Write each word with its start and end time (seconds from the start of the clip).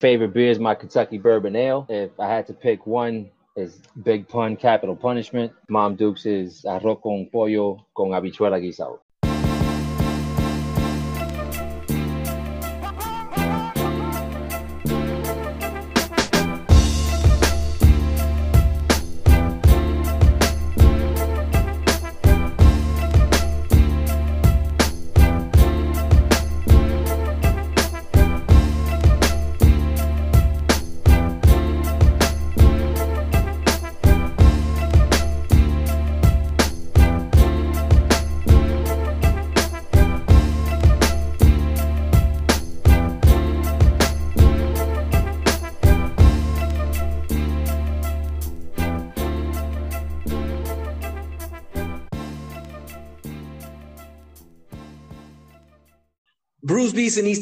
Favorite 0.00 0.34
beer 0.34 0.50
is 0.50 0.58
my 0.58 0.74
Kentucky 0.74 1.16
Bourbon 1.16 1.56
Ale. 1.56 1.86
If 1.88 2.20
I 2.20 2.28
had 2.28 2.46
to 2.48 2.52
pick 2.52 2.86
one, 2.86 3.30
is 3.56 3.80
Big 4.02 4.28
Pun 4.28 4.54
Capital 4.54 4.94
Punishment. 4.94 5.50
Mom 5.70 5.96
Dukes 5.96 6.26
is 6.26 6.64
Arroz 6.64 7.00
con 7.02 7.26
Pollo 7.32 7.86
con 7.96 8.10
Habichuela 8.10 8.60
Guisado. 8.60 8.98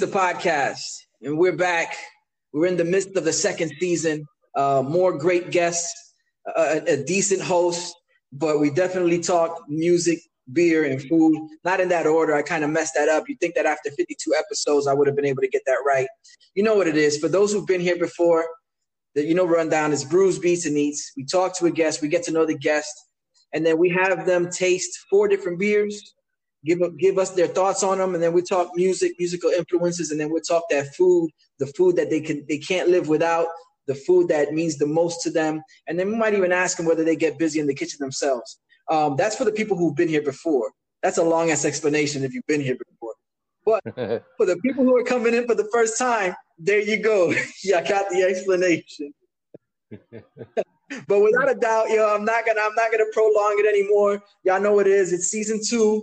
Podcast, 0.06 0.82
and 1.22 1.38
we're 1.38 1.56
back. 1.56 1.96
We're 2.52 2.66
in 2.66 2.76
the 2.76 2.84
midst 2.84 3.16
of 3.16 3.24
the 3.24 3.32
second 3.32 3.72
season. 3.80 4.26
Uh, 4.54 4.82
more 4.86 5.16
great 5.16 5.50
guests, 5.50 6.14
a, 6.56 6.82
a 6.86 6.96
decent 7.04 7.42
host, 7.42 7.94
but 8.32 8.60
we 8.60 8.70
definitely 8.70 9.20
talk 9.20 9.64
music, 9.68 10.18
beer, 10.52 10.84
and 10.84 11.02
food. 11.02 11.36
Not 11.64 11.80
in 11.80 11.88
that 11.88 12.06
order. 12.06 12.34
I 12.34 12.42
kind 12.42 12.64
of 12.64 12.70
messed 12.70 12.94
that 12.94 13.08
up. 13.08 13.28
You 13.28 13.36
think 13.40 13.54
that 13.54 13.66
after 13.66 13.90
52 13.90 14.34
episodes, 14.36 14.86
I 14.86 14.94
would 14.94 15.06
have 15.06 15.16
been 15.16 15.24
able 15.24 15.42
to 15.42 15.48
get 15.48 15.62
that 15.66 15.78
right. 15.86 16.06
You 16.54 16.62
know 16.62 16.74
what 16.74 16.86
it 16.86 16.96
is. 16.96 17.18
For 17.18 17.28
those 17.28 17.52
who've 17.52 17.66
been 17.66 17.80
here 17.80 17.98
before, 17.98 18.46
that 19.14 19.26
you 19.26 19.34
know 19.34 19.46
rundown 19.46 19.92
is 19.92 20.04
Brews 20.04 20.38
Beats 20.38 20.66
and 20.66 20.76
Eats. 20.76 21.12
We 21.16 21.24
talk 21.24 21.56
to 21.58 21.66
a 21.66 21.70
guest, 21.70 22.02
we 22.02 22.08
get 22.08 22.22
to 22.24 22.32
know 22.32 22.46
the 22.46 22.58
guest, 22.58 22.92
and 23.52 23.64
then 23.64 23.78
we 23.78 23.88
have 23.90 24.26
them 24.26 24.50
taste 24.50 24.98
four 25.10 25.28
different 25.28 25.58
beers 25.58 26.13
give 26.64 26.80
give 26.98 27.18
us 27.18 27.30
their 27.30 27.46
thoughts 27.46 27.82
on 27.82 27.98
them, 27.98 28.14
and 28.14 28.22
then 28.22 28.32
we 28.32 28.42
talk 28.42 28.70
music, 28.74 29.12
musical 29.18 29.50
influences, 29.50 30.10
and 30.10 30.20
then 30.20 30.32
we 30.32 30.40
talk 30.40 30.64
that 30.70 30.94
food, 30.94 31.30
the 31.58 31.66
food 31.68 31.96
that 31.96 32.10
they 32.10 32.20
can 32.20 32.44
they 32.48 32.58
can't 32.58 32.88
live 32.88 33.08
without, 33.08 33.46
the 33.86 33.94
food 33.94 34.28
that 34.28 34.52
means 34.52 34.76
the 34.76 34.86
most 34.86 35.22
to 35.22 35.30
them, 35.30 35.62
and 35.86 35.98
then 35.98 36.08
we 36.08 36.16
might 36.16 36.34
even 36.34 36.52
ask 36.52 36.76
them 36.76 36.86
whether 36.86 37.04
they 37.04 37.16
get 37.16 37.38
busy 37.38 37.60
in 37.60 37.66
the 37.66 37.74
kitchen 37.74 37.98
themselves. 38.00 38.58
Um, 38.90 39.16
that's 39.16 39.36
for 39.36 39.44
the 39.44 39.52
people 39.52 39.76
who've 39.76 39.96
been 39.96 40.08
here 40.08 40.22
before. 40.22 40.70
That's 41.02 41.18
a 41.18 41.22
long 41.22 41.50
ass 41.50 41.64
explanation 41.64 42.24
if 42.24 42.32
you've 42.32 42.46
been 42.46 42.60
here 42.60 42.76
before. 42.76 43.14
But 43.64 43.82
for 44.36 44.46
the 44.46 44.56
people 44.62 44.84
who 44.84 44.96
are 44.96 45.04
coming 45.04 45.34
in 45.34 45.46
for 45.46 45.54
the 45.54 45.68
first 45.72 45.98
time, 45.98 46.34
there 46.58 46.80
you 46.80 47.02
go. 47.02 47.32
yeah, 47.64 47.78
I 47.78 47.88
got 47.88 48.10
the 48.10 48.22
explanation. 48.22 49.12
but 51.08 51.20
without 51.20 51.50
a 51.50 51.54
doubt, 51.54 51.90
yo, 51.90 52.14
I'm 52.14 52.24
not 52.24 52.46
gonna 52.46 52.60
I'm 52.60 52.74
not 52.74 52.90
gonna 52.90 53.04
prolong 53.12 53.56
it 53.58 53.66
anymore. 53.66 54.22
Y'all 54.44 54.60
know 54.60 54.72
what 54.72 54.86
it 54.86 54.92
is. 54.92 55.12
It's 55.12 55.26
season 55.26 55.60
two. 55.66 56.02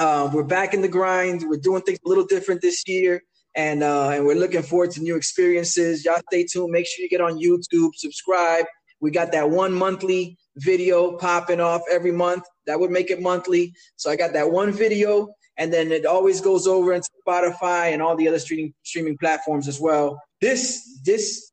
Um, 0.00 0.32
we're 0.32 0.44
back 0.44 0.72
in 0.72 0.80
the 0.80 0.88
grind. 0.88 1.44
We're 1.46 1.58
doing 1.58 1.82
things 1.82 1.98
a 2.06 2.08
little 2.08 2.24
different 2.24 2.62
this 2.62 2.82
year, 2.86 3.22
and 3.54 3.82
uh, 3.82 4.08
and 4.08 4.24
we're 4.24 4.34
looking 4.34 4.62
forward 4.62 4.92
to 4.92 5.02
new 5.02 5.14
experiences. 5.14 6.06
Y'all 6.06 6.22
stay 6.32 6.46
tuned. 6.46 6.72
Make 6.72 6.86
sure 6.86 7.02
you 7.02 7.10
get 7.10 7.20
on 7.20 7.38
YouTube, 7.38 7.90
subscribe. 7.94 8.64
We 9.00 9.10
got 9.10 9.30
that 9.32 9.50
one 9.50 9.74
monthly 9.74 10.38
video 10.56 11.18
popping 11.18 11.60
off 11.60 11.82
every 11.92 12.12
month. 12.12 12.44
That 12.66 12.80
would 12.80 12.90
make 12.90 13.10
it 13.10 13.20
monthly. 13.20 13.74
So 13.96 14.10
I 14.10 14.16
got 14.16 14.32
that 14.32 14.50
one 14.50 14.72
video, 14.72 15.34
and 15.58 15.70
then 15.70 15.92
it 15.92 16.06
always 16.06 16.40
goes 16.40 16.66
over 16.66 16.94
into 16.94 17.10
Spotify 17.28 17.92
and 17.92 18.00
all 18.00 18.16
the 18.16 18.26
other 18.26 18.38
streaming 18.38 18.72
streaming 18.82 19.18
platforms 19.18 19.68
as 19.68 19.78
well. 19.78 20.18
This 20.40 20.98
this 21.04 21.52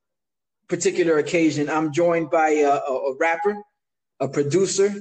particular 0.70 1.18
occasion, 1.18 1.70
I'm 1.70 1.92
joined 1.92 2.30
by 2.30 2.52
a, 2.52 2.70
a, 2.70 2.94
a 3.12 3.18
rapper, 3.18 3.58
a 4.22 4.30
producer, 4.30 4.96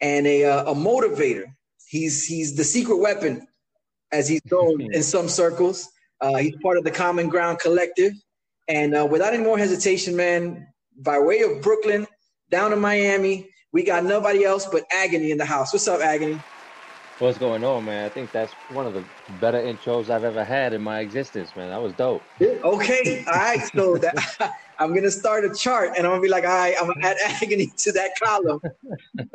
and 0.00 0.24
a, 0.24 0.42
a 0.44 0.74
motivator. 0.76 1.46
He's 1.92 2.24
he's 2.24 2.56
the 2.56 2.64
secret 2.64 2.96
weapon, 2.96 3.46
as 4.12 4.26
he's 4.26 4.40
known 4.50 4.80
in 4.94 5.02
some 5.02 5.28
circles. 5.28 5.86
Uh, 6.22 6.36
he's 6.36 6.56
part 6.62 6.78
of 6.78 6.84
the 6.84 6.90
Common 6.90 7.28
Ground 7.28 7.58
Collective, 7.58 8.14
and 8.66 8.96
uh, 8.96 9.06
without 9.08 9.34
any 9.34 9.44
more 9.44 9.58
hesitation, 9.58 10.16
man, 10.16 10.66
by 10.96 11.18
way 11.18 11.40
of 11.40 11.60
Brooklyn 11.60 12.06
down 12.50 12.70
to 12.70 12.76
Miami, 12.76 13.46
we 13.74 13.82
got 13.82 14.04
nobody 14.04 14.42
else 14.42 14.64
but 14.64 14.84
Agony 14.90 15.32
in 15.32 15.36
the 15.36 15.44
house. 15.44 15.70
What's 15.74 15.86
up, 15.86 16.00
Agony? 16.00 16.40
What's 17.22 17.38
going 17.38 17.62
on, 17.62 17.84
man? 17.84 18.04
I 18.04 18.08
think 18.08 18.32
that's 18.32 18.52
one 18.66 18.84
of 18.84 18.94
the 18.94 19.06
better 19.28 19.62
intros 19.62 20.10
I've 20.10 20.24
ever 20.24 20.42
had 20.42 20.72
in 20.72 20.82
my 20.82 20.98
existence, 20.98 21.54
man. 21.54 21.70
That 21.70 21.80
was 21.80 21.94
dope. 21.94 22.26
Okay, 22.42 23.24
all 23.28 23.34
right. 23.34 23.60
So 23.76 23.96
that 23.98 24.52
I'm 24.80 24.92
gonna 24.92 25.08
start 25.08 25.44
a 25.44 25.54
chart, 25.54 25.90
and 25.96 26.04
I'm 26.04 26.14
gonna 26.14 26.20
be 26.20 26.28
like, 26.28 26.42
all 26.42 26.50
right, 26.50 26.74
I'm 26.80 26.88
gonna 26.88 27.06
add 27.06 27.18
agony 27.24 27.72
to 27.78 27.92
that 27.92 28.10
column. 28.20 28.58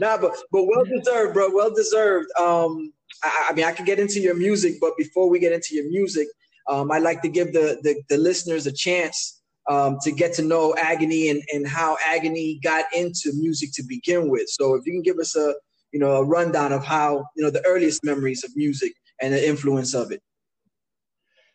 nah, 0.00 0.18
but 0.18 0.36
but 0.52 0.64
well 0.66 0.84
deserved, 0.84 1.32
bro. 1.32 1.48
Well 1.50 1.74
deserved. 1.74 2.28
Um, 2.38 2.92
I, 3.24 3.46
I, 3.48 3.54
mean, 3.54 3.64
I 3.64 3.72
can 3.72 3.86
get 3.86 3.98
into 3.98 4.20
your 4.20 4.34
music, 4.34 4.74
but 4.78 4.92
before 4.98 5.30
we 5.30 5.38
get 5.38 5.52
into 5.52 5.76
your 5.76 5.88
music, 5.88 6.28
um, 6.68 6.92
I'd 6.92 7.02
like 7.02 7.22
to 7.22 7.30
give 7.30 7.54
the 7.54 7.78
the, 7.84 8.02
the 8.10 8.18
listeners 8.18 8.66
a 8.66 8.72
chance 8.72 9.40
um, 9.70 9.96
to 10.02 10.12
get 10.12 10.34
to 10.34 10.42
know 10.42 10.74
Agony 10.76 11.30
and 11.30 11.40
and 11.54 11.66
how 11.66 11.96
Agony 12.06 12.60
got 12.62 12.84
into 12.94 13.32
music 13.32 13.70
to 13.76 13.82
begin 13.88 14.28
with. 14.28 14.46
So 14.48 14.74
if 14.74 14.84
you 14.84 14.92
can 14.92 15.00
give 15.00 15.16
us 15.16 15.34
a 15.36 15.54
you 15.92 16.00
know 16.00 16.16
a 16.16 16.24
rundown 16.24 16.72
of 16.72 16.84
how 16.84 17.24
you 17.36 17.42
know 17.42 17.50
the 17.50 17.64
earliest 17.66 18.04
memories 18.04 18.44
of 18.44 18.50
music 18.56 18.92
and 19.20 19.32
the 19.32 19.48
influence 19.48 19.94
of 19.94 20.12
it. 20.12 20.20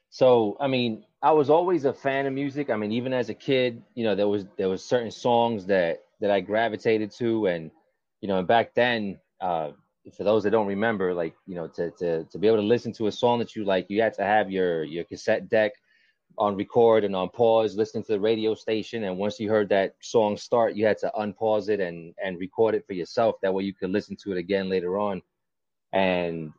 So 0.10 0.58
I 0.60 0.68
mean, 0.68 1.06
I 1.22 1.32
was 1.32 1.50
always 1.50 1.86
a 1.86 1.94
fan 1.94 2.26
of 2.26 2.34
music. 2.34 2.70
I 2.70 2.76
mean, 2.76 2.92
even 2.92 3.14
as 3.14 3.30
a 3.30 3.34
kid, 3.34 3.82
you 3.96 4.04
know, 4.04 4.16
there 4.16 4.28
was 4.28 4.46
there 4.58 4.70
was 4.70 4.84
certain 4.84 5.12
songs 5.12 5.66
that 5.68 6.04
that 6.22 6.32
I 6.32 6.40
gravitated 6.40 7.12
to, 7.18 7.48
and 7.48 7.72
you 8.22 8.28
know, 8.28 8.40
and 8.40 8.48
back 8.48 8.74
then, 8.74 9.20
uh, 9.42 9.72
for 10.16 10.24
those 10.24 10.44
that 10.44 10.52
don't 10.52 10.68
remember, 10.68 11.14
like 11.14 11.36
you 11.48 11.56
know, 11.56 11.68
to 11.70 11.92
to 11.92 12.26
to 12.26 12.38
be 12.38 12.48
able 12.48 12.58
to 12.58 12.64
listen 12.64 12.92
to 12.94 13.08
a 13.08 13.12
song 13.12 13.40
that 13.40 13.56
you 13.56 13.66
like, 13.66 13.90
you 13.90 14.02
had 14.02 14.14
to 14.16 14.24
have 14.24 14.52
your 14.52 14.84
your 14.84 15.04
cassette 15.06 15.50
deck 15.50 15.74
on 16.38 16.56
record 16.56 17.04
and 17.04 17.16
on 17.16 17.30
pause, 17.30 17.76
listening 17.76 18.04
to 18.06 18.14
the 18.14 18.20
radio 18.20 18.56
station, 18.56 19.04
and 19.04 19.18
once 19.18 19.40
you 19.40 19.50
heard 19.50 19.70
that 19.70 19.96
song 20.02 20.38
start, 20.38 20.76
you 20.76 20.86
had 20.86 20.98
to 21.00 21.12
unpause 21.18 21.70
it 21.70 21.80
and 21.80 22.14
and 22.24 22.40
record 22.40 22.76
it 22.76 22.86
for 22.88 22.94
yourself. 22.94 23.36
That 23.42 23.54
way, 23.54 23.64
you 23.64 23.74
could 23.74 23.92
listen 23.92 24.16
to 24.24 24.32
it 24.32 24.38
again 24.38 24.70
later 24.70 24.98
on. 24.98 25.22
And 25.92 26.54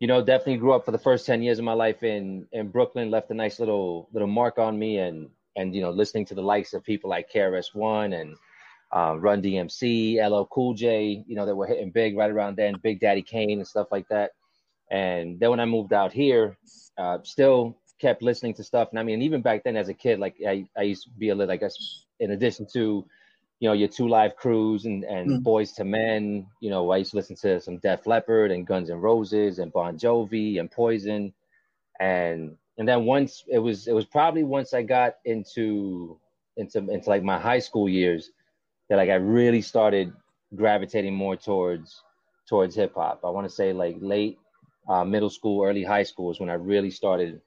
you 0.00 0.06
know, 0.06 0.24
definitely 0.24 0.56
grew 0.56 0.72
up 0.72 0.84
for 0.84 0.92
the 0.92 0.98
first 0.98 1.26
10 1.26 1.42
years 1.42 1.58
of 1.58 1.64
my 1.64 1.74
life 1.74 2.02
in, 2.02 2.46
in 2.52 2.68
Brooklyn, 2.68 3.10
left 3.10 3.30
a 3.30 3.34
nice 3.34 3.60
little, 3.60 4.08
little 4.12 4.26
mark 4.26 4.58
on 4.58 4.78
me 4.78 4.98
and, 4.98 5.28
and, 5.56 5.74
you 5.74 5.82
know, 5.82 5.90
listening 5.90 6.24
to 6.26 6.34
the 6.34 6.42
likes 6.42 6.72
of 6.72 6.82
people 6.82 7.10
like 7.10 7.30
KRS-One 7.30 8.14
and 8.14 8.34
uh, 8.92 9.16
Run 9.18 9.42
DMC, 9.42 10.16
LL 10.26 10.46
Cool 10.46 10.72
J, 10.72 11.22
you 11.26 11.36
know, 11.36 11.44
that 11.44 11.54
were 11.54 11.66
hitting 11.66 11.90
big 11.90 12.16
right 12.16 12.30
around 12.30 12.56
then, 12.56 12.76
Big 12.82 12.98
Daddy 12.98 13.20
Kane 13.20 13.58
and 13.58 13.68
stuff 13.68 13.88
like 13.92 14.08
that. 14.08 14.30
And 14.90 15.38
then 15.38 15.50
when 15.50 15.60
I 15.60 15.66
moved 15.66 15.92
out 15.92 16.12
here, 16.14 16.56
uh, 16.96 17.18
still 17.22 17.76
kept 18.00 18.22
listening 18.22 18.54
to 18.54 18.64
stuff. 18.64 18.88
And 18.90 18.98
I 18.98 19.02
mean, 19.02 19.22
even 19.22 19.42
back 19.42 19.64
then 19.64 19.76
as 19.76 19.88
a 19.88 19.94
kid, 19.94 20.18
like 20.18 20.36
I, 20.46 20.66
I 20.76 20.82
used 20.82 21.04
to 21.04 21.10
be 21.10 21.28
a 21.28 21.34
little, 21.34 21.52
I 21.52 21.56
guess, 21.56 22.04
in 22.18 22.30
addition 22.30 22.66
to 22.72 23.04
you 23.60 23.68
know 23.68 23.74
your 23.74 23.88
two 23.88 24.08
live 24.08 24.36
crews 24.36 24.86
and 24.86 25.04
and 25.04 25.30
mm. 25.30 25.42
Boyz 25.42 25.78
II 25.78 25.86
Men 25.86 26.46
you 26.60 26.70
know 26.70 26.90
i 26.90 26.96
used 26.96 27.10
to 27.10 27.16
listen 27.16 27.36
to 27.36 27.60
some 27.60 27.76
def 27.76 28.06
leppard 28.06 28.50
and 28.50 28.66
Guns 28.66 28.90
N' 28.90 28.98
Roses 29.00 29.58
and 29.58 29.70
bon 29.70 29.98
jovi 29.98 30.58
and 30.58 30.70
poison 30.70 31.32
and 32.00 32.56
and 32.78 32.88
then 32.88 33.04
once 33.04 33.44
it 33.48 33.58
was 33.58 33.86
it 33.86 33.92
was 33.92 34.06
probably 34.06 34.42
once 34.42 34.72
i 34.72 34.82
got 34.82 35.16
into 35.26 36.18
into 36.56 36.78
into 36.78 37.08
like 37.10 37.22
my 37.22 37.38
high 37.38 37.58
school 37.58 37.88
years 37.88 38.30
that 38.88 38.96
like 38.96 39.10
i 39.10 39.14
really 39.14 39.60
started 39.60 40.12
gravitating 40.56 41.14
more 41.14 41.36
towards 41.36 42.02
towards 42.48 42.74
hip 42.74 42.94
hop 42.94 43.20
i 43.24 43.28
want 43.28 43.46
to 43.46 43.54
say 43.54 43.72
like 43.72 43.96
late 44.00 44.38
uh, 44.88 45.04
middle 45.04 45.30
school 45.30 45.62
early 45.62 45.84
high 45.84 46.02
school 46.02 46.30
is 46.30 46.40
when 46.40 46.48
i 46.48 46.54
really 46.54 46.90
started 46.90 47.40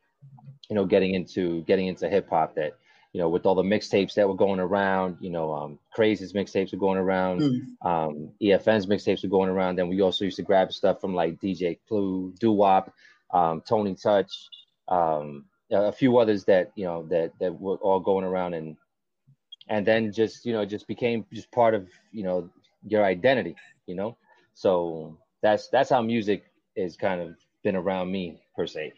you 0.69 0.75
know 0.75 0.85
getting 0.85 1.13
into 1.13 1.63
getting 1.63 1.87
into 1.87 2.09
hip 2.09 2.29
hop 2.29 2.55
that 2.55 2.73
you 3.13 3.21
know, 3.21 3.29
with 3.29 3.45
all 3.45 3.53
the 3.53 3.61
mixtapes 3.61 4.15
that 4.15 4.27
were 4.27 4.35
going 4.35 4.59
around, 4.59 5.17
you 5.21 5.29
know, 5.29 5.53
um, 5.53 5.79
Craze's 5.95 6.33
mixtapes 6.33 6.71
were 6.71 6.79
going 6.79 6.97
around, 6.97 7.41
mm. 7.41 7.59
um, 7.87 8.31
EFN's 8.41 8.87
mixtapes 8.87 9.21
were 9.21 9.29
going 9.29 9.49
around. 9.49 9.75
Then 9.75 9.87
we 9.87 10.01
also 10.01 10.25
used 10.25 10.37
to 10.37 10.43
grab 10.43 10.73
stuff 10.73 10.99
from 10.99 11.13
like 11.13 11.39
DJ 11.39 11.77
Clue, 11.87 12.33
Doo 12.39 12.51
Wop, 12.51 12.91
um, 13.31 13.61
Tony 13.61 13.93
Touch, 13.93 14.49
um, 14.87 15.45
a 15.71 15.91
few 15.91 16.17
others 16.17 16.43
that 16.45 16.71
you 16.75 16.85
know 16.85 17.05
that 17.09 17.33
that 17.39 17.59
were 17.59 17.77
all 17.77 17.99
going 17.99 18.25
around, 18.25 18.55
and 18.55 18.75
and 19.69 19.85
then 19.85 20.11
just 20.11 20.43
you 20.43 20.53
know 20.53 20.65
just 20.65 20.87
became 20.87 21.23
just 21.31 21.51
part 21.51 21.75
of 21.75 21.87
you 22.11 22.23
know 22.23 22.49
your 22.87 23.05
identity, 23.05 23.55
you 23.85 23.93
know. 23.93 24.17
So 24.55 25.19
that's 25.41 25.67
that's 25.67 25.91
how 25.91 26.01
music 26.01 26.45
is 26.75 26.97
kind 26.97 27.21
of 27.21 27.35
been 27.63 27.75
around 27.75 28.11
me 28.11 28.41
per 28.55 28.65
se. 28.65 28.93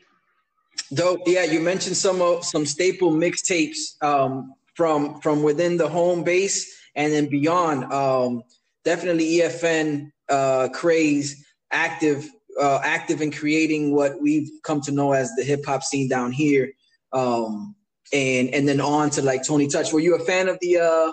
Dope. 0.93 1.21
Yeah, 1.25 1.43
you 1.43 1.59
mentioned 1.59 1.97
some 1.97 2.21
of 2.21 2.45
some 2.45 2.65
staple 2.65 3.11
mixtapes 3.11 4.01
um, 4.03 4.53
from 4.75 5.19
from 5.21 5.43
within 5.43 5.77
the 5.77 5.87
home 5.87 6.23
base 6.23 6.75
and 6.95 7.11
then 7.11 7.27
beyond. 7.27 7.91
Um, 7.91 8.43
definitely 8.83 9.39
EFN 9.39 10.11
uh, 10.29 10.69
craze 10.73 11.43
active 11.71 12.29
uh, 12.61 12.79
active 12.83 13.21
in 13.21 13.31
creating 13.31 13.93
what 13.95 14.21
we've 14.21 14.49
come 14.63 14.81
to 14.81 14.91
know 14.91 15.13
as 15.13 15.31
the 15.35 15.43
hip 15.43 15.65
hop 15.65 15.83
scene 15.83 16.07
down 16.07 16.31
here. 16.31 16.71
Um, 17.11 17.75
and 18.13 18.49
and 18.53 18.67
then 18.67 18.79
on 18.79 19.09
to 19.11 19.21
like 19.21 19.43
Tony 19.43 19.67
Touch. 19.67 19.91
Were 19.91 19.99
you 19.99 20.15
a 20.15 20.19
fan 20.19 20.47
of 20.47 20.57
the 20.61 20.77
uh, 20.77 21.11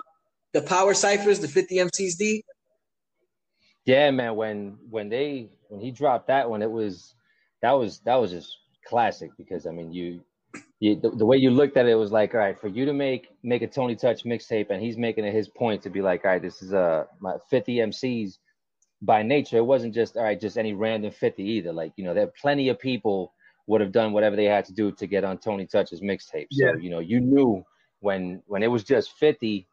the 0.53 0.61
Power 0.61 0.93
Ciphers, 0.93 1.39
the 1.39 1.47
50 1.47 1.77
MCs 1.77 2.17
D? 2.17 2.43
Yeah, 3.85 4.11
man. 4.11 4.35
When 4.35 4.77
when 4.89 5.09
they 5.09 5.49
when 5.69 5.81
he 5.81 5.91
dropped 5.91 6.27
that 6.27 6.49
one, 6.49 6.61
it 6.61 6.71
was 6.71 7.15
that 7.61 7.71
was 7.71 7.99
that 8.05 8.15
was 8.15 8.31
just 8.31 8.55
classic 8.87 9.31
because 9.37 9.65
I 9.65 9.71
mean 9.71 9.91
you 9.91 10.21
you, 10.79 10.99
the, 10.99 11.09
the, 11.11 11.25
way 11.25 11.37
you 11.37 11.49
looked 11.49 11.77
at 11.77 11.87
it 11.87 11.95
was 11.95 12.11
like, 12.11 12.33
all 12.33 12.39
right, 12.39 12.59
for 12.59 12.67
you 12.67 12.85
to 12.85 12.93
make 12.93 13.29
make 13.41 13.61
a 13.61 13.67
Tony 13.67 13.95
Touch 13.95 14.23
mixtape, 14.23 14.69
and 14.69 14.81
he's 14.81 14.97
making 14.97 15.25
it 15.25 15.33
his 15.33 15.47
point 15.47 15.81
to 15.83 15.89
be 15.89 16.01
like, 16.01 16.25
all 16.25 16.31
right, 16.31 16.41
this 16.41 16.61
is 16.61 16.73
a 16.73 16.79
uh, 16.79 17.05
my 17.19 17.35
50 17.49 17.77
MCs 17.77 18.37
by 19.01 19.23
nature. 19.23 19.57
It 19.57 19.65
wasn't 19.65 19.93
just 19.93 20.17
all 20.17 20.23
right, 20.23 20.39
just 20.39 20.57
any 20.57 20.73
random 20.73 21.11
50 21.11 21.43
either. 21.43 21.73
Like 21.73 21.93
you 21.95 22.03
know, 22.03 22.13
there 22.13 22.25
are 22.25 22.33
plenty 22.39 22.69
of 22.69 22.79
people 22.79 23.33
would 23.67 23.81
have 23.81 23.91
done 23.91 24.11
whatever 24.11 24.35
they 24.35 24.45
had 24.45 24.65
to 24.65 24.73
do 24.73 24.91
to 24.91 25.07
get 25.07 25.23
on 25.23 25.37
Tony 25.37 25.65
Touch's 25.65 26.01
mixtape. 26.01 26.47
So 26.51 26.65
yeah. 26.65 26.73
you 26.79 26.89
know, 26.89 26.99
you 26.99 27.19
knew 27.19 27.63
when 28.01 28.43
when 28.47 28.61
it 28.61 28.67
was 28.67 28.83
just 28.83 29.13
50 29.13 29.67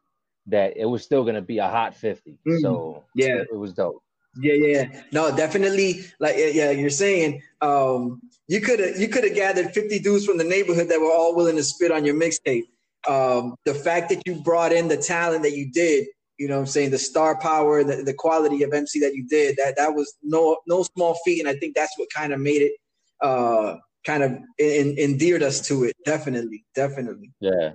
that 0.46 0.76
it 0.76 0.86
was 0.86 1.02
still 1.02 1.24
gonna 1.24 1.42
be 1.42 1.58
a 1.58 1.68
hot 1.68 1.94
50. 1.94 2.30
Mm-hmm. 2.30 2.58
So 2.58 3.04
yeah, 3.14 3.42
it 3.50 3.56
was 3.56 3.74
dope. 3.74 4.02
Yeah, 4.36 4.54
yeah, 4.54 5.02
no, 5.12 5.34
definitely. 5.36 6.04
Like, 6.20 6.36
yeah, 6.36 6.70
you're 6.70 6.90
saying, 6.90 7.42
um, 7.60 8.20
you 8.46 8.60
could 8.60 8.80
have 8.80 8.98
you 8.98 9.08
could 9.08 9.24
have 9.24 9.34
gathered 9.34 9.72
50 9.72 9.98
dudes 10.00 10.24
from 10.24 10.38
the 10.38 10.44
neighborhood 10.44 10.88
that 10.88 11.00
were 11.00 11.12
all 11.12 11.34
willing 11.34 11.56
to 11.56 11.64
spit 11.64 11.90
on 11.90 12.04
your 12.04 12.14
mixtape. 12.14 12.64
Um, 13.08 13.56
the 13.64 13.74
fact 13.74 14.08
that 14.10 14.22
you 14.26 14.36
brought 14.36 14.72
in 14.72 14.88
the 14.88 14.96
talent 14.96 15.42
that 15.42 15.56
you 15.56 15.70
did, 15.70 16.06
you 16.38 16.48
know, 16.48 16.58
I'm 16.60 16.66
saying 16.66 16.90
the 16.90 16.98
star 16.98 17.38
power, 17.38 17.82
the, 17.82 18.02
the 18.02 18.14
quality 18.14 18.62
of 18.62 18.72
MC 18.72 19.00
that 19.00 19.14
you 19.14 19.26
did, 19.28 19.56
that 19.56 19.76
that 19.76 19.94
was 19.94 20.16
no 20.22 20.58
no 20.66 20.82
small 20.82 21.18
feat, 21.24 21.40
and 21.40 21.48
I 21.48 21.54
think 21.58 21.74
that's 21.74 21.96
what 21.98 22.08
kind 22.14 22.32
of 22.32 22.40
made 22.40 22.62
it, 22.62 22.72
uh, 23.20 23.76
kind 24.04 24.22
of 24.22 24.32
in, 24.58 24.96
endeared 24.98 25.42
us 25.42 25.60
to 25.68 25.84
it. 25.84 25.96
Definitely, 26.04 26.64
definitely. 26.74 27.32
Yeah. 27.40 27.72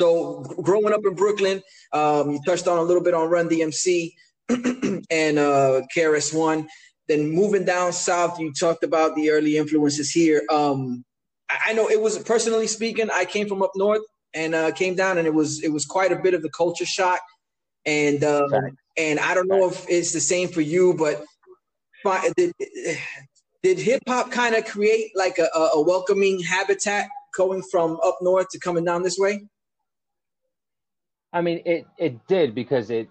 So 0.00 0.40
growing 0.62 0.94
up 0.94 1.02
in 1.04 1.14
Brooklyn, 1.14 1.62
um, 1.92 2.30
you 2.30 2.40
touched 2.46 2.66
on 2.66 2.78
a 2.78 2.82
little 2.82 3.02
bit 3.02 3.12
on 3.12 3.28
Run 3.28 3.48
DMC. 3.48 4.14
and 5.10 5.38
uh, 5.38 5.82
KRS 5.96 6.34
One. 6.34 6.68
Then 7.08 7.30
moving 7.30 7.64
down 7.64 7.92
south, 7.92 8.38
you 8.38 8.52
talked 8.52 8.84
about 8.84 9.16
the 9.16 9.30
early 9.30 9.56
influences 9.56 10.10
here. 10.10 10.42
Um, 10.50 11.04
I, 11.48 11.58
I 11.66 11.72
know 11.72 11.88
it 11.88 12.00
was 12.00 12.18
personally 12.20 12.66
speaking, 12.66 13.08
I 13.12 13.24
came 13.24 13.48
from 13.48 13.62
up 13.62 13.72
north 13.74 14.02
and 14.34 14.54
uh, 14.54 14.70
came 14.70 14.94
down, 14.94 15.18
and 15.18 15.26
it 15.26 15.34
was 15.34 15.62
it 15.62 15.72
was 15.72 15.84
quite 15.84 16.12
a 16.12 16.16
bit 16.16 16.34
of 16.34 16.42
the 16.42 16.50
culture 16.50 16.86
shock. 16.86 17.20
And 17.86 18.22
uh, 18.22 18.46
right. 18.48 18.72
and 18.96 19.18
I 19.18 19.34
don't 19.34 19.48
know 19.48 19.68
if 19.68 19.84
it's 19.88 20.12
the 20.12 20.20
same 20.20 20.48
for 20.48 20.60
you, 20.60 20.94
but 20.94 21.24
did, 22.36 22.52
did 23.62 23.78
hip 23.78 24.02
hop 24.06 24.30
kind 24.30 24.54
of 24.54 24.64
create 24.64 25.10
like 25.14 25.38
a, 25.38 25.48
a 25.74 25.82
welcoming 25.82 26.40
habitat 26.40 27.08
going 27.36 27.62
from 27.70 27.98
up 28.04 28.18
north 28.20 28.48
to 28.50 28.58
coming 28.58 28.84
down 28.84 29.02
this 29.02 29.18
way? 29.18 29.42
I 31.32 31.40
mean, 31.40 31.62
it 31.64 31.86
it 31.98 32.26
did 32.26 32.54
because 32.54 32.90
it 32.90 33.08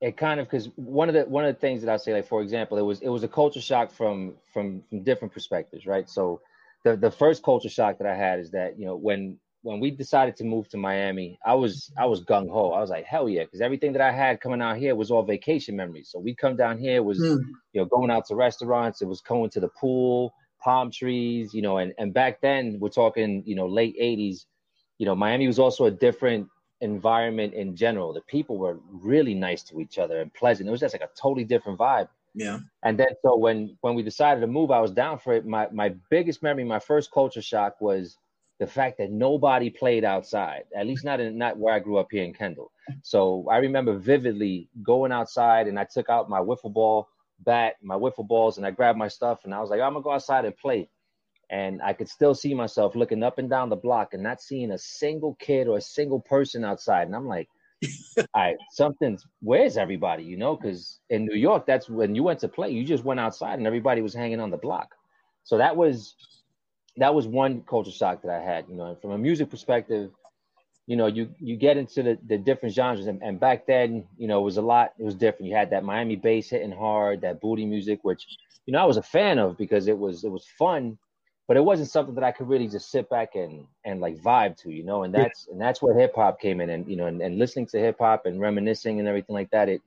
it 0.00 0.16
kind 0.16 0.38
of 0.38 0.46
because 0.46 0.66
one 0.76 1.08
of 1.08 1.14
the 1.14 1.24
one 1.24 1.44
of 1.44 1.54
the 1.54 1.60
things 1.60 1.82
that 1.82 1.92
I 1.92 1.96
say, 1.96 2.12
like 2.12 2.26
for 2.26 2.40
example, 2.40 2.78
it 2.78 2.82
was 2.82 3.00
it 3.00 3.08
was 3.08 3.24
a 3.24 3.28
culture 3.28 3.60
shock 3.60 3.90
from 3.90 4.34
from 4.52 4.82
from 4.88 5.02
different 5.02 5.34
perspectives, 5.34 5.86
right? 5.86 6.08
So 6.08 6.40
the 6.84 6.96
the 6.96 7.10
first 7.10 7.42
culture 7.42 7.68
shock 7.68 7.98
that 7.98 8.06
I 8.06 8.14
had 8.14 8.38
is 8.38 8.50
that 8.52 8.78
you 8.78 8.86
know 8.86 8.96
when 8.96 9.38
when 9.62 9.80
we 9.80 9.90
decided 9.90 10.36
to 10.36 10.44
move 10.44 10.68
to 10.68 10.76
Miami, 10.76 11.38
I 11.44 11.54
was 11.54 11.90
I 11.98 12.06
was 12.06 12.24
gung 12.24 12.48
ho. 12.48 12.70
I 12.70 12.80
was 12.80 12.90
like 12.90 13.06
hell 13.06 13.28
yeah, 13.28 13.42
because 13.42 13.60
everything 13.60 13.92
that 13.94 14.02
I 14.02 14.12
had 14.12 14.40
coming 14.40 14.62
out 14.62 14.76
here 14.76 14.94
was 14.94 15.10
all 15.10 15.24
vacation 15.24 15.74
memories. 15.74 16.10
So 16.10 16.20
we 16.20 16.34
come 16.34 16.56
down 16.56 16.78
here 16.78 17.02
was 17.02 17.18
mm. 17.18 17.38
you 17.72 17.80
know 17.80 17.84
going 17.84 18.10
out 18.10 18.26
to 18.26 18.36
restaurants, 18.36 19.02
it 19.02 19.08
was 19.08 19.20
going 19.20 19.50
to 19.50 19.60
the 19.60 19.68
pool, 19.68 20.32
palm 20.62 20.92
trees, 20.92 21.52
you 21.52 21.62
know, 21.62 21.78
and 21.78 21.92
and 21.98 22.14
back 22.14 22.40
then 22.40 22.78
we're 22.78 22.88
talking 22.88 23.42
you 23.44 23.56
know 23.56 23.66
late 23.66 23.96
'80s. 24.00 24.44
You 24.98 25.06
know, 25.06 25.14
Miami 25.14 25.46
was 25.46 25.58
also 25.58 25.84
a 25.84 25.90
different 25.90 26.48
environment 26.80 27.54
in 27.54 27.74
general. 27.74 28.12
The 28.12 28.20
people 28.22 28.58
were 28.58 28.78
really 28.90 29.34
nice 29.34 29.62
to 29.64 29.80
each 29.80 29.98
other 29.98 30.20
and 30.20 30.32
pleasant. 30.34 30.68
It 30.68 30.72
was 30.72 30.80
just 30.80 30.94
like 30.94 31.02
a 31.02 31.10
totally 31.20 31.44
different 31.44 31.78
vibe. 31.78 32.08
Yeah. 32.34 32.60
And 32.84 32.98
then 32.98 33.08
so 33.22 33.36
when 33.36 33.76
when 33.80 33.94
we 33.94 34.02
decided 34.02 34.40
to 34.42 34.46
move, 34.46 34.70
I 34.70 34.80
was 34.80 34.92
down 34.92 35.18
for 35.18 35.32
it. 35.34 35.46
My 35.46 35.68
my 35.72 35.94
biggest 36.10 36.42
memory, 36.42 36.64
my 36.64 36.78
first 36.78 37.10
culture 37.10 37.42
shock 37.42 37.80
was 37.80 38.16
the 38.60 38.66
fact 38.66 38.98
that 38.98 39.10
nobody 39.10 39.70
played 39.70 40.04
outside. 40.04 40.64
At 40.76 40.86
least 40.86 41.04
not 41.04 41.20
in 41.20 41.36
not 41.38 41.56
where 41.58 41.74
I 41.74 41.78
grew 41.78 41.98
up 41.98 42.08
here 42.10 42.24
in 42.24 42.34
Kendall. 42.34 42.70
So 43.02 43.46
I 43.50 43.58
remember 43.58 43.96
vividly 43.96 44.68
going 44.82 45.12
outside 45.12 45.68
and 45.68 45.78
I 45.78 45.84
took 45.84 46.08
out 46.08 46.28
my 46.30 46.40
wiffle 46.40 46.72
ball 46.72 47.08
bat, 47.40 47.74
my 47.82 47.94
wiffle 47.94 48.26
balls, 48.26 48.56
and 48.56 48.66
I 48.66 48.70
grabbed 48.70 48.98
my 48.98 49.08
stuff 49.08 49.40
and 49.44 49.54
I 49.54 49.60
was 49.60 49.70
like, 49.70 49.80
I'm 49.80 49.92
gonna 49.92 50.02
go 50.02 50.12
outside 50.12 50.44
and 50.44 50.56
play 50.56 50.88
and 51.50 51.80
I 51.82 51.92
could 51.92 52.08
still 52.08 52.34
see 52.34 52.54
myself 52.54 52.94
looking 52.94 53.22
up 53.22 53.38
and 53.38 53.48
down 53.48 53.70
the 53.70 53.76
block 53.76 54.12
and 54.12 54.22
not 54.22 54.42
seeing 54.42 54.70
a 54.72 54.78
single 54.78 55.34
kid 55.36 55.66
or 55.66 55.78
a 55.78 55.82
single 55.82 56.20
person 56.20 56.64
outside. 56.64 57.06
And 57.06 57.16
I'm 57.16 57.26
like, 57.26 57.48
all 58.18 58.24
right, 58.36 58.56
something's 58.72 59.26
where's 59.40 59.76
everybody, 59.76 60.24
you 60.24 60.36
know? 60.36 60.56
Because 60.56 61.00
in 61.10 61.24
New 61.24 61.36
York, 61.36 61.64
that's 61.66 61.88
when 61.88 62.14
you 62.14 62.22
went 62.22 62.40
to 62.40 62.48
play, 62.48 62.70
you 62.70 62.84
just 62.84 63.04
went 63.04 63.20
outside 63.20 63.58
and 63.58 63.66
everybody 63.66 64.02
was 64.02 64.14
hanging 64.14 64.40
on 64.40 64.50
the 64.50 64.56
block. 64.56 64.94
So 65.44 65.56
that 65.58 65.76
was 65.76 66.14
that 66.96 67.14
was 67.14 67.26
one 67.26 67.62
culture 67.62 67.92
shock 67.92 68.22
that 68.22 68.30
I 68.30 68.42
had, 68.42 68.66
you 68.68 68.74
know, 68.74 68.86
and 68.86 69.00
from 69.00 69.12
a 69.12 69.18
music 69.18 69.48
perspective, 69.48 70.10
you 70.86 70.96
know, 70.96 71.06
you 71.06 71.30
you 71.38 71.56
get 71.56 71.76
into 71.76 72.02
the, 72.02 72.18
the 72.26 72.36
different 72.36 72.74
genres 72.74 73.06
and, 73.06 73.22
and 73.22 73.38
back 73.38 73.66
then, 73.66 74.04
you 74.18 74.26
know, 74.26 74.40
it 74.40 74.44
was 74.44 74.56
a 74.56 74.62
lot, 74.62 74.92
it 74.98 75.04
was 75.04 75.14
different. 75.14 75.48
You 75.48 75.56
had 75.56 75.70
that 75.70 75.84
Miami 75.84 76.16
bass 76.16 76.50
hitting 76.50 76.72
hard, 76.72 77.20
that 77.22 77.40
booty 77.40 77.64
music, 77.64 78.00
which, 78.02 78.26
you 78.66 78.72
know, 78.72 78.80
I 78.80 78.84
was 78.84 78.96
a 78.96 79.02
fan 79.02 79.38
of 79.38 79.56
because 79.56 79.86
it 79.86 79.96
was 79.96 80.24
it 80.24 80.30
was 80.30 80.46
fun 80.58 80.98
but 81.48 81.56
it 81.56 81.64
wasn't 81.64 81.88
something 81.88 82.14
that 82.14 82.22
I 82.22 82.30
could 82.30 82.46
really 82.46 82.68
just 82.68 82.90
sit 82.90 83.08
back 83.08 83.34
and 83.34 83.66
and 83.84 84.00
like 84.00 84.18
vibe 84.18 84.56
to, 84.58 84.70
you 84.70 84.84
know. 84.84 85.02
And 85.02 85.14
that's 85.14 85.46
yeah. 85.48 85.52
and 85.52 85.60
that's 85.60 85.80
where 85.80 85.98
hip 85.98 86.14
hop 86.14 86.40
came 86.40 86.60
in, 86.60 86.68
and 86.68 86.86
you 86.86 86.94
know, 86.94 87.06
and, 87.06 87.20
and 87.22 87.38
listening 87.38 87.66
to 87.68 87.78
hip 87.78 87.96
hop 87.98 88.26
and 88.26 88.38
reminiscing 88.38 88.98
and 89.00 89.08
everything 89.08 89.34
like 89.34 89.50
that. 89.50 89.70
It 89.70 89.80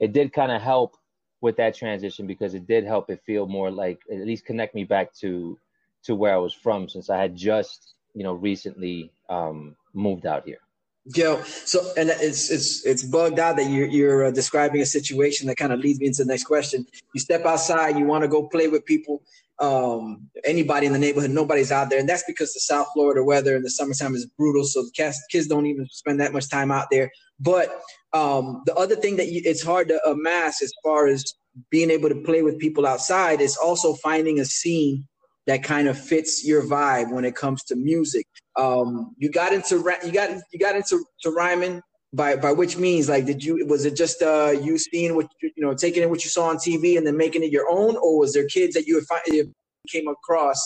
it 0.00 0.12
did 0.12 0.32
kind 0.32 0.50
of 0.50 0.60
help 0.60 0.96
with 1.40 1.56
that 1.56 1.74
transition 1.74 2.26
because 2.26 2.54
it 2.54 2.66
did 2.66 2.84
help 2.84 3.10
it 3.10 3.22
feel 3.24 3.46
more 3.46 3.70
like 3.70 4.00
at 4.10 4.26
least 4.26 4.44
connect 4.44 4.74
me 4.74 4.82
back 4.82 5.14
to 5.14 5.56
to 6.02 6.16
where 6.16 6.34
I 6.34 6.38
was 6.38 6.52
from 6.52 6.88
since 6.88 7.08
I 7.08 7.16
had 7.16 7.36
just 7.36 7.94
you 8.12 8.24
know 8.24 8.34
recently 8.34 9.12
um, 9.28 9.76
moved 9.94 10.26
out 10.26 10.44
here. 10.44 10.58
Yo, 11.06 11.42
so 11.42 11.92
and 11.98 12.08
it's 12.08 12.50
it's 12.50 12.84
it's 12.86 13.02
bugged 13.02 13.38
out 13.38 13.56
that 13.56 13.68
you're 13.68 13.86
you're 13.86 14.24
uh, 14.24 14.30
describing 14.30 14.80
a 14.80 14.86
situation 14.86 15.46
that 15.46 15.56
kind 15.56 15.70
of 15.70 15.80
leads 15.80 16.00
me 16.00 16.06
into 16.06 16.24
the 16.24 16.28
next 16.28 16.44
question. 16.44 16.86
You 17.12 17.20
step 17.20 17.44
outside, 17.44 17.98
you 17.98 18.06
want 18.06 18.22
to 18.22 18.28
go 18.28 18.48
play 18.48 18.68
with 18.68 18.86
people, 18.86 19.22
um, 19.58 20.30
anybody 20.44 20.86
in 20.86 20.94
the 20.94 20.98
neighborhood. 20.98 21.30
Nobody's 21.30 21.70
out 21.70 21.90
there, 21.90 21.98
and 21.98 22.08
that's 22.08 22.24
because 22.26 22.54
the 22.54 22.60
South 22.60 22.86
Florida 22.94 23.22
weather 23.22 23.54
in 23.54 23.62
the 23.62 23.68
summertime 23.68 24.14
is 24.14 24.24
brutal. 24.24 24.64
So 24.64 24.82
the 24.82 24.90
kids, 24.92 25.20
kids 25.30 25.46
don't 25.46 25.66
even 25.66 25.86
spend 25.90 26.20
that 26.20 26.32
much 26.32 26.48
time 26.48 26.70
out 26.70 26.86
there. 26.90 27.10
But 27.38 27.82
um, 28.14 28.62
the 28.64 28.74
other 28.74 28.96
thing 28.96 29.16
that 29.16 29.28
you, 29.28 29.42
it's 29.44 29.62
hard 29.62 29.88
to 29.88 30.00
amass 30.08 30.62
as 30.62 30.72
far 30.82 31.06
as 31.06 31.22
being 31.68 31.90
able 31.90 32.08
to 32.08 32.14
play 32.14 32.40
with 32.40 32.58
people 32.58 32.86
outside 32.86 33.42
is 33.42 33.58
also 33.58 33.92
finding 33.92 34.40
a 34.40 34.46
scene 34.46 35.06
that 35.46 35.62
kind 35.62 35.88
of 35.88 35.98
fits 35.98 36.44
your 36.44 36.62
vibe 36.62 37.12
when 37.12 37.24
it 37.24 37.36
comes 37.36 37.62
to 37.64 37.76
music. 37.76 38.26
Um, 38.56 39.14
you 39.18 39.30
got 39.30 39.52
into 39.52 39.76
you 40.04 40.12
got 40.12 40.30
you 40.52 40.58
got 40.58 40.76
into 40.76 41.04
to 41.22 41.30
rhyming 41.30 41.82
by 42.12 42.36
by 42.36 42.52
which 42.52 42.76
means 42.76 43.08
like 43.08 43.26
did 43.26 43.42
you 43.44 43.66
was 43.66 43.84
it 43.84 43.96
just 43.96 44.22
uh 44.22 44.52
you 44.62 44.78
seeing 44.78 45.16
what 45.16 45.26
you 45.42 45.52
know 45.56 45.74
taking 45.74 46.02
in 46.02 46.10
what 46.10 46.22
you 46.22 46.30
saw 46.30 46.48
on 46.48 46.56
tv 46.56 46.96
and 46.96 47.06
then 47.06 47.16
making 47.16 47.42
it 47.42 47.50
your 47.50 47.68
own? 47.68 47.96
Or 47.96 48.18
was 48.18 48.32
there 48.32 48.46
kids 48.46 48.74
that 48.74 48.86
you 48.86 49.00
find, 49.02 49.52
came 49.88 50.08
across 50.08 50.58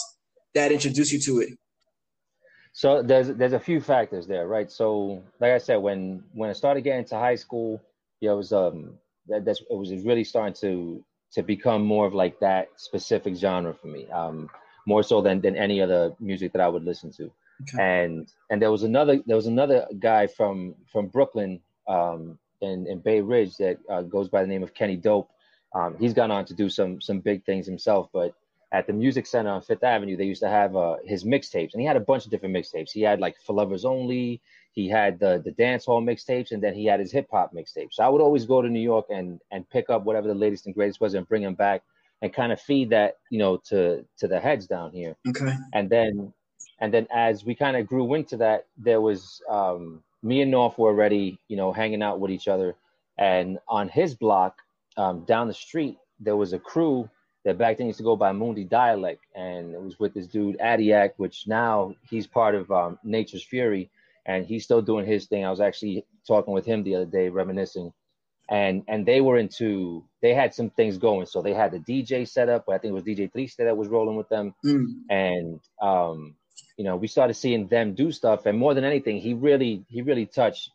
that 0.55 0.71
introduced 0.71 1.13
you 1.13 1.21
to 1.21 1.41
it? 1.41 1.51
So 2.73 3.03
there's 3.03 3.29
there's 3.29 3.55
a 3.55 3.61
few 3.61 3.81
factors 3.81 4.27
there 4.27 4.47
right? 4.47 4.71
So 4.71 5.23
like 5.41 5.53
i 5.53 5.59
said 5.59 5.77
when 5.77 6.23
when 6.35 6.51
i 6.51 6.53
started 6.53 6.83
getting 6.83 7.05
to 7.07 7.17
high 7.17 7.35
school 7.35 7.81
yeah 8.21 8.33
it 8.33 8.37
was 8.37 8.53
um 8.53 8.99
that 9.27 9.45
that's 9.45 9.61
it 9.61 9.77
was 9.77 9.91
really 10.05 10.25
starting 10.25 10.55
to 10.55 11.03
to 11.33 11.43
become 11.43 11.85
more 11.85 12.07
of 12.07 12.15
like 12.15 12.39
that 12.41 12.69
specific 12.77 13.37
genre 13.37 13.75
for 13.75 13.89
me. 13.89 14.07
Um 14.11 14.49
more 14.93 15.05
so 15.11 15.17
than 15.27 15.37
than 15.45 15.55
any 15.67 15.79
other 15.85 16.01
music 16.31 16.51
that 16.53 16.63
i 16.67 16.69
would 16.75 16.87
listen 16.93 17.11
to 17.19 17.31
Okay. 17.63 17.79
And 17.83 18.33
and 18.51 18.63
there 18.63 18.71
was 18.71 18.83
another 18.83 19.21
there 19.27 19.37
was 19.37 19.47
another 19.47 19.87
guy 19.99 20.27
from 20.27 20.75
from 20.91 21.09
Brooklyn 21.09 21.61
um, 21.89 22.39
in 22.61 22.87
in 22.87 23.01
Bay 23.01 23.21
Ridge 23.21 23.57
that 23.57 23.79
uh, 23.91 24.03
goes 24.03 24.29
by 24.29 24.43
the 24.43 24.49
name 24.49 24.63
of 24.63 24.75
Kenny 24.75 24.97
Dope. 24.97 25.31
Um, 25.75 25.97
he's 25.99 26.15
gone 26.15 26.31
on 26.31 26.45
to 26.47 26.55
do 26.55 26.69
some 26.69 27.01
some 27.01 27.21
big 27.21 27.45
things 27.45 27.67
himself, 27.67 28.09
but 28.13 28.35
at 28.71 28.87
the 28.87 28.93
Music 28.93 29.27
Center 29.27 29.51
on 29.51 29.63
Fifth 29.63 29.83
Avenue, 29.83 30.17
they 30.17 30.25
used 30.25 30.43
to 30.43 30.49
have 30.49 30.77
uh, 30.77 30.97
his 31.05 31.25
mixtapes, 31.25 31.73
and 31.73 31.81
he 31.81 31.87
had 31.87 31.97
a 31.97 32.01
bunch 32.01 32.27
of 32.27 32.31
different 32.31 32.55
mixtapes. 32.55 32.91
He 32.93 33.01
had 33.01 33.19
like 33.19 33.37
For 33.45 33.55
Lovers 33.55 33.85
Only, 33.85 34.41
he 34.73 34.89
had 34.89 35.19
the 35.19 35.43
the 35.45 35.53
dance 35.53 35.85
hall 35.85 36.01
mixtapes, 36.01 36.53
and 36.53 36.63
then 36.63 36.75
he 36.75 36.85
had 36.85 37.01
his 37.01 37.11
hip 37.11 37.27
hop 37.31 37.53
mixtapes. 37.53 37.95
So 37.95 38.05
I 38.05 38.09
would 38.09 38.23
always 38.23 38.47
go 38.47 38.63
to 38.63 38.69
New 38.69 38.81
York 38.81 39.07
and 39.11 39.41
and 39.51 39.69
pick 39.69 39.91
up 39.91 40.05
whatever 40.05 40.29
the 40.29 40.35
latest 40.35 40.67
and 40.67 40.75
greatest 40.75 41.01
was 41.01 41.15
and 41.15 41.29
bring 41.29 41.43
them 41.43 41.55
back 41.55 41.83
and 42.23 42.33
kind 42.33 42.53
of 42.53 42.61
feed 42.61 42.91
that 42.91 43.15
you 43.31 43.39
know 43.39 43.57
to 43.69 44.05
to 44.19 44.29
the 44.29 44.41
heads 44.41 44.67
down 44.67 44.93
here. 44.93 45.17
Okay. 45.29 45.55
And 45.73 45.89
then 45.89 46.33
and 46.81 46.93
then 46.93 47.07
as 47.13 47.45
we 47.45 47.55
kind 47.55 47.77
of 47.77 47.87
grew 47.87 48.15
into 48.15 48.37
that, 48.39 48.67
there 48.77 49.01
was 49.01 49.43
um, 49.49 50.03
me 50.23 50.43
and 50.43 50.51
North 50.51 50.79
were 50.79 50.89
already, 50.89 51.39
you 51.49 51.57
know, 51.57 51.73
hanging 51.73 52.03
out 52.03 52.21
with 52.21 52.31
each 52.31 52.49
other. 52.49 52.75
And 53.19 53.59
on 53.69 53.89
his 53.89 54.15
block, 54.15 54.63
um, 54.97 55.25
down 55.25 55.49
the 55.49 55.55
street, 55.55 55.99
there 56.21 56.37
was 56.37 56.53
a 56.53 56.59
crew 56.59 57.09
that 57.45 57.59
back 57.59 57.79
then 57.79 57.87
used 57.87 57.99
to 57.99 58.05
go 58.05 58.17
by 58.17 58.33
Mundi 58.33 58.65
Dialect, 58.65 59.25
and 59.35 59.75
it 59.75 59.81
was 59.81 59.99
with 59.99 60.15
this 60.15 60.27
dude 60.27 60.59
Adiak, 60.59 61.13
which 61.17 61.47
now 61.47 61.95
he's 62.09 62.27
part 62.27 62.55
of 62.55 62.71
um, 62.71 62.99
Nature's 63.05 63.45
Fury, 63.45 63.91
and 64.27 64.45
he's 64.45 64.65
still 64.65 64.83
doing 64.83 65.07
his 65.07 65.27
thing. 65.27 65.45
I 65.45 65.51
was 65.51 65.61
actually 65.61 66.05
talking 66.27 66.53
with 66.53 66.67
him 66.67 66.83
the 66.83 66.97
other 66.97 67.07
day, 67.07 67.29
reminiscing, 67.29 67.93
and 68.51 68.83
and 68.89 69.05
they 69.05 69.21
were 69.21 69.39
into 69.39 70.05
they 70.23 70.35
had 70.35 70.55
some 70.55 70.71
things 70.71 70.99
going. 70.99 71.27
So 71.27 71.43
they 71.43 71.55
had 71.55 71.73
the 71.73 71.79
DJ 71.79 72.27
set 72.27 72.49
up, 72.49 72.69
I 72.69 72.79
think 72.79 72.91
it 72.91 72.95
was 72.95 73.05
DJ 73.05 73.31
Triste 73.31 73.59
that 73.59 73.77
was 73.77 73.89
rolling 73.89 74.17
with 74.17 74.29
them, 74.29 74.55
mm. 74.65 74.87
and 75.11 75.61
um, 75.81 76.35
you 76.77 76.85
know, 76.85 76.97
we 76.97 77.09
started 77.09 77.35
seeing 77.35 77.67
them 77.67 77.95
do 77.95 78.13
stuff, 78.13 78.47
and 78.47 78.59
more 78.59 78.73
than 78.73 78.85
anything, 78.85 79.19
he 79.19 79.35
really 79.35 79.85
he 79.89 80.01
really 80.03 80.27
touched 80.27 80.71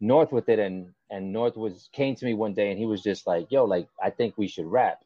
North 0.00 0.32
with 0.32 0.48
it, 0.48 0.58
and 0.58 0.92
and 1.10 1.32
North 1.32 1.56
was 1.56 1.88
came 1.92 2.14
to 2.14 2.24
me 2.24 2.34
one 2.34 2.54
day, 2.54 2.70
and 2.70 2.78
he 2.78 2.86
was 2.86 3.02
just 3.02 3.26
like, 3.26 3.50
"Yo, 3.50 3.64
like 3.64 3.88
I 4.02 4.10
think 4.10 4.38
we 4.38 4.46
should 4.46 4.66
rap," 4.66 5.04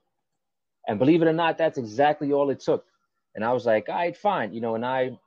and 0.86 0.98
believe 0.98 1.22
it 1.22 1.28
or 1.28 1.32
not, 1.32 1.58
that's 1.58 1.78
exactly 1.78 2.32
all 2.32 2.50
it 2.50 2.60
took. 2.60 2.84
And 3.34 3.44
I 3.44 3.52
was 3.52 3.64
like, 3.64 3.88
"All 3.88 3.94
right, 3.94 4.16
fine," 4.16 4.52
you 4.52 4.60
know. 4.60 4.74
And 4.74 4.84
I, 4.84 5.18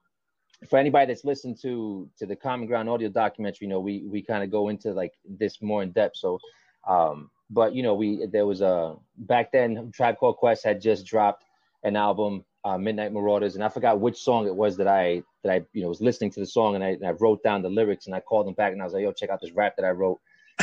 for 0.70 0.78
anybody 0.78 1.08
that's 1.08 1.26
listened 1.26 1.58
to 1.64 2.10
to 2.20 2.26
the 2.26 2.36
Common 2.36 2.68
Ground 2.68 2.88
audio 2.88 3.10
documentary, 3.10 3.66
you 3.66 3.70
know, 3.70 3.80
we 3.80 4.06
we 4.08 4.22
kind 4.22 4.44
of 4.44 4.52
go 4.52 4.70
into 4.70 4.94
like 4.94 5.14
this 5.28 5.62
more 5.62 5.82
in 5.82 5.92
depth. 5.92 6.18
So, 6.18 6.40
um, 6.88 7.30
but 7.50 7.74
you 7.74 7.84
know, 7.84 7.94
we 7.96 8.26
there 8.26 8.46
was 8.46 8.62
a 8.62 8.96
back 9.18 9.52
then 9.52 9.92
Tribe 9.94 10.18
Called 10.18 10.38
Quest 10.38 10.64
had 10.64 10.82
just 10.82 11.06
dropped 11.06 11.46
an 11.84 11.96
album 11.96 12.44
uh, 12.64 12.78
Midnight 12.78 13.14
Marauders, 13.14 13.56
and 13.56 13.64
I 13.64 13.70
forgot 13.70 14.00
which 14.00 14.18
song 14.18 14.48
it 14.48 14.56
was 14.56 14.78
that 14.78 14.88
I 14.88 15.24
that 15.44 15.52
I 15.52 15.66
you 15.74 15.84
know 15.84 15.90
was 15.90 16.02
listening 16.02 16.32
to 16.32 16.40
the 16.40 16.46
song 16.46 16.76
and 16.76 16.84
I, 16.84 16.90
and 16.90 17.06
I 17.06 17.12
wrote 17.12 17.44
down 17.44 17.62
the 17.62 17.70
lyrics 17.70 18.08
and 18.08 18.16
I 18.16 18.20
called 18.20 18.48
him 18.48 18.56
back 18.56 18.74
and 18.74 18.82
I 18.82 18.86
was 18.86 18.94
like, 18.94 19.04
yo, 19.04 19.12
check 19.12 19.30
out 19.30 19.40
this 19.42 19.52
rap 19.52 19.76
that 19.78 19.86
I 19.86 19.92
wrote, 19.92 20.20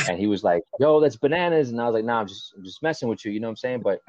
and 0.09 0.17
he 0.17 0.27
was 0.27 0.43
like, 0.43 0.63
yo, 0.79 0.99
that's 0.99 1.15
bananas, 1.15 1.69
and 1.69 1.79
I 1.79 1.85
was 1.85 1.93
like, 1.93 2.05
nah, 2.05 2.19
I'm 2.19 2.27
just 2.27 2.53
I'm 2.57 2.63
just 2.63 2.83
messing 2.83 3.07
with 3.07 3.23
you, 3.23 3.31
you 3.31 3.39
know 3.39 3.47
what 3.47 3.51
I'm 3.51 3.57
saying? 3.57 3.81
But 3.81 4.01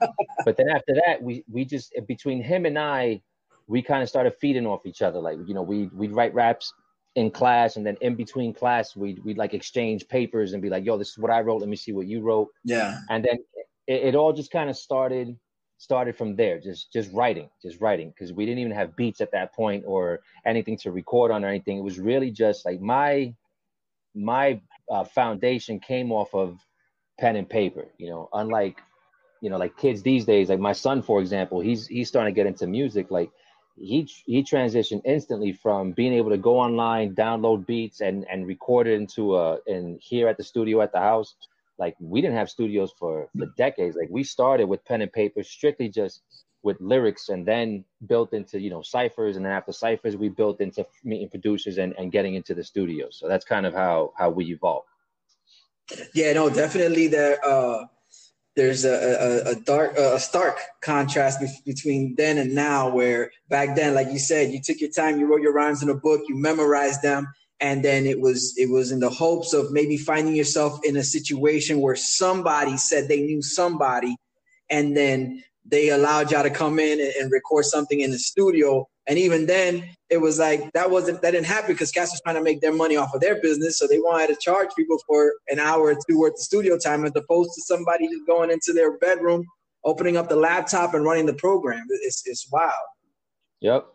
but 0.44 0.56
then 0.56 0.68
after 0.68 0.94
that, 1.06 1.22
we 1.22 1.44
we 1.50 1.64
just 1.64 1.92
between 2.06 2.42
him 2.42 2.66
and 2.66 2.78
I, 2.78 3.22
we 3.68 3.80
kind 3.82 4.02
of 4.02 4.08
started 4.08 4.34
feeding 4.40 4.66
off 4.66 4.84
each 4.84 5.02
other, 5.02 5.20
like 5.20 5.38
you 5.46 5.54
know 5.54 5.62
we 5.62 5.86
we'd 5.94 6.12
write 6.12 6.34
raps 6.34 6.74
in 7.16 7.30
class 7.30 7.76
and 7.76 7.86
then 7.86 7.96
in 8.00 8.14
between 8.14 8.52
class 8.52 8.96
we'd, 8.96 9.22
we'd 9.24 9.38
like 9.38 9.54
exchange 9.54 10.08
papers 10.08 10.52
and 10.52 10.60
be 10.60 10.68
like 10.68 10.84
yo 10.84 10.98
this 10.98 11.10
is 11.10 11.18
what 11.18 11.30
i 11.30 11.40
wrote 11.40 11.60
let 11.60 11.68
me 11.68 11.76
see 11.76 11.92
what 11.92 12.06
you 12.06 12.20
wrote 12.20 12.48
yeah 12.64 12.98
and 13.08 13.24
then 13.24 13.38
it, 13.86 14.02
it 14.08 14.14
all 14.14 14.32
just 14.32 14.50
kind 14.50 14.68
of 14.68 14.76
started 14.76 15.36
started 15.78 16.16
from 16.16 16.36
there, 16.36 16.58
just 16.58 16.92
just 16.92 17.12
writing, 17.12 17.48
just 17.62 17.80
writing, 17.80 18.08
because 18.10 18.32
we 18.32 18.46
didn't 18.46 18.58
even 18.58 18.72
have 18.72 18.96
beats 18.96 19.20
at 19.20 19.32
that 19.32 19.52
point 19.54 19.84
or 19.86 20.20
anything 20.46 20.76
to 20.78 20.90
record 20.90 21.30
on 21.30 21.44
or 21.44 21.48
anything. 21.48 21.78
It 21.78 21.84
was 21.84 21.98
really 21.98 22.30
just 22.30 22.64
like 22.64 22.80
my 22.80 23.34
my 24.14 24.60
uh, 24.90 25.04
foundation 25.04 25.80
came 25.80 26.12
off 26.12 26.34
of 26.34 26.58
pen 27.18 27.36
and 27.36 27.48
paper. 27.48 27.86
You 27.98 28.10
know, 28.10 28.28
unlike 28.32 28.80
you 29.40 29.50
know 29.50 29.58
like 29.58 29.76
kids 29.76 30.02
these 30.02 30.24
days, 30.24 30.48
like 30.48 30.60
my 30.60 30.72
son, 30.72 31.02
for 31.02 31.20
example, 31.20 31.60
he's 31.60 31.86
he's 31.86 32.08
starting 32.08 32.34
to 32.34 32.36
get 32.36 32.46
into 32.46 32.66
music. 32.66 33.10
Like 33.10 33.30
he 33.76 34.08
he 34.26 34.42
transitioned 34.42 35.02
instantly 35.04 35.52
from 35.52 35.92
being 35.92 36.12
able 36.12 36.30
to 36.30 36.38
go 36.38 36.58
online, 36.58 37.14
download 37.14 37.66
beats, 37.66 38.00
and 38.00 38.26
and 38.30 38.46
record 38.46 38.86
it 38.86 38.94
into 38.94 39.36
a 39.36 39.58
and 39.66 40.00
here 40.00 40.28
at 40.28 40.36
the 40.36 40.44
studio 40.44 40.80
at 40.80 40.92
the 40.92 41.00
house 41.00 41.34
like 41.78 41.96
we 42.00 42.20
didn't 42.20 42.36
have 42.36 42.50
studios 42.50 42.92
for 42.98 43.28
for 43.36 43.46
decades. 43.56 43.96
Like 43.96 44.08
we 44.10 44.24
started 44.24 44.68
with 44.68 44.84
pen 44.84 45.02
and 45.02 45.12
paper, 45.12 45.42
strictly 45.42 45.88
just 45.88 46.22
with 46.62 46.80
lyrics, 46.80 47.28
and 47.28 47.46
then 47.46 47.84
built 48.06 48.32
into 48.32 48.60
you 48.60 48.70
know 48.70 48.82
ciphers, 48.82 49.36
and 49.36 49.44
then 49.44 49.52
after 49.52 49.72
ciphers, 49.72 50.16
we 50.16 50.28
built 50.28 50.60
into 50.60 50.86
meeting 51.02 51.28
producers 51.28 51.78
and 51.78 51.94
and 51.98 52.12
getting 52.12 52.34
into 52.34 52.54
the 52.54 52.64
studio. 52.64 53.08
So 53.10 53.28
that's 53.28 53.44
kind 53.44 53.66
of 53.66 53.74
how 53.74 54.12
how 54.16 54.30
we 54.30 54.46
evolved. 54.46 54.88
Yeah, 56.14 56.32
no, 56.32 56.48
definitely 56.48 57.08
there. 57.08 57.44
Uh, 57.44 57.86
there's 58.56 58.84
a, 58.84 58.92
a, 58.92 59.50
a 59.50 59.54
dark, 59.56 59.96
a 59.96 60.18
stark 60.20 60.58
contrast 60.80 61.42
between 61.64 62.14
then 62.16 62.38
and 62.38 62.54
now. 62.54 62.88
Where 62.88 63.32
back 63.48 63.74
then, 63.74 63.94
like 63.94 64.12
you 64.12 64.18
said, 64.18 64.52
you 64.52 64.60
took 64.60 64.80
your 64.80 64.90
time, 64.90 65.18
you 65.18 65.26
wrote 65.26 65.42
your 65.42 65.52
rhymes 65.52 65.82
in 65.82 65.88
a 65.88 65.94
book, 65.94 66.22
you 66.28 66.36
memorized 66.36 67.02
them, 67.02 67.26
and 67.60 67.84
then 67.84 68.06
it 68.06 68.20
was 68.20 68.54
it 68.56 68.70
was 68.70 68.92
in 68.92 69.00
the 69.00 69.10
hopes 69.10 69.52
of 69.52 69.72
maybe 69.72 69.96
finding 69.96 70.36
yourself 70.36 70.78
in 70.84 70.96
a 70.96 71.02
situation 71.02 71.80
where 71.80 71.96
somebody 71.96 72.76
said 72.76 73.08
they 73.08 73.22
knew 73.22 73.42
somebody 73.42 74.16
and 74.70 74.96
then 74.96 75.42
they 75.64 75.88
allowed 75.88 76.30
y'all 76.30 76.42
to 76.42 76.50
come 76.50 76.78
in 76.78 77.00
and, 77.00 77.12
and 77.20 77.32
record 77.32 77.64
something 77.64 78.00
in 78.00 78.10
the 78.10 78.18
studio 78.18 78.88
and 79.06 79.18
even 79.18 79.46
then 79.46 79.84
it 80.10 80.18
was 80.18 80.38
like 80.38 80.72
that 80.72 80.90
wasn't 80.90 81.20
that 81.22 81.32
didn't 81.32 81.46
happen 81.46 81.72
because 81.72 81.90
cats 81.90 82.12
was 82.12 82.20
trying 82.22 82.36
to 82.36 82.42
make 82.42 82.60
their 82.60 82.72
money 82.72 82.96
off 82.96 83.14
of 83.14 83.20
their 83.20 83.40
business 83.40 83.78
so 83.78 83.86
they 83.86 83.98
wanted 83.98 84.28
to 84.28 84.36
charge 84.40 84.68
people 84.76 84.98
for 85.06 85.34
an 85.48 85.58
hour 85.58 85.88
or 85.88 85.96
two 86.08 86.18
worth 86.18 86.34
of 86.34 86.38
studio 86.38 86.78
time 86.78 87.04
as 87.04 87.12
opposed 87.16 87.50
to 87.54 87.62
somebody 87.62 88.08
just 88.08 88.26
going 88.26 88.50
into 88.50 88.72
their 88.72 88.98
bedroom 88.98 89.44
opening 89.84 90.16
up 90.16 90.28
the 90.28 90.36
laptop 90.36 90.94
and 90.94 91.04
running 91.04 91.26
the 91.26 91.34
program 91.34 91.84
it's, 92.02 92.22
it's 92.26 92.48
wild 92.50 92.72
yep 93.60 93.86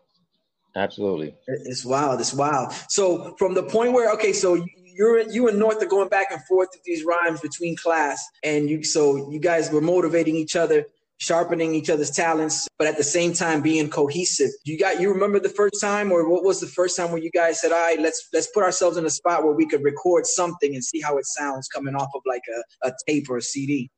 Absolutely. 0.75 1.35
It's 1.47 1.83
wild. 1.83 2.19
It's 2.19 2.33
wild. 2.33 2.73
So 2.89 3.35
from 3.37 3.53
the 3.53 3.63
point 3.63 3.93
where 3.93 4.11
okay, 4.13 4.33
so 4.33 4.63
you're 4.85 5.19
you 5.29 5.47
and 5.47 5.57
North 5.57 5.81
are 5.81 5.87
going 5.87 6.09
back 6.09 6.27
and 6.31 6.41
forth 6.45 6.69
with 6.71 6.83
these 6.83 7.03
rhymes 7.03 7.41
between 7.41 7.75
class, 7.75 8.23
and 8.43 8.69
you 8.69 8.83
so 8.83 9.31
you 9.31 9.39
guys 9.39 9.71
were 9.71 9.81
motivating 9.81 10.35
each 10.35 10.55
other, 10.55 10.85
sharpening 11.19 11.75
each 11.75 11.89
other's 11.89 12.11
talents, 12.11 12.67
but 12.77 12.88
at 12.88 12.97
the 12.97 13.03
same 13.03 13.33
time 13.33 13.61
being 13.61 13.89
cohesive. 13.89 14.49
You 14.63 14.77
got 14.77 14.99
you 14.99 15.11
remember 15.13 15.39
the 15.39 15.49
first 15.49 15.79
time, 15.79 16.11
or 16.11 16.27
what 16.27 16.43
was 16.43 16.59
the 16.59 16.67
first 16.67 16.97
time 16.97 17.11
where 17.11 17.21
you 17.21 17.29
guys 17.31 17.61
said, 17.61 17.71
"All 17.71 17.79
right, 17.79 17.99
let's 17.99 18.27
let's 18.33 18.47
put 18.47 18.63
ourselves 18.63 18.97
in 18.97 19.05
a 19.05 19.09
spot 19.09 19.43
where 19.43 19.53
we 19.53 19.67
could 19.67 19.83
record 19.83 20.25
something 20.25 20.73
and 20.73 20.83
see 20.83 21.01
how 21.01 21.17
it 21.17 21.25
sounds 21.25 21.67
coming 21.67 21.95
off 21.95 22.09
of 22.15 22.21
like 22.25 22.41
a, 22.83 22.89
a 22.89 22.93
tape 23.07 23.29
or 23.29 23.38
a 23.38 23.41
CD." 23.41 23.91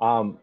Um, 0.00 0.38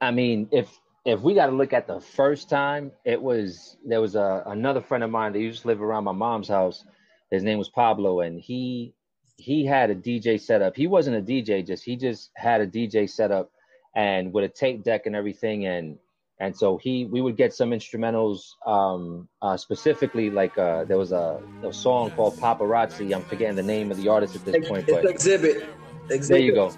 I 0.00 0.10
mean, 0.12 0.48
if 0.52 0.68
if 1.04 1.20
we 1.20 1.34
got 1.34 1.46
to 1.46 1.52
look 1.52 1.72
at 1.72 1.86
the 1.86 2.00
first 2.00 2.48
time, 2.48 2.92
it 3.04 3.20
was 3.20 3.76
there 3.84 4.00
was 4.00 4.14
a 4.14 4.44
another 4.46 4.80
friend 4.80 5.02
of 5.02 5.10
mine 5.10 5.32
that 5.32 5.40
used 5.40 5.62
to 5.62 5.68
live 5.68 5.82
around 5.82 6.04
my 6.04 6.12
mom's 6.12 6.48
house. 6.48 6.84
His 7.30 7.42
name 7.42 7.58
was 7.58 7.68
Pablo, 7.68 8.20
and 8.20 8.40
he 8.40 8.94
he 9.36 9.64
had 9.64 9.90
a 9.90 9.94
DJ 9.96 10.40
setup. 10.40 10.76
He 10.76 10.86
wasn't 10.86 11.16
a 11.16 11.22
DJ, 11.22 11.66
just 11.66 11.84
he 11.84 11.96
just 11.96 12.30
had 12.36 12.60
a 12.60 12.66
DJ 12.66 13.10
setup 13.10 13.50
and 13.98 14.32
with 14.32 14.44
a 14.44 14.48
tape 14.48 14.84
deck 14.84 15.06
and 15.06 15.16
everything. 15.16 15.66
And 15.66 15.98
and 16.40 16.56
so 16.56 16.76
he 16.76 17.04
we 17.04 17.20
would 17.20 17.36
get 17.36 17.52
some 17.52 17.70
instrumentals, 17.70 18.52
um, 18.64 19.28
uh, 19.42 19.56
specifically 19.56 20.30
like 20.30 20.56
uh, 20.56 20.84
there 20.84 20.96
was 20.96 21.10
a, 21.10 21.42
a 21.64 21.72
song 21.72 22.12
called 22.12 22.36
Paparazzi. 22.36 23.12
I'm 23.14 23.24
forgetting 23.24 23.56
the 23.56 23.62
name 23.62 23.90
of 23.90 23.96
the 24.00 24.08
artist 24.08 24.36
at 24.36 24.44
this 24.44 24.68
point, 24.68 24.86
but 24.86 25.04
Xzibit. 25.04 25.66
Xzibit. 26.08 26.28
There 26.28 26.38
you 26.38 26.54
go. 26.54 26.70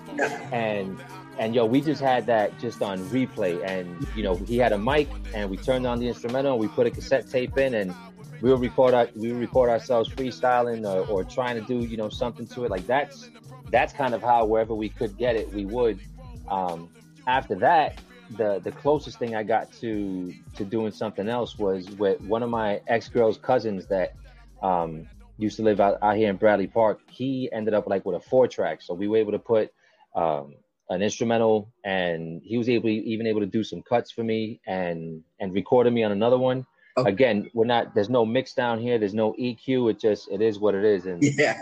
And 0.50 0.98
and 1.38 1.54
yo, 1.54 1.66
we 1.66 1.82
just 1.82 2.00
had 2.00 2.24
that 2.26 2.58
just 2.58 2.80
on 2.80 2.98
replay. 3.10 3.62
And 3.62 4.06
you 4.16 4.22
know, 4.22 4.36
he 4.36 4.56
had 4.56 4.72
a 4.72 4.78
mic, 4.78 5.08
and 5.34 5.50
we 5.50 5.58
turned 5.58 5.86
on 5.86 6.00
the 6.00 6.08
instrumental, 6.08 6.52
and 6.52 6.60
we 6.60 6.68
put 6.68 6.86
a 6.86 6.90
cassette 6.90 7.28
tape 7.30 7.58
in, 7.58 7.74
and 7.74 7.94
we 8.40 8.50
would 8.50 8.60
record 8.60 8.94
our, 8.94 9.08
we 9.14 9.30
would 9.30 9.40
record 9.40 9.68
ourselves 9.68 10.08
freestyling 10.08 10.86
or, 10.86 11.06
or 11.06 11.22
trying 11.24 11.56
to 11.60 11.66
do 11.66 11.86
you 11.86 11.98
know 11.98 12.08
something 12.08 12.46
to 12.46 12.64
it. 12.64 12.70
Like 12.70 12.86
that's 12.86 13.28
that's 13.70 13.92
kind 13.92 14.14
of 14.14 14.22
how 14.22 14.46
wherever 14.46 14.74
we 14.74 14.88
could 14.88 15.18
get 15.18 15.36
it, 15.36 15.52
we 15.52 15.66
would. 15.66 16.00
Um, 16.48 16.88
after 17.26 17.54
that, 17.56 18.00
the 18.36 18.60
the 18.62 18.72
closest 18.72 19.18
thing 19.18 19.34
I 19.34 19.42
got 19.42 19.72
to 19.80 20.32
to 20.56 20.64
doing 20.64 20.92
something 20.92 21.28
else 21.28 21.58
was 21.58 21.90
with 21.90 22.20
one 22.20 22.42
of 22.42 22.50
my 22.50 22.80
ex 22.86 23.08
girl's 23.08 23.38
cousins 23.38 23.86
that 23.86 24.14
um, 24.62 25.08
used 25.36 25.56
to 25.56 25.62
live 25.62 25.80
out, 25.80 25.98
out 26.02 26.16
here 26.16 26.30
in 26.30 26.36
Bradley 26.36 26.66
Park. 26.66 27.00
He 27.10 27.50
ended 27.52 27.74
up 27.74 27.86
like 27.86 28.04
with 28.04 28.16
a 28.16 28.20
four 28.20 28.46
track, 28.46 28.82
so 28.82 28.94
we 28.94 29.08
were 29.08 29.16
able 29.16 29.32
to 29.32 29.38
put 29.38 29.72
um, 30.14 30.54
an 30.88 31.02
instrumental 31.02 31.72
and 31.84 32.42
he 32.44 32.58
was 32.58 32.68
able 32.68 32.88
even 32.88 33.26
able 33.26 33.40
to 33.40 33.46
do 33.46 33.64
some 33.64 33.82
cuts 33.82 34.10
for 34.10 34.24
me 34.24 34.60
and 34.66 35.22
and 35.38 35.52
recorded 35.54 35.92
me 35.92 36.02
on 36.02 36.12
another 36.12 36.38
one. 36.38 36.66
Okay. 36.96 37.08
again 37.08 37.48
we're 37.54 37.64
not 37.64 37.94
there's 37.94 38.10
no 38.10 38.26
mix 38.26 38.54
down 38.54 38.80
here. 38.80 38.98
There's 38.98 39.14
no 39.14 39.32
eq 39.34 39.90
it 39.90 40.00
just 40.00 40.30
it 40.30 40.42
is 40.42 40.58
what 40.58 40.74
it 40.74 40.84
is. 40.84 41.06
And 41.06 41.22
yeah 41.22 41.58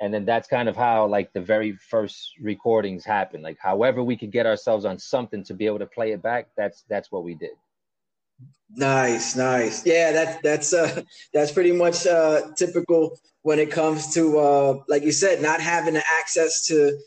and 0.00 0.12
then 0.12 0.24
that's 0.24 0.46
kind 0.48 0.68
of 0.68 0.76
how 0.76 1.06
like 1.06 1.32
the 1.32 1.40
very 1.40 1.72
first 1.72 2.32
recordings 2.40 3.04
happen 3.04 3.42
like 3.42 3.58
however 3.58 4.02
we 4.02 4.16
could 4.16 4.30
get 4.30 4.46
ourselves 4.46 4.84
on 4.84 4.98
something 4.98 5.42
to 5.44 5.54
be 5.54 5.66
able 5.66 5.78
to 5.78 5.86
play 5.86 6.12
it 6.12 6.22
back 6.22 6.48
that's 6.56 6.84
that's 6.88 7.10
what 7.10 7.24
we 7.24 7.34
did. 7.34 7.56
Nice 8.74 9.36
nice. 9.36 9.86
Yeah 9.86 10.12
that's 10.12 10.42
that's 10.42 10.72
uh 10.74 11.02
that's 11.32 11.52
pretty 11.52 11.72
much 11.72 12.06
uh 12.06 12.42
typical 12.56 13.18
when 13.42 13.58
it 13.58 13.70
comes 13.70 14.12
to 14.14 14.38
uh 14.38 14.78
like 14.88 15.02
you 15.02 15.12
said 15.12 15.40
not 15.40 15.60
having 15.60 15.96
access 15.96 16.66
to 16.66 16.98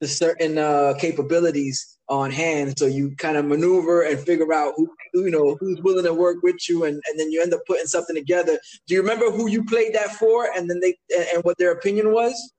the 0.00 0.08
certain 0.08 0.58
uh, 0.58 0.94
capabilities 0.98 1.97
on 2.08 2.30
hand. 2.30 2.78
So 2.78 2.86
you 2.86 3.14
kind 3.16 3.36
of 3.36 3.44
maneuver 3.44 4.02
and 4.02 4.18
figure 4.18 4.52
out 4.52 4.74
who 4.76 4.90
you 5.14 5.30
know 5.30 5.56
who's 5.60 5.80
willing 5.82 6.04
to 6.04 6.14
work 6.14 6.42
with 6.42 6.68
you, 6.68 6.84
and, 6.84 7.00
and 7.08 7.20
then 7.20 7.30
you 7.30 7.42
end 7.42 7.54
up 7.54 7.60
putting 7.66 7.86
something 7.86 8.16
together. 8.16 8.58
Do 8.86 8.94
you 8.94 9.00
remember 9.00 9.30
who 9.30 9.48
you 9.48 9.64
played 9.64 9.94
that 9.94 10.12
for, 10.12 10.48
and 10.56 10.68
then 10.68 10.80
they 10.80 10.96
and 11.34 11.42
what 11.44 11.58
their 11.58 11.72
opinion 11.72 12.12
was? 12.12 12.52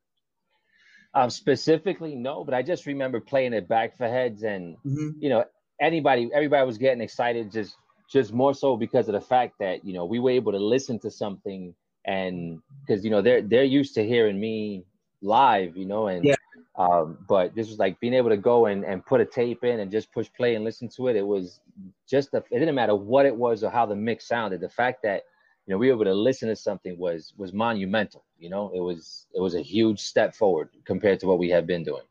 Um, 1.15 1.29
specifically, 1.29 2.15
no, 2.15 2.43
but 2.43 2.53
I 2.53 2.61
just 2.61 2.85
remember 2.85 3.19
playing 3.19 3.53
it 3.53 3.67
back 3.67 3.97
for 3.97 4.07
heads, 4.07 4.43
and 4.43 4.75
mm-hmm. 4.85 5.09
you 5.19 5.29
know 5.29 5.43
anybody, 5.81 6.29
everybody 6.33 6.65
was 6.65 6.77
getting 6.77 7.01
excited, 7.01 7.51
just 7.51 7.75
just 8.11 8.33
more 8.33 8.53
so 8.53 8.75
because 8.75 9.07
of 9.07 9.13
the 9.13 9.21
fact 9.21 9.55
that 9.59 9.85
you 9.85 9.93
know 9.93 10.05
we 10.05 10.19
were 10.19 10.31
able 10.31 10.51
to 10.51 10.59
listen 10.59 10.99
to 10.99 11.11
something 11.11 11.73
and 12.05 12.59
because 12.85 13.03
you 13.03 13.11
know 13.11 13.21
they're 13.21 13.41
they're 13.41 13.63
used 13.63 13.95
to 13.95 14.05
hearing 14.05 14.39
me 14.39 14.83
live, 15.21 15.75
you 15.75 15.85
know, 15.85 16.07
and 16.07 16.23
yeah. 16.23 16.35
Um, 16.79 17.17
but 17.27 17.53
this 17.53 17.67
was 17.67 17.77
like 17.77 17.99
being 17.99 18.13
able 18.13 18.29
to 18.29 18.37
go 18.37 18.67
and, 18.67 18.85
and 18.85 19.05
put 19.05 19.19
a 19.19 19.25
tape 19.25 19.65
in 19.65 19.81
and 19.81 19.91
just 19.91 20.13
push 20.13 20.29
play 20.35 20.55
and 20.55 20.63
listen 20.63 20.87
to 20.95 21.09
it. 21.09 21.17
It 21.17 21.27
was 21.27 21.59
just 22.09 22.31
the, 22.31 22.37
it 22.51 22.59
didn't 22.59 22.73
matter 22.73 22.95
what 22.95 23.25
it 23.25 23.35
was 23.35 23.65
or 23.65 23.69
how 23.69 23.85
the 23.85 23.97
mix 23.97 24.25
sounded. 24.25 24.61
The 24.61 24.69
fact 24.69 25.03
that 25.03 25.23
you 25.67 25.73
know 25.73 25.77
we 25.77 25.87
were 25.87 25.95
able 25.95 26.05
to 26.05 26.13
listen 26.13 26.47
to 26.47 26.55
something 26.55 26.97
was 26.97 27.33
was 27.35 27.51
monumental. 27.51 28.23
You 28.39 28.49
know, 28.49 28.71
it 28.73 28.79
was 28.79 29.27
it 29.35 29.41
was 29.41 29.55
a 29.55 29.61
huge 29.61 29.99
step 29.99 30.33
forward 30.33 30.69
compared 30.85 31.19
to 31.19 31.27
what 31.27 31.37
we 31.37 31.49
had 31.49 31.67
been 31.67 31.83
doing. 31.83 32.03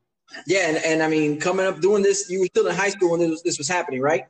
Yeah, 0.46 0.68
and, 0.68 0.76
and 0.84 1.02
I 1.02 1.08
mean, 1.08 1.40
coming 1.40 1.64
up 1.64 1.80
doing 1.80 2.02
this, 2.02 2.28
you 2.28 2.40
were 2.40 2.46
still 2.46 2.66
in 2.66 2.75
high 2.75 2.90
school 2.90 3.12
when 3.12 3.20
this 3.20 3.30
was, 3.30 3.42
this 3.42 3.56
was 3.56 3.68
happening, 3.68 4.02
right? 4.02 4.26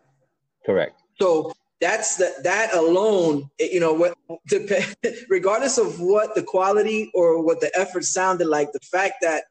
Correct. 0.64 1.02
So 1.20 1.52
that's 1.80 2.16
the, 2.16 2.32
that 2.44 2.72
alone, 2.74 3.50
you 3.58 3.80
know, 3.80 3.92
what, 3.92 4.16
regardless 5.28 5.78
of 5.78 5.98
what 5.98 6.36
the 6.36 6.44
quality 6.44 7.10
or 7.14 7.42
what 7.42 7.60
the 7.60 7.76
effort 7.76 8.04
sounded 8.04 8.46
like, 8.46 8.70
the 8.70 8.78
fact 8.78 9.14
that 9.22 9.44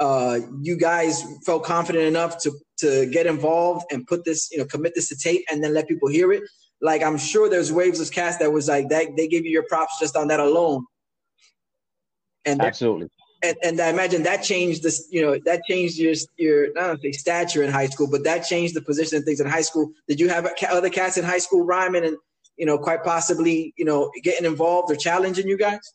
uh, 0.00 0.40
you 0.60 0.76
guys 0.76 1.24
felt 1.44 1.64
confident 1.64 2.04
enough 2.04 2.38
to 2.42 2.52
to 2.78 3.06
get 3.06 3.26
involved 3.26 3.86
and 3.92 4.06
put 4.06 4.24
this, 4.24 4.50
you 4.50 4.58
know, 4.58 4.64
commit 4.64 4.94
this 4.94 5.08
to 5.08 5.16
tape 5.16 5.44
and 5.50 5.62
then 5.62 5.72
let 5.72 5.86
people 5.86 6.08
hear 6.08 6.32
it. 6.32 6.42
Like 6.80 7.02
I'm 7.02 7.16
sure 7.16 7.48
there's 7.48 7.72
waves 7.72 8.00
of 8.00 8.10
cast 8.10 8.40
that 8.40 8.52
was 8.52 8.68
like 8.68 8.88
that. 8.88 9.16
They 9.16 9.28
gave 9.28 9.44
you 9.44 9.52
your 9.52 9.64
props 9.68 9.98
just 10.00 10.16
on 10.16 10.28
that 10.28 10.40
alone. 10.40 10.84
And 12.44 12.60
absolutely 12.60 13.08
and, 13.44 13.56
and 13.62 13.80
I 13.80 13.90
imagine 13.90 14.22
that 14.22 14.42
changed 14.42 14.82
this, 14.82 15.06
you 15.10 15.20
know, 15.20 15.38
that 15.44 15.62
changed 15.68 15.98
your 15.98 16.14
your 16.36 16.72
not 16.72 17.00
say 17.00 17.12
stature 17.12 17.62
in 17.62 17.70
high 17.70 17.86
school, 17.86 18.08
but 18.10 18.24
that 18.24 18.40
changed 18.40 18.74
the 18.74 18.80
position 18.80 19.16
and 19.16 19.24
things 19.24 19.40
in 19.40 19.46
high 19.46 19.62
school. 19.62 19.92
Did 20.08 20.18
you 20.18 20.28
have 20.28 20.48
other 20.70 20.90
cats 20.90 21.16
in 21.16 21.24
high 21.24 21.38
school 21.38 21.64
rhyming 21.64 22.04
and 22.04 22.16
you 22.56 22.66
know 22.66 22.78
quite 22.78 23.04
possibly 23.04 23.74
you 23.76 23.84
know 23.84 24.10
getting 24.22 24.46
involved 24.46 24.90
or 24.90 24.96
challenging 24.96 25.46
you 25.46 25.58
guys? 25.58 25.92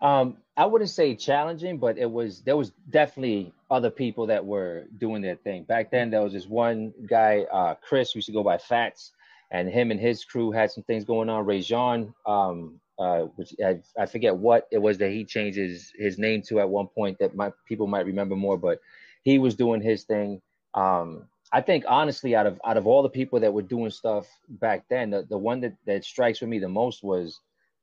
Um, 0.00 0.36
I 0.56 0.66
wouldn't 0.66 0.90
say 0.90 1.14
challenging, 1.14 1.78
but 1.78 1.98
it 1.98 2.10
was 2.10 2.40
there 2.42 2.56
was 2.56 2.72
definitely 2.90 3.52
other 3.70 3.90
people 3.90 4.26
that 4.26 4.44
were 4.44 4.84
doing 4.96 5.22
their 5.22 5.36
thing 5.36 5.64
back 5.64 5.90
then. 5.90 6.10
There 6.10 6.22
was 6.22 6.32
this 6.32 6.46
one 6.46 6.92
guy, 7.08 7.46
uh, 7.52 7.74
Chris, 7.74 8.14
used 8.14 8.26
to 8.26 8.32
go 8.32 8.42
by 8.42 8.58
Fats, 8.58 9.12
and 9.50 9.68
him 9.68 9.90
and 9.90 10.00
his 10.00 10.24
crew 10.24 10.50
had 10.50 10.70
some 10.70 10.84
things 10.84 11.04
going 11.04 11.28
on. 11.28 11.46
Ray 11.46 11.60
Jean, 11.60 12.14
um, 12.26 12.80
uh, 12.98 13.22
which 13.36 13.54
I, 13.64 13.80
I, 13.98 14.06
forget 14.06 14.36
what 14.36 14.66
it 14.70 14.78
was 14.78 14.98
that 14.98 15.10
he 15.10 15.24
changed 15.24 15.58
his, 15.58 15.92
his 15.96 16.18
name 16.18 16.42
to 16.48 16.60
at 16.60 16.68
one 16.68 16.86
point 16.88 17.18
that 17.18 17.34
my 17.34 17.52
people 17.66 17.86
might 17.86 18.06
remember 18.06 18.36
more, 18.36 18.56
but 18.56 18.80
he 19.22 19.38
was 19.38 19.54
doing 19.54 19.82
his 19.82 20.04
thing. 20.04 20.40
Um, 20.72 21.24
I 21.52 21.60
think 21.60 21.84
honestly, 21.86 22.34
out 22.34 22.46
of 22.46 22.60
out 22.64 22.76
of 22.76 22.86
all 22.86 23.02
the 23.02 23.08
people 23.08 23.40
that 23.40 23.52
were 23.52 23.62
doing 23.62 23.90
stuff 23.90 24.26
back 24.48 24.84
then, 24.88 25.10
the, 25.10 25.26
the 25.28 25.38
one 25.38 25.60
that, 25.60 25.74
that 25.86 26.04
strikes 26.04 26.40
with 26.40 26.50
me 26.50 26.58
the 26.58 26.68
most 26.68 27.02
was 27.02 27.40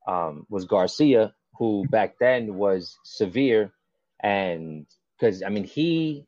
um, 0.07 0.45
was 0.49 0.65
Garcia, 0.65 1.33
who 1.57 1.85
back 1.89 2.17
then 2.19 2.55
was 2.55 2.97
severe, 3.03 3.71
and 4.21 4.85
because 5.17 5.43
I 5.43 5.49
mean 5.49 5.63
he, 5.63 6.25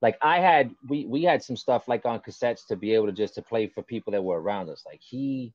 like 0.00 0.18
I 0.22 0.40
had 0.40 0.74
we 0.88 1.06
we 1.06 1.22
had 1.22 1.42
some 1.42 1.56
stuff 1.56 1.88
like 1.88 2.04
on 2.06 2.20
cassettes 2.20 2.66
to 2.68 2.76
be 2.76 2.94
able 2.94 3.06
to 3.06 3.12
just 3.12 3.34
to 3.34 3.42
play 3.42 3.66
for 3.66 3.82
people 3.82 4.12
that 4.12 4.22
were 4.22 4.40
around 4.40 4.68
us. 4.68 4.84
Like 4.86 5.00
he 5.00 5.52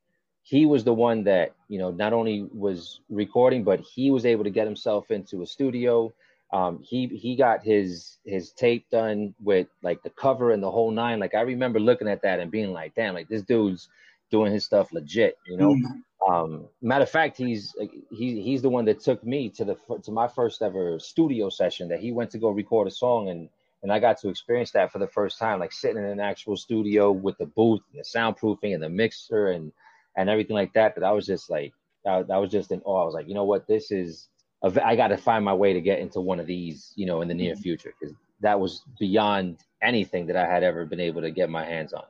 he 0.48 0.66
was 0.66 0.84
the 0.86 0.94
one 0.94 1.26
that 1.26 1.54
you 1.68 1.78
know 1.78 1.92
not 1.92 2.14
only 2.14 2.48
was 2.54 3.02
recording 3.10 3.64
but 3.64 3.82
he 3.82 4.12
was 4.12 4.26
able 4.26 4.46
to 4.46 4.50
get 4.50 4.66
himself 4.66 5.12
into 5.12 5.42
a 5.42 5.46
studio 5.46 6.14
um, 6.54 6.80
he 6.82 7.08
he 7.08 7.36
got 7.36 7.64
his 7.64 8.18
his 8.26 8.52
tape 8.52 8.90
done 8.90 9.36
with 9.44 9.68
like 9.84 10.02
the 10.04 10.10
cover 10.10 10.52
and 10.52 10.64
the 10.64 10.72
whole 10.72 10.92
nine 10.92 11.20
like 11.20 11.36
i 11.36 11.42
remember 11.42 11.80
looking 11.80 12.08
at 12.08 12.22
that 12.22 12.40
and 12.40 12.50
being 12.50 12.72
like 12.72 12.96
damn 12.96 13.14
like 13.14 13.28
this 13.28 13.42
dude's 13.42 13.90
doing 14.32 14.52
his 14.52 14.66
stuff 14.66 14.92
legit 14.92 15.38
you 15.48 15.58
know 15.58 15.74
mm-hmm. 15.74 16.34
um, 16.34 16.68
matter 16.82 17.04
of 17.04 17.10
fact 17.10 17.38
he's 17.38 17.76
he, 18.12 18.42
he's 18.42 18.62
the 18.62 18.70
one 18.70 18.86
that 18.86 19.00
took 19.00 19.24
me 19.24 19.50
to 19.50 19.66
the 19.66 19.76
to 20.04 20.12
my 20.12 20.28
first 20.28 20.62
ever 20.62 21.00
studio 21.00 21.50
session 21.50 21.88
that 21.88 22.00
he 22.00 22.12
went 22.12 22.30
to 22.32 22.38
go 22.38 22.50
record 22.50 22.88
a 22.88 22.92
song 22.92 23.30
and 23.30 23.50
and 23.84 23.92
I 23.92 24.00
got 24.00 24.20
to 24.22 24.30
experience 24.30 24.72
that 24.72 24.92
for 24.92 25.00
the 25.00 25.08
first 25.08 25.38
time, 25.38 25.60
like 25.60 25.72
sitting 25.72 25.98
in 25.98 26.10
an 26.10 26.20
actual 26.20 26.58
studio 26.58 27.12
with 27.12 27.38
the 27.38 27.46
booth, 27.46 27.82
and 27.94 28.04
the 28.04 28.04
soundproofing, 28.04 28.74
and 28.74 28.82
the 28.82 28.90
mixer, 28.90 29.52
and 29.52 29.72
and 30.16 30.30
everything 30.30 30.56
like 30.56 30.74
that. 30.74 30.96
That 30.96 31.04
I 31.04 31.12
was 31.12 31.26
just 31.26 31.50
like, 31.50 31.74
I, 32.06 32.24
I 32.30 32.38
was 32.38 32.52
just 32.52 32.72
in 32.72 32.82
awe. 32.82 33.04
I 33.04 33.06
was 33.06 33.14
like, 33.14 33.28
you 33.28 33.36
know 33.36 33.46
what, 33.46 33.68
this 33.68 33.92
is, 33.92 34.30
I 34.64 34.96
got 34.96 35.10
to 35.10 35.18
find 35.18 35.46
my 35.46 35.54
way 35.54 35.74
to 35.74 35.82
get 35.82 36.00
into 36.00 36.20
one 36.20 36.40
of 36.40 36.48
these, 36.48 36.92
you 36.96 37.06
know, 37.06 37.22
in 37.22 37.28
the 37.28 37.34
near 37.34 37.54
mm-hmm. 37.54 37.62
future, 37.62 37.94
because 38.00 38.16
that 38.42 38.60
was 38.60 38.82
beyond 39.00 39.60
anything 39.82 40.26
that 40.28 40.36
I 40.36 40.46
had 40.46 40.64
ever 40.64 40.86
been 40.86 41.00
able 41.00 41.22
to 41.22 41.32
get 41.32 41.50
my 41.50 41.64
hands 41.64 41.94
on. 41.94 42.04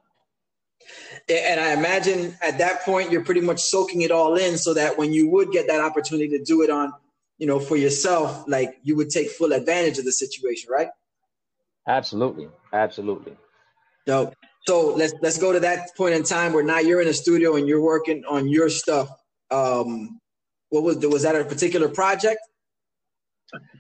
And 1.30 1.60
I 1.60 1.74
imagine 1.74 2.36
at 2.42 2.58
that 2.60 2.82
point 2.82 3.12
you're 3.12 3.24
pretty 3.24 3.42
much 3.42 3.62
soaking 3.62 4.02
it 4.02 4.12
all 4.12 4.36
in, 4.36 4.58
so 4.58 4.74
that 4.74 4.98
when 4.98 5.13
you 5.13 5.30
would 5.30 5.52
get 5.52 5.68
that 5.68 5.82
opportunity 5.82 6.30
to 6.38 6.44
do 6.44 6.62
it 6.62 6.70
on, 6.70 6.94
you 7.38 7.48
know, 7.48 7.60
for 7.60 7.76
yourself, 7.76 8.46
like 8.48 8.78
you 8.84 8.96
would 8.96 9.10
take 9.10 9.30
full 9.30 9.52
advantage 9.54 9.98
of 9.98 10.06
the 10.06 10.12
situation, 10.12 10.70
right? 10.72 10.90
Absolutely, 11.88 12.50
absolutely. 12.74 13.36
So, 14.08 14.34
so 14.66 14.94
let's 14.96 15.13
let's 15.22 15.38
go 15.38 15.52
to 15.52 15.60
that 15.62 15.96
point 15.96 16.16
in 16.16 16.24
time 16.24 16.54
where 16.54 16.63
now 16.63 16.80
you're 16.80 17.02
in 17.02 17.08
a 17.08 17.13
studio 17.13 17.56
and 17.56 17.68
you're 17.68 17.82
working 17.82 18.24
on 18.26 18.48
your 18.48 18.70
stuff. 18.70 19.10
Um, 19.52 20.20
what 20.70 20.84
was 20.84 20.98
was 21.06 21.24
that 21.24 21.36
a 21.36 21.46
particular 21.46 21.90
project? 21.90 22.40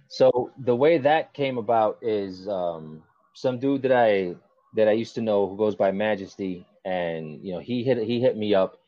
So 0.09 0.51
the 0.57 0.75
way 0.75 0.97
that 0.99 1.33
came 1.33 1.57
about 1.57 1.99
is 2.01 2.47
um, 2.47 3.03
some 3.33 3.59
dude 3.59 3.81
that 3.83 3.91
I 3.91 4.35
that 4.75 4.87
I 4.87 4.93
used 4.93 5.15
to 5.15 5.21
know 5.21 5.47
who 5.47 5.57
goes 5.57 5.75
by 5.75 5.91
Majesty, 5.91 6.65
and 6.87 7.43
you 7.43 7.53
know 7.53 7.59
he 7.59 7.83
hit 7.83 7.97
he 7.97 8.21
hit 8.21 8.37
me 8.37 8.55
up. 8.55 8.79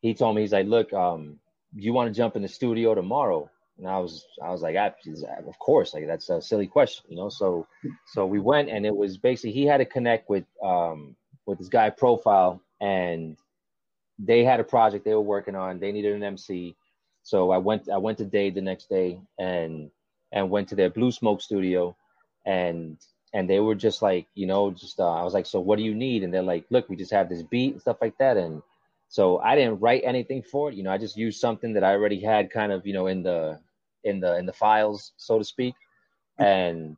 He 0.00 0.14
told 0.14 0.34
me 0.34 0.42
he's 0.42 0.52
like, 0.52 0.66
look, 0.66 0.92
um, 0.92 1.38
you 1.74 1.92
want 1.92 2.08
to 2.08 2.16
jump 2.16 2.34
in 2.34 2.42
the 2.42 2.48
studio 2.48 2.94
tomorrow? 2.94 3.48
And 3.78 3.86
I 3.88 3.98
was, 3.98 4.26
I 4.42 4.50
was 4.50 4.60
like, 4.60 4.76
I, 4.76 4.92
of 5.46 5.58
course, 5.58 5.94
like 5.94 6.06
that's 6.06 6.28
a 6.28 6.42
silly 6.42 6.66
question, 6.66 7.04
you 7.08 7.16
know. 7.16 7.28
So, 7.28 7.66
so 8.06 8.26
we 8.26 8.40
went, 8.40 8.68
and 8.68 8.84
it 8.84 8.94
was 8.94 9.16
basically 9.16 9.52
he 9.52 9.64
had 9.64 9.78
to 9.78 9.84
connect 9.84 10.28
with, 10.28 10.44
um, 10.62 11.14
with 11.46 11.58
this 11.58 11.68
guy 11.68 11.90
profile, 11.90 12.60
and 12.80 13.36
they 14.18 14.44
had 14.44 14.60
a 14.60 14.64
project 14.64 15.04
they 15.04 15.14
were 15.14 15.20
working 15.20 15.54
on. 15.54 15.78
They 15.78 15.92
needed 15.92 16.14
an 16.14 16.22
MC, 16.22 16.74
so 17.22 17.50
I 17.50 17.58
went, 17.58 17.88
I 17.88 17.98
went 17.98 18.18
to 18.18 18.24
Dade 18.24 18.54
the 18.54 18.60
next 18.60 18.88
day, 18.88 19.20
and 19.38 19.90
and 20.32 20.50
went 20.50 20.68
to 20.68 20.74
their 20.74 20.90
Blue 20.90 21.12
Smoke 21.12 21.40
studio, 21.40 21.96
and 22.44 22.98
and 23.34 23.48
they 23.48 23.60
were 23.60 23.74
just 23.74 24.02
like, 24.02 24.26
you 24.34 24.46
know, 24.46 24.70
just 24.70 25.00
uh, 25.00 25.14
I 25.14 25.22
was 25.24 25.34
like, 25.34 25.46
so 25.46 25.60
what 25.60 25.78
do 25.78 25.84
you 25.84 25.94
need? 25.94 26.22
And 26.22 26.32
they're 26.32 26.42
like, 26.42 26.64
look, 26.70 26.88
we 26.88 26.96
just 26.96 27.12
have 27.12 27.28
this 27.28 27.42
beat 27.42 27.72
and 27.72 27.80
stuff 27.80 27.98
like 28.00 28.18
that, 28.18 28.36
and 28.36 28.62
so 29.08 29.38
I 29.38 29.56
didn't 29.56 29.80
write 29.80 30.02
anything 30.04 30.42
for 30.42 30.70
it. 30.70 30.74
You 30.74 30.82
know, 30.82 30.90
I 30.90 30.98
just 30.98 31.16
used 31.16 31.40
something 31.40 31.74
that 31.74 31.84
I 31.84 31.92
already 31.92 32.20
had 32.20 32.50
kind 32.50 32.72
of, 32.72 32.86
you 32.86 32.92
know, 32.94 33.06
in 33.06 33.22
the 33.22 33.60
in 34.04 34.20
the 34.20 34.36
in 34.36 34.46
the 34.46 34.52
files, 34.52 35.12
so 35.16 35.38
to 35.38 35.44
speak, 35.44 35.74
and 36.38 36.96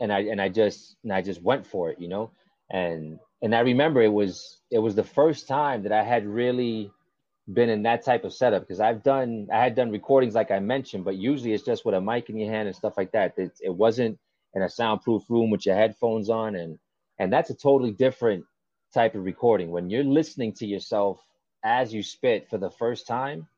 and 0.00 0.12
I 0.12 0.20
and 0.20 0.40
I 0.40 0.48
just 0.48 0.96
and 1.04 1.12
I 1.12 1.22
just 1.22 1.42
went 1.42 1.66
for 1.66 1.90
it, 1.90 2.00
you 2.00 2.08
know, 2.08 2.30
and 2.70 3.18
and 3.42 3.54
I 3.54 3.60
remember 3.60 4.02
it 4.02 4.12
was 4.12 4.58
it 4.70 4.78
was 4.78 4.94
the 4.94 5.04
first 5.04 5.48
time 5.48 5.82
that 5.84 5.92
I 5.92 6.02
had 6.02 6.26
really 6.26 6.90
been 7.52 7.68
in 7.68 7.82
that 7.82 8.04
type 8.04 8.24
of 8.24 8.32
setup 8.32 8.62
because 8.62 8.80
I've 8.80 9.02
done 9.02 9.48
I 9.52 9.62
had 9.62 9.74
done 9.74 9.90
recordings 9.90 10.34
like 10.34 10.50
I 10.50 10.60
mentioned, 10.60 11.04
but 11.04 11.16
usually 11.16 11.52
it's 11.52 11.64
just 11.64 11.84
with 11.84 11.94
a 11.94 12.00
mic 12.00 12.30
in 12.30 12.38
your 12.38 12.50
hand 12.50 12.68
and 12.68 12.76
stuff 12.76 12.94
like 12.96 13.12
that. 13.12 13.34
It, 13.38 13.52
it 13.62 13.74
wasn't 13.74 14.18
in 14.54 14.62
a 14.62 14.68
soundproof 14.68 15.24
room 15.28 15.50
with 15.50 15.66
your 15.66 15.74
headphones 15.74 16.30
on, 16.30 16.56
and 16.56 16.78
and 17.18 17.32
that's 17.32 17.50
a 17.50 17.54
totally 17.54 17.92
different 17.92 18.44
type 18.92 19.14
of 19.14 19.24
recording 19.24 19.70
when 19.70 19.90
you're 19.90 20.04
listening 20.04 20.52
to 20.52 20.66
yourself 20.66 21.20
as 21.64 21.92
you 21.92 22.02
spit 22.02 22.48
for 22.48 22.58
the 22.58 22.70
first 22.70 23.06
time 23.06 23.48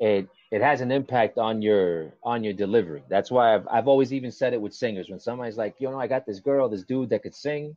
it 0.00 0.28
it 0.50 0.62
has 0.62 0.80
an 0.80 0.90
impact 0.90 1.38
on 1.38 1.60
your 1.60 2.14
on 2.22 2.44
your 2.44 2.52
delivery. 2.52 3.02
That's 3.08 3.30
why 3.30 3.54
I've 3.54 3.66
I've 3.70 3.88
always 3.88 4.12
even 4.12 4.30
said 4.30 4.52
it 4.54 4.60
with 4.60 4.74
singers. 4.74 5.10
When 5.10 5.18
somebody's 5.20 5.56
like, 5.56 5.76
you 5.78 5.90
know, 5.90 5.98
I 5.98 6.06
got 6.06 6.26
this 6.26 6.40
girl, 6.40 6.68
this 6.68 6.84
dude 6.84 7.10
that 7.10 7.22
could 7.22 7.34
sing. 7.34 7.76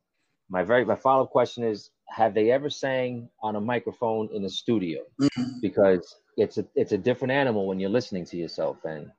My 0.50 0.64
very 0.64 0.86
my 0.86 0.96
follow 0.96 1.24
up 1.24 1.32
question 1.32 1.64
is, 1.64 1.90
have 2.10 2.34
they 2.34 2.52
ever 2.52 2.70
sang 2.70 3.30
on 3.42 3.56
a 3.56 3.62
microphone 3.62 4.30
in 4.34 4.44
a 4.46 4.50
studio? 4.50 5.02
Mm-hmm. 5.20 5.60
Because 5.62 6.16
it's 6.38 6.58
a 6.58 6.66
it's 6.76 6.92
a 6.92 6.98
different 6.98 7.32
animal 7.32 7.68
when 7.68 7.80
you're 7.80 7.90
listening 7.90 8.26
to 8.26 8.38
yourself. 8.38 8.78
And 8.86 9.12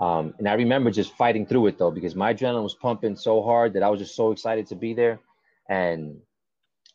um, 0.00 0.34
and 0.38 0.48
I 0.48 0.54
remember 0.54 0.90
just 0.90 1.14
fighting 1.16 1.46
through 1.46 1.66
it 1.68 1.78
though, 1.78 1.90
because 1.90 2.14
my 2.14 2.34
adrenaline 2.34 2.62
was 2.62 2.74
pumping 2.74 3.16
so 3.16 3.42
hard 3.42 3.74
that 3.74 3.82
I 3.82 3.90
was 3.90 4.00
just 4.00 4.16
so 4.16 4.32
excited 4.32 4.66
to 4.68 4.74
be 4.74 4.94
there. 4.94 5.20
And 5.68 6.20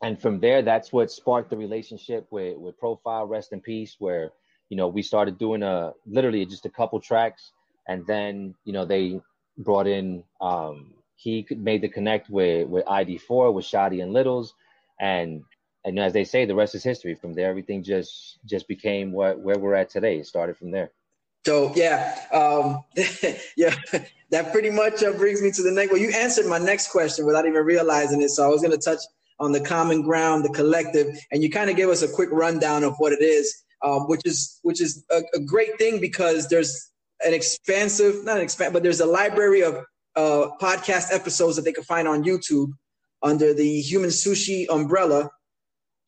and 0.02 0.20
from 0.20 0.40
there, 0.40 0.62
that's 0.62 0.92
what 0.92 1.10
sparked 1.10 1.50
the 1.50 1.56
relationship 1.56 2.26
with 2.30 2.58
with 2.58 2.78
Profile. 2.78 3.26
Rest 3.26 3.52
in 3.52 3.60
peace, 3.60 3.96
where 3.98 4.32
you 4.68 4.76
know, 4.76 4.88
we 4.88 5.02
started 5.02 5.38
doing 5.38 5.62
a 5.62 5.92
literally 6.06 6.44
just 6.46 6.66
a 6.66 6.70
couple 6.70 7.00
tracks, 7.00 7.52
and 7.88 8.06
then 8.06 8.54
you 8.64 8.72
know 8.72 8.84
they 8.84 9.20
brought 9.58 9.86
in 9.86 10.24
um, 10.40 10.92
he 11.16 11.46
made 11.50 11.82
the 11.82 11.88
connect 11.88 12.28
with 12.28 12.68
with 12.68 12.84
ID4 12.86 13.54
with 13.54 13.64
Shotty 13.64 14.02
and 14.02 14.12
Littles, 14.12 14.54
and 15.00 15.42
and 15.84 15.98
as 16.00 16.12
they 16.12 16.24
say, 16.24 16.44
the 16.44 16.54
rest 16.56 16.74
is 16.74 16.82
history. 16.84 17.14
From 17.14 17.34
there, 17.34 17.48
everything 17.48 17.82
just 17.84 18.38
just 18.44 18.68
became 18.68 19.12
what 19.12 19.38
where 19.40 19.58
we're 19.58 19.74
at 19.74 19.90
today. 19.90 20.18
It 20.18 20.26
started 20.26 20.56
from 20.58 20.72
there. 20.72 20.90
So 21.46 21.72
yeah, 21.76 22.18
um, 22.32 22.82
yeah, 23.56 23.72
that 24.32 24.50
pretty 24.50 24.70
much 24.70 25.04
uh, 25.04 25.12
brings 25.12 25.40
me 25.40 25.52
to 25.52 25.62
the 25.62 25.70
next. 25.70 25.92
Well, 25.92 26.00
you 26.00 26.10
answered 26.10 26.46
my 26.46 26.58
next 26.58 26.90
question 26.90 27.24
without 27.24 27.46
even 27.46 27.64
realizing 27.64 28.20
it. 28.20 28.30
So 28.30 28.44
I 28.44 28.48
was 28.48 28.62
going 28.62 28.76
to 28.76 28.84
touch 28.84 28.98
on 29.38 29.52
the 29.52 29.60
Common 29.60 30.02
Ground, 30.02 30.44
the 30.44 30.48
collective, 30.48 31.16
and 31.30 31.44
you 31.44 31.48
kind 31.48 31.70
of 31.70 31.76
gave 31.76 31.88
us 31.88 32.02
a 32.02 32.08
quick 32.08 32.30
rundown 32.32 32.82
of 32.82 32.96
what 32.98 33.12
it 33.12 33.22
is, 33.22 33.62
um, 33.84 34.08
which 34.08 34.22
is 34.24 34.58
which 34.62 34.80
is 34.80 35.04
a, 35.12 35.20
a, 35.34 35.40
great 35.40 35.78
thing 35.78 36.00
because 36.00 36.48
there's 36.48 36.90
an 37.24 37.32
expansive, 37.32 38.24
not 38.24 38.38
an 38.38 38.42
expand, 38.42 38.72
but 38.72 38.82
there's 38.82 39.00
a 39.00 39.06
library 39.06 39.62
of 39.62 39.76
uh, 40.16 40.48
podcast 40.60 41.14
episodes 41.14 41.54
that 41.54 41.64
they 41.64 41.72
can 41.72 41.84
find 41.84 42.08
on 42.08 42.24
YouTube 42.24 42.72
under 43.22 43.54
the 43.54 43.80
Human 43.82 44.10
Sushi 44.10 44.66
umbrella. 44.68 45.30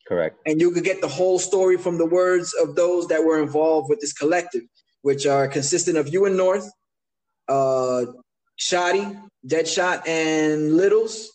Correct. 0.05 0.37
And 0.45 0.59
you 0.59 0.71
could 0.71 0.83
get 0.83 0.99
the 0.99 1.07
whole 1.07 1.39
story 1.39 1.77
from 1.77 1.97
the 1.97 2.05
words 2.05 2.53
of 2.61 2.75
those 2.75 3.07
that 3.07 3.23
were 3.23 3.41
involved 3.41 3.89
with 3.89 4.01
this 4.01 4.11
collective, 4.11 4.63
which 5.01 5.25
are 5.25 5.47
consistent 5.47 5.97
of 5.97 6.07
you 6.09 6.25
and 6.25 6.37
North, 6.37 6.69
uh, 7.47 8.05
Shotty, 8.59 9.21
Deadshot, 9.47 10.07
and 10.07 10.75
Littles. 10.75 11.31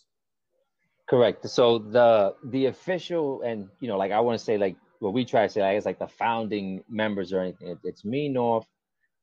Correct. 1.07 1.47
So 1.49 1.79
the 1.79 2.35
the 2.45 2.65
official 2.67 3.41
and 3.41 3.69
you 3.79 3.87
know, 3.87 3.97
like 3.97 4.11
I 4.11 4.19
want 4.19 4.39
to 4.39 4.43
say, 4.43 4.57
like 4.57 4.75
what 4.99 5.13
we 5.13 5.25
try 5.25 5.43
to 5.43 5.49
say, 5.49 5.61
I 5.61 5.75
guess 5.75 5.85
like 5.85 5.99
the 5.99 6.07
founding 6.07 6.83
members 6.89 7.31
or 7.31 7.41
anything. 7.41 7.69
It, 7.69 7.79
it's 7.83 8.03
me, 8.03 8.29
North, 8.29 8.65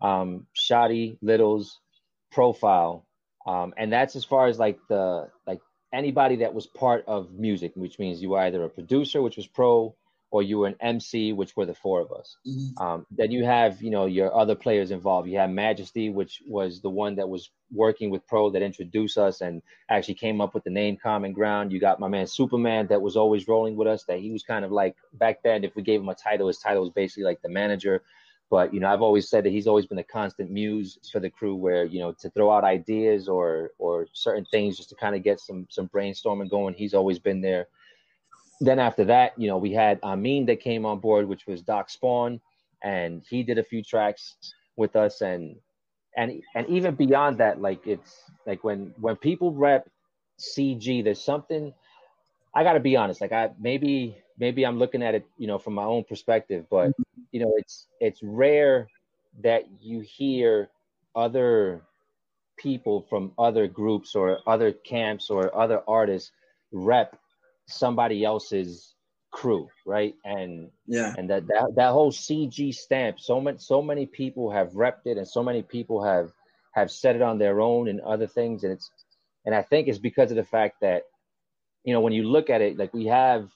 um, 0.01 0.47
Shotty, 0.57 1.19
Littles, 1.23 1.81
Profile, 2.31 3.07
um, 3.47 3.75
and 3.77 3.93
that's 3.93 4.15
as 4.15 4.25
far 4.25 4.47
as 4.47 4.59
like 4.59 4.79
the 4.89 5.29
like 5.47 5.61
anybody 5.93 6.37
that 6.37 6.55
was 6.55 6.67
part 6.67 7.05
of 7.07 7.33
music, 7.33 7.73
which 7.75 7.99
means 7.99 8.23
you 8.23 8.31
were 8.31 8.41
either 8.41 8.63
a 8.65 8.69
producer, 8.69 9.21
which 9.21 9.37
was 9.37 9.47
Pro, 9.47 9.95
or 10.33 10.43
you 10.43 10.59
were 10.59 10.67
an 10.67 10.77
MC, 10.81 11.35
which 11.35 11.55
were 11.57 11.67
the 11.67 11.75
four 11.75 12.01
of 12.01 12.11
us. 12.11 12.39
Mm-hmm. 12.49 12.83
Um, 12.83 13.07
then 13.11 13.31
you 13.31 13.45
have, 13.45 13.83
you 13.83 13.91
know, 13.91 14.07
your 14.07 14.35
other 14.35 14.55
players 14.55 14.91
involved. 14.91 15.29
You 15.29 15.37
have 15.37 15.51
Majesty, 15.51 16.09
which 16.09 16.43
was 16.49 16.81
the 16.81 16.89
one 16.89 17.17
that 17.17 17.29
was 17.29 17.51
working 17.71 18.09
with 18.09 18.27
Pro 18.27 18.49
that 18.51 18.63
introduced 18.63 19.19
us 19.19 19.43
and 19.43 19.61
actually 19.91 20.15
came 20.15 20.41
up 20.41 20.55
with 20.55 20.65
the 20.65 20.71
name 20.71 20.97
Common 20.97 21.35
Ground. 21.35 21.71
You 21.71 21.79
got 21.79 22.01
my 22.01 22.09
man 22.09 22.27
Superman 22.27 22.87
that 22.87 23.03
was 23.03 23.15
always 23.15 23.47
rolling 23.47 23.77
with 23.77 23.87
us. 23.87 24.05
That 24.05 24.21
he 24.21 24.31
was 24.31 24.43
kind 24.43 24.65
of 24.65 24.73
like 24.73 24.97
back 25.13 25.43
then. 25.43 25.65
If 25.65 25.77
we 25.77 25.83
gave 25.83 26.01
him 26.01 26.09
a 26.09 26.15
title, 26.15 26.49
his 26.49 26.59
title 26.59 26.83
was 26.83 26.93
basically 26.93 27.25
like 27.25 27.43
the 27.43 27.51
manager. 27.51 28.03
But 28.49 28.73
you 28.73 28.81
know, 28.81 28.89
I've 28.89 29.03
always 29.03 29.29
said 29.29 29.45
that 29.45 29.51
he's 29.51 29.67
always 29.67 29.85
been 29.85 29.99
a 29.99 30.05
constant 30.05 30.51
muse 30.51 30.99
for 31.13 31.21
the 31.21 31.29
crew, 31.29 31.57
where 31.57 31.85
you 31.85 32.01
know 32.01 32.13
to 32.13 32.31
throw 32.31 32.51
out 32.51 32.65
ideas 32.65 33.29
or 33.29 33.73
or 33.79 34.07
certain 34.15 34.47
things 34.47 34.79
just 34.79 34.89
to 34.89 34.95
kind 34.95 35.15
of 35.15 35.23
get 35.23 35.41
some 35.41 35.67
some 35.69 35.89
brainstorming 35.89 36.49
going. 36.49 36.73
He's 36.73 36.95
always 36.95 37.19
been 37.19 37.43
there. 37.43 37.69
Then 38.63 38.79
after 38.79 39.05
that, 39.07 39.33
you 39.37 39.49
know, 39.49 39.59
we 39.59 39.73
had 39.73 39.99
Amin 40.05 40.47
that 40.47 40.61
came 40.61 40.87
on 40.87 41.01
board, 41.01 41.27
which 41.27 41.49
was 41.49 41.63
Doc 41.63 41.91
Spawn, 41.91 42.41
and 42.85 43.25
he 43.29 43.43
did 43.43 43.59
a 43.59 43.65
few 43.65 43.83
tracks 43.83 44.37
with 44.77 44.95
us, 44.95 45.21
and 45.21 45.57
and 46.17 46.41
and 46.55 46.69
even 46.69 46.95
beyond 46.95 47.39
that, 47.39 47.61
like 47.61 47.85
it's 47.89 48.31
like 48.47 48.63
when 48.63 48.95
when 49.01 49.17
people 49.17 49.53
rep 49.53 49.91
CG, 50.39 51.03
there's 51.03 51.21
something. 51.21 51.75
I 52.55 52.63
got 52.63 52.75
to 52.75 52.81
be 52.81 52.95
honest. 52.97 53.21
Like 53.21 53.33
I 53.33 53.51
maybe 53.59 54.17
maybe 54.39 54.65
I'm 54.65 54.79
looking 54.79 55.03
at 55.03 55.17
it, 55.17 55.27
you 55.39 55.49
know, 55.49 55.59
from 55.59 55.75
my 55.75 55.85
own 55.85 56.05
perspective, 56.05 56.67
but 56.71 56.93
you 57.33 57.41
know, 57.41 57.53
it's 57.57 57.89
it's 57.99 58.23
rare 58.23 58.87
that 59.43 59.65
you 59.81 60.01
hear 60.01 60.71
other 61.17 61.83
people 62.57 63.05
from 63.11 63.33
other 63.39 63.67
groups 63.67 64.15
or 64.15 64.39
other 64.47 64.71
camps 64.71 65.31
or 65.31 65.57
other 65.59 65.83
artists 65.89 66.31
rep 66.71 67.19
somebody 67.73 68.25
else's 68.25 68.95
crew, 69.31 69.69
right? 69.85 70.15
And 70.25 70.71
yeah, 70.87 71.15
and 71.17 71.29
that 71.31 71.47
that, 71.49 71.75
that 71.77 71.91
whole 71.91 72.13
CG 72.13 72.75
stamp, 72.75 73.19
so 73.19 73.41
many 73.41 73.59
so 73.59 73.83
many 73.83 74.07
people 74.07 74.51
have 74.51 74.71
repped 74.73 75.07
it, 75.07 75.19
and 75.19 75.27
so 75.27 75.43
many 75.43 75.63
people 75.63 76.05
have 76.05 76.31
have 76.73 76.91
said 76.91 77.17
it 77.17 77.23
on 77.23 77.39
their 77.39 77.61
own 77.61 77.89
and 77.89 78.01
other 78.01 78.27
things, 78.27 78.65
and 78.65 78.73
it's 78.73 78.91
and 79.45 79.55
I 79.55 79.63
think 79.63 79.89
it's 79.89 79.99
because 79.99 80.31
of 80.31 80.37
the 80.37 80.45
fact 80.45 80.81
that 80.83 81.05
you 81.85 81.93
know 81.93 82.01
when 82.01 82.13
you 82.13 82.25
look 82.25 82.51
at 82.51 82.61
it, 82.61 82.79
like 82.79 82.95
we 82.95 83.07
have 83.07 83.51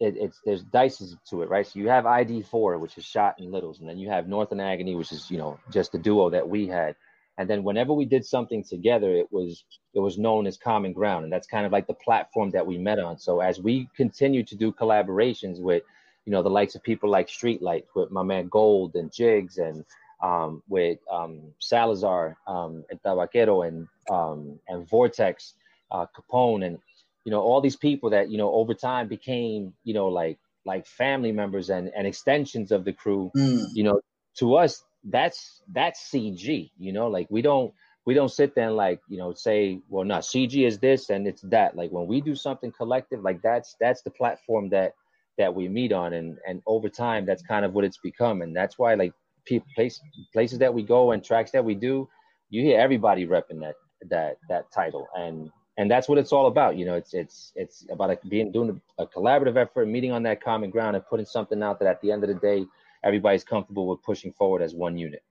it, 0.00 0.16
it's 0.16 0.40
there's 0.44 0.62
dices 0.62 1.16
to 1.30 1.42
it, 1.42 1.48
right? 1.48 1.66
So 1.66 1.78
you 1.78 1.88
have 1.88 2.06
ID 2.06 2.42
four, 2.42 2.78
which 2.78 2.96
is 2.98 3.04
shot 3.04 3.40
in 3.40 3.50
littles, 3.50 3.80
and 3.80 3.88
then 3.88 3.98
you 3.98 4.10
have 4.10 4.28
North 4.28 4.52
and 4.52 4.60
Agony, 4.60 4.94
which 4.94 5.12
is 5.12 5.30
you 5.30 5.38
know 5.38 5.58
just 5.72 5.92
the 5.92 5.98
duo 5.98 6.30
that 6.30 6.48
we 6.48 6.68
had. 6.68 6.94
And 7.38 7.48
then 7.48 7.62
whenever 7.62 7.92
we 7.92 8.04
did 8.04 8.26
something 8.26 8.64
together, 8.64 9.12
it 9.12 9.32
was 9.32 9.64
it 9.94 10.00
was 10.00 10.18
known 10.18 10.46
as 10.46 10.56
common 10.56 10.92
ground, 10.92 11.24
and 11.24 11.32
that's 11.32 11.46
kind 11.46 11.64
of 11.64 11.72
like 11.72 11.86
the 11.86 11.94
platform 11.94 12.50
that 12.50 12.66
we 12.66 12.78
met 12.78 12.98
on. 12.98 13.16
So 13.16 13.40
as 13.40 13.60
we 13.60 13.88
continue 13.96 14.42
to 14.42 14.56
do 14.56 14.72
collaborations 14.72 15.60
with, 15.60 15.84
you 16.26 16.32
know, 16.32 16.42
the 16.42 16.50
likes 16.50 16.74
of 16.74 16.82
people 16.82 17.08
like 17.08 17.28
Streetlight, 17.28 17.84
with 17.94 18.10
my 18.10 18.24
man 18.24 18.48
Gold 18.48 18.96
and 18.96 19.12
Jigs, 19.12 19.58
and 19.58 19.84
um, 20.20 20.64
with 20.68 20.98
um, 21.10 21.40
Salazar 21.60 22.36
um, 22.48 22.84
and 22.90 23.00
Tabaquero 23.02 23.68
and 23.68 23.86
um, 24.10 24.58
and 24.66 24.88
Vortex, 24.88 25.54
uh, 25.92 26.06
Capone, 26.06 26.66
and 26.66 26.78
you 27.24 27.30
know 27.30 27.40
all 27.40 27.60
these 27.60 27.76
people 27.76 28.10
that 28.10 28.30
you 28.30 28.38
know 28.38 28.50
over 28.52 28.74
time 28.74 29.06
became 29.06 29.74
you 29.84 29.94
know 29.94 30.08
like 30.08 30.38
like 30.64 30.86
family 30.86 31.30
members 31.30 31.70
and 31.70 31.92
and 31.94 32.04
extensions 32.06 32.72
of 32.72 32.84
the 32.84 32.92
crew 32.92 33.30
mm. 33.36 33.64
you 33.74 33.84
know 33.84 34.00
to 34.34 34.56
us 34.56 34.82
that's 35.04 35.62
that's 35.72 36.10
cg 36.10 36.70
you 36.78 36.92
know 36.92 37.08
like 37.08 37.26
we 37.30 37.40
don't 37.40 37.72
we 38.08 38.14
don't 38.14 38.30
sit 38.30 38.54
there 38.54 38.68
and 38.68 38.76
like 38.76 39.02
you 39.06 39.18
know 39.18 39.34
say 39.34 39.80
well 39.90 40.02
no 40.02 40.16
cg 40.16 40.66
is 40.66 40.78
this 40.78 41.10
and 41.10 41.28
it's 41.28 41.42
that. 41.42 41.76
Like 41.76 41.90
when 41.90 42.06
we 42.06 42.22
do 42.22 42.34
something 42.34 42.72
collective 42.72 43.20
like 43.20 43.42
that's 43.42 43.76
that's 43.78 44.00
the 44.00 44.10
platform 44.10 44.70
that 44.70 44.94
that 45.36 45.54
we 45.54 45.68
meet 45.68 45.92
on. 45.92 46.14
And 46.14 46.38
and 46.48 46.62
over 46.66 46.88
time 46.88 47.26
that's 47.26 47.42
kind 47.42 47.66
of 47.66 47.74
what 47.74 47.84
it's 47.84 47.98
become. 47.98 48.40
And 48.40 48.56
that's 48.56 48.78
why 48.78 48.94
like 48.94 49.12
people 49.44 49.68
place, 49.74 50.00
places 50.32 50.58
that 50.60 50.72
we 50.72 50.82
go 50.82 51.12
and 51.12 51.22
tracks 51.22 51.50
that 51.50 51.62
we 51.62 51.74
do 51.74 52.08
you 52.48 52.62
hear 52.62 52.80
everybody 52.80 53.26
repping 53.26 53.60
that 53.60 53.74
that 54.08 54.38
that 54.48 54.72
title. 54.72 55.06
And 55.14 55.50
and 55.76 55.90
that's 55.90 56.08
what 56.08 56.16
it's 56.16 56.32
all 56.32 56.46
about. 56.46 56.78
You 56.78 56.86
know, 56.86 56.94
it's 56.94 57.12
it's 57.12 57.52
it's 57.56 57.84
about 57.90 58.08
like 58.08 58.22
being 58.22 58.50
doing 58.52 58.80
a, 58.98 59.02
a, 59.02 59.06
collaborative 59.06 59.58
effort, 59.58 59.86
meeting 59.86 60.12
on 60.12 60.22
that 60.22 60.42
common 60.42 60.70
ground, 60.70 60.96
and 60.96 61.06
putting 61.06 61.26
something 61.26 61.62
out 61.62 61.78
that 61.80 61.88
at 61.88 62.00
the 62.00 62.10
end 62.10 62.24
of 62.24 62.28
the 62.28 62.36
day, 62.36 62.64
everybody's 63.04 63.44
comfortable 63.44 63.86
with 63.86 64.02
pushing 64.02 64.32
forward 64.32 64.62
as 64.62 64.74
one 64.74 64.96
unit. 64.96 65.22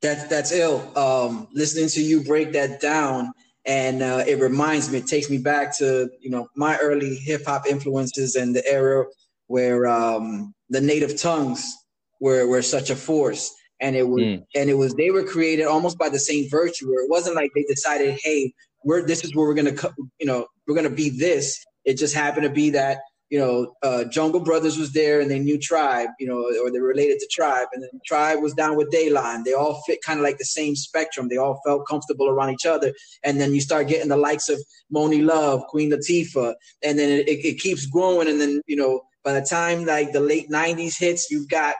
That's 0.00 0.26
that's 0.26 0.52
ill. 0.52 0.96
Um, 0.98 1.48
listening 1.52 1.88
to 1.90 2.02
you 2.02 2.22
break 2.24 2.52
that 2.52 2.80
down, 2.80 3.32
and 3.64 4.02
uh, 4.02 4.24
it 4.26 4.40
reminds 4.40 4.90
me, 4.90 4.98
it 4.98 5.06
takes 5.06 5.30
me 5.30 5.38
back 5.38 5.76
to 5.78 6.10
you 6.20 6.30
know 6.30 6.48
my 6.56 6.76
early 6.78 7.14
hip 7.14 7.44
hop 7.46 7.66
influences 7.68 8.34
and 8.34 8.54
the 8.54 8.66
era 8.66 9.06
where 9.46 9.86
um, 9.86 10.54
the 10.70 10.80
native 10.80 11.20
tongues 11.20 11.72
were 12.20 12.46
were 12.46 12.62
such 12.62 12.90
a 12.90 12.96
force 12.96 13.54
and 13.80 13.96
it 13.96 14.08
was 14.08 14.22
mm. 14.22 14.44
and 14.54 14.70
it 14.70 14.74
was 14.74 14.94
they 14.94 15.10
were 15.10 15.24
created 15.24 15.66
almost 15.66 15.98
by 15.98 16.08
the 16.08 16.18
same 16.18 16.48
virtue 16.48 16.88
where 16.88 17.04
it 17.04 17.10
wasn't 17.10 17.34
like 17.34 17.50
they 17.54 17.64
decided 17.64 18.18
hey 18.22 18.52
we're 18.84 19.04
this 19.04 19.24
is 19.24 19.34
where 19.34 19.46
we're 19.46 19.54
gonna 19.54 19.74
you 20.18 20.26
know 20.26 20.46
we're 20.66 20.74
gonna 20.74 20.90
be 20.90 21.10
this. 21.10 21.64
It 21.84 21.98
just 21.98 22.14
happened 22.14 22.44
to 22.44 22.50
be 22.50 22.70
that 22.70 22.98
you 23.32 23.38
know 23.38 23.74
uh, 23.82 24.04
Jungle 24.04 24.40
Brothers 24.40 24.76
was 24.76 24.92
there 24.92 25.20
and 25.22 25.30
they 25.30 25.38
knew 25.38 25.58
Tribe, 25.58 26.10
you 26.20 26.26
know, 26.28 26.44
or 26.62 26.70
they 26.70 26.80
related 26.80 27.18
to 27.18 27.28
Tribe, 27.32 27.68
and 27.72 27.82
then 27.82 27.88
Tribe 28.04 28.42
was 28.42 28.52
down 28.52 28.76
with 28.76 28.90
De 28.90 29.08
La. 29.08 29.38
They 29.42 29.54
all 29.54 29.80
fit 29.86 30.00
kind 30.04 30.20
of 30.20 30.22
like 30.22 30.36
the 30.36 30.44
same 30.44 30.76
spectrum. 30.76 31.28
They 31.28 31.38
all 31.38 31.58
felt 31.64 31.88
comfortable 31.88 32.28
around 32.28 32.50
each 32.50 32.66
other, 32.66 32.92
and 33.24 33.40
then 33.40 33.54
you 33.54 33.62
start 33.62 33.88
getting 33.88 34.10
the 34.10 34.18
likes 34.18 34.50
of 34.50 34.62
Monie 34.94 35.24
Love, 35.24 35.62
Queen 35.68 35.90
Latifah, 35.90 36.52
and 36.84 36.98
then 36.98 37.08
it, 37.08 37.26
it, 37.26 37.58
keeps 37.58 37.86
growing, 37.86 38.28
and 38.28 38.38
then 38.38 38.60
you 38.66 38.76
know 38.76 39.00
by 39.24 39.32
the 39.32 39.40
time 39.40 39.86
like 39.86 40.12
the 40.12 40.20
late 40.20 40.50
'90s 40.50 40.98
hits, 40.98 41.30
you've 41.30 41.48
got 41.48 41.74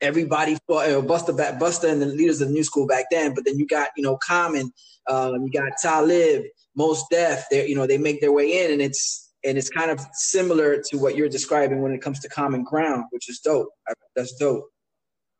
everybody 0.00 0.58
Busta 0.68 1.36
back 1.36 1.60
Busta 1.60 1.92
and 1.92 2.02
the 2.02 2.06
leaders 2.06 2.40
of 2.40 2.48
the 2.48 2.54
new 2.54 2.64
school 2.64 2.88
back 2.88 3.04
then. 3.12 3.34
But 3.36 3.44
then 3.44 3.56
you 3.56 3.68
got 3.68 3.90
you 3.96 4.02
know 4.02 4.16
Common, 4.16 4.72
um, 5.06 5.44
you 5.44 5.52
got 5.52 5.78
Talib, 5.80 6.42
Mos 6.74 7.04
Def. 7.08 7.44
They 7.52 7.68
you 7.68 7.76
know 7.76 7.86
they 7.86 7.98
make 7.98 8.20
their 8.20 8.32
way 8.32 8.64
in, 8.64 8.72
and 8.72 8.82
it's 8.82 9.25
and 9.46 9.56
it's 9.56 9.70
kind 9.70 9.90
of 9.90 10.00
similar 10.12 10.82
to 10.82 10.98
what 10.98 11.16
you're 11.16 11.28
describing 11.28 11.80
when 11.80 11.92
it 11.92 12.02
comes 12.02 12.18
to 12.20 12.28
Common 12.28 12.64
Ground, 12.64 13.04
which 13.10 13.28
is 13.28 13.38
dope. 13.38 13.68
That's 14.14 14.34
dope. 14.34 14.68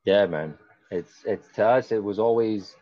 Yeah, 0.05 0.27
man. 0.27 0.55
It's 0.91 1.25
it's 1.25 1.49
to 1.57 1.67
us. 1.67 1.91
It 1.91 2.03
was 2.03 2.19
always 2.19 2.77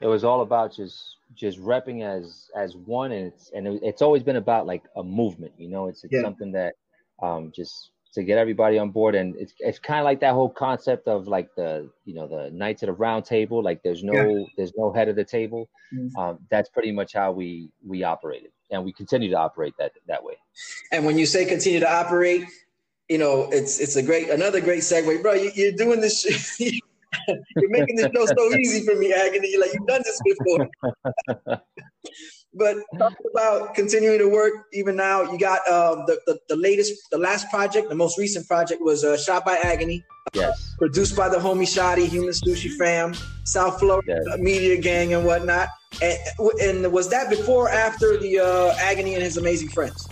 it 0.00 0.08
was 0.08 0.24
all 0.24 0.40
about 0.40 0.74
just 0.74 1.16
just 1.34 1.60
repping 1.60 2.02
as 2.02 2.50
as 2.56 2.76
one, 2.76 3.12
and 3.12 3.28
it's 3.28 3.50
and 3.54 3.66
it, 3.68 3.80
it's 3.82 4.02
always 4.02 4.22
been 4.24 4.36
about 4.36 4.66
like 4.66 4.82
a 4.96 5.02
movement. 5.02 5.52
You 5.56 5.68
know, 5.68 5.86
it's 5.86 6.02
it's 6.02 6.12
yeah. 6.12 6.22
something 6.22 6.50
that 6.52 6.74
um 7.22 7.52
just 7.54 7.92
to 8.14 8.24
get 8.24 8.38
everybody 8.38 8.78
on 8.78 8.90
board. 8.90 9.14
And 9.14 9.36
it's, 9.36 9.54
it's 9.58 9.78
kind 9.78 10.00
of 10.00 10.04
like 10.04 10.20
that 10.20 10.32
whole 10.32 10.48
concept 10.48 11.08
of 11.08 11.28
like 11.28 11.54
the 11.54 11.90
you 12.04 12.14
know 12.14 12.26
the 12.26 12.50
knights 12.50 12.82
of 12.82 12.88
the 12.88 12.92
round 12.92 13.24
table. 13.24 13.62
Like 13.62 13.82
there's 13.82 14.02
no 14.02 14.12
yeah. 14.12 14.44
there's 14.56 14.72
no 14.76 14.92
head 14.92 15.08
of 15.08 15.16
the 15.16 15.24
table. 15.24 15.68
Mm-hmm. 15.94 16.16
um, 16.16 16.38
that's 16.50 16.68
pretty 16.68 16.92
much 16.92 17.12
how 17.14 17.32
we 17.32 17.70
we 17.86 18.02
operated. 18.02 18.50
And 18.70 18.84
we 18.84 18.92
continue 18.92 19.30
to 19.30 19.36
operate 19.36 19.74
that 19.78 19.92
that 20.06 20.22
way. 20.22 20.34
And 20.92 21.04
when 21.04 21.18
you 21.18 21.26
say 21.26 21.44
continue 21.44 21.80
to 21.80 21.92
operate 21.92 22.44
you 23.08 23.18
know 23.18 23.48
it's 23.50 23.80
it's 23.80 23.96
a 23.96 24.02
great 24.02 24.30
another 24.30 24.60
great 24.60 24.80
segue. 24.80 25.20
Bro 25.20 25.34
you, 25.34 25.68
are 25.68 25.76
doing 25.76 26.00
this 26.00 26.24
you're 26.60 27.70
making 27.70 27.96
this 27.96 28.08
show 28.14 28.24
so 28.26 28.54
easy 28.54 28.86
for 28.86 28.96
me 28.96 29.12
agony. 29.12 29.56
Like 29.58 29.70
you've 29.74 29.86
done 29.86 30.02
this 30.04 30.20
before 30.24 30.68
but 32.54 32.76
talking 32.98 33.26
about 33.32 33.74
continuing 33.74 34.18
to 34.18 34.28
work 34.28 34.52
even 34.72 34.96
now 34.96 35.22
you 35.22 35.38
got 35.38 35.60
um, 35.68 36.04
the, 36.06 36.18
the, 36.26 36.38
the 36.48 36.56
latest 36.56 36.92
the 37.10 37.18
last 37.18 37.48
project 37.50 37.88
the 37.88 37.94
most 37.94 38.18
recent 38.18 38.46
project 38.48 38.82
was 38.82 39.04
uh, 39.04 39.16
shot 39.16 39.44
by 39.44 39.56
agony 39.62 40.04
yes 40.32 40.74
produced 40.78 41.16
by 41.16 41.28
the 41.28 41.36
homie 41.36 41.62
Shotty, 41.62 42.06
human 42.06 42.30
sushi 42.30 42.76
fam 42.76 43.14
south 43.44 43.78
florida 43.78 44.20
yes. 44.26 44.38
media 44.38 44.76
gang 44.76 45.14
and 45.14 45.24
whatnot 45.24 45.68
and, 46.02 46.18
and 46.60 46.92
was 46.92 47.08
that 47.10 47.30
before 47.30 47.66
or 47.66 47.68
after 47.68 48.16
the 48.16 48.40
uh, 48.40 48.74
agony 48.80 49.14
and 49.14 49.22
his 49.22 49.36
amazing 49.36 49.68
friends 49.68 50.08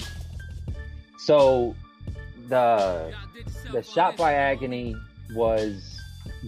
So 1.29 1.77
the 2.49 3.13
the 3.71 3.83
shot 3.83 4.17
by 4.17 4.33
agony 4.33 4.97
was 5.35 6.01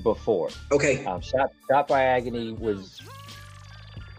before. 0.02 0.48
Okay. 0.72 1.04
Um, 1.04 1.20
shot 1.20 1.52
shot 1.70 1.86
by 1.86 2.04
agony 2.04 2.52
was. 2.52 3.02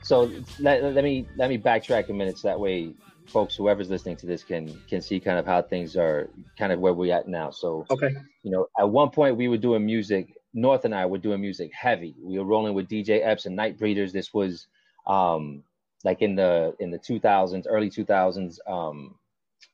So 0.04 0.32
let, 0.60 0.84
let 0.84 1.04
me 1.04 1.28
let 1.38 1.50
me 1.50 1.58
backtrack 1.58 2.10
a 2.10 2.14
minute 2.14 2.38
so 2.38 2.48
that 2.48 2.60
way 2.60 2.94
folks 3.28 3.56
whoever's 3.56 3.90
listening 3.90 4.18
to 4.18 4.26
this 4.26 4.44
can 4.44 4.80
can 4.90 5.02
see 5.02 5.20
kind 5.20 5.40
of 5.40 5.46
how 5.46 5.62
things 5.62 5.96
are 5.96 6.30
kind 6.58 6.72
of 6.72 6.80
where 6.80 6.94
we're 6.94 7.14
at 7.16 7.28
now. 7.28 7.50
So 7.52 7.86
okay, 7.90 8.10
you 8.44 8.52
know, 8.52 8.68
at 8.80 8.90
one 8.90 9.10
point 9.10 9.38
we 9.38 9.48
were 9.48 9.58
doing 9.58 9.86
music. 9.86 10.34
North 10.54 10.84
and 10.84 10.94
I 10.94 11.06
were 11.06 11.18
doing 11.18 11.40
music 11.40 11.72
heavy. 11.74 12.14
We 12.22 12.38
were 12.38 12.46
rolling 12.46 12.74
with 12.74 12.90
DJ 12.90 13.26
Epps 13.26 13.46
and 13.46 13.58
Nightbreeders. 13.58 14.12
This 14.12 14.34
was 14.34 14.68
um 15.08 15.64
like 16.04 16.22
in 16.22 16.36
the 16.36 16.76
in 16.80 16.92
the 16.92 17.00
2000s, 17.00 17.66
early 17.70 17.90
2000s. 17.90 18.58
Um, 18.68 19.16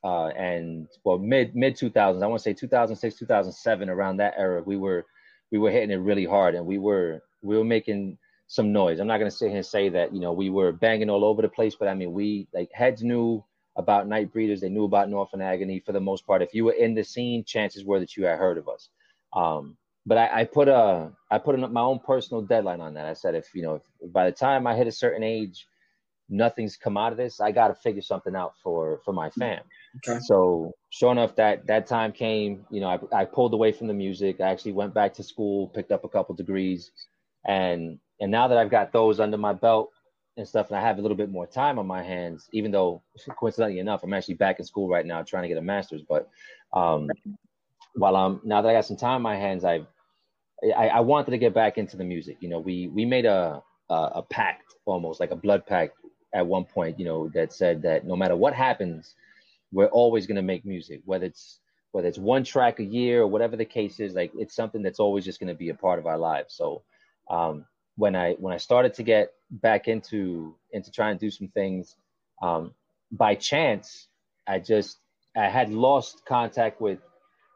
uh, 0.04 0.28
and 0.28 0.86
well 1.04 1.18
mid 1.18 1.56
mid 1.56 1.74
2000s 1.74 2.22
i 2.22 2.26
want 2.26 2.38
to 2.38 2.42
say 2.42 2.52
2006 2.52 3.18
2007 3.18 3.88
around 3.88 4.18
that 4.18 4.34
era 4.36 4.62
we 4.62 4.76
were 4.76 5.04
we 5.50 5.58
were 5.58 5.70
hitting 5.70 5.90
it 5.90 5.96
really 5.96 6.24
hard 6.24 6.54
and 6.54 6.64
we 6.64 6.78
were 6.78 7.20
we 7.42 7.56
were 7.56 7.64
making 7.64 8.16
some 8.48 8.72
noise 8.72 8.98
i'm 8.98 9.06
not 9.06 9.18
going 9.18 9.30
to 9.30 9.36
sit 9.36 9.48
here 9.48 9.58
and 9.58 9.66
say 9.66 9.88
that 9.88 10.12
you 10.12 10.20
know 10.20 10.32
we 10.32 10.50
were 10.50 10.72
banging 10.72 11.08
all 11.08 11.24
over 11.24 11.42
the 11.42 11.48
place 11.48 11.76
but 11.76 11.88
i 11.88 11.94
mean 11.94 12.12
we 12.12 12.48
like 12.52 12.70
heads 12.72 13.02
knew 13.02 13.42
about 13.76 14.08
Nightbreeders 14.08 14.60
they 14.60 14.68
knew 14.68 14.84
about 14.84 15.08
north 15.08 15.30
and 15.32 15.42
agony 15.42 15.78
for 15.78 15.92
the 15.92 16.00
most 16.00 16.26
part 16.26 16.42
if 16.42 16.52
you 16.52 16.64
were 16.64 16.72
in 16.72 16.94
the 16.94 17.04
scene 17.04 17.44
chances 17.44 17.84
were 17.84 18.00
that 18.00 18.16
you 18.16 18.24
had 18.24 18.38
heard 18.38 18.58
of 18.58 18.68
us 18.68 18.88
um, 19.34 19.76
but 20.06 20.16
I, 20.18 20.40
I, 20.40 20.44
put 20.44 20.68
a 20.68 21.12
i 21.30 21.38
put 21.38 21.56
my 21.58 21.80
own 21.80 22.00
personal 22.00 22.42
deadline 22.42 22.80
on 22.80 22.94
that 22.94 23.06
i 23.06 23.12
said 23.12 23.34
if 23.36 23.54
you 23.54 23.62
know 23.62 23.76
if, 24.00 24.12
by 24.12 24.26
the 24.26 24.32
time 24.32 24.66
i 24.66 24.74
hit 24.74 24.88
a 24.88 24.92
certain 24.92 25.22
age 25.22 25.66
nothing's 26.28 26.76
come 26.76 26.96
out 26.96 27.12
of 27.12 27.18
this 27.18 27.40
i 27.40 27.52
got 27.52 27.68
to 27.68 27.74
figure 27.74 28.02
something 28.02 28.34
out 28.34 28.54
for 28.62 29.00
for 29.04 29.12
my 29.12 29.30
fam 29.30 29.60
Okay. 29.96 30.20
So 30.20 30.72
sure 30.90 31.12
enough, 31.12 31.34
that 31.36 31.66
that 31.66 31.86
time 31.86 32.12
came. 32.12 32.64
You 32.70 32.80
know, 32.80 32.88
I, 33.12 33.20
I 33.20 33.24
pulled 33.24 33.54
away 33.54 33.72
from 33.72 33.86
the 33.86 33.94
music. 33.94 34.40
I 34.40 34.48
actually 34.48 34.72
went 34.72 34.94
back 34.94 35.14
to 35.14 35.22
school, 35.22 35.68
picked 35.68 35.92
up 35.92 36.04
a 36.04 36.08
couple 36.08 36.34
degrees, 36.34 36.90
and 37.46 37.98
and 38.20 38.30
now 38.30 38.48
that 38.48 38.58
I've 38.58 38.70
got 38.70 38.92
those 38.92 39.20
under 39.20 39.36
my 39.36 39.52
belt 39.52 39.90
and 40.36 40.46
stuff, 40.46 40.68
and 40.68 40.76
I 40.78 40.80
have 40.80 40.98
a 40.98 41.02
little 41.02 41.16
bit 41.16 41.30
more 41.30 41.46
time 41.46 41.78
on 41.78 41.86
my 41.86 42.02
hands, 42.02 42.48
even 42.52 42.70
though 42.70 43.02
coincidentally 43.38 43.78
enough, 43.78 44.02
I'm 44.02 44.12
actually 44.12 44.34
back 44.34 44.58
in 44.58 44.64
school 44.64 44.88
right 44.88 45.06
now 45.06 45.22
trying 45.22 45.42
to 45.42 45.48
get 45.48 45.58
a 45.58 45.62
master's. 45.62 46.02
But 46.02 46.28
um, 46.72 47.08
while 47.94 48.16
I'm 48.16 48.40
now 48.44 48.62
that 48.62 48.68
I 48.68 48.74
got 48.74 48.86
some 48.86 48.96
time 48.96 49.16
on 49.16 49.22
my 49.22 49.36
hands, 49.36 49.64
I've 49.64 49.86
I, 50.76 50.88
I 50.88 51.00
wanted 51.00 51.30
to 51.32 51.38
get 51.38 51.54
back 51.54 51.78
into 51.78 51.96
the 51.96 52.04
music. 52.04 52.38
You 52.40 52.48
know, 52.48 52.58
we 52.58 52.88
we 52.88 53.04
made 53.04 53.26
a 53.26 53.62
a, 53.90 53.94
a 53.94 54.22
pact 54.22 54.74
almost 54.84 55.20
like 55.20 55.30
a 55.30 55.36
blood 55.36 55.66
pact 55.66 55.94
at 56.34 56.46
one 56.46 56.64
point. 56.64 56.98
You 56.98 57.04
know, 57.04 57.28
that 57.34 57.52
said 57.52 57.82
that 57.82 58.06
no 58.06 58.16
matter 58.16 58.36
what 58.36 58.54
happens 58.54 59.14
we're 59.72 59.86
always 59.86 60.26
going 60.26 60.36
to 60.36 60.42
make 60.42 60.64
music, 60.64 61.02
whether 61.04 61.26
it's 61.26 61.60
whether 61.92 62.08
it's 62.08 62.18
one 62.18 62.44
track 62.44 62.80
a 62.80 62.84
year 62.84 63.22
or 63.22 63.26
whatever 63.26 63.56
the 63.56 63.64
case 63.64 63.98
is. 64.00 64.14
Like 64.14 64.30
it's 64.34 64.54
something 64.54 64.82
that's 64.82 65.00
always 65.00 65.24
just 65.24 65.40
going 65.40 65.48
to 65.48 65.54
be 65.54 65.70
a 65.70 65.74
part 65.74 65.98
of 65.98 66.06
our 66.06 66.18
lives. 66.18 66.54
So 66.54 66.82
um, 67.30 67.64
when 67.98 68.14
I 68.14 68.34
when 68.34 68.54
I 68.54 68.58
started 68.58 68.94
to 68.94 69.02
get 69.02 69.32
back 69.50 69.88
into 69.88 70.54
into 70.72 70.90
trying 70.92 71.18
to 71.18 71.26
do 71.26 71.30
some 71.30 71.48
things, 71.48 71.96
um, 72.40 72.72
by 73.10 73.34
chance, 73.34 74.06
I 74.46 74.60
just 74.60 74.98
I 75.36 75.48
had 75.48 75.70
lost 75.70 76.24
contact 76.24 76.80
with 76.80 77.00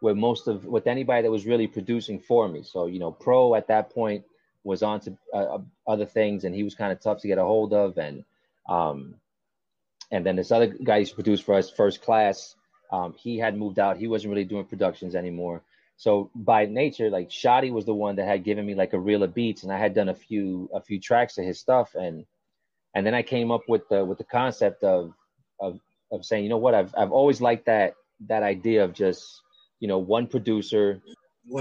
with 0.02 0.16
most 0.16 0.48
of 0.48 0.64
with 0.64 0.88
anybody 0.88 1.22
that 1.22 1.31
was 1.31 1.46
really 1.46 1.68
producing 1.68 2.18
for 2.18 2.48
me. 2.48 2.64
So 2.64 2.87
you 2.87 2.98
know, 2.98 3.12
Pro 3.12 3.55
at 3.55 3.68
that 3.68 3.90
point 3.90 4.24
was 4.64 4.83
on 4.83 4.98
to 5.00 5.16
uh, 5.33 5.37
uh 5.37 5.59
other 5.87 6.07
things, 6.07 6.42
and 6.42 6.55
he 6.55 6.64
was 6.64 6.74
kind 6.74 6.92
of 6.92 7.00
tough 7.00 7.20
to 7.20 7.28
get 7.28 7.38
a 7.38 7.44
hold 7.44 7.72
of, 7.72 7.96
and 7.96 8.24
um, 8.68 9.14
and 10.11 10.26
then 10.26 10.35
this 10.35 10.50
other 10.50 10.66
guy 10.66 10.98
used 10.98 11.12
to 11.12 11.14
produce 11.14 11.40
for 11.40 11.55
us, 11.55 11.70
First 11.70 12.02
Class. 12.02 12.57
Um, 12.90 13.14
he 13.16 13.38
had 13.38 13.57
moved 13.57 13.78
out. 13.78 13.96
He 13.96 14.09
wasn't 14.09 14.33
really 14.33 14.44
doing 14.44 14.66
productions 14.66 15.14
anymore. 15.14 15.62
So 16.03 16.33
by 16.35 16.67
nature, 16.67 17.11
like 17.11 17.31
Shotty 17.31 17.71
was 17.71 17.85
the 17.85 17.95
one 17.95 18.17
that 18.17 18.27
had 18.27 18.43
given 18.43 18.67
me 18.67 18.75
like 18.75 18.93
a 18.93 18.99
reel 18.99 19.23
of 19.23 19.35
beats, 19.35 19.62
and 19.62 19.71
I 19.71 19.79
had 19.79 19.95
done 19.95 20.09
a 20.09 20.15
few 20.17 20.69
a 20.75 20.81
few 20.81 20.99
tracks 20.99 21.38
of 21.38 21.45
his 21.45 21.61
stuff, 21.61 21.95
and 21.95 22.27
and 22.93 23.07
then 23.07 23.15
I 23.15 23.23
came 23.23 23.53
up 23.53 23.61
with 23.69 23.88
the 23.88 24.05
with 24.05 24.19
the 24.19 24.25
concept 24.25 24.83
of 24.83 25.15
of 25.61 25.79
of 26.11 26.25
saying, 26.25 26.43
you 26.43 26.51
know 26.51 26.59
what, 26.59 26.75
I've 26.75 26.93
I've 26.99 27.12
always 27.12 27.41
liked 27.41 27.67
that 27.67 27.95
that 28.27 28.43
idea 28.43 28.83
of 28.83 28.95
just 28.95 29.43
you 29.79 29.87
know 29.87 29.99
one 29.99 30.27
producer 30.27 31.01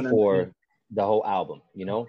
for 0.10 0.52
the 0.90 1.06
whole 1.06 1.24
album, 1.24 1.62
you 1.76 1.86
know, 1.86 2.08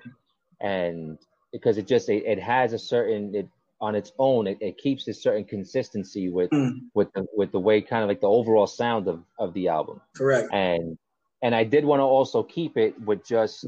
and 0.59 1.19
because 1.53 1.77
it 1.77 1.87
just 1.87 2.09
it, 2.09 2.25
it 2.25 2.39
has 2.39 2.73
a 2.73 2.79
certain 2.79 3.35
it 3.35 3.49
on 3.83 3.95
its 3.95 4.11
own, 4.19 4.47
it, 4.47 4.57
it 4.63 4.79
keeps 4.79 5.07
a 5.07 5.13
certain 5.13 5.45
consistency 5.45 6.31
with 6.31 6.49
mm. 6.49 6.79
with 6.95 7.13
the 7.13 7.27
with 7.37 7.53
the 7.53 7.61
way 7.61 7.83
kind 7.83 8.03
of 8.03 8.09
like 8.09 8.23
the 8.23 8.27
overall 8.27 8.67
sound 8.67 9.07
of 9.07 9.23
of 9.39 9.53
the 9.53 9.69
album. 9.69 10.01
Correct. 10.17 10.49
And 10.51 10.97
and 11.43 11.55
I 11.55 11.65
did 11.65 11.85
want 11.85 12.01
to 12.01 12.05
also 12.05 12.43
keep 12.43 12.77
it 12.77 13.01
with 13.03 13.27
just 13.27 13.67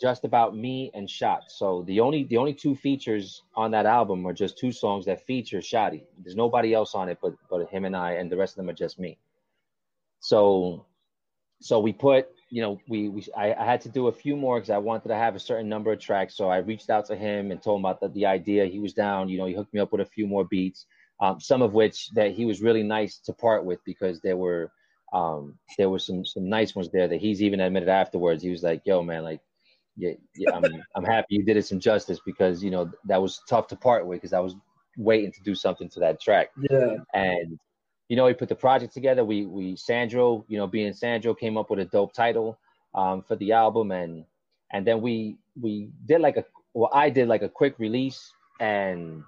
just 0.00 0.24
about 0.24 0.56
me 0.56 0.90
and 0.94 1.10
Shot. 1.10 1.44
So 1.48 1.82
the 1.86 2.00
only 2.00 2.24
the 2.24 2.36
only 2.36 2.54
two 2.54 2.76
features 2.76 3.42
on 3.56 3.72
that 3.72 3.86
album 3.86 4.26
are 4.26 4.32
just 4.32 4.56
two 4.56 4.72
songs 4.72 5.04
that 5.06 5.26
feature 5.26 5.58
Shotty. 5.58 6.02
There's 6.22 6.36
nobody 6.36 6.72
else 6.74 6.94
on 6.94 7.08
it 7.08 7.18
but 7.20 7.34
but 7.48 7.68
him 7.68 7.84
and 7.84 7.96
I, 7.96 8.12
and 8.12 8.30
the 8.30 8.36
rest 8.36 8.52
of 8.52 8.56
them 8.58 8.70
are 8.70 8.74
just 8.74 8.98
me. 8.98 9.18
So 10.20 10.86
so 11.60 11.80
we 11.80 11.92
put 11.92 12.28
you 12.50 12.62
know, 12.62 12.80
we, 12.88 13.08
we 13.08 13.24
I, 13.36 13.54
I, 13.54 13.64
had 13.64 13.80
to 13.82 13.88
do 13.88 14.08
a 14.08 14.12
few 14.12 14.36
more 14.36 14.56
because 14.56 14.70
I 14.70 14.78
wanted 14.78 15.08
to 15.08 15.14
have 15.14 15.36
a 15.36 15.40
certain 15.40 15.68
number 15.68 15.92
of 15.92 16.00
tracks. 16.00 16.36
So 16.36 16.48
I 16.48 16.58
reached 16.58 16.90
out 16.90 17.06
to 17.06 17.16
him 17.16 17.52
and 17.52 17.62
told 17.62 17.78
him 17.78 17.84
about 17.84 18.00
the, 18.00 18.08
the 18.08 18.26
idea. 18.26 18.66
He 18.66 18.80
was 18.80 18.92
down. 18.92 19.28
You 19.28 19.38
know, 19.38 19.46
he 19.46 19.54
hooked 19.54 19.72
me 19.72 19.78
up 19.78 19.92
with 19.92 20.00
a 20.00 20.06
few 20.06 20.26
more 20.26 20.44
beats, 20.44 20.86
um, 21.20 21.40
some 21.40 21.62
of 21.62 21.74
which 21.74 22.10
that 22.10 22.32
he 22.32 22.44
was 22.44 22.60
really 22.60 22.82
nice 22.82 23.18
to 23.18 23.32
part 23.32 23.64
with 23.64 23.78
because 23.84 24.20
there 24.20 24.36
were 24.36 24.72
um, 25.12 25.58
there 25.76 25.90
were 25.90 25.98
some 25.98 26.24
some 26.24 26.48
nice 26.48 26.74
ones 26.74 26.90
there 26.90 27.08
that 27.08 27.20
he's 27.20 27.42
even 27.42 27.60
admitted 27.60 27.88
afterwards. 27.88 28.42
He 28.42 28.50
was 28.50 28.62
like, 28.62 28.82
"Yo, 28.84 29.02
man, 29.02 29.24
like, 29.24 29.40
yeah, 29.96 30.12
yeah 30.36 30.54
I'm 30.54 30.64
I'm 30.96 31.04
happy 31.04 31.26
you 31.30 31.44
did 31.44 31.56
it 31.56 31.66
some 31.66 31.80
justice 31.80 32.20
because 32.24 32.62
you 32.62 32.70
know 32.70 32.90
that 33.06 33.20
was 33.20 33.42
tough 33.48 33.66
to 33.68 33.76
part 33.76 34.06
with 34.06 34.18
because 34.18 34.32
I 34.32 34.40
was 34.40 34.54
waiting 34.96 35.32
to 35.32 35.42
do 35.42 35.54
something 35.54 35.88
to 35.90 36.00
that 36.00 36.20
track." 36.20 36.50
Yeah, 36.70 36.96
and 37.14 37.58
you 38.10 38.16
know, 38.16 38.26
we 38.26 38.34
put 38.34 38.48
the 38.48 38.56
project 38.56 38.92
together. 38.92 39.24
We 39.24 39.46
we 39.46 39.76
Sandro, 39.76 40.44
you 40.48 40.58
know, 40.58 40.66
being 40.66 40.92
Sandro, 40.92 41.32
came 41.32 41.56
up 41.56 41.70
with 41.70 41.78
a 41.78 41.84
dope 41.84 42.12
title 42.12 42.58
um, 42.94 43.22
for 43.22 43.36
the 43.36 43.52
album, 43.52 43.92
and 43.92 44.24
and 44.72 44.86
then 44.86 45.00
we 45.00 45.38
we 45.60 45.90
did 46.06 46.20
like 46.20 46.36
a 46.36 46.44
well, 46.74 46.90
I 46.92 47.10
did 47.10 47.28
like 47.28 47.42
a 47.42 47.48
quick 47.48 47.78
release, 47.78 48.32
and 48.58 49.22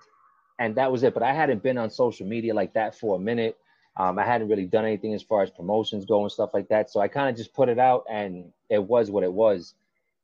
and 0.59 0.75
that 0.75 0.91
was 0.91 1.05
it. 1.05 1.15
But 1.15 1.23
I 1.23 1.33
hadn't 1.33 1.63
been 1.63 1.79
on 1.79 1.91
social 1.91 2.27
media 2.27 2.55
like 2.55 2.75
that 2.75 2.97
for 2.99 3.17
a 3.17 3.21
minute. 3.21 3.57
Um, 3.97 4.19
I 4.19 4.25
hadn't 4.25 4.49
really 4.49 4.65
done 4.65 4.85
anything 4.85 5.13
as 5.13 5.23
far 5.23 5.43
as 5.43 5.51
promotions 5.51 6.07
go 6.07 6.23
and 6.23 6.33
stuff 6.33 6.55
like 6.55 6.69
that. 6.69 6.91
So 6.91 7.01
I 7.01 7.09
kind 7.09 7.29
of 7.29 7.37
just 7.37 7.53
put 7.53 7.69
it 7.69 7.79
out, 7.79 8.05
and 8.11 8.53
it 8.71 8.83
was 8.83 9.11
what 9.11 9.25
it 9.25 9.33
was. 9.33 9.75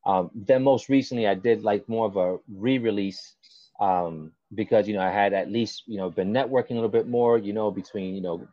Um, 0.06 0.30
then 0.34 0.62
most 0.62 0.88
recently, 0.88 1.26
I 1.26 1.34
did 1.34 1.62
like 1.62 1.88
more 1.88 2.06
of 2.06 2.16
a 2.16 2.38
re-release 2.48 3.34
um, 3.80 4.32
because 4.54 4.88
you 4.88 4.94
know 4.94 5.02
I 5.02 5.10
had 5.10 5.32
at 5.34 5.50
least 5.50 5.82
you 5.86 5.98
know 5.98 6.10
been 6.10 6.32
networking 6.32 6.72
a 6.72 6.74
little 6.74 6.88
bit 6.88 7.08
more, 7.08 7.38
you 7.38 7.52
know, 7.52 7.70
between 7.70 8.14
you 8.14 8.22
know 8.22 8.48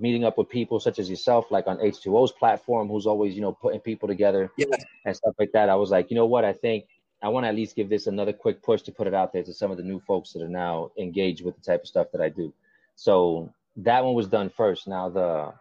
meeting 0.00 0.24
up 0.24 0.36
with 0.36 0.48
people 0.48 0.80
such 0.80 0.98
as 0.98 1.08
yourself, 1.08 1.50
like 1.50 1.66
on 1.66 1.78
H2O's 1.78 2.32
platform, 2.32 2.88
who's 2.88 3.06
always 3.06 3.34
you 3.34 3.40
know 3.40 3.52
putting 3.52 3.80
people 3.80 4.08
together 4.08 4.50
yeah. 4.56 4.66
and 5.04 5.16
stuff 5.16 5.34
like 5.38 5.52
that. 5.52 5.68
I 5.68 5.76
was 5.76 5.90
like, 5.90 6.10
you 6.10 6.16
know 6.16 6.26
what, 6.26 6.44
I 6.44 6.52
think 6.52 6.86
I 7.22 7.28
want 7.28 7.44
to 7.44 7.48
at 7.48 7.54
least 7.54 7.76
give 7.76 7.88
this 7.88 8.06
another 8.06 8.32
quick 8.32 8.62
push 8.62 8.82
to 8.82 8.92
put 8.92 9.06
it 9.06 9.14
out 9.14 9.32
there 9.32 9.42
to 9.42 9.52
some 9.52 9.70
of 9.70 9.76
the 9.76 9.82
new 9.82 10.00
folks 10.00 10.32
that 10.32 10.42
are 10.42 10.48
now 10.48 10.90
engaged 10.98 11.44
with 11.44 11.54
the 11.54 11.62
type 11.62 11.82
of 11.82 11.88
stuff 11.88 12.08
that 12.12 12.20
I 12.20 12.30
do. 12.30 12.52
So 12.96 13.52
that 13.84 14.04
one 14.04 14.14
was 14.14 14.28
done 14.28 14.50
first. 14.50 14.86
Now 14.88 15.08
the 15.08 15.52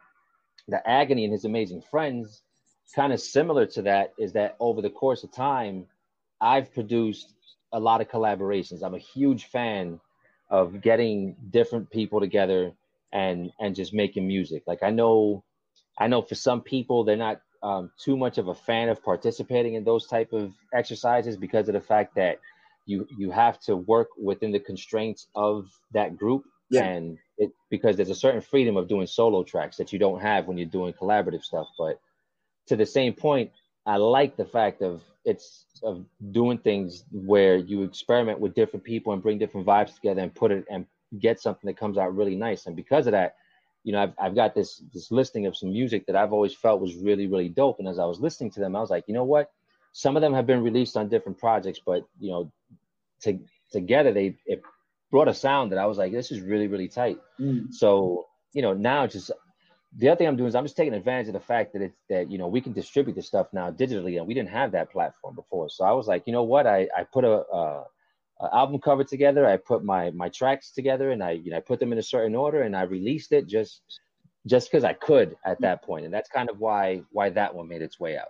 the 0.68 0.88
agony 0.88 1.24
and 1.24 1.34
his 1.34 1.46
amazing 1.46 1.82
friends, 1.90 2.42
kind 2.96 3.12
of 3.12 3.20
similar 3.20 3.66
to 3.66 3.82
that, 3.84 4.14
is 4.20 4.34
that 4.34 4.56
over 4.60 4.82
the 4.82 4.90
course 4.90 5.24
of 5.24 5.32
time, 5.32 5.88
I've 6.40 6.74
produced 6.74 7.34
a 7.72 7.80
lot 7.80 8.02
of 8.02 8.10
collaborations. 8.10 8.84
I'm 8.84 8.96
a 8.96 9.00
huge 9.00 9.46
fan 9.46 10.00
of 10.50 10.82
getting 10.82 11.36
different 11.50 11.90
people 11.90 12.20
together 12.20 12.72
and 13.12 13.52
and 13.60 13.76
just 13.76 13.94
making 13.94 14.28
music. 14.28 14.64
Like 14.68 14.84
I 14.84 14.90
know, 14.92 15.44
I 15.98 16.08
know 16.08 16.22
for 16.22 16.36
some 16.36 16.62
people 16.62 17.04
they're 17.04 17.18
not 17.18 17.42
um, 17.62 17.92
too 17.98 18.16
much 18.16 18.38
of 18.38 18.48
a 18.48 18.56
fan 18.56 18.90
of 18.90 19.04
participating 19.04 19.74
in 19.74 19.84
those 19.84 20.08
type 20.08 20.34
of 20.34 20.54
exercises 20.74 21.36
because 21.36 21.68
of 21.68 21.74
the 21.74 21.82
fact 21.82 22.16
that 22.16 22.40
you 22.86 23.08
you 23.18 23.32
have 23.32 23.60
to 23.62 23.76
work 23.76 24.10
within 24.22 24.52
the 24.52 24.60
constraints 24.60 25.28
of 25.36 25.70
that 25.92 26.18
group 26.18 26.46
yeah. 26.70 26.84
and 26.84 27.18
it 27.38 27.52
because 27.70 27.96
there's 27.96 28.10
a 28.10 28.16
certain 28.16 28.42
freedom 28.42 28.78
of 28.78 28.88
doing 28.88 29.08
solo 29.08 29.44
tracks 29.44 29.78
that 29.78 29.94
you 29.94 30.00
don't 30.00 30.22
have 30.22 30.48
when 30.48 30.58
you're 30.58 30.68
doing 30.68 30.94
collaborative 30.94 31.44
stuff 31.44 31.68
but 31.78 32.00
to 32.68 32.76
the 32.76 32.86
same 32.86 33.14
point 33.14 33.52
i 33.86 33.96
like 33.96 34.36
the 34.36 34.46
fact 34.46 34.82
of 34.82 35.02
it's 35.26 35.66
of 35.84 36.06
doing 36.32 36.58
things 36.58 37.04
where 37.12 37.58
you 37.58 37.84
experiment 37.84 38.40
with 38.40 38.56
different 38.56 38.84
people 38.84 39.14
and 39.14 39.22
bring 39.22 39.38
different 39.38 39.66
vibes 39.66 39.94
together 39.96 40.22
and 40.22 40.34
put 40.34 40.52
it 40.52 40.66
and 40.70 40.86
get 41.20 41.40
something 41.40 41.68
that 41.68 41.78
comes 41.78 41.98
out 41.98 42.16
really 42.16 42.36
nice. 42.36 42.66
And 42.66 42.76
because 42.76 43.08
of 43.08 43.12
that, 43.12 43.36
you 43.84 43.94
know, 43.94 44.04
I've, 44.04 44.14
I've 44.20 44.36
got 44.36 44.56
this 44.56 44.82
this 44.94 45.12
listing 45.12 45.46
of 45.46 45.56
some 45.56 45.72
music 45.72 46.06
that 46.08 46.16
I've 46.16 46.34
always 46.34 46.54
felt 46.54 46.82
was 46.82 46.96
really 46.96 47.28
really 47.28 47.50
dope. 47.50 47.80
And 47.80 47.88
as 47.88 48.00
I 48.00 48.06
was 48.06 48.20
listening 48.20 48.52
to 48.52 48.60
them, 48.60 48.76
I 48.76 48.82
was 48.82 48.90
like, 48.90 49.06
you 49.08 49.14
know 49.14 49.24
what? 49.24 49.52
Some 49.92 50.16
of 50.16 50.22
them 50.22 50.34
have 50.34 50.46
been 50.46 50.64
released 50.64 50.98
on 50.98 51.10
different 51.10 51.38
projects, 51.38 51.80
but 51.86 52.04
you 52.20 52.32
know, 52.32 52.52
to, 53.22 53.40
together 53.72 54.12
they 54.12 54.36
it 54.46 54.62
brought 55.12 55.28
a 55.28 55.34
sound 55.34 55.72
that 55.72 55.80
I 55.80 55.86
was 55.86 55.98
like, 55.98 56.12
this 56.12 56.32
is 56.32 56.42
really 56.42 56.68
really 56.68 56.88
tight. 56.88 57.20
Mm. 57.40 57.74
So 57.74 58.28
you 58.54 58.62
know, 58.62 58.74
now 58.74 59.08
just 59.08 59.32
the 59.98 60.10
other 60.10 60.18
thing 60.18 60.28
I'm 60.28 60.36
doing 60.36 60.50
is 60.50 60.56
I'm 60.56 60.66
just 60.66 60.78
taking 60.78 60.94
advantage 60.94 61.28
of 61.28 61.34
the 61.34 61.40
fact 61.40 61.74
that 61.74 61.82
it's 61.82 61.98
that 62.10 62.30
you 62.30 62.38
know 62.38 62.48
we 62.48 62.62
can 62.62 62.74
distribute 62.74 63.16
this 63.16 63.28
stuff 63.28 63.48
now 63.54 63.72
digitally, 63.72 64.18
and 64.18 64.28
we 64.28 64.34
didn't 64.34 64.50
have 64.50 64.72
that 64.74 64.92
platform 64.92 65.36
before. 65.36 65.70
So 65.70 65.84
I 65.84 65.92
was 65.92 66.08
like, 66.08 66.24
you 66.26 66.34
know 66.34 66.44
what? 66.44 66.68
I 66.68 66.88
I 66.96 67.04
put 67.04 67.24
a, 67.24 67.44
a, 67.52 67.86
a 68.42 68.56
album 68.56 68.80
cover 68.80 69.04
together. 69.04 69.46
I 69.46 69.58
put 69.58 69.84
my 69.84 70.12
my 70.12 70.30
tracks 70.30 70.72
together, 70.72 71.12
and 71.12 71.24
I 71.24 71.32
you 71.32 71.52
know 71.52 71.58
I 71.58 71.62
put 71.62 71.80
them 71.80 71.92
in 71.92 71.98
a 71.98 72.04
certain 72.04 72.36
order, 72.36 72.62
and 72.62 72.76
I 72.76 72.84
released 72.84 73.32
it 73.32 73.48
just 73.48 73.82
just 74.48 74.72
because 74.72 74.84
I 74.84 74.94
could 74.94 75.36
at 75.46 75.60
that 75.62 75.82
point. 75.82 75.88
point, 75.88 76.06
and 76.06 76.14
that's 76.14 76.30
kind 76.30 76.50
of 76.50 76.60
why 76.60 77.02
why 77.12 77.30
that 77.30 77.54
one 77.54 77.68
made 77.68 77.82
its 77.82 78.00
way 78.00 78.18
out. 78.18 78.30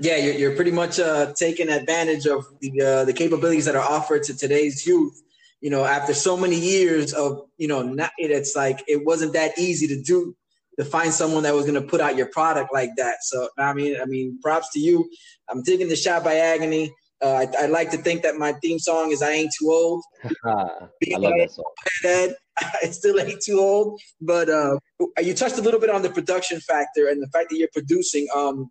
Yeah, 0.00 0.16
you're, 0.16 0.34
you're 0.34 0.54
pretty 0.54 0.70
much 0.70 1.00
uh, 1.00 1.32
taking 1.34 1.68
advantage 1.68 2.26
of 2.26 2.46
the 2.60 2.80
uh, 2.80 3.04
the 3.04 3.12
capabilities 3.12 3.64
that 3.64 3.74
are 3.74 3.82
offered 3.82 4.22
to 4.24 4.36
today's 4.36 4.86
youth. 4.86 5.22
You 5.60 5.70
know, 5.70 5.84
after 5.84 6.14
so 6.14 6.36
many 6.36 6.58
years 6.58 7.12
of 7.12 7.42
you 7.56 7.68
know, 7.68 7.82
not, 7.82 8.10
it's 8.18 8.54
like 8.54 8.82
it 8.86 9.04
wasn't 9.04 9.32
that 9.32 9.58
easy 9.58 9.86
to 9.88 10.00
do 10.00 10.34
to 10.78 10.84
find 10.84 11.12
someone 11.12 11.42
that 11.42 11.54
was 11.54 11.66
going 11.66 11.80
to 11.80 11.86
put 11.86 12.00
out 12.00 12.16
your 12.16 12.26
product 12.26 12.72
like 12.72 12.90
that. 12.96 13.16
So 13.22 13.48
I 13.58 13.72
mean, 13.72 14.00
I 14.00 14.04
mean, 14.04 14.38
props 14.42 14.70
to 14.72 14.78
you. 14.78 15.10
I'm 15.50 15.62
taking 15.64 15.88
the 15.88 15.96
shot 15.96 16.24
by 16.24 16.36
Agony. 16.36 16.92
Uh, 17.20 17.46
I, 17.58 17.64
I, 17.64 17.66
like 17.66 17.90
to 17.90 17.96
think 17.96 18.22
that 18.22 18.36
my 18.36 18.52
theme 18.62 18.78
song 18.78 19.10
is 19.10 19.22
"I 19.22 19.32
Ain't 19.32 19.52
Too 19.58 19.68
Old." 19.70 20.04
I 20.44 21.16
love 21.16 21.32
that 21.36 21.50
song. 21.50 21.64
Head, 22.04 22.36
I 22.82 22.86
still 22.90 23.18
ain't 23.18 23.42
too 23.42 23.58
old. 23.58 24.00
But 24.20 24.48
uh, 24.48 24.78
you 25.20 25.34
touched 25.34 25.58
a 25.58 25.62
little 25.62 25.80
bit 25.80 25.90
on 25.90 26.02
the 26.02 26.10
production 26.10 26.60
factor 26.60 27.08
and 27.08 27.20
the 27.20 27.28
fact 27.28 27.50
that 27.50 27.56
you're 27.56 27.68
producing. 27.72 28.28
Um, 28.36 28.70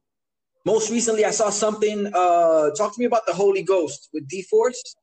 most 0.65 0.89
recently, 0.89 1.25
I 1.25 1.31
saw 1.31 1.49
something. 1.49 2.07
Uh, 2.07 2.71
talk 2.71 2.93
to 2.93 2.99
me 2.99 3.05
about 3.05 3.25
the 3.25 3.33
Holy 3.33 3.63
Ghost 3.63 4.09
with 4.13 4.27
D 4.27 4.43
Force. 4.43 4.95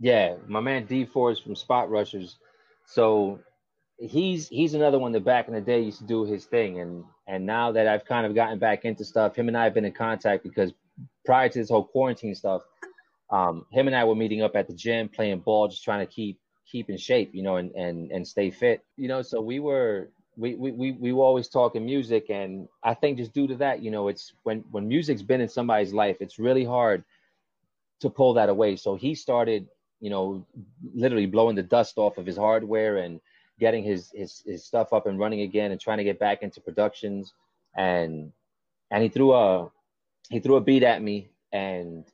Yeah, 0.00 0.36
my 0.48 0.60
man 0.60 0.86
D 0.86 1.04
Force 1.06 1.38
from 1.40 1.54
Spot 1.56 1.90
Rushers. 1.90 2.38
So 2.86 3.40
he's 3.98 4.48
he's 4.48 4.74
another 4.74 4.98
one 4.98 5.12
that 5.12 5.24
back 5.24 5.48
in 5.48 5.54
the 5.54 5.60
day 5.60 5.80
used 5.82 5.98
to 6.00 6.06
do 6.06 6.24
his 6.24 6.46
thing 6.46 6.80
and 6.80 7.04
and 7.28 7.46
now 7.46 7.72
that 7.72 7.86
I've 7.86 8.06
kind 8.06 8.26
of 8.26 8.34
gotten 8.34 8.58
back 8.58 8.84
into 8.84 9.04
stuff, 9.04 9.36
him 9.36 9.48
and 9.48 9.56
I 9.56 9.64
have 9.64 9.74
been 9.74 9.84
in 9.84 9.92
contact 9.92 10.42
because 10.42 10.72
prior 11.26 11.48
to 11.50 11.58
this 11.58 11.70
whole 11.70 11.84
quarantine 11.84 12.34
stuff, 12.34 12.62
um, 13.30 13.66
him 13.70 13.86
and 13.88 13.96
I 13.96 14.04
were 14.04 14.16
meeting 14.16 14.42
up 14.42 14.56
at 14.56 14.68
the 14.68 14.74
gym, 14.74 15.08
playing 15.08 15.40
ball, 15.40 15.68
just 15.68 15.84
trying 15.84 16.06
to 16.06 16.12
keep 16.12 16.40
keep 16.70 16.90
in 16.90 16.96
shape, 16.96 17.30
you 17.34 17.42
know, 17.42 17.56
and 17.56 17.72
and 17.72 18.10
and 18.10 18.26
stay 18.26 18.50
fit, 18.50 18.82
you 18.96 19.08
know. 19.08 19.22
So 19.22 19.40
we 19.42 19.60
were 19.60 20.10
we 20.36 20.54
we 20.56 20.72
we, 20.72 20.92
we 20.92 21.12
were 21.12 21.24
always 21.24 21.48
talking 21.48 21.84
music, 21.84 22.30
and 22.30 22.68
I 22.82 22.94
think 22.94 23.18
just 23.18 23.34
due 23.34 23.46
to 23.48 23.56
that, 23.56 23.82
you 23.82 23.90
know, 23.90 24.08
it's 24.08 24.32
when 24.44 24.64
when 24.70 24.88
music's 24.88 25.22
been 25.22 25.42
in 25.42 25.48
somebody's 25.48 25.92
life, 25.92 26.16
it's 26.20 26.38
really 26.38 26.64
hard 26.64 27.04
to 28.00 28.10
pull 28.10 28.34
that 28.34 28.48
away. 28.48 28.76
So 28.76 28.96
he 28.96 29.14
started, 29.14 29.68
you 30.00 30.10
know, 30.10 30.46
literally 30.94 31.26
blowing 31.26 31.56
the 31.56 31.62
dust 31.62 31.98
off 31.98 32.18
of 32.18 32.26
his 32.26 32.36
hardware 32.36 32.98
and 32.98 33.20
getting 33.58 33.84
his, 33.84 34.10
his 34.14 34.42
his 34.46 34.64
stuff 34.64 34.92
up 34.92 35.06
and 35.06 35.18
running 35.18 35.42
again 35.42 35.70
and 35.70 35.80
trying 35.80 35.98
to 35.98 36.04
get 36.04 36.18
back 36.18 36.42
into 36.42 36.60
productions. 36.60 37.34
And 37.76 38.32
and 38.90 39.02
he 39.02 39.08
threw 39.08 39.32
a 39.32 39.70
he 40.30 40.40
threw 40.40 40.56
a 40.56 40.60
beat 40.60 40.82
at 40.82 41.02
me. 41.02 41.30
And 41.52 42.04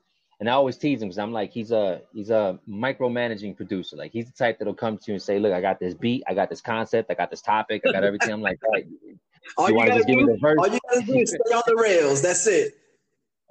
and 0.40 0.49
I 0.51 0.53
always 0.53 0.77
tease 0.77 1.01
him 1.01 1.09
because 1.09 1.18
I'm 1.18 1.33
like 1.33 1.53
he's 1.53 1.70
a 1.70 2.03
he's 2.12 2.31
a 2.31 2.59
micromanaging 2.68 3.57
producer. 3.57 3.96
Like 3.96 4.12
he's 4.12 4.27
the 4.27 4.33
type 4.33 4.59
that'll 4.59 4.75
come 4.75 4.99
to 4.99 5.05
you 5.07 5.14
and 5.14 5.22
say 5.22 5.38
look 5.38 5.53
I 5.53 5.61
got 5.61 5.79
this 5.79 5.94
beat. 5.94 6.25
I 6.27 6.35
got 6.35 6.51
this 6.51 6.61
concept. 6.61 7.11
I 7.11 7.14
got 7.14 7.31
this 7.31 7.42
topic. 7.42 7.83
I 7.87 7.92
got 7.92 8.05
everything. 8.05 8.33
I'm 8.33 8.42
like 8.42 8.59
all, 8.66 8.83
all 9.57 9.70
you, 9.70 9.81
you 9.81 9.87
gotta 9.87 10.05
do, 10.05 10.38
all 10.59 10.68
you 10.68 10.81
gotta 10.90 11.07
do 11.07 11.14
is 11.14 11.31
stay 11.31 11.55
on 11.55 11.62
the 11.66 11.77
rails. 11.77 12.20
That's 12.20 12.46
it. 12.46 12.75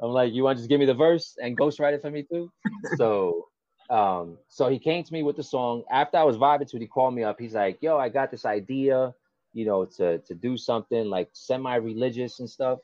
I'm 0.01 0.11
like 0.11 0.33
you 0.33 0.43
want 0.43 0.57
to 0.57 0.61
just 0.61 0.69
give 0.69 0.79
me 0.79 0.85
the 0.85 0.93
verse 0.93 1.37
and 1.41 1.57
ghostwrite 1.57 1.93
it 1.93 2.01
for 2.01 2.11
me 2.11 2.23
too? 2.23 2.51
So 2.97 3.47
um, 3.89 4.37
so 4.47 4.69
he 4.69 4.79
came 4.79 5.03
to 5.03 5.13
me 5.13 5.23
with 5.23 5.35
the 5.35 5.43
song. 5.43 5.83
After 5.91 6.17
I 6.17 6.23
was 6.23 6.37
vibing 6.37 6.69
to 6.69 6.77
it, 6.77 6.81
he 6.81 6.87
called 6.87 7.13
me 7.13 7.23
up. 7.23 7.39
He's 7.39 7.53
like, 7.53 7.81
"Yo, 7.81 7.97
I 7.97 8.09
got 8.09 8.31
this 8.31 8.45
idea, 8.45 9.13
you 9.53 9.65
know, 9.65 9.85
to 9.97 10.19
to 10.19 10.33
do 10.33 10.57
something 10.57 11.05
like 11.05 11.29
semi-religious 11.33 12.39
and 12.39 12.49
stuff." 12.49 12.79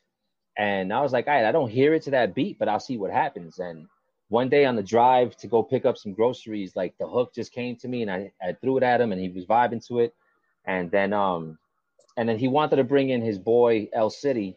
And 0.57 0.93
I 0.93 1.01
was 1.01 1.11
like, 1.11 1.27
"All 1.27 1.33
right, 1.33 1.45
I 1.45 1.51
don't 1.51 1.69
hear 1.69 1.93
it 1.93 2.03
to 2.03 2.11
that 2.11 2.35
beat, 2.35 2.59
but 2.59 2.69
I'll 2.69 2.79
see 2.79 2.97
what 2.97 3.11
happens." 3.11 3.59
And 3.59 3.87
one 4.29 4.47
day 4.47 4.65
on 4.65 4.75
the 4.75 4.83
drive 4.83 5.35
to 5.37 5.47
go 5.47 5.63
pick 5.63 5.85
up 5.85 5.97
some 5.97 6.13
groceries, 6.13 6.75
like 6.75 6.97
the 6.97 7.07
hook 7.07 7.33
just 7.33 7.51
came 7.51 7.75
to 7.77 7.87
me, 7.87 8.03
and 8.03 8.11
I, 8.11 8.31
I 8.41 8.53
threw 8.53 8.77
it 8.77 8.83
at 8.83 9.01
him, 9.01 9.11
and 9.11 9.19
he 9.19 9.29
was 9.29 9.45
vibing 9.45 9.85
to 9.87 9.99
it. 9.99 10.13
And 10.65 10.91
then 10.91 11.13
um, 11.13 11.57
and 12.17 12.29
then 12.29 12.37
he 12.37 12.47
wanted 12.47 12.75
to 12.75 12.83
bring 12.83 13.09
in 13.09 13.21
his 13.21 13.39
boy 13.39 13.89
El 13.93 14.09
City, 14.11 14.55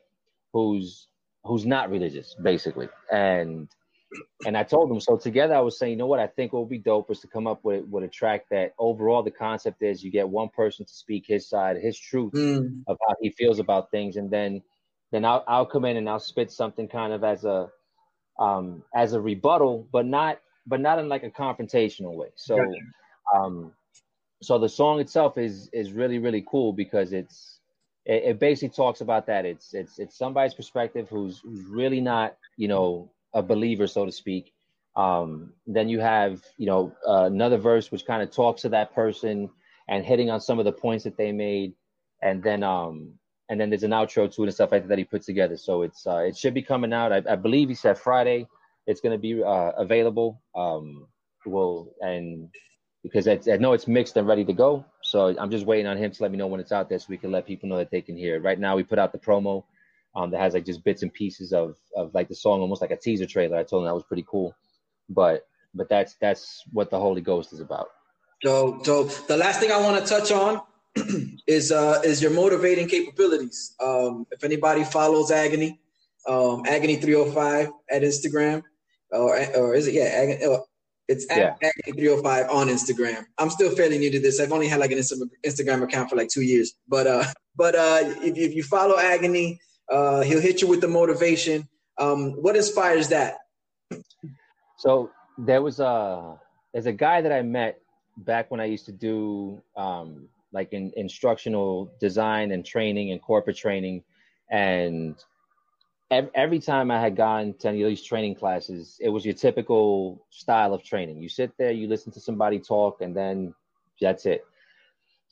who's 0.52 1.09
who's 1.44 1.64
not 1.64 1.90
religious, 1.90 2.35
basically, 2.35 2.88
and 3.11 3.68
and 4.46 4.57
I 4.57 4.62
told 4.62 4.90
them 4.90 5.00
so. 5.00 5.16
Together, 5.16 5.55
I 5.55 5.61
was 5.61 5.79
saying, 5.79 5.92
you 5.92 5.98
know 5.98 6.07
what? 6.07 6.20
I 6.20 6.27
think 6.27 6.53
what 6.53 6.61
would 6.61 6.68
be 6.68 6.79
dope 6.79 7.11
is 7.11 7.20
to 7.20 7.29
come 7.29 7.46
up 7.46 7.64
with 7.64 7.85
with 7.87 8.05
a 8.05 8.09
track 8.09 8.46
that 8.50 8.74
overall 8.79 9.22
the 9.22 9.31
concept 9.31 9.83
is 9.83 10.03
you 10.03 10.11
get 10.11 10.29
one 10.29 10.48
person 10.48 10.85
to 10.85 10.92
speak 10.92 11.24
his 11.27 11.48
side, 11.48 11.77
his 11.77 11.98
truth 11.98 12.33
mm. 12.33 12.83
of 12.87 12.98
how 13.07 13.14
he 13.20 13.31
feels 13.31 13.59
about 13.59 13.90
things, 13.90 14.16
and 14.16 14.31
then 14.31 14.62
then 15.12 15.24
I'll 15.24 15.44
I'll 15.46 15.66
come 15.66 15.85
in 15.85 15.96
and 15.96 16.09
I'll 16.09 16.20
spit 16.20 16.50
something 16.50 16.88
kind 16.88 17.12
of 17.12 17.24
as 17.24 17.44
a 17.44 17.70
um 18.38 18.83
as 18.94 19.12
a 19.12 19.20
rebuttal, 19.20 19.87
but 19.92 20.07
not 20.07 20.40
but 20.66 20.81
not 20.81 20.98
in 20.98 21.09
like 21.09 21.22
a 21.22 21.31
confrontational 21.31 22.14
way. 22.14 22.29
So 22.37 22.57
gotcha. 22.57 23.37
um 23.37 23.72
so 24.42 24.59
the 24.59 24.68
song 24.68 25.00
itself 25.00 25.38
is 25.38 25.70
is 25.72 25.92
really 25.92 26.18
really 26.18 26.44
cool 26.46 26.72
because 26.72 27.12
it's 27.12 27.61
it, 28.05 28.22
it 28.24 28.38
basically 28.38 28.74
talks 28.74 29.00
about 29.00 29.27
that. 29.27 29.46
It's 29.46 29.74
it's 29.74 29.98
it's 29.98 30.16
somebody's 30.16 30.55
perspective 30.55 31.09
who's 31.09 31.40
who's 31.40 31.64
really 31.64 32.00
not 32.00 32.37
you 32.57 32.68
know 32.68 33.11
a 33.35 33.42
believer, 33.42 33.87
so 33.87 34.07
to 34.07 34.12
speak. 34.12 34.53
Um, 34.97 35.53
then 35.66 35.88
you 35.88 36.01
have, 36.01 36.40
you 36.57 36.66
know, 36.66 36.92
uh, 37.07 37.25
another 37.25 37.59
verse 37.59 37.90
which 37.90 38.07
kind 38.07 38.23
of 38.23 38.31
talks 38.31 38.62
to 38.62 38.68
that 38.70 38.94
person 38.94 39.51
and 39.88 40.05
hitting 40.05 40.31
on 40.31 40.40
some 40.40 40.59
of 40.59 40.64
the 40.64 40.73
points 40.73 41.05
that 41.05 41.16
they 41.16 41.33
made, 41.33 41.75
and 42.23 42.42
then 42.42 42.62
um, 42.62 43.12
and 43.49 43.61
then 43.61 43.70
there's 43.70 43.83
an 43.83 43.90
outro 43.90 44.33
to 44.33 44.42
it 44.42 44.47
and 44.47 44.55
stuff 44.55 44.73
like 44.73 44.83
that 44.83 44.88
that 44.88 44.99
he 44.99 45.05
put 45.05 45.23
together. 45.23 45.57
So 45.57 45.83
it's 45.83 46.07
uh, 46.07 46.18
it 46.18 46.37
should 46.37 46.55
be 46.55 46.62
coming 46.62 46.92
out. 46.92 47.12
I, 47.12 47.23
I 47.29 47.37
believe 47.37 47.68
he 47.68 47.75
said 47.75 47.99
Friday. 47.99 48.47
It's 48.87 49.01
going 49.01 49.12
to 49.12 49.18
be 49.18 49.42
uh, 49.42 49.73
available. 49.77 50.42
Um, 50.55 51.09
will 51.47 51.94
and 52.01 52.49
because 53.03 53.29
I, 53.29 53.38
I 53.53 53.57
know 53.59 53.75
it's 53.75 53.87
mixed 53.87 54.16
and 54.16 54.27
ready 54.27 54.44
to 54.44 54.53
go. 54.53 54.85
So 55.03 55.35
I'm 55.38 55.51
just 55.51 55.66
waiting 55.66 55.87
on 55.87 55.99
him 55.99 56.11
to 56.11 56.23
let 56.23 56.33
me 56.33 56.38
know 56.38 56.47
when 56.47 56.61
it's 56.61 56.73
out 56.73 56.88
there 56.88 56.99
so 56.99 57.07
we 57.11 57.18
can 57.18 57.31
let 57.31 57.47
people 57.47 57.68
know 57.68 57.77
that 57.77 57.90
they 57.90 58.01
can 58.01 58.16
hear 58.16 58.37
it. 58.37 58.42
Right 58.42 58.59
now, 58.59 58.77
we 58.77 58.83
put 58.83 58.99
out 58.99 59.12
the 59.12 59.18
promo 59.18 59.64
um, 60.16 60.31
that 60.31 60.40
has 60.40 60.55
like 60.55 60.64
just 60.64 60.85
bits 60.85 61.03
and 61.03 61.12
pieces 61.12 61.53
of 61.53 61.77
of 61.96 62.14
like 62.14 62.29
the 62.29 62.35
song, 62.35 62.61
almost 62.61 62.81
like 62.81 62.90
a 62.90 62.96
teaser 62.96 63.27
trailer. 63.27 63.57
I 63.57 63.64
told 63.64 63.83
him 63.83 63.87
that 63.87 63.94
was 63.94 64.05
pretty 64.05 64.24
cool, 64.29 64.55
but 65.09 65.46
but 65.74 65.88
that's 65.88 66.14
that's 66.20 66.62
what 66.72 66.90
the 66.90 66.98
Holy 66.98 67.20
Ghost 67.20 67.53
is 67.53 67.61
about. 67.61 67.88
So 68.42 68.81
so 68.83 69.05
the 69.05 69.37
last 69.37 69.61
thing 69.61 69.72
I 69.72 69.81
want 69.81 70.03
to 70.03 70.09
touch 70.09 70.31
on 70.33 70.61
is 71.46 71.72
uh 71.72 72.00
is 72.05 72.22
your 72.22 72.31
motivating 72.31 72.88
capabilities. 72.88 73.74
Um, 73.81 74.27
if 74.31 74.44
anybody 74.44 74.85
follows 74.85 75.31
Agony, 75.31 75.81
um, 76.29 76.62
Agony 76.66 76.96
three 76.96 77.14
hundred 77.14 77.35
five 77.35 77.70
at 77.90 78.03
Instagram, 78.03 78.62
or 79.11 79.37
or 79.57 79.74
is 79.74 79.88
it 79.88 79.94
yeah? 79.94 80.05
Agony, 80.05 80.44
uh, 80.44 80.59
it's 81.07 81.27
yeah. 81.29 81.55
Agony 81.62 82.00
305 82.00 82.48
on 82.48 82.68
Instagram. 82.68 83.27
I'm 83.37 83.50
still 83.50 83.74
fairly 83.77 83.98
new 83.98 84.11
to 84.11 84.20
this. 84.20 84.40
I've 84.40 84.53
only 84.53 84.68
had 84.68 84.81
like 84.81 84.90
an 84.90 84.98
Instagram 84.98 85.83
account 85.83 86.09
for 86.09 86.16
like 86.16 86.29
two 86.29 86.40
years. 86.40 86.72
But 86.88 87.07
uh, 87.07 87.24
but 87.57 87.74
uh, 87.74 87.98
if, 88.22 88.38
if 88.38 88.55
you 88.55 88.62
follow 88.62 88.98
Agony, 88.98 89.61
uh, 89.90 90.23
he'll 90.23 90.40
hit 90.40 90.62
you 90.62 90.68
with 90.68 90.81
the 90.81 90.88
motivation. 90.88 91.68
Um, 91.99 92.33
what 92.42 92.57
inspires 92.57 93.09
that? 93.09 93.38
So 94.79 95.11
there 95.38 95.62
was 95.62 95.81
a 95.81 96.38
there's 96.73 96.87
a 96.87 96.92
guy 96.92 97.20
that 97.20 97.33
I 97.33 97.42
met 97.42 97.81
back 98.16 98.51
when 98.51 98.61
I 98.61 98.64
used 98.64 98.87
to 98.87 98.92
do 98.92 99.62
um, 99.77 100.29
like 100.53 100.73
in 100.73 100.92
instructional 100.97 101.92
design 102.01 102.53
and 102.53 102.64
training 102.64 103.12
and 103.12 103.20
corporate 103.20 103.57
training, 103.57 104.03
and 104.51 105.16
every, 106.11 106.61
time 106.61 106.90
I 106.90 107.01
had 107.01 107.16
gone 107.16 107.55
to 107.61 107.68
any 107.68 107.83
of 107.83 107.88
these 107.88 108.03
training 108.03 108.35
classes, 108.37 108.99
it 109.01 109.09
was 109.09 109.25
your 109.25 109.35
typical 109.35 110.25
style 110.31 110.75
of 110.75 110.83
training. 110.83 111.20
You 111.20 111.29
sit 111.29 111.53
there, 111.59 111.73
you 111.73 111.88
listen 111.88 112.12
to 112.12 112.20
somebody 112.20 112.59
talk, 112.59 113.01
and 113.01 113.16
then 113.16 113.55
that's 114.01 114.27
it. 114.27 114.44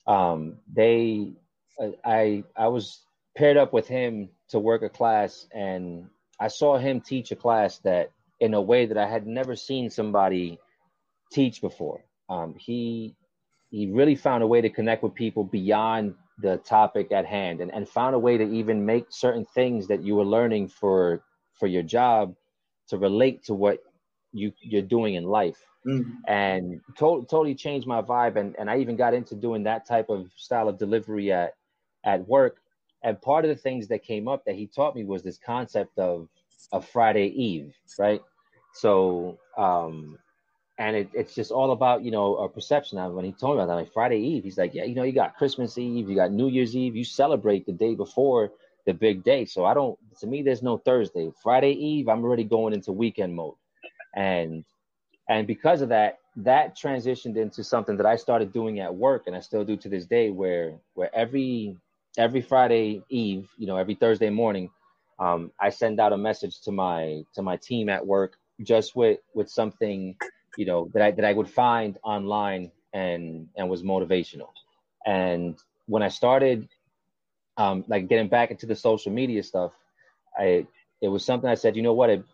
Um, 0.06 0.56
they, 0.72 1.32
I, 2.04 2.44
I 2.56 2.68
was 2.68 3.02
paired 3.36 3.56
up 3.56 3.72
with 3.72 3.86
him 3.86 4.28
to 4.52 4.58
work 4.58 4.82
a 4.82 4.88
class 4.88 5.46
and 5.52 6.08
I 6.40 6.48
saw 6.48 6.78
him 6.78 7.00
teach 7.00 7.30
a 7.30 7.36
class 7.36 7.78
that 7.80 8.10
in 8.40 8.54
a 8.54 8.60
way 8.60 8.86
that 8.86 8.98
I 8.98 9.08
had 9.08 9.26
never 9.26 9.54
seen 9.54 9.90
somebody 9.90 10.58
teach 11.30 11.60
before. 11.60 12.04
Um, 12.28 12.54
he 12.58 13.14
he 13.70 13.90
really 13.90 14.16
found 14.16 14.42
a 14.42 14.46
way 14.46 14.60
to 14.60 14.68
connect 14.68 15.02
with 15.02 15.14
people 15.14 15.44
beyond 15.44 16.14
the 16.38 16.56
topic 16.58 17.12
at 17.12 17.24
hand 17.24 17.60
and, 17.60 17.72
and 17.72 17.88
found 17.88 18.14
a 18.14 18.18
way 18.18 18.36
to 18.36 18.44
even 18.44 18.84
make 18.84 19.06
certain 19.10 19.44
things 19.54 19.86
that 19.86 20.02
you 20.02 20.16
were 20.16 20.24
learning 20.24 20.68
for 20.68 21.22
for 21.58 21.66
your 21.66 21.82
job 21.82 22.34
to 22.88 22.98
relate 22.98 23.44
to 23.44 23.54
what 23.54 23.78
you 24.32 24.52
you're 24.60 24.82
doing 24.82 25.14
in 25.14 25.24
life 25.24 25.64
mm-hmm. 25.86 26.10
and 26.26 26.80
to- 26.98 27.26
totally 27.30 27.54
changed 27.54 27.86
my 27.86 28.00
vibe 28.00 28.36
and, 28.36 28.56
and 28.58 28.70
i 28.70 28.78
even 28.78 28.96
got 28.96 29.12
into 29.14 29.34
doing 29.34 29.62
that 29.62 29.86
type 29.86 30.08
of 30.08 30.26
style 30.36 30.68
of 30.68 30.78
delivery 30.78 31.30
at 31.30 31.52
at 32.04 32.26
work 32.26 32.61
and 33.02 33.20
part 33.20 33.44
of 33.44 33.48
the 33.48 33.56
things 33.56 33.88
that 33.88 34.04
came 34.04 34.28
up 34.28 34.44
that 34.44 34.54
he 34.54 34.66
taught 34.66 34.94
me 34.94 35.04
was 35.04 35.22
this 35.22 35.38
concept 35.38 35.98
of 35.98 36.28
a 36.72 36.80
Friday 36.80 37.26
Eve, 37.26 37.74
right? 37.98 38.20
So 38.74 39.38
um, 39.58 40.18
and 40.78 40.96
it, 40.96 41.10
it's 41.12 41.34
just 41.34 41.50
all 41.50 41.72
about 41.72 42.02
you 42.02 42.10
know 42.10 42.36
a 42.36 42.48
perception. 42.48 42.98
Of 42.98 43.12
when 43.12 43.24
he 43.24 43.32
told 43.32 43.56
me 43.56 43.62
about 43.62 43.72
that, 43.72 43.80
like 43.80 43.92
Friday 43.92 44.18
Eve, 44.18 44.44
he's 44.44 44.58
like, 44.58 44.74
yeah, 44.74 44.84
you 44.84 44.94
know, 44.94 45.02
you 45.02 45.12
got 45.12 45.36
Christmas 45.36 45.76
Eve, 45.78 46.08
you 46.08 46.16
got 46.16 46.32
New 46.32 46.48
Year's 46.48 46.74
Eve, 46.74 46.96
you 46.96 47.04
celebrate 47.04 47.66
the 47.66 47.72
day 47.72 47.94
before 47.94 48.50
the 48.86 48.94
big 48.94 49.22
day. 49.22 49.44
So 49.44 49.64
I 49.64 49.74
don't. 49.74 49.98
To 50.20 50.26
me, 50.26 50.42
there's 50.42 50.62
no 50.62 50.78
Thursday. 50.78 51.30
Friday 51.42 51.72
Eve, 51.72 52.08
I'm 52.08 52.24
already 52.24 52.44
going 52.44 52.72
into 52.74 52.92
weekend 52.92 53.34
mode, 53.34 53.54
and 54.14 54.64
and 55.28 55.46
because 55.46 55.82
of 55.82 55.90
that, 55.90 56.18
that 56.36 56.76
transitioned 56.76 57.36
into 57.36 57.62
something 57.62 57.96
that 57.98 58.06
I 58.06 58.16
started 58.16 58.52
doing 58.52 58.80
at 58.80 58.94
work, 58.94 59.24
and 59.26 59.36
I 59.36 59.40
still 59.40 59.64
do 59.64 59.76
to 59.76 59.88
this 59.88 60.06
day, 60.06 60.30
where 60.30 60.74
where 60.94 61.14
every 61.14 61.76
every 62.18 62.42
Friday 62.42 63.02
Eve, 63.08 63.48
you 63.58 63.66
know, 63.66 63.76
every 63.76 63.94
Thursday 63.94 64.30
morning, 64.30 64.70
um, 65.18 65.52
I 65.60 65.70
send 65.70 66.00
out 66.00 66.12
a 66.12 66.16
message 66.18 66.60
to 66.62 66.72
my 66.72 67.24
to 67.34 67.42
my 67.42 67.56
team 67.56 67.88
at 67.88 68.06
work 68.06 68.36
just 68.62 68.96
with 68.96 69.18
with 69.34 69.48
something 69.50 70.16
you 70.56 70.66
know 70.66 70.90
that 70.94 71.02
I 71.02 71.10
that 71.12 71.24
I 71.24 71.32
would 71.32 71.48
find 71.48 71.98
online 72.02 72.70
and 72.92 73.48
and 73.56 73.68
was 73.68 73.82
motivational. 73.82 74.50
And 75.06 75.58
when 75.86 76.02
I 76.02 76.08
started 76.08 76.68
um, 77.56 77.84
like 77.88 78.08
getting 78.08 78.28
back 78.28 78.50
into 78.50 78.66
the 78.66 78.76
social 78.76 79.12
media 79.12 79.42
stuff, 79.42 79.72
I 80.38 80.66
it 81.00 81.08
was 81.08 81.24
something 81.24 81.48
I 81.50 81.54
said, 81.54 81.76
you 81.76 81.82
know 81.82 81.94
what, 81.94 82.10
it, 82.10 82.24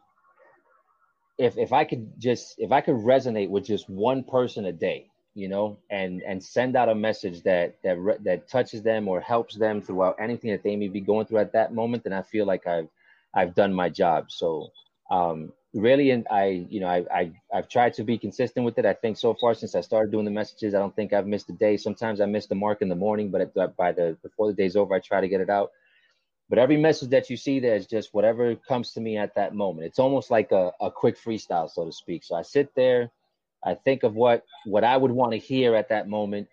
if 1.39 1.57
if 1.59 1.73
I 1.73 1.85
could 1.85 2.21
just 2.21 2.55
if 2.59 2.73
I 2.73 2.81
could 2.81 2.97
resonate 2.97 3.49
with 3.51 3.65
just 3.67 3.89
one 3.89 4.25
person 4.25 4.67
a 4.67 4.73
day, 4.73 5.11
you 5.39 5.49
know, 5.49 5.79
and 5.89 6.23
and 6.23 6.43
send 6.43 6.77
out 6.77 6.89
a 6.89 6.95
message 6.95 7.43
that 7.45 7.77
that 7.85 7.97
that 8.25 8.49
touches 8.49 8.83
them 8.83 9.07
or 9.07 9.21
helps 9.21 9.55
them 9.57 9.81
throughout 9.81 10.17
anything 10.21 10.51
that 10.51 10.65
they 10.65 10.75
may 10.75 10.89
be 10.89 11.01
going 11.01 11.27
through 11.27 11.39
at 11.39 11.53
that 11.53 11.73
moment, 11.73 12.03
then 12.03 12.13
I 12.13 12.23
feel 12.23 12.45
like 12.45 12.67
I've 12.67 12.89
I've 13.35 13.55
done 13.55 13.73
my 13.73 13.89
job. 13.89 14.33
So 14.33 14.71
um, 15.11 15.53
really 15.75 16.11
and 16.11 16.27
i 16.31 16.67
you 16.71 16.81
know 16.81 16.87
I, 16.89 17.05
I 17.15 17.33
i've 17.55 17.69
tried 17.69 17.93
to 17.95 18.03
be 18.03 18.17
consistent 18.19 18.65
with 18.65 18.79
it. 18.79 18.87
I 18.87 18.95
think 18.95 19.19
so 19.19 19.35
far 19.35 19.53
since 19.55 19.75
i 19.75 19.83
started 19.83 20.11
doing 20.11 20.25
the 20.25 20.31
messages 20.31 20.75
i 20.75 20.79
don't 20.79 20.97
think 20.97 21.13
i've 21.13 21.27
missed 21.27 21.51
a 21.51 21.53
day. 21.53 21.77
Sometimes 21.77 22.21
i 22.21 22.27
miss 22.27 22.47
the 22.47 22.55
mark 22.55 22.81
in 22.83 22.89
the 22.89 22.95
morning 23.07 23.31
but 23.31 23.55
by 23.77 23.93
the 23.93 24.17
before 24.23 24.47
the 24.49 24.55
day's 24.55 24.77
over 24.77 24.95
i 24.95 24.99
try 25.01 25.21
to 25.21 25.29
get 25.29 25.41
it 25.41 25.51
out. 25.51 25.71
But 26.49 26.59
every 26.59 26.79
message 26.79 27.11
that 27.11 27.29
you 27.29 27.37
see 27.37 27.61
there 27.61 27.77
is 27.77 27.87
just 27.87 28.15
whatever 28.15 28.55
comes 28.57 28.93
to 28.95 29.01
me 29.03 29.19
at 29.19 29.35
that 29.35 29.55
moment. 29.55 29.87
It's 29.87 29.99
almost 29.99 30.31
like 30.31 30.51
a, 30.51 30.73
a 30.81 30.91
quick 30.91 31.17
freestyle 31.19 31.71
so 31.71 31.85
to 31.85 31.93
speak. 31.93 32.25
So 32.25 32.35
i 32.35 32.43
sit 32.43 32.75
there 32.75 33.13
i 33.65 33.75
think 33.75 34.03
of 34.03 34.15
what 34.15 34.45
what 34.67 34.85
i 34.85 34.97
would 34.97 35.11
want 35.11 35.33
to 35.33 35.39
hear 35.39 35.75
at 35.75 35.89
that 35.89 36.09
moment 36.09 36.49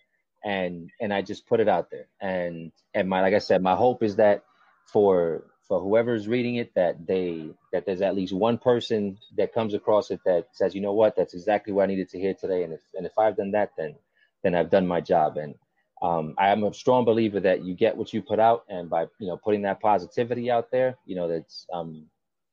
and 0.46 0.90
and 1.02 1.14
i 1.14 1.22
just 1.22 1.48
put 1.48 1.60
it 1.60 1.68
out 1.68 1.90
there. 1.92 2.08
And 2.22 2.72
and 2.94 3.10
my 3.10 3.22
like 3.22 3.34
i 3.34 3.40
said 3.40 3.62
my 3.62 3.76
hope 3.76 4.04
is 4.04 4.16
that 4.18 4.44
for 4.86 5.46
for 5.68 5.82
whoever's 5.82 6.28
reading 6.28 6.56
it 6.58 6.74
that 6.76 7.08
they 7.08 7.50
that 7.74 7.86
there's 7.86 8.02
at 8.02 8.16
least 8.16 8.34
one 8.34 8.58
person 8.58 9.18
that 9.38 9.54
comes 9.54 9.74
across 9.74 10.12
it 10.12 10.20
that 10.26 10.48
says 10.54 10.76
you 10.76 10.82
know 10.82 10.94
what? 10.94 11.16
That's 11.16 11.34
exactly 11.34 11.74
what 11.74 11.84
i 11.84 11.88
needed 11.88 12.10
to 12.10 12.20
hear 12.20 12.34
today. 12.34 12.64
And 12.64 12.74
if 12.74 12.82
and 12.94 13.06
if 13.06 13.18
i've 13.18 13.36
done 13.36 13.52
that 13.52 13.72
then 13.78 13.96
then 14.44 14.56
i've 14.56 14.70
done 14.70 14.88
my 14.88 15.02
job. 15.02 15.38
And 15.38 15.56
um, 16.04 16.36
i 16.38 16.50
am 16.50 16.64
a 16.64 16.74
strong 16.74 17.04
believer 17.06 17.40
that 17.40 17.66
you 17.66 17.74
get 17.74 17.98
what 17.98 18.14
you 18.14 18.22
put 18.22 18.40
out. 18.40 18.66
And 18.70 18.90
by 18.90 19.04
you 19.20 19.28
know 19.28 19.38
putting 19.38 19.64
that 19.64 19.82
positivity 19.82 20.52
out 20.52 20.70
there 20.72 20.98
you 21.06 21.16
know 21.16 21.28
that's 21.28 21.66
um, 21.74 22.06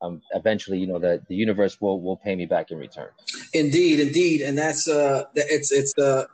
um 0.03 0.21
eventually 0.35 0.79
you 0.79 0.87
know 0.87 0.99
the, 0.99 1.23
the 1.29 1.35
universe 1.35 1.81
will 1.81 2.01
will 2.01 2.17
pay 2.17 2.35
me 2.37 2.47
back 2.47 2.71
in 2.71 2.79
return 2.79 3.09
indeed 3.55 4.01
indeed 4.01 4.43
and 4.43 4.59
that's 4.59 4.89
uh 4.89 5.25
it's 5.35 5.73
it's 5.73 5.97
uh 5.99 6.25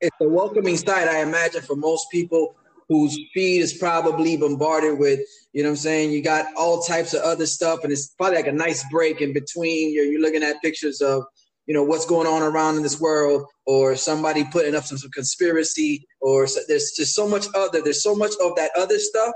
it's 0.00 0.16
a 0.20 0.28
welcoming 0.28 0.76
sight 0.76 1.08
i 1.08 1.20
imagine 1.20 1.62
for 1.62 1.76
most 1.76 2.10
people 2.10 2.54
whose 2.88 3.18
feed 3.32 3.60
is 3.60 3.72
probably 3.74 4.36
bombarded 4.36 4.98
with, 4.98 5.20
you 5.52 5.62
know 5.62 5.70
what 5.70 5.72
I'm 5.72 5.76
saying? 5.76 6.12
You 6.12 6.22
got 6.22 6.46
all 6.56 6.82
types 6.82 7.14
of 7.14 7.22
other 7.22 7.46
stuff, 7.46 7.82
and 7.82 7.92
it's 7.92 8.08
probably 8.08 8.36
like 8.36 8.46
a 8.46 8.52
nice 8.52 8.84
break 8.90 9.20
in 9.20 9.32
between. 9.32 9.92
You're, 9.92 10.04
you're 10.04 10.20
looking 10.20 10.42
at 10.42 10.60
pictures 10.62 11.00
of, 11.00 11.24
you 11.66 11.74
know, 11.74 11.82
what's 11.82 12.04
going 12.04 12.26
on 12.26 12.42
around 12.42 12.76
in 12.76 12.82
this 12.82 13.00
world, 13.00 13.46
or 13.66 13.96
somebody 13.96 14.44
putting 14.44 14.74
up 14.74 14.84
some, 14.84 14.98
some 14.98 15.10
conspiracy, 15.10 16.06
or 16.20 16.46
so, 16.46 16.60
there's 16.68 16.92
just 16.92 17.14
so 17.14 17.26
much 17.26 17.46
other, 17.54 17.80
there's 17.80 18.02
so 18.02 18.14
much 18.14 18.32
of 18.42 18.54
that 18.56 18.70
other 18.76 18.98
stuff 18.98 19.32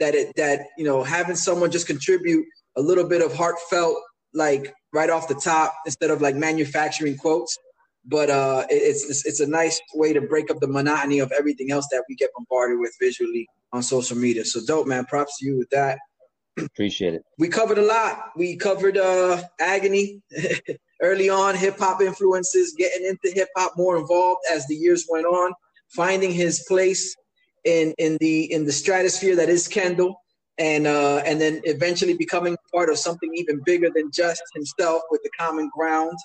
that 0.00 0.14
it, 0.14 0.34
that, 0.36 0.60
you 0.76 0.84
know, 0.84 1.02
having 1.02 1.36
someone 1.36 1.70
just 1.70 1.86
contribute 1.86 2.44
a 2.78 2.82
little 2.82 3.04
bit 3.04 3.20
of 3.20 3.34
heartfelt, 3.34 3.96
like 4.32 4.72
right 4.94 5.10
off 5.10 5.28
the 5.28 5.34
top, 5.34 5.74
instead 5.84 6.10
of 6.10 6.22
like 6.22 6.36
manufacturing 6.36 7.16
quotes, 7.18 7.58
but 8.06 8.30
uh, 8.30 8.64
it's, 8.70 9.04
it's, 9.04 9.26
it's 9.26 9.40
a 9.40 9.46
nice 9.46 9.78
way 9.94 10.12
to 10.14 10.20
break 10.22 10.50
up 10.50 10.60
the 10.60 10.66
monotony 10.66 11.18
of 11.18 11.30
everything 11.38 11.70
else 11.70 11.86
that 11.90 12.04
we 12.08 12.14
get 12.14 12.30
bombarded 12.34 12.78
with 12.78 12.94
visually 13.00 13.46
on 13.72 13.82
social 13.82 14.16
media. 14.16 14.44
So 14.44 14.60
dope, 14.66 14.86
man. 14.86 15.04
Props 15.04 15.38
to 15.38 15.46
you 15.46 15.58
with 15.58 15.68
that. 15.70 15.98
Appreciate 16.58 17.14
it. 17.14 17.22
We 17.38 17.48
covered 17.48 17.78
a 17.78 17.82
lot. 17.82 18.30
We 18.36 18.56
covered 18.56 18.96
uh, 18.96 19.42
agony 19.60 20.22
early 21.02 21.28
on, 21.28 21.54
hip 21.54 21.78
hop 21.78 22.00
influences, 22.00 22.74
getting 22.76 23.06
into 23.06 23.34
hip 23.34 23.48
hop 23.56 23.74
more 23.76 23.98
involved 23.98 24.40
as 24.50 24.66
the 24.66 24.74
years 24.74 25.06
went 25.08 25.26
on, 25.26 25.52
finding 25.90 26.32
his 26.32 26.64
place 26.66 27.14
in 27.64 27.92
in 27.98 28.16
the 28.20 28.50
in 28.52 28.64
the 28.64 28.72
stratosphere 28.72 29.36
that 29.36 29.48
is 29.48 29.68
Kendall, 29.68 30.20
and 30.58 30.86
uh, 30.86 31.22
and 31.24 31.40
then 31.40 31.60
eventually 31.64 32.14
becoming 32.14 32.56
part 32.72 32.90
of 32.90 32.98
something 32.98 33.32
even 33.34 33.60
bigger 33.64 33.88
than 33.94 34.10
just 34.10 34.42
himself 34.54 35.02
with 35.10 35.22
the 35.22 35.30
Common 35.38 35.70
Ground 35.76 36.16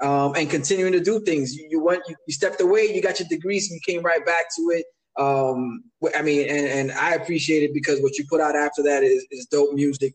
um, 0.00 0.34
and 0.36 0.48
continuing 0.50 0.92
to 0.92 1.00
do 1.00 1.20
things. 1.20 1.56
You, 1.56 1.68
you 1.70 1.82
went, 1.82 2.02
you, 2.08 2.14
you, 2.26 2.32
stepped 2.32 2.60
away, 2.60 2.94
you 2.94 3.02
got 3.02 3.18
your 3.18 3.28
degrees, 3.28 3.70
and 3.70 3.80
you 3.80 3.94
came 3.94 4.04
right 4.04 4.24
back 4.24 4.46
to 4.56 4.62
it. 4.70 4.84
Um, 5.18 5.82
I 6.14 6.22
mean, 6.22 6.48
and, 6.48 6.66
and 6.66 6.92
I 6.92 7.14
appreciate 7.14 7.62
it 7.64 7.74
because 7.74 8.00
what 8.00 8.16
you 8.16 8.24
put 8.28 8.40
out 8.40 8.54
after 8.54 8.82
that 8.84 9.02
is, 9.02 9.26
is 9.30 9.46
dope 9.46 9.74
music. 9.74 10.14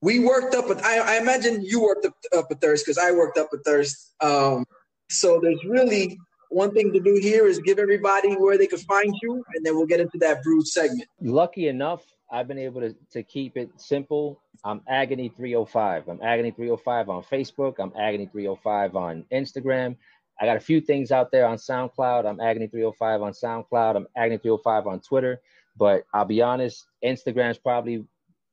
We 0.00 0.18
worked 0.18 0.56
up, 0.56 0.64
I, 0.82 0.98
I 0.98 1.16
imagine 1.18 1.62
you 1.62 1.82
worked 1.82 2.06
up, 2.06 2.14
up 2.36 2.50
a 2.50 2.56
thirst 2.56 2.84
because 2.84 2.98
I 2.98 3.12
worked 3.12 3.38
up 3.38 3.50
a 3.52 3.58
thirst. 3.58 4.14
Um, 4.20 4.64
so 5.08 5.38
there's 5.40 5.62
really 5.64 6.18
one 6.48 6.72
thing 6.72 6.92
to 6.92 7.00
do 7.00 7.18
here 7.22 7.46
is 7.46 7.60
give 7.60 7.78
everybody 7.78 8.34
where 8.34 8.58
they 8.58 8.66
could 8.66 8.80
find 8.80 9.14
you, 9.22 9.44
and 9.54 9.64
then 9.64 9.76
we'll 9.76 9.86
get 9.86 10.00
into 10.00 10.18
that 10.18 10.42
brood 10.42 10.66
segment. 10.66 11.08
Lucky 11.20 11.68
enough, 11.68 12.04
I've 12.32 12.48
been 12.48 12.58
able 12.58 12.80
to, 12.80 12.96
to 13.10 13.22
keep 13.22 13.58
it 13.58 13.70
simple. 13.76 14.40
I'm 14.64 14.80
Agony 14.88 15.28
305. 15.28 16.08
I'm 16.08 16.22
Agony 16.22 16.50
305 16.50 17.10
on 17.10 17.22
Facebook. 17.24 17.74
I'm 17.78 17.92
Agony 17.96 18.26
305 18.26 18.96
on 18.96 19.24
Instagram. 19.30 19.96
I 20.40 20.46
got 20.46 20.56
a 20.56 20.60
few 20.60 20.80
things 20.80 21.12
out 21.12 21.30
there 21.30 21.46
on 21.46 21.58
SoundCloud. 21.58 22.24
I'm 22.24 22.40
Agony 22.40 22.68
305 22.68 23.22
on 23.22 23.32
SoundCloud. 23.32 23.96
I'm 23.96 24.06
Agony 24.16 24.38
305 24.38 24.86
on 24.86 25.00
Twitter. 25.00 25.42
But 25.76 26.04
I'll 26.14 26.24
be 26.24 26.40
honest, 26.40 26.86
Instagram's 27.04 27.58
probably 27.58 28.04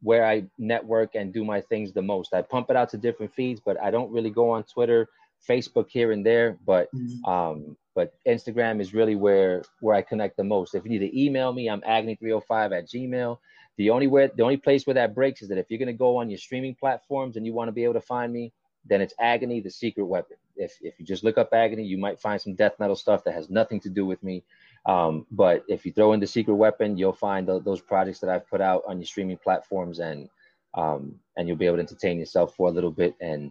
where 0.01 0.25
I 0.25 0.43
network 0.57 1.15
and 1.15 1.33
do 1.33 1.45
my 1.45 1.61
things 1.61 1.93
the 1.93 2.01
most. 2.01 2.33
I 2.33 2.41
pump 2.41 2.69
it 2.69 2.75
out 2.75 2.89
to 2.89 2.97
different 2.97 3.33
feeds, 3.33 3.61
but 3.65 3.81
I 3.81 3.91
don't 3.91 4.11
really 4.11 4.29
go 4.29 4.49
on 4.49 4.63
Twitter, 4.63 5.07
Facebook 5.47 5.87
here 5.89 6.11
and 6.11 6.25
there. 6.25 6.57
But 6.65 6.89
mm-hmm. 6.93 7.29
um, 7.29 7.77
but 7.95 8.13
Instagram 8.27 8.81
is 8.81 8.93
really 8.93 9.15
where 9.15 9.63
where 9.79 9.95
I 9.95 10.01
connect 10.01 10.37
the 10.37 10.43
most. 10.43 10.75
If 10.75 10.83
you 10.83 10.89
need 10.89 10.99
to 10.99 11.21
email 11.21 11.51
me, 11.53 11.69
I'm 11.69 11.81
agony305 11.81 12.77
at 12.77 12.89
Gmail. 12.89 13.37
The 13.79 13.91
only 13.91 14.07
way, 14.07 14.29
the 14.35 14.43
only 14.43 14.57
place 14.57 14.85
where 14.85 14.95
that 14.95 15.15
breaks 15.15 15.41
is 15.41 15.47
that 15.47 15.57
if 15.57 15.67
you're 15.69 15.79
going 15.79 15.87
to 15.87 15.93
go 15.93 16.17
on 16.17 16.29
your 16.29 16.37
streaming 16.37 16.75
platforms 16.75 17.37
and 17.37 17.45
you 17.45 17.53
want 17.53 17.69
to 17.69 17.71
be 17.71 17.85
able 17.85 17.93
to 17.93 18.01
find 18.01 18.33
me, 18.33 18.51
then 18.83 18.99
it's 18.99 19.13
Agony, 19.21 19.61
the 19.61 19.69
secret 19.69 20.03
weapon. 20.03 20.35
If 20.57 20.73
if 20.81 20.99
you 20.99 21.05
just 21.05 21.23
look 21.23 21.37
up 21.37 21.53
Agony, 21.53 21.85
you 21.85 21.97
might 21.97 22.19
find 22.19 22.41
some 22.41 22.55
death 22.55 22.73
metal 22.77 22.97
stuff 22.97 23.23
that 23.23 23.33
has 23.33 23.49
nothing 23.49 23.79
to 23.79 23.89
do 23.89 24.05
with 24.05 24.21
me. 24.21 24.43
Um, 24.85 25.25
but 25.31 25.63
if 25.69 25.85
you 25.85 25.93
throw 25.93 26.11
in 26.11 26.19
the 26.19 26.27
secret 26.27 26.55
weapon, 26.55 26.97
you'll 26.97 27.13
find 27.13 27.47
those 27.47 27.79
projects 27.79 28.19
that 28.19 28.29
I've 28.29 28.49
put 28.49 28.59
out 28.59 28.83
on 28.85 28.97
your 28.97 29.05
streaming 29.05 29.37
platforms, 29.37 29.99
and 29.99 30.27
um, 30.73 31.15
and 31.37 31.47
you'll 31.47 31.55
be 31.55 31.65
able 31.65 31.77
to 31.77 31.83
entertain 31.83 32.19
yourself 32.19 32.55
for 32.57 32.67
a 32.67 32.73
little 32.73 32.91
bit 32.91 33.15
and 33.21 33.49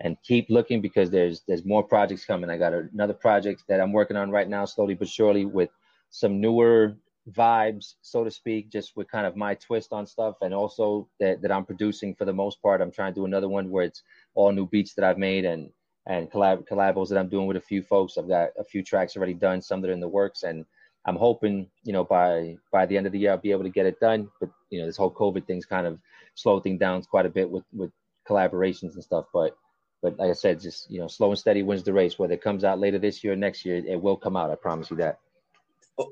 and 0.00 0.18
keep 0.22 0.50
looking 0.50 0.82
because 0.82 1.08
there's 1.08 1.40
there's 1.48 1.64
more 1.64 1.82
projects 1.82 2.26
coming. 2.26 2.50
I 2.50 2.58
got 2.58 2.74
another 2.74 3.14
project 3.14 3.64
that 3.68 3.80
I'm 3.80 3.94
working 3.94 4.18
on 4.18 4.30
right 4.30 4.48
now, 4.48 4.66
slowly 4.66 4.92
but 4.92 5.08
surely, 5.08 5.46
with 5.46 5.70
some 6.10 6.38
newer 6.38 6.96
vibes, 7.28 7.94
so 8.00 8.24
to 8.24 8.30
speak, 8.30 8.70
just 8.70 8.96
with 8.96 9.10
kind 9.10 9.26
of 9.26 9.36
my 9.36 9.54
twist 9.54 9.92
on 9.92 10.06
stuff, 10.06 10.36
and 10.40 10.54
also 10.54 11.08
that, 11.20 11.42
that 11.42 11.52
I'm 11.52 11.64
producing 11.64 12.14
for 12.14 12.24
the 12.24 12.32
most 12.32 12.60
part. 12.62 12.80
I'm 12.80 12.90
trying 12.90 13.12
to 13.12 13.20
do 13.20 13.26
another 13.26 13.48
one 13.48 13.70
where 13.70 13.84
it's 13.84 14.02
all 14.34 14.52
new 14.52 14.66
beats 14.66 14.94
that 14.94 15.04
I've 15.04 15.18
made 15.18 15.44
and 15.44 15.70
and 16.06 16.30
collab 16.30 16.66
collabos 16.66 17.08
that 17.08 17.18
I'm 17.18 17.28
doing 17.28 17.46
with 17.46 17.58
a 17.58 17.60
few 17.60 17.82
folks. 17.82 18.16
I've 18.16 18.28
got 18.28 18.50
a 18.58 18.64
few 18.64 18.82
tracks 18.82 19.16
already 19.16 19.34
done, 19.34 19.60
some 19.60 19.80
that 19.82 19.90
are 19.90 19.94
in 19.94 20.00
the 20.00 20.08
works, 20.08 20.42
and 20.42 20.64
I'm 21.04 21.16
hoping 21.16 21.68
you 21.82 21.92
know 21.92 22.04
by 22.04 22.56
by 22.72 22.86
the 22.86 22.96
end 22.96 23.06
of 23.06 23.12
the 23.12 23.18
year 23.18 23.32
I'll 23.32 23.38
be 23.38 23.52
able 23.52 23.64
to 23.64 23.70
get 23.70 23.86
it 23.86 24.00
done. 24.00 24.30
But 24.40 24.50
you 24.70 24.80
know 24.80 24.86
this 24.86 24.96
whole 24.96 25.12
COVID 25.12 25.46
thing's 25.46 25.66
kind 25.66 25.86
of 25.86 25.98
slowed 26.34 26.62
things 26.62 26.80
down 26.80 27.02
quite 27.02 27.26
a 27.26 27.30
bit 27.30 27.50
with 27.50 27.64
with 27.72 27.90
collaborations 28.28 28.94
and 28.94 29.04
stuff, 29.04 29.26
but. 29.32 29.56
But 30.02 30.18
like 30.18 30.30
I 30.30 30.32
said, 30.32 30.60
just 30.60 30.90
you 30.90 30.98
know, 30.98 31.08
slow 31.08 31.28
and 31.28 31.38
steady 31.38 31.62
wins 31.62 31.82
the 31.82 31.92
race. 31.92 32.18
Whether 32.18 32.32
it 32.32 32.40
comes 32.40 32.64
out 32.64 32.78
later 32.78 32.98
this 32.98 33.22
year 33.22 33.34
or 33.34 33.36
next 33.36 33.66
year, 33.66 33.84
it 33.86 34.00
will 34.00 34.16
come 34.16 34.34
out. 34.34 34.50
I 34.50 34.54
promise 34.54 34.90
you 34.90 34.96
that 34.96 35.18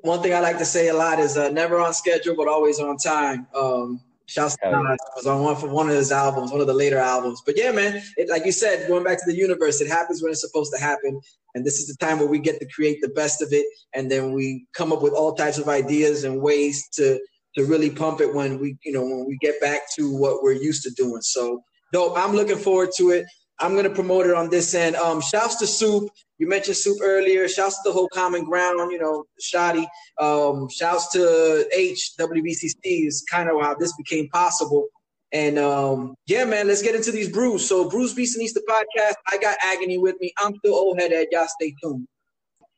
one 0.03 0.23
thing 0.23 0.35
I 0.35 0.41
like 0.41 0.59
to 0.59 0.65
say 0.65 0.89
a 0.89 0.95
lot 0.95 1.19
is 1.19 1.37
uh, 1.37 1.49
never 1.51 1.79
on 1.79 1.95
schedule, 1.95 2.35
but 2.37 2.49
always 2.49 2.79
on 2.81 2.97
time. 2.97 3.47
Um, 3.55 4.01
Shouts 4.29 4.57
to 4.63 4.71
Nas 4.71 4.99
was 5.17 5.27
on 5.27 5.43
one 5.43 5.57
for 5.57 5.69
one 5.69 5.89
of 5.89 5.97
his 5.97 6.13
albums, 6.13 6.53
one 6.53 6.61
of 6.61 6.67
the 6.67 6.75
later 6.75 6.99
albums. 6.99 7.41
But 7.47 7.57
yeah, 7.57 7.73
man, 7.73 8.03
it, 8.19 8.29
like 8.29 8.45
you 8.45 8.53
said, 8.53 8.87
going 8.87 9.03
back 9.03 9.19
to 9.19 9.25
the 9.27 9.35
universe, 9.35 9.81
it 9.81 9.89
happens 9.89 10.23
when 10.23 10.31
it's 10.31 10.43
supposed 10.43 10.71
to 10.75 10.79
happen, 10.79 11.19
and 11.55 11.65
this 11.65 11.79
is 11.79 11.87
the 11.87 11.97
time 11.97 12.19
where 12.19 12.29
we 12.29 12.39
get 12.39 12.61
to 12.61 12.69
create 12.69 12.99
the 13.01 13.09
best 13.09 13.41
of 13.41 13.49
it, 13.53 13.65
and 13.95 14.11
then 14.11 14.35
we 14.35 14.67
come 14.75 14.93
up 14.93 15.01
with 15.01 15.15
all 15.15 15.35
types 15.35 15.57
of 15.57 15.69
ideas 15.69 16.25
and 16.25 16.43
ways 16.43 16.87
to 16.93 17.19
to 17.57 17.65
really 17.65 17.89
pump 17.89 18.21
it 18.21 18.35
when 18.35 18.59
we, 18.61 18.77
you 18.85 18.93
know, 18.93 19.03
when 19.03 19.27
we 19.27 19.39
get 19.41 19.59
back 19.63 19.81
to 19.97 20.15
what 20.15 20.43
we're 20.43 20.53
used 20.53 20.83
to 20.83 20.91
doing. 20.91 21.23
So, 21.23 21.63
dope. 21.95 22.17
I'm 22.17 22.37
looking 22.37 22.59
forward 22.59 22.91
to 22.99 23.11
it. 23.11 23.25
I'm 23.61 23.75
gonna 23.75 23.89
promote 23.89 24.27
it 24.27 24.35
on 24.35 24.51
this 24.51 24.75
end. 24.75 24.95
Um, 24.97 25.23
shouts 25.23 25.57
to 25.61 25.67
Soup. 25.67 26.11
You 26.39 26.49
mentioned 26.49 26.77
Soup 26.77 26.99
earlier. 27.03 27.49
Shouts 27.49 27.83
to 27.83 27.89
the 27.89 27.93
whole 27.93 28.09
Common 28.09 28.45
Ground. 28.45 28.93
You 28.93 28.99
know, 28.99 29.25
Shotty. 29.43 29.87
Um, 30.19 30.69
shouts 30.69 31.11
to 31.13 31.69
H 31.73 32.13
WBCC 32.19 33.07
is 33.07 33.25
kind 33.31 33.49
of 33.49 33.61
how 33.61 33.75
this 33.75 33.95
became 33.97 34.29
possible. 34.29 34.89
And 35.33 35.59
um, 35.59 36.15
yeah, 36.27 36.45
man, 36.45 36.69
let's 36.69 36.83
get 36.83 36.95
into 36.95 37.13
these 37.13 37.29
brews. 37.29 37.69
So, 37.69 37.89
Brews 37.89 38.15
Beastinista 38.15 38.59
podcast. 38.69 39.15
I 39.31 39.39
got 39.39 39.59
Agony 39.63 39.99
with 39.99 40.17
me. 40.21 40.33
I'm 40.39 40.55
still 40.57 40.75
old 40.75 40.99
head 41.01 41.13
Ed. 41.13 41.27
Y'all 41.33 41.47
stay 41.49 41.75
tuned. 41.83 42.07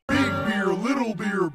Big 0.09 0.19
beer, 0.47 0.67
little 0.67 1.15
beer, 1.15 1.50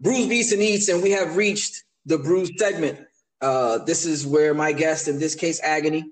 Brews, 0.00 0.26
Beats, 0.26 0.52
and 0.52 0.62
Eats, 0.62 0.88
and 0.88 1.02
we 1.02 1.10
have 1.10 1.36
reached 1.36 1.84
the 2.06 2.18
brews 2.18 2.50
segment. 2.58 2.98
Uh, 3.40 3.78
this 3.78 4.06
is 4.06 4.26
where 4.26 4.54
my 4.54 4.72
guest, 4.72 5.08
in 5.08 5.18
this 5.18 5.34
case, 5.34 5.60
Agony, 5.62 6.04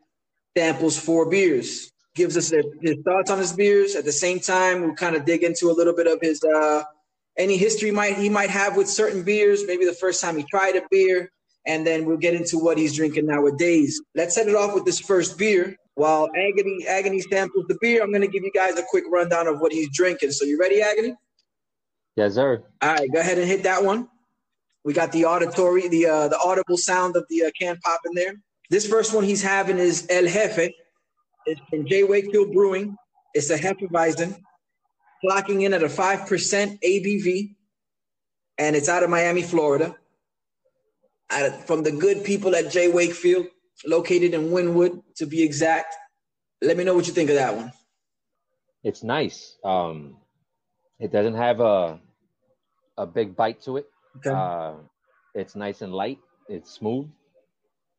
samples 0.57 0.99
four 0.99 1.31
beers 1.31 1.91
gives 2.19 2.37
us 2.37 2.53
his 2.83 2.97
thoughts 3.05 3.31
on 3.31 3.39
his 3.39 3.53
beers. 3.53 3.95
At 3.95 4.05
the 4.05 4.13
same 4.13 4.41
time, 4.41 4.83
we'll 4.83 4.95
kind 4.95 5.15
of 5.15 5.25
dig 5.25 5.45
into 5.45 5.71
a 5.71 5.73
little 5.73 5.95
bit 5.95 6.09
of 6.09 6.19
his 6.21 6.43
uh, 6.43 6.83
any 7.39 7.57
history 7.57 7.93
might 7.93 8.19
he 8.19 8.29
might 8.29 8.51
have 8.51 8.77
with 8.77 8.89
certain 8.89 9.23
beers. 9.23 9.65
Maybe 9.67 9.87
the 9.87 9.95
first 9.95 10.21
time 10.21 10.37
he 10.37 10.43
tried 10.43 10.75
a 10.77 10.83
beer, 10.91 11.31
and 11.67 11.87
then 11.87 12.05
we'll 12.05 12.19
get 12.19 12.35
into 12.35 12.59
what 12.59 12.77
he's 12.77 12.97
drinking 12.97 13.27
nowadays. 13.27 14.03
Let's 14.15 14.35
set 14.35 14.49
it 14.49 14.57
off 14.57 14.75
with 14.75 14.85
this 14.85 14.99
first 14.99 15.39
beer. 15.39 15.77
While 15.95 16.29
Agony 16.37 16.87
Agony 16.87 17.21
samples 17.21 17.67
the 17.69 17.79
beer, 17.81 18.03
I'm 18.03 18.11
going 18.11 18.23
to 18.23 18.29
give 18.29 18.43
you 18.43 18.53
guys 18.53 18.77
a 18.79 18.83
quick 18.91 19.05
rundown 19.11 19.47
of 19.47 19.61
what 19.61 19.73
he's 19.73 19.89
drinking. 19.93 20.33
So 20.33 20.45
you 20.45 20.59
ready, 20.59 20.83
Agony? 20.83 21.15
Yes, 22.19 22.35
sir. 22.35 22.65
All 22.83 22.95
right, 22.95 23.09
go 23.13 23.21
ahead 23.21 23.39
and 23.39 23.47
hit 23.47 23.63
that 23.63 23.85
one. 23.85 24.09
We 24.85 24.93
got 24.93 25.13
the 25.13 25.25
auditory, 25.27 25.87
the 25.87 26.07
uh, 26.07 26.27
the 26.27 26.39
audible 26.45 26.77
sound 26.77 27.15
of 27.15 27.25
the 27.31 27.45
uh, 27.45 27.51
can 27.57 27.79
pop 27.85 28.01
in 28.07 28.13
there. 28.17 28.35
This 28.71 28.89
first 28.89 29.15
one 29.15 29.23
he's 29.23 29.41
having 29.41 29.79
is 29.79 30.05
El 30.11 30.27
Jefe. 30.27 30.73
It's 31.47 31.61
from 31.71 31.87
J. 31.87 32.03
Wakefield 32.03 32.53
Brewing. 32.53 32.97
It's 33.35 33.51
a 33.51 33.57
Hefeweizen, 33.57 34.37
clocking 35.25 35.63
in 35.63 35.73
at 35.73 35.85
a 35.85 35.87
5% 35.87 36.81
ABV, 36.83 37.55
and 38.59 38.75
it's 38.75 38.89
out 38.89 39.05
of 39.05 39.11
Miami, 39.11 39.43
Florida. 39.43 39.95
Of, 41.31 41.67
from 41.67 41.85
the 41.85 41.93
good 41.93 42.25
people 42.25 42.57
at 42.57 42.73
J. 42.73 42.89
Wakefield, 42.89 43.47
located 43.87 44.35
in 44.35 44.51
Wynwood, 44.51 45.03
to 45.19 45.27
be 45.27 45.45
exact. 45.45 45.95
Let 46.63 46.77
me 46.77 46.83
know 46.83 46.97
what 46.97 47.07
you 47.07 47.13
think 47.13 47.31
of 47.31 47.37
that 47.37 47.55
one. 47.55 47.71
It's 48.83 49.05
nice. 49.05 49.57
Um, 49.63 50.17
it 50.99 51.13
doesn't 51.13 51.35
have 51.35 51.61
a 51.61 52.01
a 52.99 53.07
big 53.07 53.35
bite 53.35 53.63
to 53.63 53.79
it. 53.79 53.87
Okay. 54.17 54.31
Uh, 54.31 54.75
it's 55.35 55.55
nice 55.57 55.81
and 55.81 55.93
light. 55.93 56.19
It's 56.49 56.71
smooth. 56.71 57.09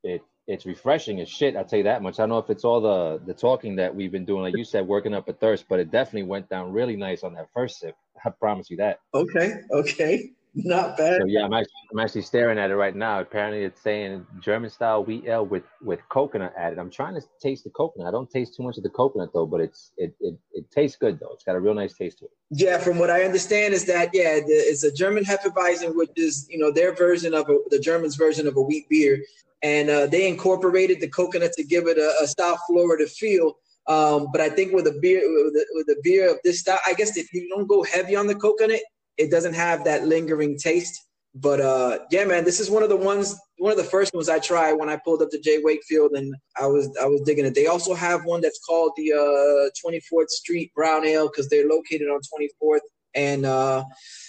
It 0.04 0.22
it's 0.48 0.66
refreshing 0.66 1.20
as 1.22 1.30
shit. 1.30 1.56
I'll 1.56 1.64
tell 1.64 1.78
you 1.78 1.84
that 1.84 2.02
much. 2.02 2.20
I 2.20 2.24
don't 2.24 2.30
know 2.30 2.40
if 2.40 2.50
it's 2.50 2.66
all 2.66 2.82
the 2.82 3.22
the 3.26 3.34
talking 3.34 3.78
that 3.78 3.96
we've 3.96 4.12
been 4.12 4.26
doing, 4.26 4.42
like 4.42 4.58
you 4.58 4.64
said, 4.64 4.88
working 4.88 5.14
up 5.14 5.30
a 5.30 5.34
thirst, 5.34 5.66
but 5.70 5.80
it 5.80 5.92
definitely 5.92 6.24
went 6.24 6.50
down 6.50 6.72
really 6.72 6.96
nice 6.96 7.24
on 7.24 7.34
that 7.36 7.48
first 7.54 7.80
sip. 7.80 7.96
I 8.24 8.32
promise 8.32 8.70
you 8.70 8.78
that. 8.78 9.00
Okay, 9.14 9.54
okay, 9.72 10.32
not 10.56 10.98
bad. 10.98 11.22
So 11.22 11.28
yeah, 11.28 11.46
I'm 11.46 11.54
actually, 11.54 11.74
I'm 11.92 12.00
actually 12.00 12.22
staring 12.24 12.58
at 12.58 12.72
it 12.72 12.76
right 12.76 12.96
now. 12.96 13.20
Apparently, 13.20 13.64
it's 13.64 13.82
saying 13.82 14.26
German 14.40 14.70
style 14.70 15.04
wheat 15.04 15.26
ale 15.26 15.46
with 15.46 15.64
with 15.82 16.00
coconut 16.10 16.54
added. 16.58 16.80
I'm 16.80 16.90
trying 16.90 17.16
to 17.16 17.22
taste 17.42 17.64
the 17.64 17.70
coconut. 17.70 18.08
I 18.08 18.12
don't 18.12 18.30
taste 18.30 18.56
too 18.56 18.64
much 18.64 18.78
of 18.78 18.84
the 18.84 18.90
coconut 18.90 19.30
though, 19.34 19.46
but 19.46 19.62
it's 19.62 19.92
it 19.98 20.16
it, 20.20 20.36
it 20.54 20.72
tastes 20.72 20.98
good 20.98 21.20
though. 21.20 21.32
It's 21.34 21.44
got 21.44 21.56
a 21.56 21.60
real 21.60 21.74
nice 21.74 21.94
taste 21.94 22.20
to 22.20 22.26
it. 22.26 22.32
Yeah, 22.50 22.78
from 22.80 22.98
what 22.98 23.10
I 23.10 23.24
understand 23.24 23.74
is 23.74 23.86
that 23.86 24.10
yeah, 24.14 24.40
it's 24.46 24.84
a 24.84 24.92
German 24.92 25.24
Hefeweizen, 25.24 25.96
which 25.96 26.12
is 26.16 26.48
you 26.50 26.58
know 26.58 26.72
their 26.72 26.94
version 26.94 27.34
of 27.34 27.50
a, 27.50 27.58
the 27.70 27.80
Germans' 27.80 28.16
version 28.16 28.48
of 28.48 28.58
a 28.58 28.62
wheat 28.62 28.90
beer 28.90 29.20
and 29.62 29.90
uh, 29.90 30.08
they 30.08 30.28
incorporated 30.28 31.02
the 31.02 31.10
coconut 31.10 31.52
to 31.54 31.64
give 31.64 31.88
it 31.88 31.98
a, 31.98 32.24
a 32.24 32.28
South 32.28 32.60
Florida 32.68 33.06
feel. 33.08 33.58
Um, 33.88 34.28
but 34.32 34.42
I 34.42 34.50
think 34.50 34.74
with 34.74 34.88
a 34.88 34.98
beer 35.02 35.22
with 35.22 35.56
a, 35.56 35.66
with 35.74 35.88
a 35.90 36.00
beer 36.04 36.30
of 36.30 36.38
this 36.44 36.60
style, 36.60 36.80
I 36.86 36.94
guess 36.94 37.18
if 37.18 37.34
you 37.34 37.50
don't 37.50 37.68
go 37.68 37.84
heavy 37.84 38.16
on 38.16 38.28
the 38.28 38.36
coconut, 38.36 38.82
it 39.20 39.30
doesn't 39.30 39.54
have 39.54 39.84
that 39.84 40.08
lingering 40.08 40.58
taste. 40.58 41.06
But 41.36 41.62
uh, 41.62 42.00
yeah, 42.10 42.26
man, 42.26 42.44
this 42.44 42.60
is 42.60 42.72
one 42.72 42.82
of 42.82 42.90
the 42.90 42.96
ones, 42.96 43.40
one 43.60 43.72
of 43.72 43.78
the 43.78 43.84
first 43.84 44.16
ones 44.16 44.30
I 44.30 44.40
tried 44.40 44.74
when 44.74 44.90
I 44.90 44.98
pulled 45.06 45.22
up 45.22 45.30
to 45.30 45.40
J. 45.40 45.60
Wakefield, 45.64 46.14
and 46.14 46.34
I 46.60 46.66
was 46.66 46.90
I 47.00 47.06
was 47.06 47.22
digging 47.22 47.46
it. 47.46 47.54
They 47.54 47.68
also 47.68 47.94
have 47.94 48.26
one 48.26 48.42
that's 48.42 48.60
called 48.60 48.94
the 48.98 49.14
uh, 49.14 49.70
24th 49.86 50.30
Street 50.30 50.72
Brown 50.74 51.06
Ale 51.06 51.28
because 51.28 51.48
they're 51.50 51.68
located 51.68 52.08
on 52.08 52.20
24th 52.20 52.80
and 53.16 53.46
uh, 53.46 53.84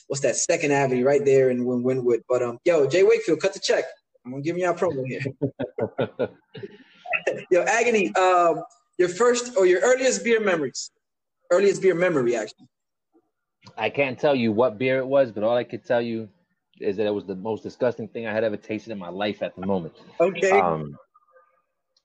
what's 0.09 0.23
that 0.23 0.37
Second 0.37 0.73
Avenue 0.73 1.05
right 1.05 1.25
there 1.25 1.49
in 1.51 1.65
Wynwood. 1.65 2.21
But 2.29 2.43
um, 2.43 2.59
yo, 2.65 2.87
J. 2.87 3.03
Wakefield, 3.03 3.41
cut 3.41 3.55
the 3.55 3.61
check. 3.61 3.85
I'm 4.27 4.33
gonna 4.33 4.43
give 4.43 4.59
you 4.59 4.69
a 4.69 4.75
promo 4.75 5.07
here. 5.07 5.23
Yo, 7.51 7.63
Agony, 7.63 8.15
um, 8.15 8.63
your 8.99 9.09
first 9.09 9.57
or 9.57 9.67
your 9.67 9.81
earliest 9.81 10.25
beer 10.25 10.41
memories, 10.41 10.91
earliest 11.51 11.81
beer 11.81 11.95
memory, 11.95 12.37
actually. 12.37 12.67
I 13.77 13.91
can't 13.91 14.19
tell 14.19 14.35
you 14.35 14.53
what 14.53 14.79
beer 14.79 14.99
it 14.99 15.07
was, 15.07 15.33
but 15.33 15.45
all 15.45 15.57
I 15.57 15.65
could 15.65 15.85
tell 15.85 16.01
you 16.01 16.29
is 16.81 16.97
that 16.97 17.07
it 17.07 17.15
was 17.15 17.27
the 17.27 17.35
most 17.35 17.63
disgusting 17.63 18.09
thing 18.09 18.27
I 18.27 18.33
had 18.33 18.45
ever 18.45 18.57
tasted 18.57 18.91
in 18.91 18.99
my 18.99 19.11
life 19.11 19.43
at 19.43 19.55
the 19.55 19.67
moment. 19.67 19.95
Okay. 20.19 20.51
Um, 20.51 20.97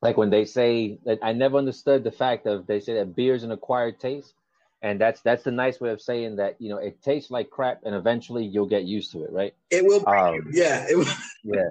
like 0.01 0.17
when 0.17 0.29
they 0.29 0.45
say 0.45 0.99
that 1.05 1.19
I 1.23 1.33
never 1.33 1.57
understood 1.57 2.03
the 2.03 2.11
fact 2.11 2.45
of 2.45 2.67
they 2.67 2.79
say 2.79 2.93
that 2.95 3.15
beer 3.15 3.33
is 3.33 3.43
an 3.43 3.51
acquired 3.51 3.99
taste 3.99 4.33
and 4.81 5.01
that's 5.01 5.21
that's 5.21 5.43
the 5.43 5.51
nice 5.51 5.79
way 5.79 5.89
of 5.89 6.01
saying 6.01 6.35
that 6.35 6.55
you 6.59 6.69
know 6.69 6.77
it 6.77 7.01
tastes 7.01 7.31
like 7.31 7.49
crap 7.49 7.81
and 7.85 7.95
eventually 7.95 8.45
you'll 8.45 8.67
get 8.67 8.83
used 8.83 9.11
to 9.13 9.23
it 9.23 9.31
right 9.31 9.55
it 9.71 9.83
will 9.83 10.07
um, 10.07 10.47
yeah 10.51 10.85
it 10.89 10.95
will. 10.95 11.07
yeah 11.43 11.69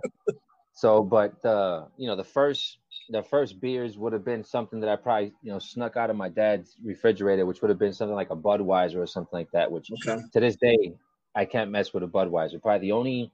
so 0.75 1.03
but 1.03 1.45
uh 1.45 1.85
you 1.97 2.09
know 2.09 2.17
the 2.17 2.25
first 2.25 2.79
the 3.11 3.23
first 3.23 3.61
beers 3.61 3.99
would 3.99 4.13
have 4.13 4.25
been 4.25 4.45
something 4.45 4.81
that 4.81 4.89
i 4.89 4.97
probably 4.97 5.33
you 5.43 5.53
know 5.53 5.59
snuck 5.59 5.97
out 5.97 6.11
of 6.11 6.17
my 6.17 6.29
dad's 6.29 6.77
refrigerator 6.85 7.47
which 7.47 7.61
would 7.61 7.69
have 7.69 7.79
been 7.79 7.93
something 7.93 8.15
like 8.15 8.31
a 8.31 8.37
budweiser 8.37 8.97
or 8.97 9.07
something 9.07 9.39
like 9.39 9.51
that 9.53 9.71
which 9.71 9.91
okay. 9.93 10.21
to 10.33 10.41
this 10.41 10.57
day 10.57 10.95
i 11.35 11.45
can't 11.45 11.71
mess 11.71 11.93
with 11.93 12.03
a 12.03 12.07
budweiser 12.07 12.61
probably 12.61 12.87
the 12.87 12.93
only 12.93 13.31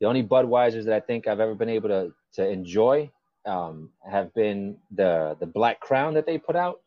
the 0.00 0.06
only 0.06 0.22
budweisers 0.22 0.84
that 0.84 0.94
i 0.94 1.00
think 1.00 1.26
i've 1.26 1.40
ever 1.40 1.54
been 1.54 1.68
able 1.68 1.88
to 1.88 2.12
to 2.32 2.48
enjoy 2.48 3.10
um, 3.46 3.90
have 4.10 4.34
been 4.34 4.76
the 4.90 5.36
the 5.38 5.46
black 5.46 5.78
crown 5.78 6.14
that 6.14 6.26
they 6.26 6.36
put 6.36 6.56
out 6.56 6.80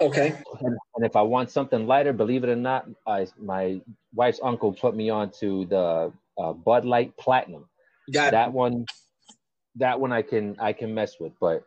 Okay. 0.00 0.34
And, 0.60 0.76
and, 0.96 1.06
if 1.06 1.16
I 1.16 1.22
want 1.22 1.50
something 1.50 1.86
lighter, 1.86 2.12
believe 2.12 2.44
it 2.44 2.50
or 2.50 2.56
not, 2.56 2.86
I, 3.06 3.26
my 3.40 3.80
wife's 4.14 4.40
uncle 4.42 4.72
put 4.72 4.94
me 4.94 5.08
on 5.08 5.30
to 5.40 5.64
the 5.66 6.12
uh, 6.38 6.52
Bud 6.52 6.84
Light 6.84 7.16
Platinum. 7.16 7.66
Got 8.12 8.32
that 8.32 8.48
it. 8.48 8.52
one. 8.52 8.84
That 9.76 10.00
one 10.00 10.12
I 10.12 10.22
can 10.22 10.56
I 10.58 10.72
can 10.72 10.94
mess 10.94 11.16
with, 11.20 11.32
but 11.40 11.64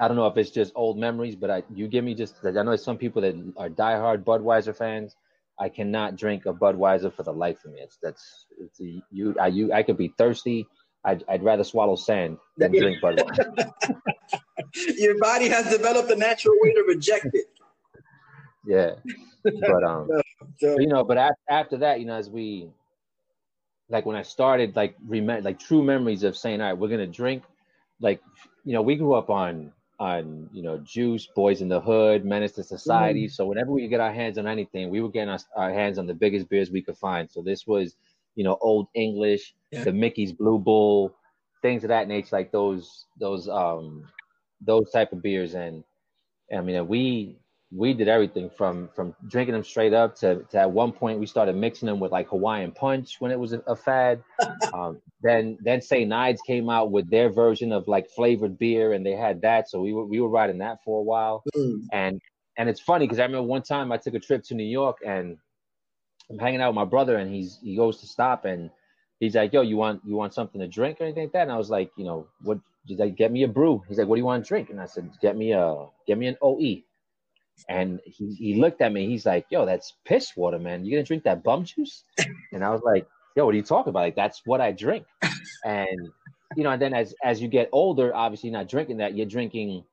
I 0.00 0.08
don't 0.08 0.16
know 0.16 0.26
if 0.26 0.36
it's 0.36 0.50
just 0.50 0.72
old 0.74 0.98
memories. 0.98 1.36
But 1.36 1.50
I 1.50 1.62
you 1.74 1.88
give 1.88 2.04
me 2.04 2.14
just 2.14 2.36
I 2.44 2.50
know 2.50 2.76
some 2.76 2.98
people 2.98 3.22
that 3.22 3.34
are 3.56 3.68
diehard 3.68 4.24
Budweiser 4.24 4.76
fans. 4.76 5.14
I 5.60 5.68
cannot 5.68 6.16
drink 6.16 6.46
a 6.46 6.52
Budweiser 6.52 7.12
for 7.12 7.24
the 7.24 7.32
life 7.32 7.64
of 7.64 7.72
me. 7.72 7.80
It's 7.80 7.98
that's 8.02 8.46
it's 8.58 8.80
a, 8.80 9.02
you 9.10 9.34
I 9.40 9.48
you 9.48 9.72
I 9.72 9.82
could 9.82 9.98
be 9.98 10.12
thirsty. 10.16 10.66
I'd, 11.04 11.24
I'd 11.28 11.44
rather 11.44 11.64
swallow 11.64 11.96
sand 11.96 12.38
than 12.56 12.72
drink 12.72 13.00
Budweiser. 13.02 13.72
your 14.98 15.18
body 15.18 15.48
has 15.48 15.70
developed 15.70 16.10
a 16.10 16.16
natural 16.16 16.54
way 16.60 16.74
to 16.74 16.84
reject 16.86 17.28
it. 17.32 17.46
Yeah, 18.66 18.92
but 19.44 19.84
um, 19.84 20.10
you 20.60 20.86
know, 20.86 21.04
but 21.04 21.18
after, 21.18 21.40
after 21.48 21.76
that, 21.78 22.00
you 22.00 22.06
know, 22.06 22.16
as 22.16 22.28
we 22.28 22.68
like 23.88 24.06
when 24.06 24.16
I 24.16 24.22
started, 24.22 24.76
like 24.76 24.96
rem- 25.06 25.42
like 25.42 25.58
true 25.58 25.82
memories 25.82 26.22
of 26.22 26.36
saying, 26.36 26.60
all 26.60 26.68
right, 26.68 26.78
we're 26.78 26.88
gonna 26.88 27.06
drink. 27.06 27.42
Like, 28.00 28.22
you 28.64 28.72
know, 28.72 28.82
we 28.82 28.96
grew 28.96 29.14
up 29.14 29.30
on 29.30 29.72
on 29.98 30.48
you 30.52 30.62
know 30.62 30.78
Juice, 30.78 31.26
Boys 31.34 31.60
in 31.60 31.68
the 31.68 31.80
Hood, 31.80 32.24
Menace 32.24 32.52
to 32.52 32.62
Society. 32.62 33.26
Mm. 33.26 33.32
So 33.32 33.46
whenever 33.46 33.72
we 33.72 33.88
get 33.88 34.00
our 34.00 34.12
hands 34.12 34.38
on 34.38 34.46
anything, 34.46 34.90
we 34.90 35.00
were 35.00 35.10
getting 35.10 35.30
our, 35.30 35.40
our, 35.56 35.72
hands 35.72 35.98
on 35.98 36.06
the 36.06 36.14
biggest 36.14 36.48
beers 36.48 36.70
we 36.70 36.82
could 36.82 36.96
find. 36.96 37.30
So 37.30 37.42
this 37.42 37.66
was, 37.66 37.96
you 38.36 38.44
know, 38.44 38.58
Old 38.60 38.86
English, 38.94 39.54
yeah. 39.72 39.84
the 39.84 39.92
Mickey's 39.92 40.32
Blue 40.32 40.58
Bull, 40.58 41.16
things 41.62 41.82
of 41.82 41.88
that 41.88 42.08
nature, 42.08 42.36
like 42.36 42.52
those 42.52 43.06
those 43.18 43.48
um 43.48 44.04
those 44.60 44.90
type 44.90 45.12
of 45.12 45.22
beers 45.22 45.54
and 45.54 45.82
I 46.54 46.60
mean 46.60 46.86
we 46.88 47.38
we 47.70 47.92
did 47.92 48.08
everything 48.08 48.48
from 48.48 48.88
from 48.94 49.14
drinking 49.26 49.52
them 49.52 49.64
straight 49.64 49.92
up 49.92 50.16
to, 50.16 50.42
to 50.50 50.58
at 50.58 50.70
one 50.70 50.90
point 50.92 51.20
we 51.20 51.26
started 51.26 51.54
mixing 51.54 51.86
them 51.86 52.00
with 52.00 52.10
like 52.10 52.28
Hawaiian 52.28 52.72
punch 52.72 53.16
when 53.18 53.30
it 53.30 53.38
was 53.38 53.52
a, 53.52 53.58
a 53.66 53.76
fad. 53.76 54.22
um, 54.72 55.00
then 55.22 55.58
then 55.62 55.82
St. 55.82 56.10
Ides 56.10 56.40
came 56.42 56.70
out 56.70 56.90
with 56.90 57.10
their 57.10 57.28
version 57.30 57.72
of 57.72 57.86
like 57.86 58.08
flavored 58.10 58.58
beer 58.58 58.92
and 58.92 59.04
they 59.04 59.12
had 59.12 59.42
that, 59.42 59.68
so 59.68 59.80
we 59.80 59.92
were 59.92 60.06
we 60.06 60.20
were 60.20 60.28
riding 60.28 60.58
that 60.58 60.82
for 60.84 61.00
a 61.00 61.02
while. 61.02 61.42
Mm. 61.54 61.82
And 61.92 62.20
and 62.56 62.68
it's 62.68 62.80
funny 62.80 63.06
because 63.06 63.18
I 63.18 63.24
remember 63.24 63.46
one 63.46 63.62
time 63.62 63.92
I 63.92 63.98
took 63.98 64.14
a 64.14 64.20
trip 64.20 64.44
to 64.44 64.54
New 64.54 64.64
York 64.64 64.98
and 65.06 65.36
I'm 66.30 66.38
hanging 66.38 66.60
out 66.60 66.70
with 66.70 66.76
my 66.76 66.84
brother 66.84 67.16
and 67.16 67.32
he's 67.32 67.58
he 67.62 67.76
goes 67.76 68.00
to 68.00 68.06
stop 68.06 68.46
and 68.46 68.70
he's 69.20 69.34
like, 69.34 69.52
"Yo, 69.52 69.60
you 69.60 69.76
want 69.76 70.00
you 70.06 70.16
want 70.16 70.32
something 70.32 70.60
to 70.60 70.68
drink 70.68 71.00
or 71.00 71.04
anything 71.04 71.24
like 71.24 71.32
that?" 71.32 71.42
And 71.42 71.52
I 71.52 71.58
was 71.58 71.70
like, 71.70 71.90
"You 71.96 72.04
know, 72.04 72.28
what 72.42 72.60
He's 72.88 72.98
like, 72.98 73.16
get 73.16 73.30
me 73.30 73.42
a 73.42 73.48
brew. 73.48 73.82
He's 73.86 73.98
like, 73.98 74.08
what 74.08 74.16
do 74.16 74.20
you 74.20 74.24
want 74.24 74.42
to 74.42 74.48
drink? 74.48 74.70
And 74.70 74.80
I 74.80 74.86
said, 74.86 75.10
get 75.20 75.36
me 75.36 75.52
a 75.52 75.86
get 76.06 76.16
me 76.16 76.26
an 76.26 76.38
OE. 76.40 76.82
And 77.68 78.00
he, 78.04 78.34
he 78.34 78.54
looked 78.54 78.80
at 78.80 78.92
me. 78.92 79.06
He's 79.06 79.26
like, 79.26 79.46
"Yo, 79.50 79.66
that's 79.66 79.94
piss 80.04 80.36
water, 80.36 80.58
man. 80.58 80.84
You 80.84 80.92
gonna 80.92 81.02
drink 81.02 81.24
that 81.24 81.42
bum 81.42 81.64
juice?" 81.64 82.04
And 82.52 82.64
I 82.64 82.70
was 82.70 82.82
like, 82.82 83.06
"Yo, 83.36 83.44
what 83.44 83.54
are 83.54 83.56
you 83.56 83.62
talking 83.62 83.90
about? 83.90 84.00
Like, 84.00 84.16
that's 84.16 84.42
what 84.44 84.60
I 84.60 84.72
drink." 84.72 85.04
And 85.64 86.10
you 86.56 86.64
know, 86.64 86.70
and 86.70 86.80
then 86.80 86.94
as 86.94 87.14
as 87.22 87.42
you 87.42 87.48
get 87.48 87.68
older, 87.72 88.14
obviously 88.14 88.50
not 88.50 88.68
drinking 88.68 88.98
that, 88.98 89.14
you're 89.16 89.26
drinking 89.26 89.84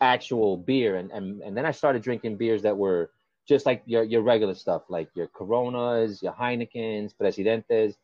actual 0.00 0.56
beer, 0.56 0.96
and 0.96 1.10
and 1.10 1.42
and 1.42 1.56
then 1.56 1.66
I 1.66 1.70
started 1.70 2.02
drinking 2.02 2.36
beers 2.36 2.62
that 2.62 2.76
were 2.76 3.10
just 3.46 3.66
like 3.66 3.82
your 3.86 4.04
your 4.04 4.22
regular 4.22 4.54
stuff, 4.54 4.82
like 4.88 5.08
your 5.14 5.26
Coronas, 5.28 6.22
your 6.22 6.32
Heinekens, 6.32 7.14
Presidentes. 7.14 7.94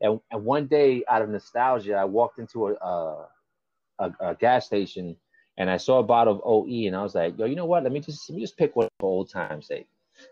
And, 0.00 0.20
and 0.30 0.44
one 0.44 0.66
day, 0.66 1.02
out 1.08 1.22
of 1.22 1.30
nostalgia, 1.30 1.94
I 1.94 2.04
walked 2.04 2.38
into 2.38 2.68
a, 2.68 2.74
a, 2.74 3.28
a, 3.98 4.12
a 4.20 4.34
gas 4.34 4.66
station 4.66 5.16
and 5.58 5.70
I 5.70 5.76
saw 5.76 5.98
a 5.98 6.02
bottle 6.02 6.34
of 6.34 6.40
OE, 6.44 6.86
and 6.86 6.96
I 6.96 7.02
was 7.02 7.14
like, 7.14 7.38
"Yo, 7.38 7.46
you 7.46 7.56
know 7.56 7.66
what? 7.66 7.82
Let 7.82 7.92
me 7.92 8.00
just 8.00 8.28
let 8.28 8.36
me 8.36 8.42
just 8.42 8.56
pick 8.56 8.76
one 8.76 8.88
for 9.00 9.10
old 9.10 9.30
time's 9.30 9.66
sake." 9.66 9.86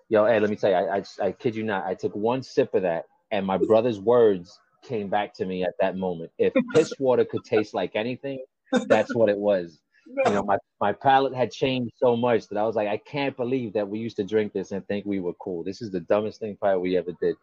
Yo, 0.09 0.25
hey, 0.27 0.41
let 0.41 0.51
me 0.51 0.57
tell 0.57 0.70
you, 0.70 0.77
I, 0.77 0.99
I 0.99 1.27
I 1.27 1.33
kid 1.33 1.55
you 1.57 1.62
not, 1.62 1.85
I 1.85 1.95
took 1.95 2.14
one 2.14 2.43
sip 2.43 2.75
of 2.75 2.83
that, 2.83 3.05
and 3.31 3.47
my 3.47 3.59
brother's 3.59 4.01
words 4.01 4.59
came 4.85 5.09
back 5.09 5.35
to 5.35 5.47
me 5.47 5.64
at 5.64 5.75
that 5.81 5.97
moment. 5.97 6.31
If 6.39 6.53
piss 6.75 6.93
water 6.99 7.25
could 7.25 7.45
taste 7.45 7.75
like 7.75 7.97
anything, 7.97 8.45
that's 8.87 9.14
what 9.14 9.29
it 9.29 9.39
was. 9.39 9.79
You 10.27 10.33
know, 10.33 10.43
my, 10.43 10.59
my 10.83 10.93
palate 10.93 11.35
had 11.35 11.51
changed 11.51 11.95
so 11.97 12.14
much 12.14 12.49
that 12.49 12.59
I 12.59 12.64
was 12.64 12.77
like, 12.77 12.89
I 12.89 12.99
can't 12.99 13.35
believe 13.39 13.72
that 13.72 13.89
we 13.89 13.99
used 13.99 14.16
to 14.18 14.22
drink 14.22 14.53
this 14.53 14.70
and 14.70 14.87
think 14.87 15.07
we 15.07 15.18
were 15.18 15.33
cool. 15.41 15.64
This 15.64 15.81
is 15.81 15.91
the 15.91 16.01
dumbest 16.01 16.41
thing 16.41 16.59
probably 16.61 16.91
we 16.91 16.97
ever 16.99 17.12
did. 17.22 17.37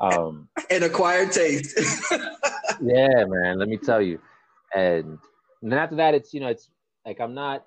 Um, 0.00 0.48
An 0.70 0.82
acquired 0.82 1.30
taste. 1.30 1.78
yeah, 2.82 3.24
man. 3.28 3.60
Let 3.60 3.68
me 3.68 3.76
tell 3.76 4.02
you. 4.02 4.20
And, 4.74 5.20
and 5.62 5.70
then 5.70 5.78
after 5.78 5.94
that, 5.96 6.14
it's 6.14 6.34
you 6.34 6.40
know, 6.40 6.48
it's 6.48 6.68
like 7.04 7.20
I'm 7.20 7.34
not, 7.34 7.66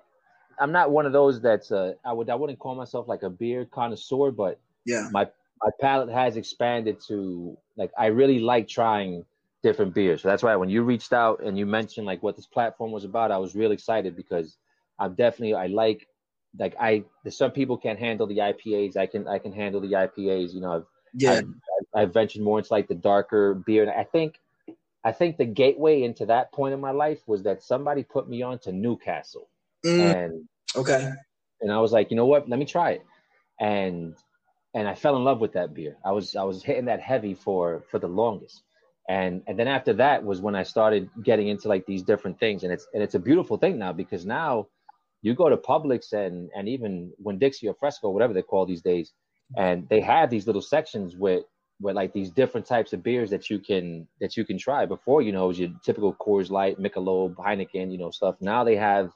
I'm 0.58 0.72
not 0.72 0.90
one 0.90 1.06
of 1.06 1.12
those 1.12 1.40
that's 1.40 1.72
uh, 1.72 1.94
I 2.04 2.12
would 2.12 2.30
I 2.30 2.34
wouldn't 2.34 2.58
call 2.58 2.74
myself 2.74 3.08
like 3.08 3.22
a 3.22 3.30
beer 3.30 3.64
connoisseur, 3.64 4.30
but 4.30 4.60
yeah, 4.84 5.08
my 5.12 5.28
my 5.62 5.70
palate 5.80 6.10
has 6.10 6.36
expanded 6.36 7.00
to 7.08 7.56
like 7.76 7.90
I 7.98 8.06
really 8.06 8.38
like 8.38 8.68
trying 8.68 9.24
different 9.62 9.94
beers. 9.94 10.22
So 10.22 10.28
that's 10.28 10.42
why 10.42 10.54
when 10.56 10.68
you 10.68 10.82
reached 10.82 11.12
out 11.12 11.42
and 11.42 11.58
you 11.58 11.66
mentioned 11.66 12.06
like 12.06 12.22
what 12.22 12.36
this 12.36 12.46
platform 12.46 12.92
was 12.92 13.04
about, 13.04 13.30
I 13.30 13.38
was 13.38 13.54
really 13.54 13.74
excited 13.74 14.14
because 14.14 14.56
I'm 14.98 15.14
definitely 15.14 15.54
I 15.54 15.66
like 15.66 16.06
like 16.58 16.74
I 16.78 17.04
some 17.28 17.50
people 17.50 17.76
can't 17.76 17.98
handle 17.98 18.26
the 18.26 18.38
IPAs. 18.38 18.96
I 18.96 19.06
can 19.06 19.26
I 19.26 19.38
can 19.38 19.52
handle 19.52 19.80
the 19.80 19.92
IPAs. 19.92 20.52
You 20.52 20.60
know, 20.60 20.72
I've 20.72 20.86
yeah, 21.14 21.32
I've, 21.32 21.44
I've 21.94 22.12
ventured 22.12 22.42
more 22.42 22.58
into 22.58 22.72
like 22.72 22.88
the 22.88 22.94
darker 22.94 23.54
beer. 23.54 23.82
And 23.82 23.90
I 23.90 24.04
think 24.04 24.38
I 25.04 25.12
think 25.12 25.36
the 25.38 25.46
gateway 25.46 26.02
into 26.02 26.26
that 26.26 26.52
point 26.52 26.74
in 26.74 26.80
my 26.80 26.92
life 26.92 27.20
was 27.26 27.44
that 27.44 27.62
somebody 27.62 28.04
put 28.04 28.28
me 28.28 28.42
on 28.42 28.58
to 28.60 28.72
Newcastle. 28.72 29.48
Mm, 29.84 30.14
And 30.14 30.48
okay. 30.76 31.12
and 31.60 31.72
I 31.72 31.80
was 31.80 31.92
like, 31.92 32.10
you 32.10 32.16
know 32.16 32.26
what? 32.26 32.48
Let 32.48 32.58
me 32.58 32.66
try 32.66 32.92
it. 32.92 33.04
And 33.60 34.16
and 34.74 34.88
I 34.88 34.94
fell 34.94 35.16
in 35.16 35.24
love 35.24 35.40
with 35.40 35.54
that 35.54 35.74
beer. 35.74 35.96
I 36.04 36.12
was 36.12 36.36
I 36.36 36.44
was 36.44 36.62
hitting 36.64 36.86
that 36.86 37.00
heavy 37.00 37.34
for 37.34 37.84
for 37.90 37.98
the 37.98 38.08
longest. 38.08 38.62
And 39.08 39.42
and 39.46 39.58
then 39.58 39.68
after 39.68 39.94
that 39.94 40.24
was 40.24 40.40
when 40.40 40.56
I 40.56 40.64
started 40.64 41.10
getting 41.24 41.48
into 41.48 41.68
like 41.68 41.86
these 41.86 42.02
different 42.02 42.40
things. 42.40 42.64
And 42.64 42.72
it's 42.72 42.86
and 42.94 43.02
it's 43.02 43.14
a 43.14 43.20
beautiful 43.20 43.58
thing 43.58 43.78
now 43.78 43.92
because 43.92 44.26
now 44.26 44.68
you 45.22 45.34
go 45.34 45.48
to 45.48 45.56
Publix 45.56 46.12
and 46.12 46.50
and 46.56 46.68
even 46.68 47.12
Winn-Dixie 47.18 47.68
or 47.68 47.74
Fresco, 47.74 48.10
whatever 48.10 48.34
they 48.34 48.42
call 48.42 48.66
these 48.66 48.82
days, 48.82 49.12
and 49.56 49.88
they 49.88 50.00
have 50.00 50.30
these 50.30 50.46
little 50.46 50.62
sections 50.62 51.16
with 51.16 51.44
with 51.80 51.96
like 51.96 52.12
these 52.12 52.30
different 52.30 52.66
types 52.66 52.92
of 52.92 53.02
beers 53.02 53.30
that 53.30 53.50
you 53.50 53.58
can 53.58 54.06
that 54.20 54.36
you 54.36 54.44
can 54.44 54.58
try. 54.58 54.86
Before 54.86 55.22
you 55.22 55.32
know, 55.32 55.44
it 55.44 55.48
was 55.48 55.58
your 55.58 55.70
typical 55.84 56.14
Coors 56.14 56.50
Light, 56.50 56.78
Michelob, 56.78 57.34
Heineken, 57.36 57.90
you 57.92 57.98
know, 57.98 58.10
stuff. 58.10 58.36
Now 58.40 58.64
they 58.64 58.76
have 58.76 59.12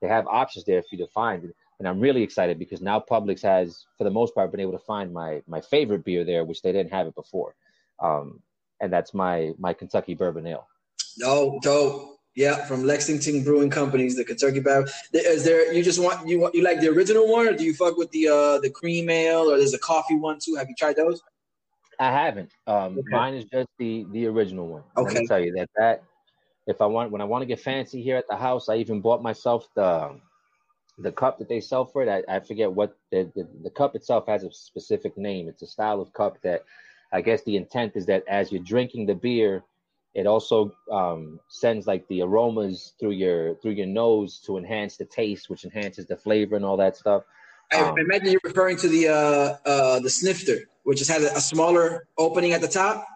they 0.00 0.08
have 0.08 0.26
options 0.26 0.64
there 0.64 0.82
for 0.82 0.88
you 0.92 0.98
to 0.98 1.12
find. 1.12 1.52
And 1.78 1.86
I'm 1.86 2.00
really 2.00 2.22
excited 2.22 2.58
because 2.58 2.80
now 2.82 2.98
Publix 2.98 3.40
has, 3.42 3.84
for 3.96 4.04
the 4.04 4.10
most 4.10 4.34
part, 4.34 4.50
been 4.50 4.60
able 4.60 4.72
to 4.72 4.78
find 4.78 5.12
my 5.12 5.42
my 5.46 5.60
favorite 5.60 6.04
beer 6.04 6.24
there, 6.24 6.44
which 6.44 6.62
they 6.62 6.72
didn't 6.72 6.92
have 6.92 7.06
it 7.06 7.14
before. 7.14 7.54
Um, 8.00 8.42
and 8.80 8.92
that's 8.92 9.14
my 9.14 9.52
my 9.58 9.72
Kentucky 9.72 10.14
Bourbon 10.14 10.46
Ale. 10.46 10.66
Oh, 11.22 11.58
dope. 11.62 12.16
Yeah, 12.34 12.64
from 12.66 12.84
Lexington 12.84 13.42
Brewing 13.42 13.70
Companies, 13.70 14.16
the 14.16 14.24
Kentucky 14.24 14.60
Bourbon. 14.60 14.92
Is 15.12 15.44
there 15.44 15.72
you 15.72 15.82
just 15.82 16.00
want 16.00 16.28
you 16.28 16.40
want 16.40 16.54
you 16.54 16.62
like 16.62 16.80
the 16.80 16.88
original 16.88 17.30
one, 17.30 17.48
or 17.48 17.52
do 17.52 17.64
you 17.64 17.74
fuck 17.74 17.96
with 17.96 18.10
the 18.10 18.28
uh 18.28 18.58
the 18.58 18.70
cream 18.70 19.10
ale, 19.10 19.50
or 19.50 19.58
there's 19.58 19.74
a 19.74 19.78
coffee 19.78 20.16
one 20.16 20.38
too? 20.40 20.54
Have 20.54 20.68
you 20.68 20.74
tried 20.76 20.96
those? 20.96 21.20
I 21.98 22.10
haven't. 22.12 22.50
Um, 22.66 22.98
Okay. 22.98 23.10
Mine 23.10 23.34
is 23.34 23.44
just 23.46 23.68
the 23.78 24.06
the 24.12 24.26
original 24.26 24.68
one. 24.68 24.84
Let 24.96 25.04
Okay. 25.04 25.20
me 25.20 25.26
tell 25.26 25.40
you 25.40 25.52
that 25.52 25.68
that 25.76 26.04
if 26.66 26.80
I 26.80 26.86
want 26.86 27.10
when 27.10 27.20
I 27.20 27.24
want 27.24 27.42
to 27.42 27.46
get 27.46 27.60
fancy 27.60 28.02
here 28.02 28.16
at 28.16 28.28
the 28.28 28.36
house, 28.36 28.68
I 28.68 28.76
even 28.76 29.00
bought 29.00 29.22
myself 29.22 29.68
the 29.74 30.20
the 30.98 31.12
cup 31.12 31.38
that 31.38 31.48
they 31.48 31.60
sell 31.60 31.84
for 31.84 32.02
it. 32.02 32.08
I, 32.08 32.36
I 32.36 32.40
forget 32.40 32.70
what 32.70 32.96
the, 33.10 33.30
the 33.34 33.48
the 33.62 33.70
cup 33.70 33.96
itself 33.96 34.26
has 34.26 34.44
a 34.44 34.52
specific 34.52 35.16
name. 35.16 35.48
It's 35.48 35.62
a 35.62 35.66
style 35.66 36.00
of 36.00 36.12
cup 36.12 36.40
that 36.42 36.64
I 37.12 37.20
guess 37.20 37.42
the 37.44 37.56
intent 37.56 37.92
is 37.96 38.06
that 38.06 38.24
as 38.28 38.52
you're 38.52 38.62
drinking 38.62 39.06
the 39.06 39.14
beer, 39.14 39.64
it 40.14 40.26
also 40.26 40.74
um, 40.90 41.40
sends 41.48 41.86
like 41.86 42.06
the 42.08 42.22
aromas 42.22 42.94
through 43.00 43.12
your 43.12 43.54
through 43.56 43.72
your 43.72 43.86
nose 43.86 44.38
to 44.46 44.56
enhance 44.56 44.96
the 44.96 45.04
taste, 45.04 45.48
which 45.50 45.64
enhances 45.64 46.06
the 46.06 46.16
flavor 46.16 46.56
and 46.56 46.64
all 46.64 46.76
that 46.76 46.96
stuff. 46.96 47.24
I 47.72 47.80
Um, 47.80 47.98
imagine 47.98 48.28
you're 48.32 48.40
referring 48.44 48.76
to 48.78 48.88
the 48.88 49.08
uh 49.08 49.56
uh 49.68 50.00
the 50.00 50.10
snifter, 50.10 50.68
which 50.88 51.00
just 51.00 51.10
has 51.10 51.22
a, 51.22 51.36
a 51.36 51.40
smaller 51.40 52.08
opening 52.16 52.52
at 52.52 52.62
the 52.62 52.66
top. 52.66 53.06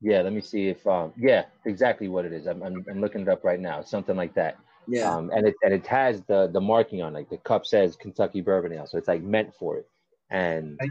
Yeah, 0.00 0.22
let 0.22 0.32
me 0.32 0.40
see 0.40 0.66
if 0.66 0.84
um 0.88 1.12
yeah, 1.16 1.44
exactly 1.66 2.08
what 2.08 2.24
it 2.24 2.32
is. 2.32 2.48
I'm 2.48 2.64
I'm, 2.64 2.84
I'm 2.90 3.00
looking 3.00 3.20
it 3.20 3.28
up 3.28 3.44
right 3.44 3.60
now. 3.60 3.80
Something 3.80 4.16
like 4.16 4.34
that. 4.34 4.58
Yeah. 4.88 5.08
Um 5.08 5.30
and 5.32 5.46
it 5.46 5.54
and 5.62 5.72
it 5.72 5.86
has 5.86 6.22
the 6.22 6.50
the 6.52 6.60
marking 6.60 7.00
on 7.00 7.12
like 7.12 7.30
the 7.30 7.36
cup 7.36 7.64
says 7.64 7.94
Kentucky 7.94 8.40
Bourbon 8.40 8.72
Ale, 8.72 8.88
so 8.88 8.98
it's 8.98 9.06
like 9.06 9.22
meant 9.22 9.54
for 9.54 9.76
it. 9.76 9.88
And 10.30 10.76
Right. 10.80 10.90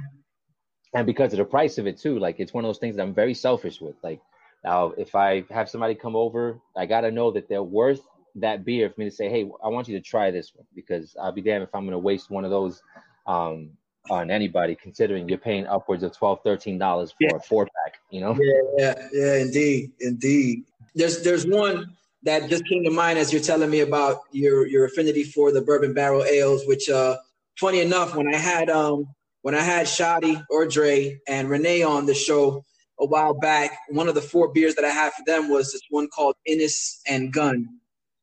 and 0.94 1.06
because 1.06 1.34
of 1.34 1.40
the 1.40 1.44
price 1.44 1.78
of 1.78 1.86
it 1.86 1.98
too, 1.98 2.18
like 2.18 2.40
it's 2.40 2.54
one 2.54 2.64
of 2.64 2.70
those 2.70 2.80
things 2.80 2.96
that 2.96 3.04
I'm 3.04 3.14
very 3.14 3.34
selfish 3.34 3.82
with. 3.82 3.96
Like 4.04 4.22
now 4.64 4.94
if 4.98 5.16
I 5.16 5.44
have 5.50 5.70
somebody 5.70 5.96
come 5.96 6.16
over, 6.16 6.62
I 6.78 6.86
gotta 6.86 7.12
know 7.12 7.30
that 7.32 7.50
they're 7.50 7.62
worth 7.62 8.08
that 8.36 8.64
beer 8.64 8.90
for 8.90 9.02
me 9.02 9.10
to 9.10 9.16
say, 9.16 9.28
Hey, 9.28 9.52
I 9.62 9.68
want 9.68 9.90
you 9.90 10.00
to 10.00 10.02
try 10.02 10.32
this 10.32 10.56
one 10.56 10.66
because 10.74 11.14
I'll 11.22 11.34
be 11.34 11.42
damned 11.42 11.64
if 11.64 11.76
I'm 11.76 11.84
gonna 11.84 12.00
waste 12.00 12.30
one 12.30 12.46
of 12.46 12.52
those 12.52 12.82
um 13.28 13.72
on 14.10 14.30
anybody 14.30 14.76
considering 14.76 15.28
you're 15.30 15.38
paying 15.38 15.66
upwards 15.68 16.04
of 16.04 16.16
12 16.16 16.40
13 16.44 16.78
dollars 16.78 17.12
for 17.12 17.18
Yeah. 17.22 17.36
a 17.36 17.40
four 17.40 17.66
pack 17.66 17.96
you 18.10 18.20
know 18.22 18.38
Yeah, 18.78 19.08
yeah, 19.14 19.36
indeed, 19.38 19.92
indeed. 20.00 20.64
There's 20.96 21.24
there's 21.24 21.46
one 21.48 21.96
that 22.24 22.50
just 22.50 22.66
came 22.68 22.84
to 22.84 22.92
mind 22.92 23.18
as 23.18 23.32
you're 23.34 23.42
telling 23.42 23.70
me 23.70 23.80
about 23.82 24.22
your 24.32 24.68
your 24.68 24.86
affinity 24.86 25.24
for 25.24 25.52
the 25.52 25.62
bourbon 25.62 25.94
barrel 25.94 26.24
ales, 26.26 26.66
which 26.68 26.90
uh 26.90 27.18
funny 27.60 27.80
enough, 27.82 28.16
when 28.16 28.34
I 28.34 28.38
had 28.38 28.70
um 28.70 29.08
when 29.42 29.56
I 29.56 29.62
had 29.62 29.88
Shotty 29.88 30.44
or 30.50 30.66
Dre 30.68 31.20
and 31.28 31.50
Renee 31.50 31.82
on 31.84 32.06
the 32.06 32.14
show 32.14 32.64
a 33.00 33.06
while 33.06 33.34
back, 33.34 33.72
one 33.90 34.08
of 34.08 34.16
the 34.16 34.22
four 34.22 34.52
beers 34.54 34.76
that 34.76 34.86
I 34.86 34.90
had 34.90 35.12
for 35.14 35.24
them 35.26 35.50
was 35.50 35.72
this 35.72 35.82
one 35.90 36.08
called 36.10 36.36
Innis 36.46 37.02
and 37.08 37.34
Gunn, 37.34 37.68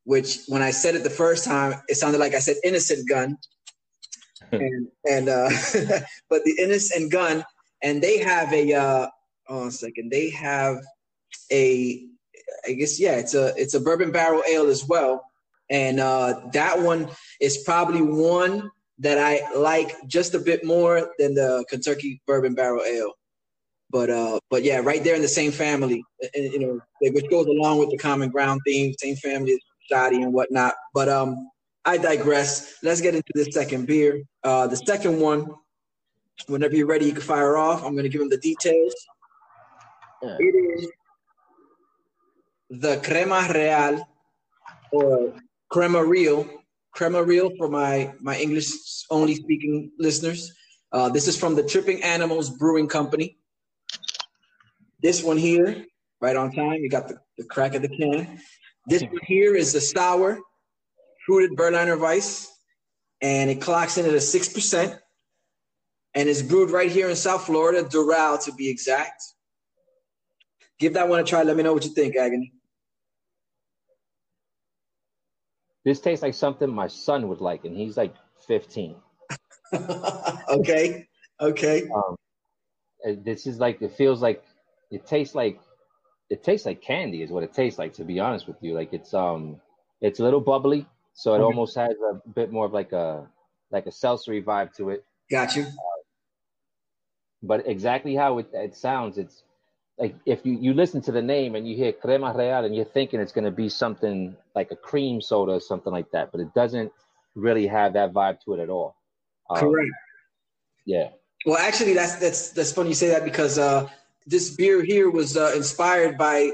which 0.04 0.38
when 0.48 0.62
I 0.62 0.70
said 0.70 0.94
it 0.94 1.02
the 1.02 1.10
first 1.10 1.44
time, 1.44 1.74
it 1.88 1.96
sounded 1.96 2.18
like 2.18 2.34
I 2.34 2.38
said 2.38 2.56
innocent 2.64 3.08
gun. 3.08 3.36
And 4.52 4.88
and 5.08 5.28
uh 5.28 5.48
but 6.28 6.44
the 6.44 6.56
Innis 6.58 6.94
and 6.94 7.10
Gunn, 7.10 7.44
and 7.82 8.02
they 8.02 8.18
have 8.18 8.52
a 8.52 8.72
uh 8.72 9.06
on 9.48 9.68
a 9.68 9.70
second. 9.70 10.10
They 10.10 10.30
have 10.30 10.78
a, 11.50 12.06
I 12.66 12.72
guess 12.72 13.00
yeah, 13.00 13.16
it's 13.16 13.34
a 13.34 13.52
it's 13.56 13.74
a 13.74 13.80
bourbon 13.80 14.12
barrel 14.12 14.42
ale 14.48 14.68
as 14.68 14.86
well, 14.86 15.24
and 15.68 16.00
uh, 16.00 16.40
that 16.52 16.80
one 16.80 17.08
is 17.40 17.58
probably 17.58 18.02
one 18.02 18.70
that 18.98 19.18
I 19.18 19.40
like 19.56 19.92
just 20.06 20.34
a 20.34 20.38
bit 20.38 20.64
more 20.64 21.10
than 21.18 21.34
the 21.34 21.64
Kentucky 21.68 22.20
bourbon 22.26 22.54
barrel 22.54 22.84
ale. 22.84 23.12
But 23.90 24.10
uh, 24.10 24.38
but 24.50 24.62
yeah, 24.62 24.78
right 24.78 25.02
there 25.02 25.16
in 25.16 25.22
the 25.22 25.28
same 25.28 25.52
family, 25.52 26.04
and, 26.34 26.52
you 26.52 26.58
know, 26.58 26.80
which 27.00 27.28
goes 27.30 27.46
along 27.46 27.78
with 27.78 27.90
the 27.90 27.98
common 27.98 28.30
ground 28.30 28.60
theme, 28.64 28.94
same 28.98 29.16
family 29.16 29.60
Shotty 29.90 30.22
and 30.22 30.32
whatnot. 30.32 30.74
But 30.94 31.08
um, 31.08 31.50
I 31.90 31.96
digress. 31.96 32.76
Let's 32.84 33.00
get 33.00 33.16
into 33.16 33.32
the 33.34 33.50
second 33.50 33.88
beer. 33.88 34.22
Uh, 34.44 34.68
the 34.68 34.76
second 34.76 35.18
one, 35.18 35.44
whenever 36.46 36.76
you're 36.76 36.86
ready, 36.86 37.06
you 37.06 37.12
can 37.12 37.20
fire 37.20 37.56
off. 37.56 37.82
I'm 37.84 37.94
going 37.94 38.04
to 38.04 38.08
give 38.08 38.20
them 38.20 38.28
the 38.28 38.38
details. 38.38 38.94
Yeah. 40.22 40.36
It 40.38 40.54
is 40.74 40.88
the 42.70 42.98
Crema 42.98 43.50
Real 43.52 44.08
or 44.92 45.34
Crema 45.68 46.04
Real. 46.04 46.48
Crema 46.92 47.24
Real 47.24 47.50
for 47.58 47.68
my, 47.68 48.14
my 48.20 48.38
English 48.38 48.68
only 49.10 49.34
speaking 49.34 49.90
listeners. 49.98 50.52
Uh, 50.92 51.08
this 51.08 51.26
is 51.26 51.36
from 51.36 51.56
the 51.56 51.64
Tripping 51.64 52.00
Animals 52.04 52.50
Brewing 52.50 52.86
Company. 52.86 53.36
This 55.02 55.24
one 55.24 55.38
here, 55.38 55.86
right 56.20 56.36
on 56.36 56.52
time. 56.52 56.84
You 56.84 56.88
got 56.88 57.08
the, 57.08 57.18
the 57.36 57.46
crack 57.46 57.74
of 57.74 57.82
the 57.82 57.88
can. 57.88 58.38
This 58.86 59.02
one 59.02 59.18
here 59.26 59.56
is 59.56 59.72
the 59.72 59.80
sour 59.80 60.38
fruited 61.30 61.56
Berliner 61.56 61.96
Weisse, 61.96 62.48
and 63.22 63.50
it 63.50 63.60
clocks 63.60 63.96
in 63.98 64.04
at 64.04 64.10
a 64.10 64.16
6%. 64.16 64.98
And 66.14 66.28
it's 66.28 66.42
brewed 66.42 66.70
right 66.70 66.90
here 66.90 67.08
in 67.08 67.14
South 67.14 67.46
Florida, 67.46 67.84
Doral 67.84 68.44
to 68.46 68.52
be 68.52 68.68
exact. 68.68 69.22
Give 70.80 70.94
that 70.94 71.08
one 71.08 71.20
a 71.20 71.22
try. 71.22 71.44
Let 71.44 71.56
me 71.56 71.62
know 71.62 71.72
what 71.72 71.84
you 71.84 71.90
think, 71.90 72.16
Agony. 72.16 72.52
This 75.84 76.00
tastes 76.00 76.20
like 76.20 76.34
something 76.34 76.68
my 76.68 76.88
son 76.88 77.28
would 77.28 77.40
like, 77.40 77.64
and 77.64 77.76
he's 77.76 77.96
like 77.96 78.14
15. 78.48 78.96
okay. 80.48 81.06
Okay. 81.40 81.88
Um, 81.94 82.16
this 83.24 83.46
is 83.46 83.60
like 83.60 83.80
it 83.80 83.92
feels 83.92 84.20
like 84.20 84.42
it 84.90 85.06
tastes 85.06 85.36
like 85.36 85.60
it 86.28 86.42
tastes 86.42 86.66
like 86.66 86.82
candy 86.82 87.22
is 87.22 87.30
what 87.30 87.44
it 87.44 87.54
tastes 87.54 87.78
like 87.78 87.94
to 87.94 88.04
be 88.04 88.18
honest 88.18 88.48
with 88.48 88.56
you. 88.62 88.74
Like 88.74 88.92
it's 88.92 89.14
um 89.14 89.60
it's 90.00 90.18
a 90.18 90.24
little 90.24 90.40
bubbly, 90.40 90.86
so 91.14 91.34
it 91.34 91.36
Okay. 91.36 91.44
almost 91.44 91.76
has 91.76 91.94
a 92.12 92.28
bit 92.30 92.52
more 92.52 92.66
of 92.66 92.72
like 92.72 92.92
a 92.92 93.26
like 93.70 93.86
a 93.86 93.90
seltzery 93.90 94.42
vibe 94.42 94.74
to 94.76 94.90
it. 94.90 95.04
Got 95.30 95.56
you. 95.56 95.66
But 97.42 97.66
exactly 97.66 98.14
how 98.14 98.38
it, 98.38 98.48
it 98.52 98.76
sounds, 98.76 99.16
it's 99.16 99.44
like 99.98 100.14
if 100.26 100.44
you, 100.44 100.58
you 100.60 100.74
listen 100.74 101.00
to 101.02 101.12
the 101.12 101.22
name 101.22 101.54
and 101.54 101.66
you 101.66 101.76
hear 101.76 101.92
crema 101.92 102.34
real 102.36 102.64
and 102.64 102.74
you're 102.74 102.84
thinking 102.84 103.20
it's 103.20 103.32
going 103.32 103.44
to 103.44 103.50
be 103.50 103.68
something 103.68 104.36
like 104.54 104.70
a 104.70 104.76
cream 104.76 105.20
soda 105.20 105.52
or 105.52 105.60
something 105.60 105.92
like 105.92 106.10
that, 106.10 106.32
but 106.32 106.40
it 106.40 106.52
doesn't 106.54 106.92
really 107.34 107.66
have 107.66 107.94
that 107.94 108.12
vibe 108.12 108.40
to 108.44 108.54
it 108.54 108.60
at 108.60 108.68
all. 108.68 108.96
Um, 109.48 109.60
Correct. 109.60 109.90
Yeah. 110.84 111.08
Well, 111.46 111.58
actually, 111.58 111.94
that's 111.94 112.16
that's 112.16 112.50
that's 112.50 112.72
funny 112.72 112.90
you 112.90 112.94
say 112.94 113.08
that 113.08 113.24
because 113.24 113.58
uh, 113.58 113.88
this 114.26 114.54
beer 114.54 114.82
here 114.82 115.10
was 115.10 115.36
uh, 115.36 115.52
inspired 115.56 116.18
by 116.18 116.50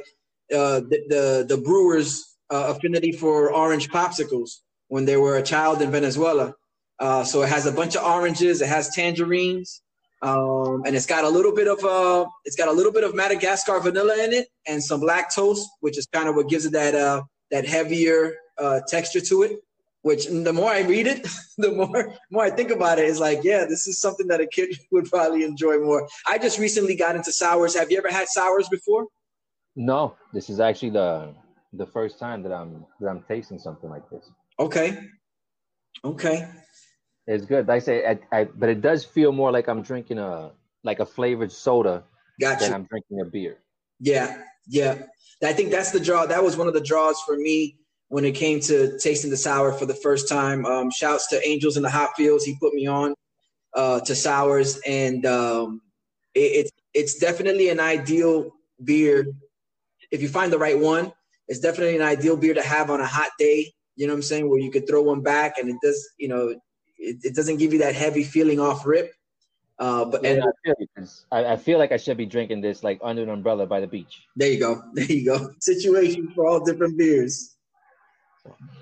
uh, 0.54 0.80
the, 0.80 1.04
the 1.08 1.46
the 1.48 1.56
brewers' 1.56 2.35
uh, 2.50 2.74
affinity 2.74 3.12
for 3.12 3.52
orange 3.52 3.88
popsicles 3.90 4.60
when 4.88 5.04
they 5.04 5.16
were 5.16 5.36
a 5.36 5.42
child 5.42 5.82
in 5.82 5.90
Venezuela. 5.90 6.54
Uh, 6.98 7.24
so 7.24 7.42
it 7.42 7.48
has 7.48 7.66
a 7.66 7.72
bunch 7.72 7.96
of 7.96 8.04
oranges, 8.04 8.62
it 8.62 8.68
has 8.68 8.94
tangerines, 8.94 9.82
um, 10.22 10.82
and 10.86 10.96
it's 10.96 11.06
got 11.06 11.24
a 11.24 11.28
little 11.28 11.54
bit 11.54 11.68
of 11.68 11.84
uh, 11.84 12.26
it's 12.44 12.56
got 12.56 12.68
a 12.68 12.72
little 12.72 12.92
bit 12.92 13.04
of 13.04 13.14
Madagascar 13.14 13.80
vanilla 13.80 14.24
in 14.24 14.32
it, 14.32 14.48
and 14.66 14.82
some 14.82 15.02
lactose, 15.02 15.60
which 15.80 15.98
is 15.98 16.06
kind 16.06 16.28
of 16.28 16.34
what 16.34 16.48
gives 16.48 16.64
it 16.64 16.72
that 16.72 16.94
uh, 16.94 17.22
that 17.50 17.66
heavier 17.66 18.34
uh, 18.58 18.80
texture 18.88 19.20
to 19.20 19.42
it. 19.42 19.62
Which 20.02 20.26
the 20.26 20.52
more 20.52 20.70
I 20.70 20.82
read 20.82 21.06
it, 21.06 21.26
the 21.58 21.72
more 21.72 22.14
more 22.30 22.44
I 22.44 22.50
think 22.50 22.70
about 22.70 22.98
it, 22.98 23.06
is 23.06 23.20
like, 23.20 23.40
yeah, 23.44 23.66
this 23.66 23.86
is 23.86 24.00
something 24.00 24.26
that 24.28 24.40
a 24.40 24.46
kid 24.46 24.74
would 24.90 25.10
probably 25.10 25.44
enjoy 25.44 25.78
more. 25.80 26.08
I 26.26 26.38
just 26.38 26.58
recently 26.58 26.96
got 26.96 27.14
into 27.14 27.32
sours. 27.32 27.76
Have 27.76 27.90
you 27.90 27.98
ever 27.98 28.10
had 28.10 28.28
sours 28.28 28.68
before? 28.70 29.06
No, 29.74 30.16
this 30.32 30.48
is 30.48 30.60
actually 30.60 30.90
the 30.90 31.34
the 31.76 31.86
first 31.86 32.18
time 32.18 32.42
that 32.42 32.52
I'm 32.52 32.84
that 33.00 33.08
I'm 33.08 33.22
tasting 33.22 33.58
something 33.58 33.90
like 33.90 34.08
this. 34.10 34.30
Okay. 34.58 34.98
Okay. 36.04 36.48
It's 37.26 37.44
good. 37.44 37.66
Like 37.66 37.76
I 37.76 37.78
say, 37.80 38.06
I, 38.06 38.18
I, 38.38 38.44
but 38.44 38.68
it 38.68 38.80
does 38.80 39.04
feel 39.04 39.32
more 39.32 39.50
like 39.50 39.68
I'm 39.68 39.82
drinking 39.82 40.18
a 40.18 40.52
like 40.84 41.00
a 41.00 41.06
flavored 41.06 41.50
soda 41.52 42.04
Got 42.40 42.60
than. 42.60 42.72
I'm 42.72 42.84
drinking 42.84 43.20
a 43.20 43.24
beer. 43.24 43.58
Yeah. 43.98 44.42
Yeah. 44.68 45.02
I 45.42 45.52
think 45.52 45.70
that's 45.70 45.90
the 45.90 46.00
draw. 46.00 46.26
That 46.26 46.42
was 46.42 46.56
one 46.56 46.68
of 46.68 46.74
the 46.74 46.80
draws 46.80 47.20
for 47.22 47.36
me 47.36 47.76
when 48.08 48.24
it 48.24 48.32
came 48.32 48.60
to 48.60 48.98
tasting 48.98 49.30
the 49.30 49.36
sour 49.36 49.72
for 49.72 49.86
the 49.86 49.94
first 49.94 50.28
time. 50.28 50.64
Um, 50.64 50.90
shouts 50.90 51.26
to 51.28 51.46
Angels 51.46 51.76
in 51.76 51.82
the 51.82 51.90
Hot 51.90 52.10
Fields. 52.16 52.44
He 52.44 52.56
put 52.60 52.72
me 52.72 52.86
on 52.86 53.14
uh, 53.74 54.00
to 54.00 54.14
sours, 54.14 54.78
and 54.86 55.26
um, 55.26 55.82
it, 56.34 56.40
it's 56.40 56.70
it's 56.94 57.18
definitely 57.18 57.68
an 57.68 57.80
ideal 57.80 58.50
beer 58.82 59.26
if 60.10 60.22
you 60.22 60.28
find 60.28 60.52
the 60.52 60.58
right 60.58 60.78
one. 60.78 61.12
It's 61.48 61.60
definitely 61.60 61.96
an 61.96 62.02
ideal 62.02 62.36
beer 62.36 62.54
to 62.54 62.62
have 62.62 62.90
on 62.90 63.00
a 63.00 63.06
hot 63.06 63.30
day. 63.38 63.72
You 63.96 64.06
know 64.06 64.12
what 64.12 64.18
I'm 64.18 64.22
saying? 64.22 64.48
Where 64.48 64.58
you 64.58 64.70
could 64.70 64.86
throw 64.86 65.02
one 65.02 65.22
back, 65.22 65.58
and 65.58 65.68
it 65.70 65.76
does. 65.82 66.08
You 66.18 66.28
know, 66.28 66.48
it, 66.98 67.16
it 67.22 67.34
doesn't 67.34 67.58
give 67.58 67.72
you 67.72 67.78
that 67.80 67.94
heavy 67.94 68.24
feeling 68.24 68.60
off 68.60 68.86
rip. 68.86 69.12
Uh, 69.78 70.04
but 70.06 70.24
and 70.24 70.42
And 70.42 70.42
I 70.42 70.64
feel, 70.64 71.06
I, 71.30 71.44
I 71.52 71.56
feel 71.56 71.78
like 71.78 71.92
I 71.92 71.98
should 71.98 72.16
be 72.16 72.26
drinking 72.26 72.62
this 72.62 72.82
like 72.82 72.98
under 73.02 73.22
an 73.22 73.28
umbrella 73.28 73.66
by 73.66 73.80
the 73.80 73.86
beach. 73.86 74.22
there 74.34 74.50
you 74.50 74.58
go. 74.58 74.82
There 74.94 75.04
you 75.04 75.24
go. 75.24 75.50
Situation 75.60 76.32
for 76.34 76.46
all 76.46 76.64
different 76.64 76.96
beers. 76.96 77.56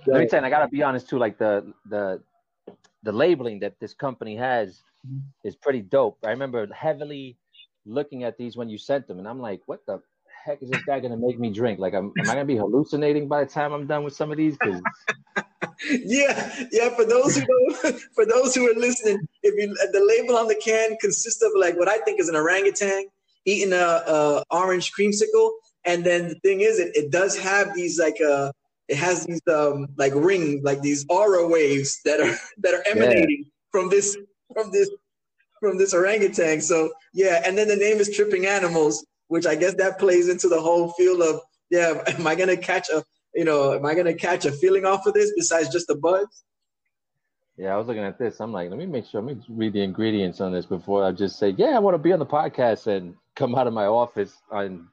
Let 0.06 0.20
me 0.20 0.26
tell 0.26 0.40
you, 0.40 0.46
I 0.46 0.50
gotta 0.50 0.68
be 0.68 0.82
honest 0.82 1.08
too. 1.08 1.18
Like 1.18 1.38
the 1.38 1.72
the 1.88 2.22
the 3.02 3.12
labeling 3.12 3.60
that 3.60 3.78
this 3.80 3.94
company 3.94 4.36
has 4.36 4.82
is 5.42 5.56
pretty 5.56 5.80
dope. 5.80 6.18
I 6.24 6.30
remember 6.30 6.66
heavily 6.72 7.36
looking 7.86 8.24
at 8.24 8.38
these 8.38 8.56
when 8.56 8.68
you 8.68 8.78
sent 8.78 9.06
them, 9.08 9.18
and 9.18 9.28
I'm 9.28 9.40
like, 9.40 9.62
what 9.66 9.84
the 9.86 10.00
heck 10.44 10.62
is 10.62 10.70
this 10.70 10.82
guy 10.86 11.00
gonna 11.00 11.16
make 11.16 11.38
me 11.38 11.50
drink? 11.50 11.78
Like, 11.78 11.94
am, 11.94 12.12
am 12.18 12.30
I 12.30 12.34
gonna 12.34 12.44
be 12.44 12.56
hallucinating 12.56 13.28
by 13.28 13.44
the 13.44 13.50
time 13.50 13.72
I'm 13.72 13.86
done 13.86 14.04
with 14.04 14.14
some 14.14 14.30
of 14.30 14.36
these? 14.36 14.56
Because 14.56 14.82
yeah, 15.90 16.66
yeah. 16.70 16.90
For 16.90 17.04
those 17.04 17.36
who 17.36 17.46
don't, 17.46 18.00
for 18.14 18.26
those 18.26 18.54
who 18.54 18.70
are 18.70 18.78
listening, 18.78 19.26
if 19.42 19.54
you 19.56 19.74
the 19.92 20.04
label 20.04 20.36
on 20.36 20.48
the 20.48 20.54
can 20.54 20.96
consists 21.00 21.42
of 21.42 21.52
like 21.56 21.76
what 21.78 21.88
I 21.88 21.98
think 21.98 22.20
is 22.20 22.28
an 22.28 22.36
orangutan 22.36 23.06
eating 23.46 23.72
a, 23.72 23.76
a 23.76 24.44
orange 24.50 24.92
creamsicle, 24.98 25.50
and 25.84 26.04
then 26.04 26.28
the 26.28 26.34
thing 26.36 26.60
is, 26.60 26.78
it, 26.78 26.94
it 26.94 27.10
does 27.10 27.38
have 27.38 27.74
these 27.74 27.98
like 27.98 28.20
uh 28.20 28.52
it 28.88 28.96
has 28.96 29.24
these 29.24 29.40
um 29.50 29.86
like 29.96 30.12
rings, 30.14 30.62
like 30.62 30.82
these 30.82 31.06
aura 31.08 31.46
waves 31.48 32.00
that 32.04 32.20
are 32.20 32.36
that 32.58 32.74
are 32.74 32.84
emanating 32.86 33.46
from 33.70 33.88
this 33.88 34.16
from 34.52 34.70
this 34.70 34.90
from 35.60 35.78
this 35.78 35.94
orangutan. 35.94 36.60
So 36.60 36.92
yeah, 37.14 37.42
and 37.46 37.56
then 37.56 37.68
the 37.68 37.76
name 37.76 37.96
is 37.96 38.14
Tripping 38.14 38.46
Animals, 38.46 39.04
which 39.28 39.46
I 39.46 39.54
guess 39.54 39.74
that 39.74 39.98
plays 39.98 40.28
into 40.28 40.48
the 40.48 40.60
whole 40.60 40.92
feel 40.92 41.22
of 41.22 41.40
yeah, 41.70 42.02
am 42.06 42.26
I 42.26 42.34
gonna 42.34 42.56
catch 42.56 42.88
a 42.90 43.04
you 43.34 43.44
know, 43.44 43.74
am 43.74 43.84
I 43.84 43.94
gonna 43.94 44.14
catch 44.14 44.44
a 44.44 44.52
feeling 44.52 44.84
off 44.84 45.06
of 45.06 45.14
this 45.14 45.32
besides 45.36 45.70
just 45.70 45.88
the 45.88 45.96
buzz? 45.96 46.44
yeah, 47.56 47.72
I 47.72 47.76
was 47.76 47.86
looking 47.86 48.02
at 48.02 48.18
this. 48.18 48.40
I'm 48.40 48.52
like, 48.52 48.68
let 48.68 48.78
me 48.78 48.86
make 48.86 49.06
sure. 49.06 49.22
Let 49.22 49.36
me 49.36 49.42
read 49.48 49.74
the 49.74 49.82
ingredients 49.82 50.40
on 50.40 50.52
this 50.52 50.66
before 50.66 51.04
I 51.04 51.12
just 51.12 51.38
say, 51.38 51.50
yeah, 51.50 51.76
I 51.76 51.78
want 51.78 51.94
to 51.94 51.98
be 51.98 52.12
on 52.12 52.18
the 52.18 52.26
podcast 52.26 52.88
and 52.88 53.14
come 53.36 53.54
out 53.54 53.66
of 53.66 53.72
my 53.72 53.86
office 53.86 54.34
and 54.50 54.86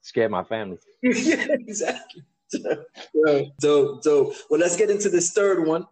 scare 0.00 0.28
my 0.28 0.44
family. 0.44 0.78
yeah, 1.02 1.46
exactly. 1.50 2.22
dope, 3.60 4.02
dope. 4.02 4.34
Well, 4.48 4.60
let's 4.60 4.76
get 4.76 4.88
into 4.88 5.10
this 5.10 5.32
third 5.32 5.66
one, 5.66 5.86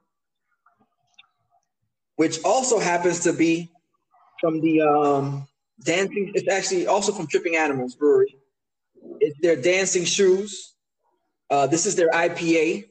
which 2.16 2.38
also 2.42 2.78
happens 2.78 3.20
to 3.20 3.32
be 3.34 3.70
from 4.40 4.60
the 4.62 4.80
um, 4.80 5.46
dancing. 5.82 6.32
It's 6.34 6.48
actually 6.48 6.86
also 6.86 7.12
from 7.12 7.26
Tripping 7.26 7.56
Animals 7.56 7.94
Brewery. 7.94 8.36
It's 9.20 9.38
their 9.40 9.60
Dancing 9.60 10.04
Shoes. 10.04 10.74
Uh, 11.50 11.66
this 11.66 11.86
is 11.86 11.96
their 11.96 12.10
IPA, 12.10 12.88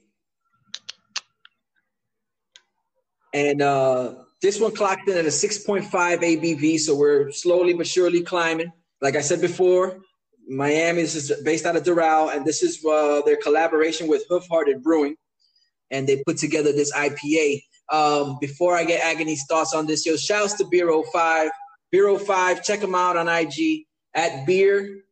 and 3.34 3.62
uh, 3.62 4.14
this 4.42 4.60
one 4.60 4.76
clocked 4.76 5.08
in 5.10 5.18
at 5.18 5.26
a 5.26 5.30
6.5 5.30 5.90
ABV. 5.90 6.80
So 6.80 6.96
we're 6.96 7.32
slowly 7.32 7.74
but 7.74 7.88
surely 7.88 8.22
climbing. 8.22 8.72
Like 9.02 9.16
I 9.16 9.22
said 9.22 9.42
before, 9.42 10.00
Miami 10.48 11.02
this 11.02 11.16
is 11.16 11.32
based 11.44 11.66
out 11.66 11.76
of 11.76 11.84
Doral, 11.84 12.36
and 12.36 12.46
this 12.46 12.62
is 12.62 12.84
uh, 12.86 13.22
their 13.26 13.38
collaboration 13.38 14.08
with 14.08 14.26
Hoof 14.30 14.46
Hearted 14.50 14.84
Brewing, 14.84 15.16
and 15.90 16.08
they 16.08 16.22
put 16.26 16.38
together 16.38 16.72
this 16.72 16.94
IPA. 16.94 17.64
Um, 17.92 18.38
before 18.40 18.76
I 18.76 18.86
get 18.86 19.02
Agony's 19.02 19.46
thoughts 19.48 19.74
on 19.74 19.86
this, 19.86 20.06
yo, 20.06 20.16
shouts 20.16 20.54
to 20.56 20.66
Beer 20.66 20.92
05. 21.12 21.50
Beer 21.92 22.18
05, 22.18 22.64
check 22.64 22.80
them 22.80 22.96
out 22.96 23.18
on 23.18 23.28
IG 23.28 23.86
at 24.14 24.46
Beer 24.46 25.04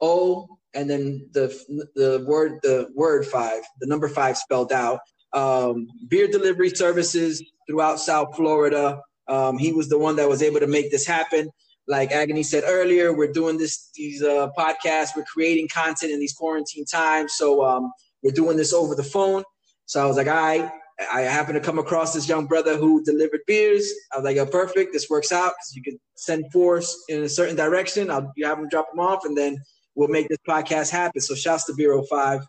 O, 0.00 0.46
and 0.74 0.88
then 0.88 1.28
the 1.32 1.48
the 1.94 2.24
word 2.26 2.60
the 2.62 2.88
word 2.94 3.26
five, 3.26 3.62
the 3.80 3.86
number 3.86 4.08
five 4.08 4.36
spelled 4.36 4.72
out. 4.72 5.00
Um, 5.32 5.86
beer 6.08 6.28
delivery 6.28 6.70
services 6.70 7.42
throughout 7.68 7.98
South 8.00 8.34
Florida. 8.36 9.00
Um, 9.26 9.58
he 9.58 9.72
was 9.72 9.88
the 9.88 9.98
one 9.98 10.16
that 10.16 10.28
was 10.28 10.42
able 10.42 10.60
to 10.60 10.66
make 10.66 10.90
this 10.90 11.06
happen 11.06 11.50
like 11.88 12.12
Agony 12.12 12.42
said 12.42 12.64
earlier, 12.66 13.16
we're 13.16 13.32
doing 13.32 13.56
this 13.56 13.90
these 13.94 14.22
uh, 14.22 14.48
podcasts. 14.56 15.16
We're 15.16 15.24
creating 15.24 15.68
content 15.68 16.12
in 16.12 16.20
these 16.20 16.34
quarantine 16.34 16.84
times, 16.84 17.34
so 17.36 17.64
um, 17.64 17.90
we're 18.22 18.32
doing 18.32 18.56
this 18.56 18.72
over 18.72 18.94
the 18.94 19.02
phone. 19.02 19.42
So 19.86 20.02
I 20.02 20.06
was 20.06 20.18
like, 20.18 20.28
I 20.28 20.70
I 21.12 21.20
happened 21.22 21.54
to 21.54 21.60
come 21.60 21.78
across 21.78 22.12
this 22.12 22.28
young 22.28 22.46
brother 22.46 22.76
who 22.76 23.04
delivered 23.04 23.40
beers. 23.46 23.92
I 24.12 24.16
was 24.16 24.24
like, 24.24 24.36
oh, 24.36 24.46
perfect. 24.46 24.92
This 24.92 25.08
works 25.08 25.30
out 25.30 25.52
because 25.52 25.76
you 25.76 25.82
can 25.82 25.98
send 26.16 26.50
force 26.52 27.04
in 27.08 27.22
a 27.22 27.28
certain 27.28 27.54
direction. 27.54 28.10
I'll 28.10 28.32
you 28.36 28.46
have 28.46 28.58
them 28.58 28.68
drop 28.68 28.90
them 28.90 28.98
off, 28.98 29.24
and 29.24 29.36
then 29.36 29.62
we'll 29.94 30.08
make 30.08 30.28
this 30.28 30.38
podcast 30.48 30.90
happen. 30.90 31.20
So 31.20 31.34
shouts 31.34 31.64
to 31.66 31.74
Beer 31.74 32.00
05. 32.02 32.40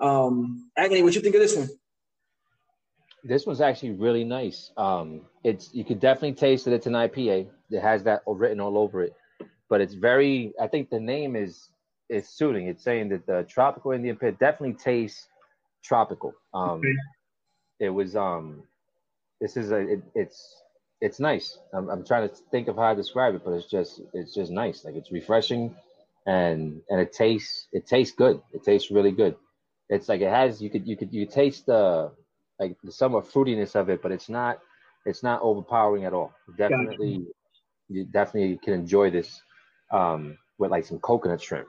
Um, 0.00 0.70
Agony, 0.76 1.02
what 1.02 1.14
you 1.14 1.20
think 1.20 1.36
of 1.36 1.40
this 1.40 1.56
one? 1.56 1.68
This 3.22 3.46
one's 3.46 3.60
actually 3.60 3.92
really 3.92 4.24
nice. 4.24 4.72
Um, 4.76 5.22
it's 5.44 5.72
you 5.72 5.84
could 5.84 6.00
definitely 6.00 6.34
taste 6.34 6.64
that 6.64 6.74
it's 6.74 6.86
an 6.86 6.94
IPA. 6.94 7.48
It 7.70 7.80
has 7.80 8.02
that 8.04 8.22
written 8.26 8.60
all 8.60 8.76
over 8.76 9.04
it, 9.04 9.14
but 9.70 9.80
it's 9.80 9.94
very. 9.94 10.52
I 10.60 10.66
think 10.66 10.90
the 10.90 11.00
name 11.00 11.36
is 11.36 11.68
is 12.08 12.28
suiting. 12.28 12.66
It's 12.66 12.82
saying 12.82 13.10
that 13.10 13.24
the 13.26 13.46
tropical 13.48 13.92
Indian 13.92 14.16
pit 14.16 14.38
definitely 14.40 14.74
tastes 14.74 15.28
tropical. 15.84 16.34
Um, 16.52 16.80
Okay. 16.80 16.94
It 17.84 17.90
was. 17.90 18.16
Um, 18.16 18.64
this 19.40 19.56
is 19.56 19.70
a. 19.70 19.78
It, 19.80 20.02
it's 20.14 20.62
it's 21.00 21.20
nice. 21.20 21.58
I'm, 21.74 21.88
I'm 21.90 22.04
trying 22.04 22.28
to 22.28 22.34
think 22.50 22.68
of 22.68 22.76
how 22.76 22.84
I 22.84 22.94
describe 22.94 23.34
it, 23.34 23.42
but 23.44 23.52
it's 23.52 23.70
just 23.70 24.00
it's 24.12 24.34
just 24.34 24.50
nice. 24.50 24.84
Like 24.84 24.94
it's 24.94 25.12
refreshing, 25.12 25.74
and 26.26 26.80
and 26.88 27.00
it 27.00 27.12
tastes 27.12 27.68
it 27.72 27.86
tastes 27.86 28.14
good. 28.16 28.40
It 28.52 28.64
tastes 28.64 28.90
really 28.90 29.12
good. 29.12 29.36
It's 29.90 30.08
like 30.08 30.22
it 30.22 30.30
has. 30.30 30.62
You 30.62 30.70
could 30.70 30.86
you 30.86 30.96
could 30.96 31.12
you 31.12 31.26
taste 31.26 31.66
the 31.66 32.12
like 32.58 32.76
the 32.82 32.92
somewhat 32.92 33.30
fruitiness 33.30 33.74
of 33.74 33.90
it, 33.90 34.00
but 34.02 34.12
it's 34.12 34.28
not 34.28 34.60
it's 35.04 35.22
not 35.22 35.42
overpowering 35.42 36.04
at 36.04 36.14
all. 36.14 36.32
Definitely, 36.56 37.26
you 37.88 38.04
definitely 38.04 38.58
can 38.64 38.72
enjoy 38.72 39.10
this 39.10 39.42
um, 39.92 40.38
with 40.58 40.70
like 40.70 40.86
some 40.86 40.98
coconut 41.00 41.42
shrimp. 41.42 41.68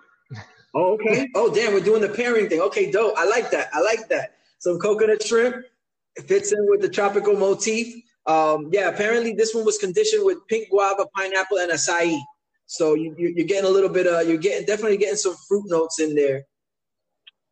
Oh, 0.74 0.94
okay. 0.96 1.30
Oh, 1.36 1.54
damn, 1.54 1.74
we're 1.74 1.80
doing 1.80 2.02
the 2.02 2.10
pairing 2.10 2.50
thing. 2.50 2.60
Okay, 2.60 2.92
dope. 2.92 3.14
I 3.18 3.26
like 3.26 3.50
that. 3.52 3.70
I 3.74 3.82
like 3.82 4.10
that. 4.10 4.36
Some 4.60 4.78
coconut 4.80 5.24
shrimp 5.24 5.66
it 6.16 6.28
fits 6.28 6.52
in 6.52 6.66
with 6.70 6.82
the 6.82 6.90
tropical 6.90 7.36
motif. 7.36 7.94
Um, 8.26 8.70
yeah, 8.72 8.90
apparently 8.90 9.34
this 9.34 9.54
one 9.54 9.66
was 9.66 9.78
conditioned 9.78 10.26
with 10.26 10.38
pink 10.48 10.70
guava, 10.70 11.06
pineapple, 11.16 11.58
and 11.58 11.72
acai. 11.72 12.20
So 12.66 12.96
you, 12.96 13.16
you, 13.18 13.44
are 13.44 13.48
getting 13.48 13.70
a 13.70 13.74
little 13.74 13.90
bit 13.90 14.08
of 14.08 14.28
you're 14.28 14.38
getting 14.38 14.66
definitely 14.66 14.98
getting 14.98 15.18
some 15.18 15.36
fruit 15.48 15.66
notes 15.68 16.00
in 16.00 16.16
there, 16.16 16.44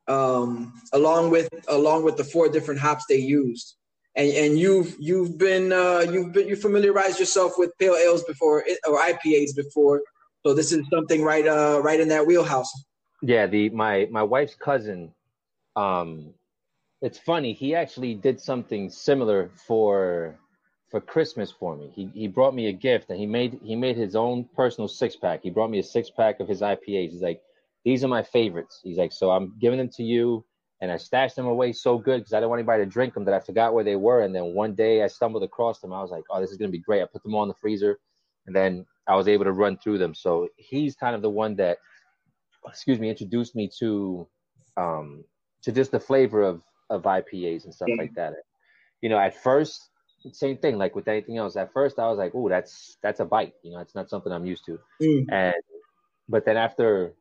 um, 0.07 0.73
along 0.93 1.29
with 1.29 1.49
along 1.67 2.03
with 2.03 2.17
the 2.17 2.23
four 2.23 2.49
different 2.49 2.79
hops 2.79 3.05
they 3.07 3.17
used. 3.17 3.75
And 4.15 4.31
and 4.31 4.57
you've 4.57 4.95
you've 4.99 5.37
been 5.37 5.71
uh, 5.71 6.05
you've 6.11 6.33
been 6.33 6.47
you 6.47 6.55
familiarized 6.55 7.19
yourself 7.19 7.53
with 7.57 7.71
pale 7.79 7.95
ales 7.95 8.23
before 8.23 8.65
or 8.87 8.99
IPAs 8.99 9.55
before, 9.55 10.01
so 10.43 10.53
this 10.53 10.71
is 10.71 10.85
something 10.91 11.23
right 11.23 11.47
uh 11.47 11.79
right 11.83 11.99
in 11.99 12.07
that 12.07 12.25
wheelhouse. 12.25 12.71
Yeah, 13.21 13.45
the 13.45 13.69
my 13.69 14.07
my 14.09 14.23
wife's 14.23 14.55
cousin, 14.55 15.13
um, 15.75 16.33
it's 17.03 17.19
funny. 17.19 17.51
He 17.51 17.75
actually 17.75 18.15
did 18.15 18.39
something 18.39 18.89
similar 18.89 19.51
for 19.67 20.39
for 20.89 21.01
Christmas 21.01 21.51
for 21.51 21.75
me. 21.75 21.91
He 21.93 22.09
he 22.13 22.27
brought 22.29 22.55
me 22.55 22.67
a 22.67 22.71
gift 22.71 23.09
and 23.09 23.19
he 23.19 23.25
made 23.25 23.59
he 23.61 23.75
made 23.75 23.97
his 23.97 24.15
own 24.15 24.47
personal 24.55 24.87
six 24.87 25.17
pack. 25.17 25.41
He 25.43 25.49
brought 25.49 25.69
me 25.69 25.79
a 25.79 25.83
six 25.83 26.09
pack 26.09 26.39
of 26.39 26.47
his 26.47 26.61
IPAs. 26.61 27.11
He's 27.11 27.21
like, 27.21 27.41
these 27.83 28.05
are 28.05 28.07
my 28.07 28.23
favorites. 28.23 28.79
He's 28.83 28.97
like, 28.97 29.11
so 29.11 29.31
I'm 29.31 29.53
giving 29.59 29.79
them 29.79 29.89
to 29.97 30.03
you. 30.03 30.45
And 30.79 30.91
I 30.91 30.97
stashed 30.97 31.35
them 31.35 31.45
away 31.45 31.73
so 31.73 31.97
good 31.97 32.19
because 32.19 32.33
I 32.33 32.37
didn't 32.37 32.49
want 32.49 32.59
anybody 32.59 32.83
to 32.85 32.89
drink 32.89 33.13
them 33.13 33.25
that 33.25 33.33
I 33.33 33.39
forgot 33.41 33.73
where 33.73 33.83
they 33.83 33.95
were. 33.97 34.21
And 34.21 34.33
then 34.33 34.53
one 34.53 34.73
day 34.73 35.03
I 35.03 35.07
stumbled 35.07 35.43
across 35.43 35.79
them. 35.79 35.93
I 35.93 36.01
was 36.01 36.11
like, 36.11 36.23
oh, 36.29 36.39
this 36.39 36.51
is 36.51 36.57
gonna 36.57 36.71
be 36.71 36.79
great. 36.79 37.01
I 37.01 37.05
put 37.05 37.23
them 37.23 37.35
all 37.35 37.43
in 37.43 37.49
the 37.49 37.55
freezer, 37.61 37.99
and 38.47 38.55
then 38.55 38.85
I 39.07 39.15
was 39.15 39.27
able 39.27 39.43
to 39.43 39.51
run 39.51 39.77
through 39.77 39.97
them. 39.97 40.15
So 40.15 40.47
he's 40.57 40.95
kind 40.95 41.15
of 41.15 41.21
the 41.21 41.29
one 41.29 41.55
that, 41.57 41.79
excuse 42.65 42.99
me, 42.99 43.09
introduced 43.09 43.55
me 43.55 43.69
to, 43.79 44.27
um, 44.77 45.23
to 45.63 45.71
just 45.71 45.91
the 45.91 45.99
flavor 45.99 46.43
of 46.43 46.61
of 46.89 47.03
IPAs 47.03 47.65
and 47.65 47.73
stuff 47.73 47.89
yeah. 47.89 47.95
like 47.95 48.13
that. 48.15 48.33
You 49.01 49.09
know, 49.09 49.19
at 49.19 49.41
first 49.41 49.89
same 50.31 50.57
thing 50.57 50.77
like 50.77 50.95
with 50.95 51.07
anything 51.07 51.37
else 51.37 51.55
at 51.57 51.73
first 51.73 51.99
i 51.99 52.07
was 52.07 52.17
like 52.17 52.31
oh 52.33 52.47
that's 52.47 52.97
that's 53.01 53.19
a 53.19 53.25
bite 53.25 53.53
you 53.63 53.71
know 53.71 53.79
it's 53.79 53.95
not 53.95 54.09
something 54.09 54.31
i'm 54.31 54.45
used 54.45 54.63
to 54.63 54.79
mm. 55.01 55.25
and 55.31 55.55
but 56.29 56.45
then 56.45 56.55
after 56.55 57.13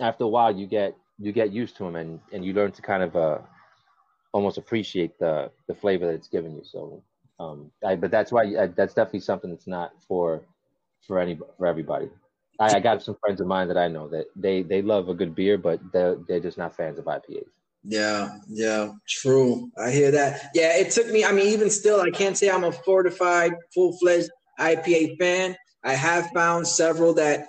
after 0.00 0.24
a 0.24 0.28
while 0.28 0.54
you 0.54 0.66
get 0.66 0.96
you 1.18 1.32
get 1.32 1.52
used 1.52 1.76
to 1.76 1.84
them 1.84 1.96
and 1.96 2.18
and 2.32 2.44
you 2.44 2.52
learn 2.52 2.72
to 2.72 2.82
kind 2.82 3.02
of 3.02 3.14
uh 3.14 3.38
almost 4.32 4.58
appreciate 4.58 5.18
the 5.18 5.50
the 5.68 5.74
flavor 5.74 6.06
that 6.06 6.14
it's 6.14 6.28
giving 6.28 6.52
you 6.52 6.64
so 6.64 7.02
um 7.38 7.70
I, 7.86 7.94
but 7.94 8.10
that's 8.10 8.32
why 8.32 8.42
I, 8.42 8.66
that's 8.66 8.94
definitely 8.94 9.20
something 9.20 9.50
that's 9.50 9.66
not 9.66 9.92
for 10.06 10.42
for 11.06 11.20
any 11.20 11.38
for 11.56 11.66
everybody 11.66 12.08
I, 12.60 12.76
I 12.76 12.80
got 12.80 13.02
some 13.02 13.16
friends 13.20 13.40
of 13.40 13.46
mine 13.46 13.68
that 13.68 13.78
i 13.78 13.86
know 13.86 14.08
that 14.08 14.26
they 14.34 14.62
they 14.62 14.82
love 14.82 15.08
a 15.08 15.14
good 15.14 15.34
beer 15.34 15.56
but 15.56 15.80
they're 15.92 16.16
they're 16.26 16.40
just 16.40 16.58
not 16.58 16.76
fans 16.76 16.98
of 16.98 17.04
ipas 17.04 17.46
yeah, 17.88 18.36
yeah, 18.50 18.92
true. 19.08 19.70
I 19.78 19.90
hear 19.90 20.10
that. 20.10 20.50
Yeah, 20.54 20.76
it 20.76 20.90
took 20.90 21.08
me. 21.08 21.24
I 21.24 21.32
mean, 21.32 21.46
even 21.46 21.70
still, 21.70 22.02
I 22.02 22.10
can't 22.10 22.36
say 22.36 22.50
I'm 22.50 22.64
a 22.64 22.72
fortified, 22.72 23.54
full 23.74 23.96
fledged 23.98 24.28
IPA 24.60 25.16
fan. 25.18 25.56
I 25.82 25.94
have 25.94 26.28
found 26.34 26.68
several 26.68 27.14
that 27.14 27.46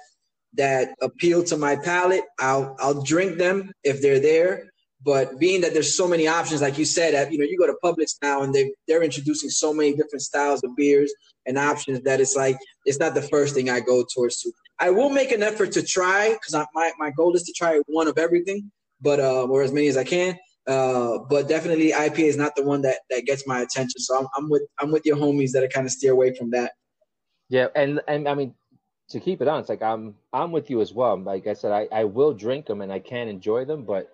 that 0.53 0.95
appeal 1.01 1.43
to 1.43 1.57
my 1.57 1.75
palate. 1.75 2.23
I'll 2.39 2.77
I'll 2.79 3.01
drink 3.01 3.37
them 3.37 3.73
if 3.83 4.01
they're 4.01 4.21
there. 4.21 4.71
But 5.03 5.39
being 5.39 5.61
that 5.61 5.73
there's 5.73 5.97
so 5.97 6.07
many 6.07 6.27
options, 6.29 6.61
like 6.61 6.77
you 6.77 6.85
said, 6.85 7.31
you 7.33 7.37
know, 7.37 7.45
you 7.45 7.57
go 7.57 7.67
to 7.67 7.75
Publix 7.83 8.15
now 8.21 8.41
and 8.41 8.55
they 8.55 8.73
they're 8.87 9.03
introducing 9.03 9.49
so 9.49 9.73
many 9.73 9.91
different 9.91 10.21
styles 10.21 10.63
of 10.63 10.73
beers 10.77 11.13
and 11.45 11.57
options 11.57 12.01
that 12.03 12.21
it's 12.21 12.37
like 12.37 12.57
it's 12.85 12.99
not 12.99 13.13
the 13.13 13.21
first 13.23 13.55
thing 13.55 13.69
I 13.69 13.81
go 13.81 14.05
towards. 14.15 14.41
To 14.43 14.53
I 14.79 14.89
will 14.89 15.09
make 15.09 15.33
an 15.33 15.43
effort 15.43 15.73
to 15.73 15.83
try 15.83 16.29
because 16.29 16.65
my 16.73 16.91
my 16.97 17.11
goal 17.11 17.35
is 17.35 17.43
to 17.43 17.53
try 17.53 17.81
one 17.87 18.07
of 18.07 18.17
everything 18.17 18.71
but 19.01 19.19
uh, 19.19 19.45
or 19.45 19.61
as 19.61 19.71
many 19.71 19.87
as 19.87 19.97
I 19.97 20.03
can. 20.03 20.37
Uh, 20.67 21.19
but 21.29 21.47
definitely 21.47 21.91
IPA 21.91 22.19
is 22.19 22.37
not 22.37 22.55
the 22.55 22.63
one 22.63 22.81
that 22.83 22.99
that 23.09 23.25
gets 23.25 23.47
my 23.47 23.61
attention. 23.61 23.99
So 23.99 24.17
I'm, 24.17 24.27
I'm 24.35 24.49
with 24.49 24.63
I'm 24.79 24.91
with 24.91 25.05
your 25.05 25.17
homies 25.17 25.51
that 25.51 25.63
are 25.63 25.67
kind 25.67 25.85
of 25.85 25.91
steer 25.91 26.11
away 26.11 26.35
from 26.35 26.51
that. 26.51 26.73
Yeah, 27.49 27.67
and 27.75 28.01
and 28.07 28.27
I 28.27 28.35
mean 28.35 28.53
to 29.09 29.19
keep 29.19 29.41
it 29.41 29.47
honest, 29.47 29.69
like 29.69 29.81
I'm 29.81 30.15
I'm 30.33 30.51
with 30.51 30.69
you 30.69 30.81
as 30.81 30.93
well. 30.93 31.19
Like 31.19 31.47
I 31.47 31.53
said, 31.53 31.71
I, 31.71 31.87
I 31.91 32.03
will 32.03 32.33
drink 32.33 32.65
them 32.65 32.81
and 32.81 32.91
I 32.91 32.99
can 32.99 33.27
enjoy 33.27 33.65
them, 33.65 33.83
but 33.83 34.09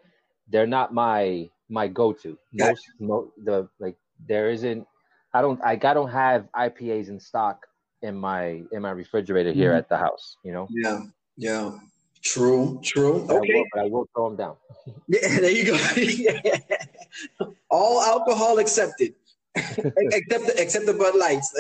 they're 0.48 0.68
not 0.68 0.94
my 0.94 1.50
my 1.70 1.88
go 1.88 2.14
to. 2.14 2.38
Most 2.54 2.86
mo- 3.00 3.32
the 3.44 3.68
like 3.80 3.98
there 4.28 4.50
isn't. 4.50 4.88
I 5.34 5.42
don't 5.42 5.60
like 5.60 5.84
I 5.84 5.94
don't 5.94 6.12
have 6.12 6.48
IPAs 6.56 7.10
in 7.10 7.20
stock 7.20 7.66
in 8.02 8.16
my 8.16 8.64
in 8.72 8.82
my 8.82 8.92
refrigerator 8.92 9.52
here 9.52 9.72
mm-hmm. 9.72 9.80
at 9.80 9.90
the 9.90 9.98
house. 9.98 10.38
You 10.44 10.54
know. 10.54 10.68
Yeah. 10.70 11.02
Yeah. 11.38 11.72
True, 12.26 12.80
true. 12.84 13.28
Okay. 13.30 13.54
I 13.54 13.58
will, 13.58 13.66
but 13.74 13.82
I 13.82 13.86
will 13.86 14.10
throw 14.14 14.30
them 14.30 14.38
down. 14.38 14.56
yeah, 15.08 15.40
there 15.40 15.52
you 15.52 15.66
go. 15.66 17.48
All 17.70 18.02
alcohol 18.02 18.58
accepted. 18.60 19.14
except 19.56 20.48
the, 20.48 20.54
except 20.58 20.86
the 20.86 20.94
Bud 20.94 21.16
Lights. 21.16 21.56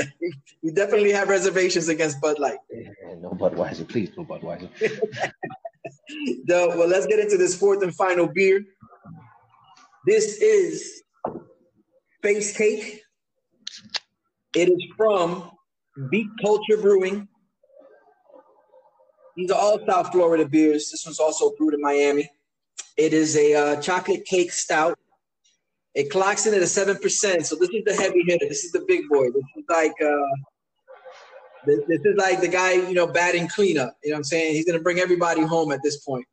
we 0.61 0.72
definitely 0.72 1.11
have 1.11 1.30
reservations 1.30 1.88
against 1.88 2.20
Bud 2.20 2.39
Light. 2.39 2.57
Yeah, 2.70 2.89
no 3.22 3.30
Budweiser, 3.30 3.88
please, 3.88 4.09
no 4.18 4.26
Budweiser. 4.26 4.68
the, 6.45 6.74
well, 6.76 6.89
let's 6.89 7.05
get 7.05 7.20
into 7.20 7.38
this 7.38 7.55
fourth 7.57 7.84
and 7.84 7.95
final 7.95 8.28
beer. 8.28 8.66
This 10.05 10.41
is 10.41 11.03
Space 12.18 12.57
Cake. 12.57 13.01
It 14.55 14.70
is 14.70 14.84
from 14.97 15.51
Beat 16.09 16.28
Culture 16.41 16.78
Brewing. 16.82 17.30
These 19.36 19.51
are 19.51 19.59
all 19.59 19.79
South 19.86 20.11
Florida 20.11 20.47
beers. 20.47 20.91
This 20.91 21.05
one's 21.05 21.19
also 21.19 21.51
brewed 21.57 21.73
in 21.73 21.81
Miami. 21.81 22.29
It 22.97 23.13
is 23.13 23.36
a 23.36 23.53
uh, 23.53 23.81
chocolate 23.81 24.25
cake 24.25 24.51
stout. 24.51 24.97
It 25.93 26.09
clocks 26.09 26.45
in 26.45 26.53
at 26.53 26.61
a 26.61 26.67
seven 26.67 26.97
percent. 26.97 27.45
So 27.45 27.55
this 27.55 27.69
is 27.69 27.83
the 27.86 27.93
heavy 27.93 28.23
hitter. 28.27 28.47
This 28.47 28.63
is 28.63 28.71
the 28.71 28.83
big 28.88 29.07
boy. 29.09 29.25
This 29.25 29.43
is 29.57 29.63
like 29.69 29.93
uh, 30.01 30.51
this, 31.65 31.79
this 31.88 32.01
is 32.05 32.15
like 32.17 32.41
the 32.41 32.47
guy 32.47 32.73
you 32.73 32.93
know 32.93 33.07
batting 33.07 33.47
cleanup. 33.47 33.97
You 34.03 34.11
know 34.11 34.15
what 34.15 34.19
I'm 34.19 34.23
saying? 34.23 34.53
He's 34.53 34.65
gonna 34.65 34.81
bring 34.81 34.99
everybody 34.99 35.41
home 35.41 35.71
at 35.71 35.79
this 35.83 35.97
point. 35.97 36.25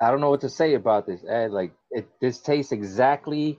I 0.00 0.10
don't 0.10 0.20
know 0.20 0.30
what 0.30 0.42
to 0.42 0.50
say 0.50 0.74
about 0.74 1.06
this, 1.06 1.24
Ed. 1.28 1.52
Like 1.52 1.72
it, 1.90 2.08
this 2.20 2.38
tastes 2.38 2.72
exactly 2.72 3.58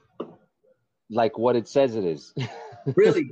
like 1.10 1.38
what 1.38 1.56
it 1.56 1.68
says 1.68 1.96
it 1.96 2.06
is. 2.06 2.34
Really? 2.96 3.30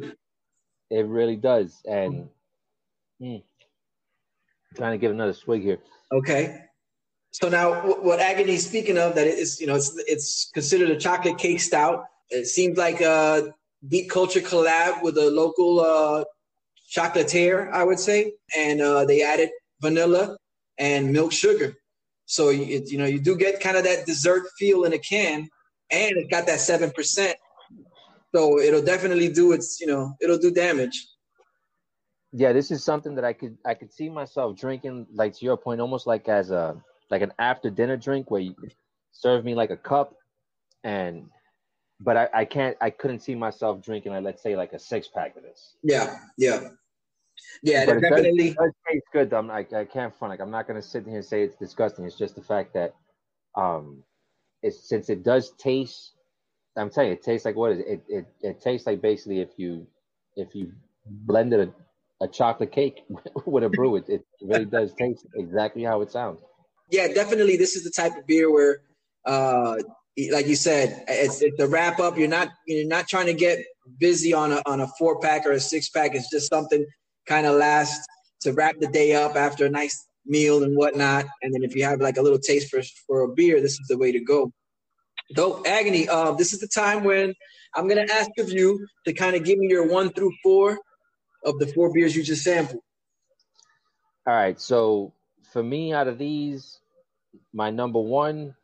it 0.90 1.06
really 1.06 1.38
does, 1.38 1.82
and 1.86 2.28
Mm. 3.22 3.44
Trying 4.76 4.92
to 4.92 4.98
give 4.98 5.12
another 5.12 5.34
swig 5.34 5.62
here. 5.62 5.80
Okay. 6.12 6.62
So 7.32 7.50
now, 7.50 7.82
what 7.82 8.20
Agony's 8.20 8.66
speaking 8.66 8.98
of, 8.98 9.16
that 9.16 9.28
is, 9.28 9.60
you 9.60 9.68
know, 9.68 9.76
it's 9.76 9.94
it's 10.08 10.52
considered 10.54 10.90
a 10.90 10.98
chocolate 10.98 11.38
cake 11.38 11.60
stout. 11.60 12.06
It 12.30 12.48
seems 12.48 12.78
like 12.78 13.02
a 13.02 13.54
Beat 13.88 14.10
Culture 14.10 14.40
collab 14.40 15.04
with 15.04 15.18
a 15.18 15.30
local 15.30 15.82
uh, 15.82 16.24
chocolatier, 16.90 17.72
I 17.72 17.84
would 17.84 18.00
say, 18.00 18.34
and 18.56 18.82
uh, 18.82 19.06
they 19.06 19.22
added 19.22 19.50
vanilla 19.82 20.38
and 20.78 21.12
milk 21.12 21.32
sugar. 21.32 21.76
So 22.26 22.50
you, 22.50 22.82
you 22.86 22.98
know, 22.98 23.06
you 23.06 23.20
do 23.20 23.36
get 23.36 23.60
kind 23.60 23.78
of 23.78 23.84
that 23.84 24.06
dessert 24.06 24.44
feel 24.58 24.86
in 24.86 24.94
a 24.94 25.00
can, 25.00 25.50
and 25.92 26.18
it 26.18 26.30
got 26.32 26.48
that 26.48 26.60
seven 26.60 26.92
percent. 26.92 27.38
So 28.34 28.60
it'll 28.60 28.82
definitely 28.82 29.30
do 29.30 29.52
its, 29.52 29.80
you 29.80 29.88
know, 29.88 30.16
it'll 30.22 30.38
do 30.38 30.52
damage 30.52 31.06
yeah, 32.32 32.54
this 32.54 32.72
is 32.72 32.84
something 32.84 33.16
that 33.16 33.26
I 33.26 33.34
could 33.34 33.58
I 33.66 33.74
could 33.74 33.92
see 33.92 34.10
myself 34.10 34.58
drinking, 34.58 35.08
like 35.14 35.34
to 35.36 35.46
your 35.46 35.58
point, 35.58 35.82
almost 35.82 36.08
like 36.08 36.28
as 36.28 36.52
a 36.52 36.82
like 37.10 37.22
an 37.22 37.34
after 37.40 37.70
dinner 37.70 37.98
drink 37.98 38.32
where 38.32 38.42
you 38.42 38.56
serve 39.12 39.46
me 39.46 39.56
like 39.56 39.70
a 39.70 39.78
cup, 39.78 40.16
and 40.84 41.30
but 42.00 42.18
I, 42.18 42.30
I 42.34 42.46
can't 42.46 42.76
I 42.82 42.90
couldn't 42.90 43.20
see 43.20 43.36
myself 43.36 43.82
drinking 43.82 44.12
like 44.12 44.24
let's 44.24 44.44
say 44.44 44.56
like 44.56 44.74
a 44.74 44.80
six 44.80 45.08
pack 45.08 45.38
of 45.38 45.44
this. 45.44 45.76
Yeah, 45.84 46.18
yeah, 46.38 46.70
yeah. 47.64 47.86
But 47.86 47.98
it 47.98 48.02
definitely 48.02 48.50
does, 48.50 48.52
it 48.52 48.58
does 48.58 48.72
taste 48.92 49.06
good. 49.14 49.30
Though. 49.30 49.38
I'm 49.38 49.48
like 49.48 49.72
I 49.74 49.86
can't 49.86 50.14
front 50.18 50.32
like 50.32 50.42
I'm 50.42 50.52
not 50.52 50.68
gonna 50.68 50.82
sit 50.82 51.06
here 51.06 51.16
and 51.16 51.26
say 51.26 51.44
it's 51.44 51.56
disgusting. 51.56 52.06
It's 52.06 52.18
just 52.18 52.36
the 52.36 52.44
fact 52.44 52.74
that 52.74 52.96
um, 53.56 54.04
it's 54.62 54.90
since 54.90 55.10
it 55.10 55.24
does 55.24 55.52
taste. 55.52 56.12
I'm 56.78 56.90
telling 56.90 57.12
you, 57.12 57.14
it 57.14 57.24
tastes 57.24 57.46
like 57.46 57.56
what 57.56 57.72
is 57.72 57.80
it? 57.80 57.88
It 57.88 58.04
it, 58.10 58.26
it 58.42 58.62
tastes 58.62 58.86
like 58.86 59.02
basically 59.02 59.40
if 59.40 59.52
you 59.58 59.88
if 60.36 60.54
you 60.54 60.74
blended 61.06 61.70
a 61.70 61.85
a 62.22 62.28
chocolate 62.28 62.72
cake 62.72 63.02
with 63.46 63.64
a 63.64 63.70
brew. 63.70 63.98
It, 63.98 64.06
it 64.08 64.26
really 64.42 64.66
does 64.66 64.94
taste 64.94 65.26
exactly 65.36 65.84
how 65.84 66.02
it 66.02 66.12
sounds. 66.12 66.40
Yeah, 66.92 67.08
definitely. 67.08 67.58
This 67.58 67.76
is 67.76 67.84
the 67.84 67.90
type 67.90 68.16
of 68.18 68.28
beer 68.28 68.52
where, 68.52 68.82
uh, 69.26 69.78
like 70.32 70.48
you 70.48 70.56
said, 70.56 71.04
it's, 71.08 71.42
it's 71.42 71.60
a 71.60 71.68
wrap 71.68 72.00
up. 72.00 72.18
You're 72.18 72.28
not 72.28 72.50
you're 72.68 72.88
not 72.88 73.08
trying 73.08 73.26
to 73.26 73.34
get 73.34 73.60
busy 74.00 74.34
on 74.34 74.52
a 74.52 74.62
on 74.66 74.82
a 74.82 74.88
four 75.00 75.20
pack 75.20 75.46
or 75.46 75.52
a 75.52 75.60
six 75.60 75.90
pack. 75.90 76.16
It's 76.16 76.30
just 76.30 76.50
something 76.50 76.86
kind 77.28 77.48
of 77.48 77.56
last 77.56 78.08
to 78.42 78.54
wrap 78.54 78.76
the 78.80 78.88
day 78.88 79.16
up 79.16 79.36
after 79.36 79.66
a 79.66 79.70
nice 79.70 80.08
meal 80.26 80.64
and 80.64 80.78
whatnot. 80.78 81.26
And 81.42 81.54
then 81.54 81.64
if 81.64 81.76
you 81.76 81.84
have 81.84 82.02
like 82.02 82.18
a 82.18 82.22
little 82.22 82.40
taste 82.40 82.70
for 82.70 82.82
for 83.08 83.24
a 83.24 83.34
beer, 83.34 83.62
this 83.62 83.74
is 83.74 83.88
the 83.90 83.98
way 83.98 84.12
to 84.12 84.20
go. 84.20 84.52
Dope 85.34 85.68
agony. 85.68 86.08
Uh, 86.08 86.34
this 86.34 86.54
is 86.54 86.60
the 86.60 86.68
time 86.68 87.04
when 87.04 87.34
I'm 87.74 87.88
gonna 87.88 88.08
ask 88.14 88.30
of 88.38 88.52
you 88.52 88.86
to 89.06 89.14
kind 89.14 89.36
of 89.36 89.44
give 89.44 89.58
me 89.58 89.68
your 89.68 89.88
one 89.88 90.12
through 90.12 90.32
four 90.44 90.78
of 91.46 91.60
the 91.60 91.68
four 91.68 91.94
beers 91.94 92.16
you 92.16 92.24
just 92.24 92.44
sampled? 92.44 92.82
All 94.28 94.34
right. 94.34 94.60
So 94.60 95.14
for 95.52 95.64
me, 95.64 95.94
out 95.94 96.08
of 96.08 96.18
these, 96.18 96.80
my 97.54 97.70
number 97.70 98.00
one 98.00 98.56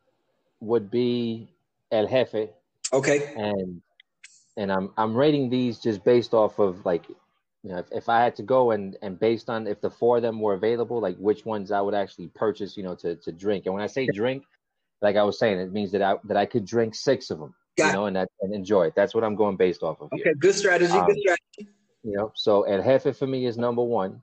would 0.59 0.91
be 0.91 1.49
El 1.91 2.07
Jefe. 2.07 2.49
Okay. 2.91 3.33
And 3.35 3.81
and 4.57 4.71
I'm 4.71 4.91
I'm 4.97 5.15
rating 5.15 5.49
these 5.49 5.79
just 5.79 6.03
based 6.03 6.33
off 6.33 6.59
of 6.59 6.85
like 6.85 7.07
you 7.63 7.69
know, 7.69 7.77
if, 7.77 7.85
if 7.91 8.09
I 8.09 8.23
had 8.23 8.35
to 8.37 8.43
go 8.43 8.71
and 8.71 8.97
and 9.01 9.19
based 9.19 9.49
on 9.49 9.67
if 9.67 9.81
the 9.81 9.89
four 9.89 10.17
of 10.17 10.23
them 10.23 10.39
were 10.39 10.53
available, 10.53 10.99
like 10.99 11.17
which 11.17 11.45
ones 11.45 11.71
I 11.71 11.81
would 11.81 11.93
actually 11.93 12.27
purchase, 12.29 12.75
you 12.75 12.83
know, 12.83 12.95
to 12.95 13.15
to 13.15 13.31
drink. 13.31 13.65
And 13.65 13.73
when 13.73 13.83
I 13.83 13.87
say 13.87 14.07
drink, 14.07 14.43
like 15.01 15.15
I 15.15 15.23
was 15.23 15.37
saying, 15.37 15.59
it 15.59 15.71
means 15.71 15.91
that 15.91 16.01
I 16.01 16.15
that 16.25 16.37
I 16.37 16.45
could 16.45 16.65
drink 16.65 16.95
six 16.95 17.29
of 17.29 17.39
them, 17.39 17.53
Got 17.77 17.87
you 17.87 17.93
know, 17.93 18.05
and 18.07 18.15
that 18.15 18.29
and 18.41 18.53
enjoy 18.53 18.87
it. 18.87 18.93
That's 18.95 19.13
what 19.13 19.23
I'm 19.23 19.35
going 19.35 19.57
based 19.57 19.83
off 19.83 20.01
of. 20.01 20.09
Here. 20.13 20.21
Okay, 20.21 20.33
good 20.39 20.55
strategy. 20.55 20.91
Um, 20.91 21.05
good 21.05 21.19
strategy. 21.19 21.70
You 22.03 22.13
know, 22.13 22.31
so 22.35 22.63
El 22.63 22.81
Jefe 22.81 23.15
for 23.15 23.27
me 23.27 23.45
is 23.45 23.57
number 23.57 23.83
one. 23.83 24.21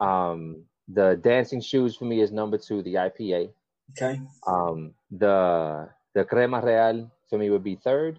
Um, 0.00 0.64
the 0.88 1.18
Dancing 1.22 1.60
Shoes 1.60 1.96
for 1.96 2.04
me 2.04 2.20
is 2.20 2.32
number 2.32 2.58
two. 2.58 2.82
The 2.82 2.94
IPA. 2.94 3.50
Okay. 3.90 4.20
Um, 4.46 4.92
the 5.10 5.88
the 6.14 6.24
Crema 6.24 6.60
Real 6.60 7.10
for 7.28 7.38
me 7.38 7.50
would 7.50 7.64
be 7.64 7.76
third, 7.76 8.18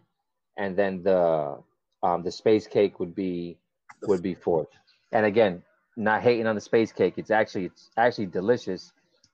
and 0.57 0.77
then 0.77 1.03
the 1.03 1.57
um, 2.03 2.23
the 2.23 2.31
Space 2.31 2.67
Cake 2.67 2.99
would 2.99 3.13
be 3.15 3.57
would 4.03 4.21
be 4.21 4.33
fourth. 4.33 4.69
And 5.11 5.25
again, 5.25 5.63
not 5.97 6.21
hating 6.21 6.47
on 6.47 6.55
the 6.55 6.61
Space 6.61 6.91
Cake. 6.91 7.15
It's 7.17 7.31
actually 7.31 7.65
it's 7.65 7.89
actually 7.97 8.27
delicious. 8.27 8.91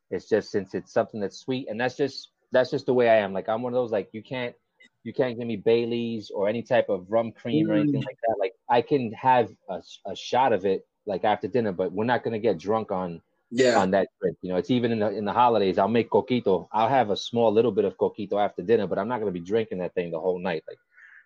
It's 0.09 0.27
just 0.27 0.51
since 0.51 0.73
it's 0.73 0.91
something 0.91 1.19
that's 1.21 1.37
sweet, 1.37 1.67
and 1.69 1.79
that's 1.79 1.95
just 1.95 2.29
that's 2.51 2.71
just 2.71 2.85
the 2.85 2.93
way 2.93 3.09
I 3.09 3.17
am. 3.17 3.33
Like 3.33 3.47
I'm 3.47 3.61
one 3.61 3.73
of 3.73 3.77
those 3.77 3.91
like 3.91 4.09
you 4.11 4.23
can't 4.23 4.55
you 5.03 5.13
can't 5.13 5.37
give 5.37 5.47
me 5.47 5.55
Bailey's 5.55 6.29
or 6.29 6.47
any 6.47 6.61
type 6.61 6.89
of 6.89 7.05
rum 7.09 7.31
cream 7.31 7.69
or 7.69 7.73
anything 7.73 8.01
mm. 8.01 8.05
like 8.05 8.17
that. 8.27 8.35
Like 8.39 8.53
I 8.69 8.81
can 8.81 9.11
have 9.13 9.49
a, 9.69 9.81
a 10.05 10.15
shot 10.15 10.53
of 10.53 10.65
it 10.65 10.85
like 11.05 11.23
after 11.23 11.47
dinner, 11.47 11.71
but 11.71 11.91
we're 11.91 12.05
not 12.05 12.23
gonna 12.23 12.39
get 12.39 12.57
drunk 12.57 12.91
on 12.91 13.21
Yeah. 13.49 13.79
on 13.79 13.91
that 13.91 14.07
drink. 14.21 14.37
You 14.41 14.51
know, 14.51 14.57
it's 14.57 14.69
even 14.69 14.91
in 14.91 14.99
the 14.99 15.09
in 15.09 15.25
the 15.25 15.33
holidays. 15.33 15.77
I'll 15.77 15.87
make 15.87 16.09
coquito. 16.09 16.67
I'll 16.71 16.89
have 16.89 17.09
a 17.09 17.17
small 17.17 17.51
little 17.51 17.71
bit 17.71 17.85
of 17.85 17.97
coquito 17.97 18.33
after 18.33 18.61
dinner, 18.61 18.87
but 18.87 18.99
I'm 18.99 19.07
not 19.07 19.19
gonna 19.19 19.31
be 19.31 19.39
drinking 19.39 19.79
that 19.79 19.93
thing 19.95 20.11
the 20.11 20.19
whole 20.19 20.39
night. 20.39 20.63
Like, 20.67 20.79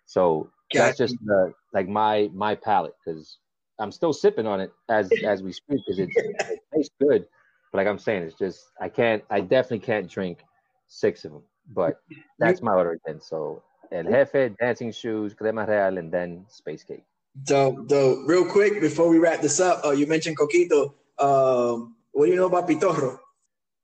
so 0.06 0.50
that's 0.72 0.98
just 0.98 1.16
the 1.24 1.52
like 1.74 1.88
my 1.88 2.30
my 2.32 2.54
palate 2.54 2.94
because 3.04 3.38
I'm 3.78 3.92
still 3.92 4.12
sipping 4.12 4.46
on 4.46 4.60
it 4.60 4.72
as 4.88 5.10
as 5.24 5.42
we 5.42 5.52
speak 5.52 5.80
because 5.86 5.98
it, 5.98 6.08
it 6.16 6.60
tastes 6.74 6.94
good. 7.00 7.26
But 7.72 7.78
like 7.78 7.86
I'm 7.86 7.98
saying, 7.98 8.22
it's 8.22 8.38
just 8.38 8.64
I 8.80 8.88
can't. 8.88 9.22
I 9.28 9.40
definitely 9.40 9.80
can't 9.80 10.08
drink 10.08 10.44
six 10.86 11.24
of 11.24 11.32
them. 11.32 11.42
But 11.72 12.00
that's 12.38 12.62
my 12.62 12.74
order 12.74 12.92
again. 12.92 13.20
So 13.20 13.62
El 13.92 14.04
Jefe, 14.04 14.56
Dancing 14.58 14.92
Shoes, 14.92 15.34
Crema 15.34 15.66
Real, 15.66 15.98
and 15.98 16.12
then 16.12 16.44
Space 16.48 16.82
Cake. 16.82 17.04
Dope, 17.44 17.88
dope. 17.88 18.26
Real 18.26 18.44
quick 18.46 18.80
before 18.80 19.08
we 19.08 19.18
wrap 19.18 19.40
this 19.40 19.60
up, 19.60 19.84
uh, 19.84 19.90
you 19.90 20.06
mentioned 20.06 20.38
coquito. 20.38 20.94
Um, 21.18 21.96
what 22.12 22.26
do 22.26 22.30
you 22.30 22.36
know 22.36 22.46
about 22.46 22.68
pitorro? 22.68 23.18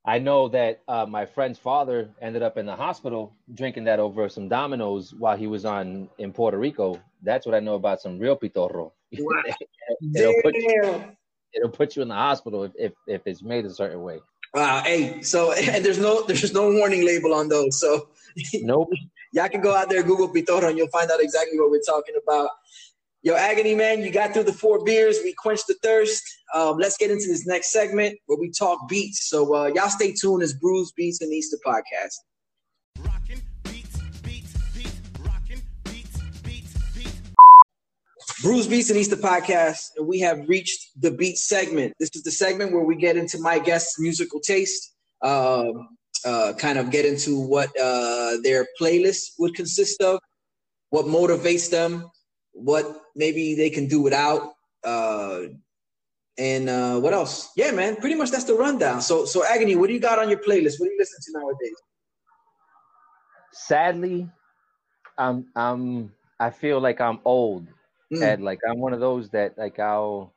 I 0.05 0.18
know 0.18 0.49
that 0.49 0.83
uh, 0.89 1.07
my 1.07 1.26
friend's 1.26 1.59
father 1.59 2.11
ended 2.20 2.43
up 2.43 2.59
in 2.59 2.66
the 2.66 2.74
hospital 2.74 3.37
drinking 3.55 3.85
that 3.85 4.01
over 4.01 4.28
some 4.28 4.49
Dominoes 4.49 5.14
while 5.14 5.37
he 5.37 5.47
was 5.47 5.64
on 5.64 6.09
in 6.18 6.33
Puerto 6.33 6.59
Rico. 6.59 7.01
That's 7.22 7.47
what 7.47 7.55
I 7.55 7.61
know 7.61 7.74
about 7.74 8.01
some 8.01 8.18
real 8.18 8.37
pitorro. 8.37 8.93
Wow. 9.18 9.43
it'll, 10.16 10.43
put 10.43 10.55
you, 10.55 11.05
it'll 11.53 11.68
put 11.68 11.97
you 11.97 12.03
in 12.03 12.09
the 12.09 12.14
hospital 12.14 12.64
if, 12.64 12.72
if, 12.78 12.93
if 13.07 13.26
it's 13.26 13.43
made 13.43 13.66
a 13.66 13.70
certain 13.70 14.03
way. 14.03 14.20
Wow. 14.55 14.82
Hey, 14.84 15.22
so 15.22 15.53
and 15.57 15.84
there's 15.84 15.98
no 15.98 16.22
there's 16.22 16.53
no 16.53 16.70
warning 16.72 17.05
label 17.05 17.34
on 17.34 17.48
those, 17.48 17.80
so 17.80 18.09
Nope. 18.55 18.90
y'all 19.32 19.48
can 19.48 19.61
go 19.61 19.74
out 19.74 19.88
there 19.88 20.03
Google 20.03 20.28
pitorro 20.28 20.68
and 20.68 20.78
you'll 20.78 20.88
find 20.88 21.11
out 21.11 21.20
exactly 21.20 21.59
what 21.59 21.70
we're 21.70 21.80
talking 21.80 22.14
about. 22.22 22.50
Yo, 23.24 23.34
agony 23.34 23.74
man, 23.74 24.03
you 24.03 24.11
got 24.11 24.34
through 24.34 24.42
the 24.42 24.53
four 24.53 24.82
beers. 24.84 25.18
We 25.22 25.32
quenched 25.34 25.68
the 25.68 25.76
thirst. 25.82 26.22
Um, 26.55 26.78
let's 26.78 26.96
get 26.96 27.11
into 27.11 27.28
this 27.28 27.46
next 27.46 27.70
segment 27.70 28.18
where 28.26 28.38
we 28.38 28.50
talk 28.50 28.88
beats. 28.88 29.28
So 29.28 29.55
uh, 29.55 29.66
y'all 29.66 29.90
stay 29.90 30.12
tuned. 30.12 30.42
It's 30.42 30.55
Brews 30.55 30.92
Beats 30.96 31.20
and 31.20 31.32
Easter 31.32 31.57
podcast. 31.64 32.16
Brews 38.43 38.66
Beats 38.66 38.90
and 38.90 38.99
Easter 38.99 39.14
podcast, 39.14 39.90
and 39.97 40.09
we 40.09 40.18
have 40.18 40.49
reached 40.49 41.01
the 41.01 41.12
beat 41.12 41.38
segment. 41.38 41.95
This 42.01 42.11
is 42.14 42.24
the 42.24 42.32
segment 42.32 42.72
where 42.72 42.82
we 42.82 42.97
get 42.97 43.16
into 43.16 43.38
my 43.38 43.61
guest's 43.61 44.01
musical 44.01 44.40
taste, 44.40 44.97
um, 45.22 45.90
uh, 46.26 46.53
kind 46.59 46.76
of 46.76 46.90
get 46.90 47.05
into 47.05 47.38
what 47.38 47.68
uh, 47.80 48.38
their 48.43 48.66
playlist 48.80 49.34
would 49.38 49.55
consist 49.55 50.03
of, 50.03 50.18
what 50.90 51.07
motivates 51.07 51.70
them, 51.70 52.11
what 52.51 53.03
maybe 53.14 53.55
they 53.55 53.70
can 53.70 53.86
do 53.86 54.03
without, 54.03 54.55
uh, 54.82 55.43
and 56.36 56.68
uh, 56.68 56.99
what 56.99 57.12
else? 57.12 57.53
Yeah, 57.57 57.70
man, 57.70 57.95
pretty 57.95 58.16
much 58.16 58.32
that's 58.32 58.45
the 58.45 58.55
rundown. 58.55 59.03
So, 59.03 59.24
so 59.24 59.47
Agony, 59.47 59.76
what 59.76 59.86
do 59.86 59.93
you 59.93 60.01
got 60.01 60.18
on 60.18 60.28
your 60.28 60.40
playlist? 60.40 60.80
What 60.80 60.86
do 60.86 60.93
you 60.93 60.99
listen 60.99 61.20
to 61.26 61.38
nowadays? 61.38 61.76
Sadly, 63.53 64.28
I'm 65.16 65.47
I'm 65.55 66.12
I 66.40 66.51
feel 66.51 66.80
like 66.80 67.01
I'm 67.01 67.20
old 67.24 67.68
Mm, 68.12 68.22
and 68.22 68.44
like 68.44 68.60
I'm 68.68 68.78
one 68.78 68.92
of 68.92 69.00
those 69.00 69.30
that 69.30 69.56
like 69.56 69.78
I'll 69.78 70.34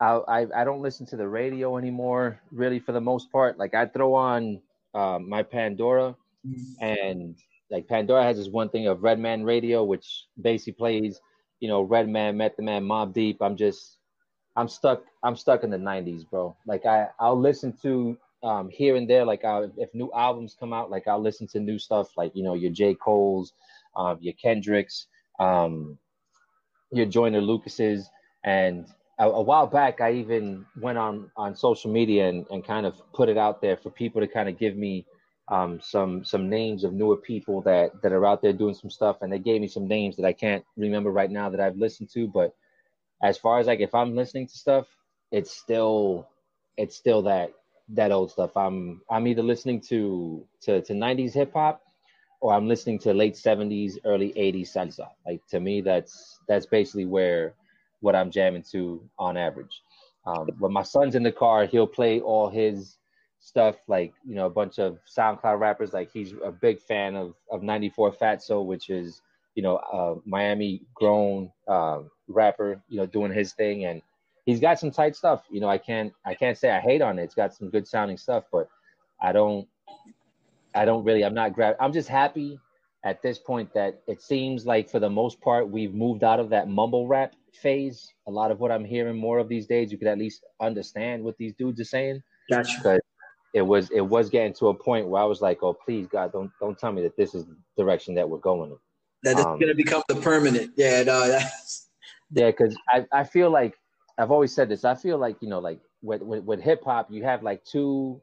I'll 0.00 0.24
I, 0.28 0.46
I 0.54 0.64
don't 0.64 0.82
listen 0.82 1.06
to 1.06 1.16
the 1.16 1.28
radio 1.28 1.76
anymore 1.76 2.40
really 2.52 2.78
for 2.78 2.92
the 2.92 3.00
most 3.00 3.30
part. 3.32 3.58
Like 3.58 3.74
I 3.74 3.86
throw 3.86 4.14
on 4.14 4.60
um, 4.94 5.28
my 5.28 5.42
Pandora 5.42 6.16
mm, 6.46 6.74
and 6.80 7.36
like 7.70 7.86
Pandora 7.86 8.24
has 8.24 8.36
this 8.36 8.48
one 8.48 8.68
thing 8.68 8.86
of 8.88 9.02
Redman 9.02 9.44
Radio, 9.44 9.84
which 9.84 10.26
basically 10.40 10.72
plays, 10.72 11.20
you 11.60 11.68
know, 11.68 11.82
Redman, 11.82 12.36
Method 12.36 12.64
Man, 12.64 12.84
Mobb 12.84 13.14
Deep. 13.14 13.40
I'm 13.40 13.56
just, 13.56 13.98
I'm 14.56 14.68
stuck, 14.68 15.04
I'm 15.22 15.36
stuck 15.36 15.62
in 15.62 15.70
the 15.70 15.76
'90s, 15.76 16.28
bro. 16.28 16.56
Like 16.66 16.84
I, 16.84 17.08
I'll 17.20 17.38
listen 17.38 17.72
to 17.82 18.18
um, 18.42 18.68
here 18.68 18.96
and 18.96 19.08
there, 19.08 19.24
like 19.24 19.44
i 19.44 19.66
if 19.76 19.94
new 19.94 20.10
albums 20.12 20.56
come 20.58 20.72
out, 20.72 20.90
like 20.90 21.06
I'll 21.06 21.22
listen 21.22 21.46
to 21.48 21.60
new 21.60 21.78
stuff, 21.78 22.16
like 22.16 22.32
you 22.34 22.42
know, 22.42 22.54
your 22.54 22.72
J. 22.72 22.94
Cole's, 22.94 23.52
um, 23.96 24.18
your 24.20 24.34
Kendricks, 24.34 25.06
um, 25.38 25.96
your 26.92 27.06
Joyner 27.06 27.40
Lucases, 27.40 28.08
and 28.44 28.86
a, 29.18 29.24
a 29.28 29.42
while 29.42 29.66
back, 29.66 30.00
I 30.00 30.12
even 30.12 30.66
went 30.80 30.98
on 30.98 31.30
on 31.36 31.54
social 31.54 31.92
media 31.92 32.28
and, 32.28 32.46
and 32.50 32.64
kind 32.64 32.86
of 32.86 33.00
put 33.12 33.28
it 33.28 33.38
out 33.38 33.60
there 33.60 33.76
for 33.76 33.90
people 33.90 34.20
to 34.20 34.26
kind 34.26 34.48
of 34.48 34.58
give 34.58 34.76
me 34.76 35.06
um, 35.48 35.80
some 35.82 36.24
some 36.24 36.48
names 36.48 36.84
of 36.84 36.92
newer 36.92 37.16
people 37.16 37.60
that 37.62 38.00
that 38.02 38.12
are 38.12 38.26
out 38.26 38.42
there 38.42 38.52
doing 38.52 38.74
some 38.74 38.90
stuff, 38.90 39.18
and 39.22 39.32
they 39.32 39.38
gave 39.38 39.60
me 39.60 39.68
some 39.68 39.86
names 39.88 40.16
that 40.16 40.24
I 40.24 40.32
can't 40.32 40.64
remember 40.76 41.10
right 41.10 41.30
now 41.30 41.50
that 41.50 41.60
I've 41.60 41.76
listened 41.76 42.10
to. 42.14 42.28
But 42.28 42.54
as 43.22 43.38
far 43.38 43.58
as 43.58 43.66
like 43.66 43.80
if 43.80 43.94
I'm 43.94 44.16
listening 44.16 44.46
to 44.48 44.58
stuff, 44.58 44.86
it's 45.30 45.50
still 45.50 46.28
it's 46.76 46.96
still 46.96 47.22
that 47.22 47.52
that 47.90 48.12
old 48.12 48.30
stuff. 48.30 48.56
I'm 48.56 49.02
I'm 49.10 49.26
either 49.26 49.42
listening 49.42 49.80
to 49.82 50.46
to 50.62 50.82
to 50.82 50.92
90s 50.92 51.34
hip 51.34 51.52
hop 51.52 51.82
or 52.40 52.54
I'm 52.54 52.66
listening 52.66 52.98
to 53.00 53.12
late 53.12 53.34
70s, 53.34 53.98
early 54.04 54.32
80s 54.32 54.74
salsa. 54.74 55.08
Like 55.26 55.46
to 55.48 55.60
me, 55.60 55.80
that's 55.80 56.40
that's 56.48 56.66
basically 56.66 57.04
where 57.06 57.54
what 58.00 58.16
I'm 58.16 58.30
jamming 58.30 58.64
to 58.72 59.02
on 59.18 59.36
average. 59.36 59.82
Um, 60.26 60.48
when 60.58 60.72
my 60.72 60.82
son's 60.82 61.14
in 61.14 61.22
the 61.22 61.32
car, 61.32 61.66
he'll 61.66 61.86
play 61.86 62.20
all 62.20 62.48
his 62.48 62.96
stuff, 63.40 63.76
like 63.88 64.12
you 64.26 64.34
know, 64.34 64.46
a 64.46 64.50
bunch 64.50 64.78
of 64.78 64.98
SoundCloud 65.16 65.58
rappers. 65.58 65.92
Like 65.92 66.10
he's 66.12 66.34
a 66.44 66.52
big 66.52 66.80
fan 66.80 67.16
of 67.16 67.34
of 67.50 67.62
94 67.62 68.12
Fatso, 68.12 68.64
which 68.64 68.90
is 68.90 69.20
you 69.54 69.62
know 69.62 69.76
uh, 69.76 70.14
Miami 70.24 70.82
grown 70.94 71.50
um, 71.68 72.10
rapper, 72.28 72.80
you 72.88 72.98
know, 72.98 73.06
doing 73.06 73.32
his 73.32 73.52
thing, 73.52 73.84
and 73.84 74.02
he's 74.46 74.60
got 74.60 74.78
some 74.78 74.90
tight 74.90 75.16
stuff. 75.16 75.44
You 75.50 75.60
know, 75.60 75.68
I 75.68 75.78
can't 75.78 76.12
I 76.24 76.34
can't 76.34 76.56
say 76.56 76.70
I 76.70 76.80
hate 76.80 77.02
on 77.02 77.18
it. 77.18 77.24
It's 77.24 77.34
got 77.34 77.54
some 77.54 77.68
good 77.70 77.86
sounding 77.86 78.16
stuff, 78.16 78.44
but 78.52 78.68
I 79.20 79.32
don't 79.32 79.66
I 80.74 80.84
don't 80.84 81.04
really 81.04 81.24
I'm 81.24 81.34
not 81.34 81.52
grab 81.54 81.76
I'm 81.80 81.92
just 81.92 82.08
happy 82.08 82.58
at 83.04 83.22
this 83.22 83.38
point 83.38 83.72
that 83.74 84.02
it 84.06 84.20
seems 84.22 84.66
like 84.66 84.90
for 84.90 85.00
the 85.00 85.08
most 85.08 85.40
part 85.40 85.68
we've 85.68 85.94
moved 85.94 86.22
out 86.22 86.38
of 86.38 86.50
that 86.50 86.68
mumble 86.68 87.06
rap 87.08 87.34
phase. 87.54 88.12
A 88.28 88.30
lot 88.30 88.50
of 88.50 88.60
what 88.60 88.70
I'm 88.70 88.84
hearing 88.84 89.16
more 89.16 89.38
of 89.38 89.48
these 89.48 89.66
days, 89.66 89.90
you 89.90 89.98
could 89.98 90.08
at 90.08 90.18
least 90.18 90.44
understand 90.60 91.24
what 91.24 91.36
these 91.38 91.54
dudes 91.58 91.80
are 91.80 91.84
saying. 91.84 92.22
Gotcha. 92.50 92.80
But 92.82 93.00
it 93.54 93.62
was 93.62 93.90
it 93.90 94.02
was 94.02 94.28
getting 94.30 94.52
to 94.54 94.68
a 94.68 94.74
point 94.74 95.08
where 95.08 95.22
I 95.22 95.24
was 95.24 95.40
like, 95.40 95.62
oh 95.62 95.72
please 95.72 96.06
God, 96.06 96.32
don't 96.32 96.50
don't 96.60 96.78
tell 96.78 96.92
me 96.92 97.02
that 97.02 97.16
this 97.16 97.34
is 97.34 97.46
the 97.46 97.56
direction 97.76 98.14
that 98.14 98.28
we're 98.28 98.38
going 98.38 98.70
in. 98.70 98.76
That 99.24 99.38
is 99.38 99.44
Um, 99.44 99.58
gonna 99.58 99.74
become 99.74 100.02
the 100.08 100.16
permanent. 100.16 100.72
Yeah, 100.76 101.02
no, 101.02 101.26
that's 101.26 101.88
Yeah, 102.32 102.50
because 102.50 102.76
I, 102.88 103.06
I 103.12 103.24
feel 103.24 103.50
like 103.50 103.74
I've 104.18 104.30
always 104.30 104.54
said 104.54 104.68
this. 104.68 104.84
I 104.84 104.94
feel 104.94 105.18
like 105.18 105.36
you 105.40 105.48
know, 105.48 105.58
like 105.58 105.80
with 106.02 106.22
with, 106.22 106.44
with 106.44 106.60
hip 106.60 106.84
hop, 106.84 107.10
you 107.10 107.24
have 107.24 107.42
like 107.42 107.64
two, 107.64 108.20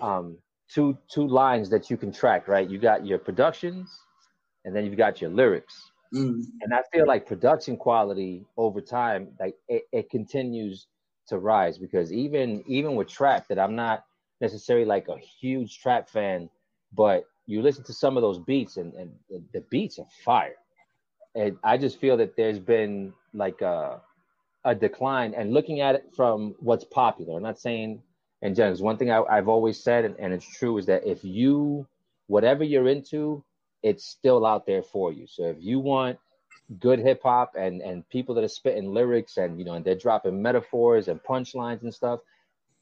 um, 0.00 0.38
two 0.68 0.98
two 1.08 1.26
lines 1.26 1.70
that 1.70 1.90
you 1.90 1.96
can 1.96 2.12
track, 2.12 2.48
right? 2.48 2.68
You 2.68 2.78
got 2.78 3.06
your 3.06 3.18
productions, 3.18 3.90
and 4.64 4.74
then 4.74 4.84
you've 4.84 4.96
got 4.96 5.20
your 5.20 5.30
lyrics. 5.30 5.92
mm, 6.12 6.62
And 6.62 6.74
I 6.74 6.82
feel 6.92 7.06
like 7.06 7.26
production 7.26 7.76
quality 7.76 8.46
over 8.56 8.80
time, 8.80 9.28
like 9.40 9.56
it, 9.68 9.84
it 9.92 10.10
continues 10.10 10.86
to 11.28 11.38
rise 11.38 11.78
because 11.78 12.12
even 12.12 12.64
even 12.66 12.96
with 12.96 13.08
trap, 13.08 13.48
that 13.48 13.58
I'm 13.58 13.76
not 13.76 14.04
necessarily 14.40 14.86
like 14.86 15.08
a 15.08 15.18
huge 15.18 15.80
trap 15.80 16.08
fan, 16.08 16.50
but 16.92 17.24
you 17.46 17.62
listen 17.62 17.84
to 17.84 17.92
some 17.94 18.16
of 18.16 18.22
those 18.22 18.38
beats 18.40 18.76
and, 18.78 18.94
and 18.94 19.12
the, 19.30 19.42
the 19.52 19.60
beats 19.70 19.98
are 19.98 20.06
fire. 20.24 20.56
And 21.34 21.58
I 21.64 21.76
just 21.78 21.98
feel 22.00 22.16
that 22.18 22.36
there's 22.36 22.58
been 22.58 23.14
like 23.34 23.60
a 23.62 24.00
a 24.64 24.74
decline. 24.74 25.34
And 25.34 25.52
looking 25.52 25.80
at 25.80 25.94
it 25.94 26.14
from 26.14 26.54
what's 26.60 26.84
popular, 26.84 27.36
I'm 27.36 27.42
not 27.42 27.58
saying 27.58 28.02
general. 28.52 28.72
'cause 28.74 28.82
One 28.82 28.96
thing 28.96 29.10
I, 29.10 29.22
I've 29.22 29.48
always 29.48 29.80
said, 29.82 30.04
and, 30.04 30.14
and 30.18 30.32
it's 30.34 30.44
true, 30.58 30.76
is 30.76 30.84
that 30.86 31.06
if 31.06 31.22
you 31.24 31.86
whatever 32.26 32.64
you're 32.64 32.88
into, 32.88 33.42
it's 33.82 34.04
still 34.04 34.44
out 34.44 34.66
there 34.66 34.82
for 34.82 35.12
you. 35.12 35.26
So 35.26 35.44
if 35.44 35.56
you 35.60 35.78
want 35.78 36.18
good 36.80 36.98
hip 36.98 37.20
hop 37.22 37.52
and 37.56 37.80
and 37.82 38.08
people 38.10 38.34
that 38.34 38.44
are 38.44 38.48
spitting 38.48 38.92
lyrics 38.92 39.36
and 39.36 39.58
you 39.58 39.64
know 39.64 39.74
and 39.74 39.84
they're 39.84 39.94
dropping 39.94 40.40
metaphors 40.42 41.08
and 41.08 41.22
punchlines 41.22 41.82
and 41.82 41.94
stuff 41.94 42.20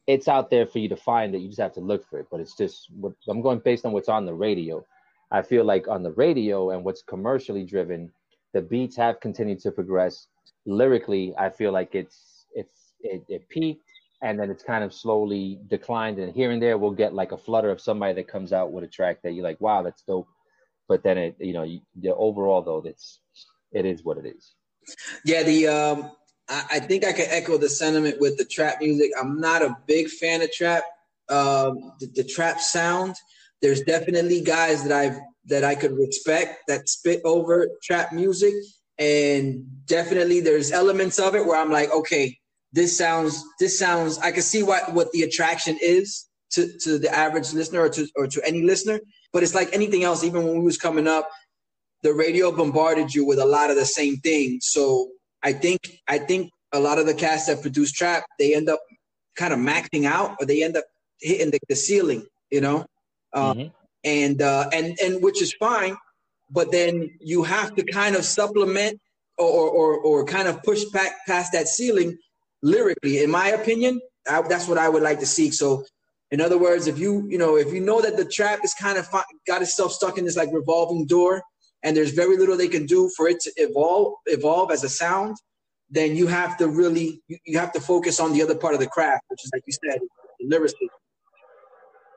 it's 0.06 0.28
out 0.28 0.50
there 0.50 0.66
for 0.66 0.78
you 0.78 0.88
to 0.88 0.96
find 0.96 1.32
that 1.34 1.38
you 1.40 1.48
just 1.48 1.60
have 1.60 1.72
to 1.74 1.80
look 1.80 2.06
for 2.08 2.18
it 2.20 2.26
but 2.30 2.40
it's 2.40 2.56
just 2.56 2.88
what 2.98 3.12
i'm 3.28 3.40
going 3.42 3.58
based 3.60 3.84
on 3.86 3.92
what's 3.92 4.08
on 4.08 4.26
the 4.26 4.34
radio 4.34 4.84
i 5.30 5.42
feel 5.42 5.64
like 5.64 5.88
on 5.88 6.02
the 6.02 6.12
radio 6.12 6.70
and 6.70 6.84
what's 6.84 7.02
commercially 7.02 7.64
driven 7.64 8.10
the 8.52 8.62
beats 8.62 8.96
have 8.96 9.20
continued 9.20 9.60
to 9.60 9.70
progress 9.70 10.28
lyrically 10.66 11.34
i 11.38 11.48
feel 11.50 11.72
like 11.72 11.94
it's 11.94 12.46
it's 12.54 12.94
it, 13.02 13.22
it 13.28 13.48
peaked 13.48 13.84
and 14.22 14.38
then 14.38 14.50
it's 14.50 14.62
kind 14.62 14.84
of 14.84 14.94
slowly 14.94 15.58
declined 15.68 16.18
and 16.18 16.32
here 16.34 16.50
and 16.50 16.62
there 16.62 16.78
we'll 16.78 16.90
get 16.90 17.14
like 17.14 17.32
a 17.32 17.38
flutter 17.38 17.70
of 17.70 17.80
somebody 17.80 18.14
that 18.14 18.28
comes 18.28 18.52
out 18.52 18.72
with 18.72 18.84
a 18.84 18.88
track 18.88 19.20
that 19.22 19.32
you're 19.32 19.44
like 19.44 19.60
wow 19.60 19.82
that's 19.82 20.02
dope 20.02 20.28
but 20.88 21.02
then 21.02 21.18
it 21.18 21.36
you 21.38 21.52
know 21.52 21.62
you, 21.62 21.80
the 22.00 22.14
overall 22.14 22.62
though 22.62 22.82
it's 22.84 23.20
it 23.72 23.86
is 23.86 24.04
what 24.04 24.18
it 24.18 24.26
is. 24.26 24.52
Yeah, 25.24 25.42
the 25.42 25.68
um, 25.68 26.10
I, 26.48 26.64
I 26.72 26.80
think 26.80 27.04
I 27.04 27.12
can 27.12 27.26
echo 27.28 27.56
the 27.58 27.68
sentiment 27.68 28.20
with 28.20 28.36
the 28.36 28.44
trap 28.44 28.80
music. 28.80 29.10
I'm 29.18 29.40
not 29.40 29.62
a 29.62 29.76
big 29.86 30.08
fan 30.08 30.42
of 30.42 30.52
trap. 30.52 30.84
Um, 31.28 31.92
the, 32.00 32.10
the 32.14 32.24
trap 32.24 32.60
sound. 32.60 33.16
There's 33.60 33.82
definitely 33.82 34.42
guys 34.42 34.82
that 34.84 34.92
I've 34.92 35.18
that 35.46 35.64
I 35.64 35.74
could 35.74 35.92
respect 35.92 36.62
that 36.68 36.88
spit 36.88 37.20
over 37.24 37.68
trap 37.82 38.12
music, 38.12 38.54
and 38.98 39.64
definitely 39.86 40.40
there's 40.40 40.72
elements 40.72 41.18
of 41.18 41.34
it 41.34 41.46
where 41.46 41.60
I'm 41.60 41.70
like, 41.70 41.90
okay, 41.90 42.38
this 42.72 42.96
sounds 42.96 43.44
this 43.58 43.78
sounds. 43.78 44.18
I 44.18 44.32
can 44.32 44.42
see 44.42 44.62
what 44.62 44.92
what 44.92 45.12
the 45.12 45.22
attraction 45.22 45.78
is 45.80 46.26
to 46.52 46.70
to 46.80 46.98
the 46.98 47.14
average 47.14 47.52
listener 47.52 47.80
or 47.80 47.88
to 47.90 48.08
or 48.16 48.26
to 48.26 48.46
any 48.46 48.62
listener. 48.62 49.00
But 49.32 49.42
it's 49.42 49.54
like 49.54 49.72
anything 49.72 50.04
else. 50.04 50.24
Even 50.24 50.44
when 50.44 50.58
we 50.58 50.64
was 50.64 50.78
coming 50.78 51.06
up, 51.06 51.28
the 52.02 52.12
radio 52.12 52.50
bombarded 52.50 53.14
you 53.14 53.24
with 53.26 53.38
a 53.38 53.46
lot 53.46 53.70
of 53.70 53.76
the 53.76 53.84
same 53.84 54.16
things. 54.18 54.66
So 54.70 55.08
I 55.42 55.52
think 55.52 56.00
I 56.08 56.18
think 56.18 56.50
a 56.72 56.80
lot 56.80 56.98
of 56.98 57.06
the 57.06 57.14
cast 57.14 57.46
that 57.46 57.62
produce 57.62 57.92
trap, 57.92 58.24
they 58.38 58.54
end 58.54 58.68
up 58.68 58.80
kind 59.36 59.52
of 59.52 59.58
maxing 59.58 60.04
out 60.04 60.36
or 60.40 60.46
they 60.46 60.62
end 60.62 60.76
up 60.76 60.84
hitting 61.20 61.50
the, 61.50 61.58
the 61.68 61.76
ceiling, 61.76 62.24
you 62.50 62.60
know? 62.60 62.84
Um, 63.34 63.58
mm-hmm. 63.58 63.68
and 64.04 64.42
uh, 64.42 64.68
and 64.72 64.98
and 65.02 65.22
which 65.22 65.40
is 65.40 65.54
fine, 65.54 65.96
but 66.50 66.70
then 66.70 67.10
you 67.20 67.44
have 67.44 67.74
to 67.76 67.84
kind 67.84 68.14
of 68.14 68.24
supplement 68.24 69.00
or 69.38 69.70
or, 69.70 69.98
or 69.98 70.24
kind 70.24 70.48
of 70.48 70.62
push 70.62 70.84
back 70.92 71.12
past 71.26 71.52
that 71.52 71.68
ceiling 71.68 72.18
lyrically. 72.62 73.22
In 73.22 73.30
my 73.30 73.48
opinion, 73.48 74.00
I, 74.28 74.42
that's 74.42 74.68
what 74.68 74.78
I 74.78 74.88
would 74.88 75.02
like 75.02 75.20
to 75.20 75.26
see. 75.26 75.50
So 75.50 75.84
in 76.30 76.40
other 76.40 76.58
words, 76.58 76.86
if 76.86 76.98
you 76.98 77.26
you 77.28 77.38
know 77.38 77.56
if 77.56 77.72
you 77.72 77.80
know 77.80 78.00
that 78.00 78.16
the 78.16 78.24
trap 78.24 78.60
is 78.64 78.74
kind 78.74 78.98
of 78.98 79.08
got 79.46 79.62
itself 79.62 79.92
stuck 79.92 80.18
in 80.18 80.24
this 80.24 80.36
like 80.36 80.48
revolving 80.52 81.06
door, 81.06 81.42
and 81.82 81.96
there's 81.96 82.12
very 82.12 82.36
little 82.36 82.56
they 82.56 82.68
can 82.68 82.86
do 82.86 83.10
for 83.16 83.28
it 83.28 83.40
to 83.40 83.52
evolve 83.56 84.14
evolve 84.26 84.70
as 84.70 84.82
a 84.82 84.88
sound, 84.88 85.36
then 85.90 86.16
you 86.16 86.26
have 86.26 86.56
to 86.56 86.68
really 86.68 87.22
you 87.28 87.58
have 87.58 87.72
to 87.72 87.80
focus 87.80 88.18
on 88.18 88.32
the 88.32 88.42
other 88.42 88.56
part 88.56 88.74
of 88.74 88.80
the 88.80 88.86
craft, 88.86 89.24
which 89.28 89.44
is 89.44 89.50
like 89.52 89.62
you 89.66 89.74
said, 89.84 90.00
lyricism. 90.40 90.88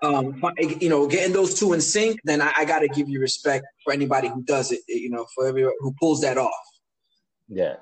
Um, 0.02 0.42
you 0.60 0.90
know, 0.90 1.08
getting 1.08 1.34
those 1.34 1.58
two 1.58 1.74
in 1.74 1.82
sync, 1.82 2.20
then 2.26 2.40
I, 2.40 2.54
I 2.58 2.66
got 2.66 2.80
to 2.80 2.88
give 2.88 3.10
you 3.10 3.20
respect 3.20 3.66
for 3.84 3.92
anybody 3.92 4.28
who 4.28 4.44
does 4.44 4.72
it. 4.72 4.82
You 4.88 5.10
know, 5.10 5.26
for 5.34 5.48
everyone 5.48 5.74
who 5.80 5.94
pulls 6.00 6.22
that 6.22 6.38
off. 6.38 6.54
Yeah. 7.48 7.78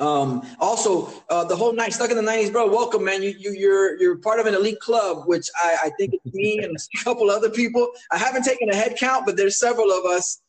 Um, 0.00 0.46
also, 0.60 1.10
uh, 1.30 1.44
the 1.44 1.56
whole 1.56 1.72
night 1.72 1.92
stuck 1.92 2.10
in 2.10 2.16
the 2.16 2.22
'90s, 2.22 2.52
bro. 2.52 2.66
Welcome, 2.66 3.04
man. 3.04 3.22
You 3.22 3.34
you 3.38 3.52
you're 3.52 3.98
you're 4.00 4.18
part 4.18 4.40
of 4.40 4.46
an 4.46 4.54
elite 4.54 4.80
club, 4.80 5.26
which 5.26 5.48
I, 5.56 5.76
I 5.84 5.90
think 5.98 6.14
it's 6.14 6.34
me 6.34 6.58
and 6.62 6.76
a 6.76 7.04
couple 7.04 7.30
other 7.30 7.50
people. 7.50 7.88
I 8.12 8.18
haven't 8.18 8.44
taken 8.44 8.68
a 8.70 8.74
head 8.74 8.96
count, 8.98 9.24
but 9.26 9.36
there's 9.36 9.58
several 9.58 9.90
of 9.90 10.04
us 10.04 10.40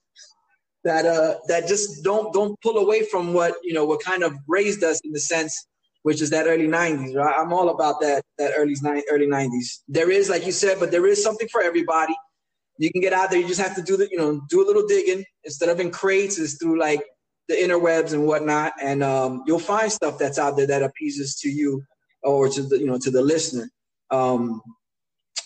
that 0.83 1.05
uh 1.05 1.35
that 1.47 1.67
just 1.67 2.03
don't 2.03 2.33
don't 2.33 2.59
pull 2.61 2.77
away 2.77 3.03
from 3.03 3.33
what 3.33 3.55
you 3.63 3.73
know 3.73 3.85
what 3.85 4.01
kind 4.01 4.23
of 4.23 4.33
raised 4.47 4.83
us 4.83 4.99
in 5.03 5.11
the 5.11 5.19
sense 5.19 5.67
which 6.03 6.21
is 6.21 6.29
that 6.29 6.47
early 6.47 6.67
90s 6.67 7.15
right 7.15 7.35
i'm 7.37 7.51
all 7.51 7.69
about 7.69 7.99
that 7.99 8.23
that 8.37 8.51
early 8.55 8.75
early 9.11 9.27
90s 9.27 9.79
there 9.87 10.09
is 10.11 10.29
like 10.29 10.45
you 10.45 10.51
said 10.51 10.79
but 10.79 10.91
there 10.91 11.05
is 11.07 11.21
something 11.21 11.47
for 11.49 11.61
everybody 11.61 12.15
you 12.77 12.91
can 12.91 13.01
get 13.01 13.11
out 13.11 13.29
there 13.29 13.39
you 13.39 13.47
just 13.47 13.59
have 13.59 13.75
to 13.75 13.81
do 13.81 13.97
the 13.97 14.07
you 14.11 14.17
know 14.17 14.39
do 14.49 14.63
a 14.63 14.65
little 14.65 14.87
digging 14.87 15.23
instead 15.43 15.69
of 15.69 15.79
in 15.79 15.91
crates 15.91 16.39
it's 16.39 16.57
through 16.57 16.79
like 16.79 17.01
the 17.47 17.55
interwebs 17.55 18.13
and 18.13 18.25
whatnot 18.25 18.73
and 18.81 19.03
um, 19.03 19.43
you'll 19.47 19.59
find 19.59 19.91
stuff 19.91 20.17
that's 20.17 20.37
out 20.37 20.57
there 20.57 20.67
that 20.67 20.83
appeases 20.83 21.35
to 21.35 21.49
you 21.49 21.83
or 22.23 22.49
to 22.49 22.61
the 22.63 22.79
you 22.79 22.85
know 22.85 22.97
to 22.97 23.11
the 23.11 23.21
listener 23.21 23.69
um, 24.11 24.61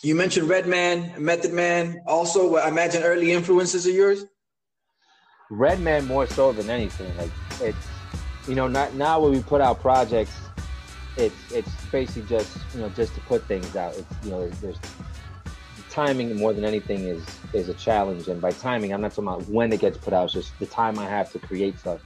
you 0.04 0.16
mentioned 0.16 0.50
redman 0.50 1.14
method 1.24 1.54
man 1.54 2.02
also 2.08 2.56
i 2.56 2.68
imagine 2.68 3.04
early 3.04 3.32
influences 3.32 3.86
of 3.86 3.94
yours 3.94 4.26
Redman 5.52 6.06
more 6.06 6.28
so 6.28 6.54
than 6.54 6.70
anything. 6.70 7.16
Like 7.18 7.30
it's 7.60 7.88
you 8.48 8.56
know 8.56 8.68
not 8.68 8.96
now 8.96 9.20
when 9.20 9.34
we 9.34 9.42
put 9.42 9.62
out 9.62 9.82
projects, 9.82 10.36
it's 11.18 11.36
it's 11.52 11.70
basically 11.92 12.24
just 12.24 12.58
you 12.74 12.80
know 12.82 12.90
just 12.90 13.14
to 13.16 13.22
put 13.22 13.44
things 13.44 13.76
out. 13.76 13.96
It's 13.96 14.16
you 14.24 14.32
know 14.32 14.48
there's, 14.48 14.60
there's 14.62 14.80
timing 15.92 16.36
more 16.38 16.54
than 16.54 16.66
anything 16.66 17.06
is 17.06 17.24
is 17.54 17.70
a 17.70 17.74
challenge. 17.76 18.28
And 18.28 18.42
by 18.42 18.52
timing, 18.52 18.94
I'm 18.94 19.02
not 19.02 19.12
talking 19.12 19.28
about 19.28 19.48
when 19.48 19.72
it 19.72 19.82
gets 19.82 19.98
put 19.98 20.14
out. 20.14 20.26
It's 20.26 20.34
just 20.34 20.58
the 20.60 20.66
time 20.66 20.98
I 20.98 21.06
have 21.06 21.32
to 21.34 21.40
create 21.40 21.78
stuff. 21.78 22.02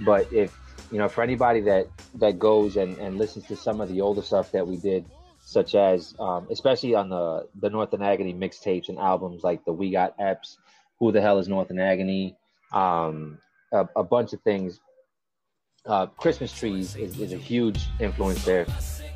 But 0.00 0.30
if 0.32 0.56
you 0.90 0.98
know 0.98 1.08
for 1.08 1.22
anybody 1.22 1.60
that 1.62 1.88
that 2.16 2.38
goes 2.38 2.76
and 2.76 2.98
and 2.98 3.16
listens 3.16 3.46
to 3.46 3.56
some 3.56 3.80
of 3.80 3.88
the 3.88 4.00
older 4.00 4.22
stuff 4.22 4.52
that 4.52 4.66
we 4.66 4.76
did 4.76 5.04
such 5.40 5.74
as 5.74 6.14
um, 6.18 6.46
especially 6.50 6.94
on 6.94 7.08
the 7.08 7.48
the 7.60 7.70
North 7.70 7.92
and 7.92 8.04
Agony 8.04 8.34
mixtapes 8.34 8.88
and 8.88 8.98
albums 8.98 9.42
like 9.42 9.64
the 9.64 9.72
We 9.72 9.90
Got 9.90 10.18
Eps, 10.18 10.56
Who 10.98 11.12
the 11.12 11.20
Hell 11.20 11.38
is 11.38 11.48
North 11.48 11.70
and 11.70 11.80
Agony, 11.80 12.36
um, 12.72 13.38
a, 13.72 13.88
a, 13.96 14.04
bunch 14.04 14.32
of 14.32 14.40
things. 14.42 14.80
Uh, 15.86 16.06
Christmas 16.06 16.52
trees 16.52 16.94
is, 16.94 17.18
is, 17.18 17.32
a 17.32 17.36
huge 17.36 17.88
influence 17.98 18.44
there. 18.44 18.66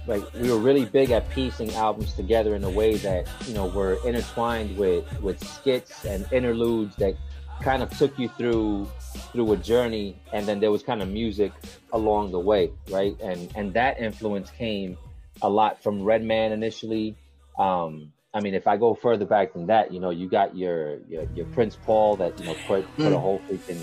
Like 0.07 0.23
we 0.35 0.51
were 0.51 0.59
really 0.59 0.85
big 0.85 1.11
at 1.11 1.29
piecing 1.31 1.75
albums 1.75 2.13
together 2.13 2.55
in 2.55 2.65
a 2.65 2.71
way 2.71 2.97
that 2.99 3.27
you 3.47 3.55
know 3.55 3.67
were 3.67 3.99
intertwined 4.07 4.77
with 4.77 5.05
with 5.21 5.43
skits 5.43 6.05
and 6.05 6.27
interludes 6.31 6.95
that 6.97 7.17
kind 7.63 7.83
of 7.83 7.97
took 7.97 8.19
you 8.19 8.29
through 8.29 8.87
through 9.33 9.53
a 9.53 9.57
journey, 9.57 10.17
and 10.33 10.47
then 10.47 10.61
there 10.61 10.71
was 10.71 10.83
kind 10.83 11.01
of 11.03 11.09
music 11.09 11.53
along 11.93 12.33
the 12.33 12.39
way, 12.39 12.71
right? 12.91 13.17
And 13.21 13.51
and 13.55 13.73
that 13.75 13.99
influence 13.99 14.51
came 14.51 14.99
a 15.43 15.49
lot 15.49 15.83
from 15.83 16.03
Redman 16.03 16.53
initially. 16.53 17.17
Um, 17.59 18.13
I 18.33 18.41
mean, 18.41 18.55
if 18.55 18.67
I 18.67 18.77
go 18.77 18.95
further 18.95 19.25
back 19.25 19.53
than 19.53 19.67
that, 19.67 19.93
you 19.93 20.01
know, 20.01 20.11
you 20.11 20.29
got 20.29 20.57
your 20.57 20.99
your, 21.09 21.27
your 21.35 21.47
Prince 21.47 21.77
Paul 21.77 22.17
that 22.17 22.39
you 22.39 22.47
know 22.47 22.55
put 22.67 22.85
put 22.97 23.07
mm. 23.07 23.15
a 23.15 23.19
whole 23.19 23.41
freaking 23.49 23.81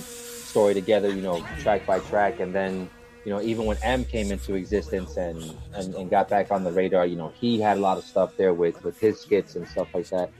story 0.51 0.73
together, 0.73 1.09
you 1.09 1.21
know, 1.21 1.43
track 1.59 1.85
by 1.85 1.99
track, 1.99 2.39
and 2.39 2.53
then 2.53 2.89
you 3.25 3.31
know 3.31 3.41
even 3.41 3.65
when 3.65 3.77
M 3.83 4.03
came 4.03 4.31
into 4.31 4.55
existence 4.55 5.17
and, 5.17 5.55
and 5.73 5.93
and 5.95 6.09
got 6.09 6.29
back 6.29 6.51
on 6.51 6.63
the 6.63 6.71
radar, 6.71 7.05
you 7.05 7.15
know, 7.15 7.31
he 7.39 7.59
had 7.59 7.77
a 7.77 7.79
lot 7.79 7.97
of 7.97 8.03
stuff 8.03 8.35
there 8.37 8.53
with 8.53 8.83
with 8.83 8.99
his 8.99 9.19
skits 9.19 9.55
and 9.55 9.67
stuff 9.67 9.87
like 9.93 10.09
that, 10.09 10.31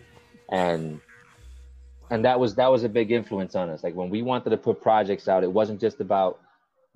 and 0.50 1.00
and 2.10 2.26
that 2.26 2.40
was 2.40 2.56
that 2.56 2.72
was 2.72 2.84
a 2.84 2.90
big 2.90 3.12
influence 3.12 3.56
on 3.56 3.70
us. 3.70 3.84
Like 3.84 3.96
when 3.96 4.10
we 4.10 4.22
wanted 4.22 4.50
to 4.50 4.58
put 4.58 4.82
projects 4.82 5.28
out, 5.28 5.44
it 5.44 5.52
wasn't 5.52 5.80
just 5.80 6.02
about 6.02 6.40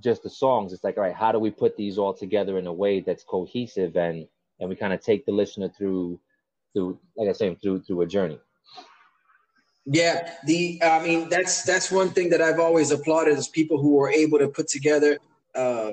just 0.01 0.23
the 0.23 0.29
songs. 0.29 0.73
It's 0.73 0.83
like, 0.83 0.97
all 0.97 1.03
right, 1.03 1.15
how 1.15 1.31
do 1.31 1.39
we 1.39 1.51
put 1.51 1.77
these 1.77 1.97
all 1.97 2.13
together 2.13 2.57
in 2.59 2.67
a 2.67 2.73
way 2.73 2.99
that's 2.99 3.23
cohesive 3.23 3.95
and 3.95 4.27
and 4.59 4.69
we 4.69 4.75
kind 4.75 4.93
of 4.93 5.01
take 5.01 5.25
the 5.25 5.31
listener 5.31 5.69
through 5.69 6.19
through, 6.73 6.99
like 7.15 7.29
I 7.29 7.31
said, 7.31 7.61
through 7.61 7.81
through 7.83 8.01
a 8.01 8.05
journey. 8.05 8.39
Yeah, 9.85 10.33
the 10.45 10.81
I 10.83 11.01
mean 11.01 11.29
that's 11.29 11.63
that's 11.63 11.91
one 11.91 12.09
thing 12.09 12.29
that 12.31 12.41
I've 12.41 12.59
always 12.59 12.91
applauded 12.91 13.37
is 13.37 13.47
people 13.47 13.79
who 13.81 14.01
are 14.01 14.09
able 14.09 14.39
to 14.39 14.47
put 14.47 14.67
together 14.67 15.17
uh, 15.55 15.91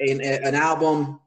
an, 0.00 0.20
an 0.20 0.54
album, 0.54 1.20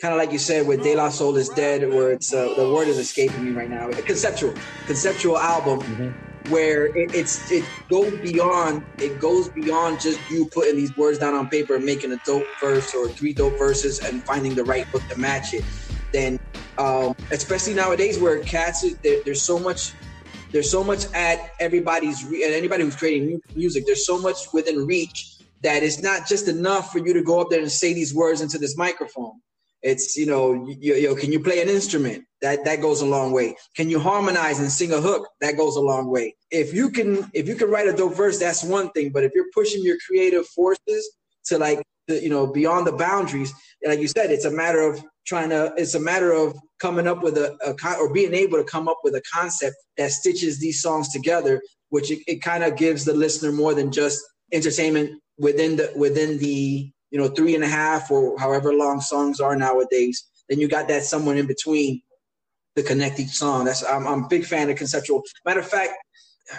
kind 0.00 0.12
of 0.12 0.18
like 0.18 0.32
you 0.32 0.38
said 0.38 0.66
with 0.66 0.82
De 0.82 0.94
La 0.96 1.08
Soul 1.08 1.36
is 1.36 1.48
Dead, 1.48 1.88
where 1.88 2.12
it's 2.12 2.32
uh, 2.32 2.54
the 2.56 2.70
word 2.70 2.88
is 2.88 2.98
escaping 2.98 3.44
me 3.44 3.52
right 3.52 3.70
now. 3.70 3.88
A 3.88 4.02
conceptual, 4.02 4.54
conceptual 4.86 5.38
album. 5.38 5.80
Mm-hmm 5.80 6.26
where 6.48 6.86
it, 6.96 7.14
it's 7.14 7.50
it 7.50 7.64
goes 7.88 8.16
beyond 8.20 8.84
it 8.98 9.18
goes 9.20 9.48
beyond 9.48 10.00
just 10.00 10.20
you 10.30 10.48
putting 10.52 10.76
these 10.76 10.96
words 10.96 11.18
down 11.18 11.34
on 11.34 11.48
paper 11.48 11.74
and 11.76 11.84
making 11.84 12.12
a 12.12 12.16
dope 12.24 12.46
verse 12.60 12.94
or 12.94 13.08
three 13.08 13.32
dope 13.32 13.58
verses 13.58 13.98
and 14.00 14.22
finding 14.24 14.54
the 14.54 14.64
right 14.64 14.90
book 14.92 15.02
to 15.08 15.18
match 15.18 15.54
it 15.54 15.64
then 16.12 16.38
um, 16.78 17.14
especially 17.30 17.74
nowadays 17.74 18.18
where 18.18 18.38
cats 18.40 18.84
there, 19.02 19.22
there's 19.24 19.42
so 19.42 19.58
much 19.58 19.92
there's 20.52 20.70
so 20.70 20.84
much 20.84 21.06
at 21.14 21.50
everybody's 21.58 22.24
re- 22.24 22.44
and 22.44 22.54
anybody 22.54 22.84
who's 22.84 22.96
creating 22.96 23.40
music 23.54 23.84
there's 23.86 24.06
so 24.06 24.18
much 24.20 24.52
within 24.52 24.86
reach 24.86 25.35
that 25.62 25.82
it's 25.82 26.02
not 26.02 26.26
just 26.26 26.48
enough 26.48 26.92
for 26.92 26.98
you 26.98 27.12
to 27.14 27.22
go 27.22 27.40
up 27.40 27.50
there 27.50 27.60
and 27.60 27.70
say 27.70 27.92
these 27.92 28.14
words 28.14 28.40
into 28.40 28.58
this 28.58 28.76
microphone. 28.76 29.32
It's 29.82 30.16
you 30.16 30.26
know 30.26 30.52
you, 30.66 30.94
you 30.94 31.08
know, 31.08 31.14
can 31.14 31.32
you 31.32 31.40
play 31.40 31.60
an 31.60 31.68
instrument? 31.68 32.24
That 32.42 32.64
that 32.64 32.80
goes 32.80 33.02
a 33.02 33.06
long 33.06 33.32
way. 33.32 33.56
Can 33.74 33.88
you 33.88 33.98
harmonize 33.98 34.58
and 34.58 34.70
sing 34.70 34.92
a 34.92 35.00
hook? 35.00 35.28
That 35.40 35.56
goes 35.56 35.76
a 35.76 35.80
long 35.80 36.10
way. 36.10 36.34
If 36.50 36.74
you 36.74 36.90
can 36.90 37.30
if 37.34 37.46
you 37.48 37.54
can 37.54 37.70
write 37.70 37.88
a 37.88 37.92
dope 37.92 38.16
verse 38.16 38.38
that's 38.38 38.64
one 38.64 38.90
thing. 38.90 39.10
But 39.10 39.24
if 39.24 39.32
you're 39.34 39.50
pushing 39.54 39.82
your 39.82 39.96
creative 40.06 40.46
forces 40.48 41.16
to 41.46 41.58
like 41.58 41.82
the, 42.08 42.22
you 42.22 42.28
know 42.28 42.46
beyond 42.46 42.86
the 42.86 42.92
boundaries 42.92 43.52
like 43.84 43.98
you 43.98 44.08
said 44.08 44.30
it's 44.30 44.44
a 44.44 44.50
matter 44.50 44.80
of 44.80 45.02
trying 45.26 45.50
to 45.50 45.72
it's 45.76 45.94
a 45.94 46.00
matter 46.00 46.32
of 46.32 46.56
coming 46.78 47.06
up 47.06 47.22
with 47.22 47.36
a, 47.36 47.56
a 47.64 47.96
or 47.96 48.12
being 48.12 48.34
able 48.34 48.58
to 48.58 48.64
come 48.64 48.88
up 48.88 48.98
with 49.02 49.14
a 49.14 49.22
concept 49.32 49.76
that 49.96 50.10
stitches 50.10 50.58
these 50.58 50.80
songs 50.80 51.08
together 51.08 51.60
which 51.90 52.10
it, 52.10 52.20
it 52.26 52.42
kind 52.42 52.64
of 52.64 52.76
gives 52.76 53.04
the 53.04 53.14
listener 53.14 53.52
more 53.52 53.74
than 53.74 53.90
just 53.90 54.22
entertainment 54.52 55.20
within 55.38 55.76
the 55.76 55.92
within 55.96 56.38
the 56.38 56.90
you 57.10 57.18
know 57.18 57.28
three 57.28 57.54
and 57.54 57.64
a 57.64 57.68
half 57.68 58.10
or 58.10 58.38
however 58.38 58.72
long 58.72 59.00
songs 59.00 59.40
are 59.40 59.56
nowadays. 59.56 60.24
Then 60.48 60.60
you 60.60 60.68
got 60.68 60.88
that 60.88 61.04
someone 61.04 61.36
in 61.36 61.46
between 61.46 62.02
the 62.76 62.82
connect 62.82 63.18
each 63.18 63.30
song. 63.30 63.64
That's 63.64 63.84
I'm, 63.84 64.06
I'm 64.06 64.24
a 64.24 64.28
big 64.28 64.44
fan 64.44 64.70
of 64.70 64.76
conceptual. 64.76 65.22
Matter 65.44 65.60
of 65.60 65.68
fact, 65.68 65.94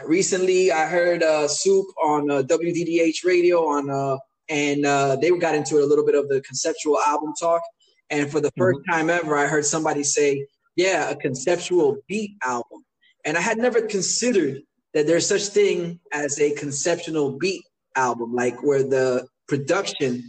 recently 0.05 0.71
I 0.71 0.85
heard 0.85 1.23
uh, 1.23 1.47
Soup 1.47 1.85
on 2.03 2.29
uh, 2.29 2.41
WDDH 2.43 3.25
radio 3.25 3.59
on 3.67 3.89
uh, 3.89 4.17
and 4.49 4.85
uh, 4.85 5.15
they 5.17 5.29
got 5.37 5.55
into 5.55 5.77
a 5.77 5.85
little 5.85 6.05
bit 6.05 6.15
of 6.15 6.29
the 6.29 6.41
conceptual 6.41 6.99
album 7.05 7.33
talk. 7.39 7.61
And 8.09 8.31
for 8.31 8.39
the 8.39 8.51
1st 8.53 8.73
mm-hmm. 8.73 8.91
time 8.91 9.09
ever, 9.09 9.37
I 9.37 9.47
heard 9.47 9.65
somebody 9.65 10.03
say, 10.03 10.47
"Yeah, 10.75 11.09
a 11.09 11.15
conceptual 11.15 11.97
beat 12.07 12.31
album." 12.43 12.85
And 13.25 13.37
I 13.37 13.41
had 13.41 13.57
never 13.57 13.81
considered 13.81 14.61
that 14.93 15.07
there's 15.07 15.27
such 15.27 15.47
thing 15.47 15.99
as 16.13 16.39
a 16.39 16.51
conceptual 16.51 17.37
beat 17.37 17.63
album, 17.97 18.33
like 18.33 18.61
where 18.63 18.83
the 18.83 19.27
production 19.47 20.23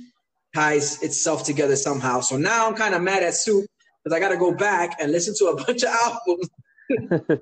ties 0.55 1.03
itself 1.03 1.45
together 1.45 1.77
somehow. 1.77 2.21
So 2.21 2.37
now 2.37 2.69
I'm 2.69 2.75
kind 2.75 2.95
of 2.95 3.03
mad 3.03 3.23
at 3.23 3.35
Soup 3.35 3.67
because 4.03 4.17
I 4.17 4.21
got 4.21 4.31
to 4.31 4.37
go 4.37 4.53
back 4.53 4.97
and 5.01 5.13
listen 5.13 5.35
to 5.39 5.47
a 5.47 5.57
bunch 5.65 5.83
of 5.83 5.91
albums 5.91 6.49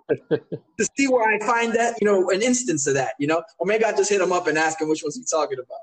to 0.78 0.88
see 0.96 1.08
where 1.08 1.28
I 1.28 1.38
find 1.46 1.72
that, 1.74 1.96
you 2.00 2.06
know, 2.06 2.30
an 2.30 2.42
instance 2.42 2.86
of 2.86 2.94
that, 2.94 3.12
you 3.18 3.26
know, 3.26 3.42
or 3.58 3.66
maybe 3.66 3.84
I 3.84 3.92
just 3.92 4.10
hit 4.10 4.20
him 4.20 4.32
up 4.32 4.46
and 4.46 4.58
ask 4.58 4.80
him 4.80 4.88
which 4.88 5.02
one's 5.02 5.16
he's 5.16 5.30
talking 5.30 5.58
about. 5.58 5.78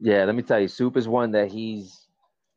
Yeah, 0.00 0.24
let 0.24 0.34
me 0.34 0.42
tell 0.42 0.60
you, 0.60 0.68
Soup 0.68 0.96
is 0.96 1.08
one 1.08 1.30
that 1.32 1.50
he's 1.50 2.06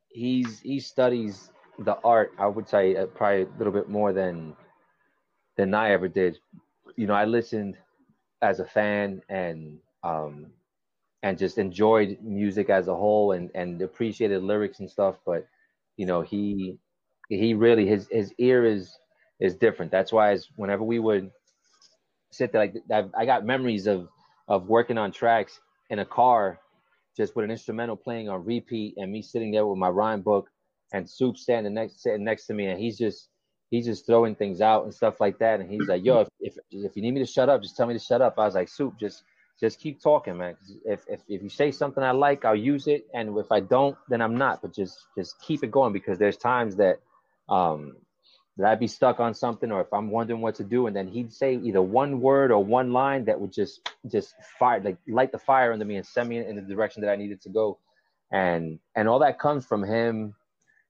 he's 0.09 0.59
he 0.59 0.79
studies 0.79 1.51
the 1.79 1.97
art. 2.03 2.33
I 2.37 2.47
would 2.47 2.67
say 2.67 2.95
uh, 2.95 3.05
probably 3.07 3.43
a 3.43 3.57
little 3.57 3.73
bit 3.73 3.89
more 3.89 4.11
than 4.13 4.55
than 5.55 5.73
I 5.73 5.91
ever 5.91 6.07
did. 6.07 6.39
You 6.95 7.07
know, 7.07 7.13
I 7.13 7.25
listened 7.25 7.77
as 8.41 8.59
a 8.59 8.65
fan 8.65 9.21
and 9.29 9.79
um 10.03 10.47
and 11.27 11.37
just 11.37 11.57
enjoyed 11.57 12.17
music 12.21 12.69
as 12.69 12.87
a 12.87 12.95
whole 12.95 13.33
and 13.33 13.51
and 13.53 13.81
appreciated 13.81 14.41
lyrics 14.43 14.79
and 14.79 14.89
stuff. 14.89 15.15
But 15.25 15.45
you 15.97 16.05
know, 16.05 16.21
he 16.21 16.77
he 17.27 17.53
really 17.53 17.85
his 17.85 18.07
his 18.09 18.33
ear 18.37 18.65
is 18.65 18.97
is 19.39 19.55
different. 19.55 19.91
That's 19.91 20.13
why 20.13 20.31
as 20.31 20.47
whenever 20.55 20.83
we 20.83 20.99
would 20.99 21.29
sit 22.31 22.51
there, 22.51 22.61
like 22.61 22.75
I, 22.91 23.21
I 23.21 23.25
got 23.25 23.45
memories 23.45 23.87
of 23.87 24.07
of 24.47 24.67
working 24.67 24.97
on 24.97 25.11
tracks 25.11 25.59
in 25.89 25.99
a 25.99 26.05
car, 26.05 26.59
just 27.17 27.35
with 27.35 27.43
an 27.43 27.51
instrumental 27.51 27.97
playing 27.97 28.29
on 28.29 28.45
repeat, 28.45 28.93
and 28.95 29.11
me 29.11 29.21
sitting 29.21 29.51
there 29.51 29.67
with 29.67 29.77
my 29.77 29.89
rhyme 29.89 30.21
book, 30.21 30.49
and 30.93 31.09
Soup 31.09 31.37
standing 31.37 31.73
next 31.73 32.01
sitting 32.01 32.23
next 32.23 32.45
to 32.47 32.53
me, 32.53 32.67
and 32.67 32.79
he's 32.79 32.97
just 32.97 33.27
he's 33.69 33.85
just 33.85 34.05
throwing 34.05 34.33
things 34.33 34.61
out 34.61 34.85
and 34.85 34.93
stuff 34.93 35.19
like 35.19 35.39
that, 35.39 35.59
and 35.59 35.69
he's 35.69 35.89
like, 35.89 36.05
"Yo, 36.05 36.21
if 36.21 36.29
if, 36.39 36.55
if 36.71 36.95
you 36.95 37.01
need 37.01 37.15
me 37.15 37.19
to 37.19 37.25
shut 37.25 37.49
up, 37.49 37.61
just 37.61 37.75
tell 37.75 37.87
me 37.87 37.93
to 37.93 37.99
shut 37.99 38.21
up." 38.21 38.35
I 38.37 38.45
was 38.45 38.55
like, 38.55 38.69
"Soup, 38.69 38.97
just 38.97 39.23
just 39.59 39.79
keep 39.79 40.01
talking, 40.01 40.37
man. 40.37 40.55
If, 40.85 41.03
if 41.07 41.21
if 41.27 41.41
you 41.41 41.49
say 41.49 41.71
something 41.71 42.03
I 42.03 42.11
like, 42.11 42.45
I'll 42.45 42.55
use 42.55 42.87
it, 42.87 43.07
and 43.13 43.37
if 43.37 43.51
I 43.51 43.59
don't, 43.59 43.97
then 44.07 44.21
I'm 44.21 44.37
not. 44.37 44.61
But 44.61 44.73
just 44.73 45.07
just 45.17 45.39
keep 45.41 45.63
it 45.63 45.71
going 45.71 45.93
because 45.93 46.19
there's 46.19 46.37
times 46.37 46.75
that 46.77 46.99
um 47.49 47.97
that 48.57 48.71
I'd 48.71 48.79
be 48.79 48.87
stuck 48.87 49.19
on 49.19 49.33
something, 49.33 49.71
or 49.71 49.81
if 49.81 49.93
I'm 49.93 50.09
wondering 50.09 50.41
what 50.41 50.55
to 50.55 50.63
do, 50.63 50.87
and 50.87 50.95
then 50.95 51.07
he'd 51.07 51.31
say 51.31 51.55
either 51.55 51.81
one 51.81 52.21
word 52.21 52.51
or 52.51 52.63
one 52.63 52.91
line 52.91 53.25
that 53.25 53.39
would 53.39 53.51
just 53.51 53.89
just 54.11 54.35
fire 54.59 54.79
like 54.81 54.97
light 55.07 55.31
the 55.31 55.39
fire 55.39 55.73
under 55.73 55.85
me 55.85 55.95
and 55.97 56.05
send 56.05 56.29
me 56.29 56.37
in 56.37 56.55
the 56.55 56.61
direction 56.61 57.01
that 57.01 57.11
I 57.11 57.15
needed 57.15 57.41
to 57.41 57.49
go, 57.49 57.79
and 58.31 58.79
and 58.95 59.07
all 59.07 59.19
that 59.19 59.39
comes 59.39 59.65
from 59.65 59.83
him 59.83 60.35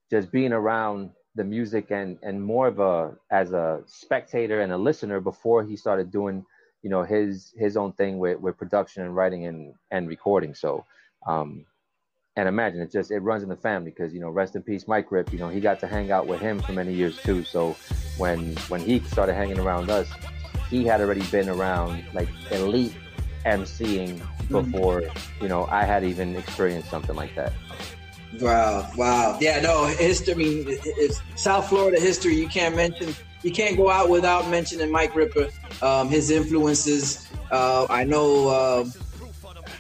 just 0.10 0.32
being 0.32 0.54
around 0.54 1.12
the 1.36 1.44
music 1.44 1.92
and 1.92 2.18
and 2.24 2.44
more 2.44 2.68
of 2.68 2.80
a 2.80 3.16
as 3.32 3.54
a 3.54 3.82
spectator 3.86 4.62
and 4.62 4.74
a 4.74 4.78
listener 4.78 5.22
before 5.22 5.64
he 5.64 5.76
started 5.78 6.12
doing 6.12 6.46
you 6.84 6.90
know 6.90 7.04
his 7.04 7.54
his 7.58 7.78
own 7.78 7.92
thing 7.94 8.20
with 8.20 8.40
with 8.40 8.58
production 8.58 9.04
and 9.04 9.16
writing 9.16 9.46
and 9.46 9.74
and 9.92 10.08
recording. 10.08 10.54
So 10.56 10.86
um 11.28 11.66
and 12.36 12.48
imagine 12.48 12.82
it 12.82 12.92
just 12.92 13.12
it 13.12 13.20
runs 13.20 13.44
in 13.44 13.50
the 13.50 13.56
family 13.56 13.92
because 13.92 14.14
you 14.14 14.20
know 14.20 14.30
rest 14.30 14.56
in 14.56 14.62
peace 14.62 14.88
mike 14.88 15.12
rip 15.12 15.34
you 15.34 15.40
know 15.40 15.50
he 15.50 15.60
got 15.60 15.80
to 15.80 15.88
hang 15.88 16.12
out 16.12 16.28
with 16.28 16.40
him 16.40 16.60
for 16.60 16.74
many 16.74 16.94
years 16.94 17.18
too. 17.22 17.44
So 17.44 17.76
when 18.18 18.56
when 18.68 18.82
he 18.82 19.00
started 19.00 19.34
hanging 19.34 19.60
around 19.60 19.90
us 19.90 20.08
he 20.70 20.84
had 20.84 21.02
already 21.02 21.26
been 21.28 21.50
around 21.50 22.04
like 22.14 22.30
elite 22.52 22.96
emceeing 23.46 24.22
before 24.50 25.04
you 25.42 25.48
know 25.48 25.66
i 25.72 25.84
had 25.84 26.04
even 26.04 26.36
experienced 26.36 26.90
something 26.90 27.16
like 27.16 27.34
that 27.36 27.54
wow 28.40 28.90
wow. 28.96 29.38
Yeah 29.40 29.62
no 29.62 29.86
history 29.86 30.64
it's 30.68 31.22
south 31.36 31.70
florida 31.70 32.00
history 32.00 32.36
you 32.36 32.48
can't 32.48 32.76
mention 32.76 33.16
you 33.44 33.52
can't 33.52 33.78
go 33.78 33.90
out 33.90 34.10
without 34.10 34.50
mentioning 34.50 34.92
mike 34.92 35.16
ripper 35.16 35.48
um, 35.82 36.10
his 36.10 36.30
influences. 36.30 37.28
Uh, 37.52 37.88
i 37.90 38.04
know 38.04 38.50
uh, 38.50 38.86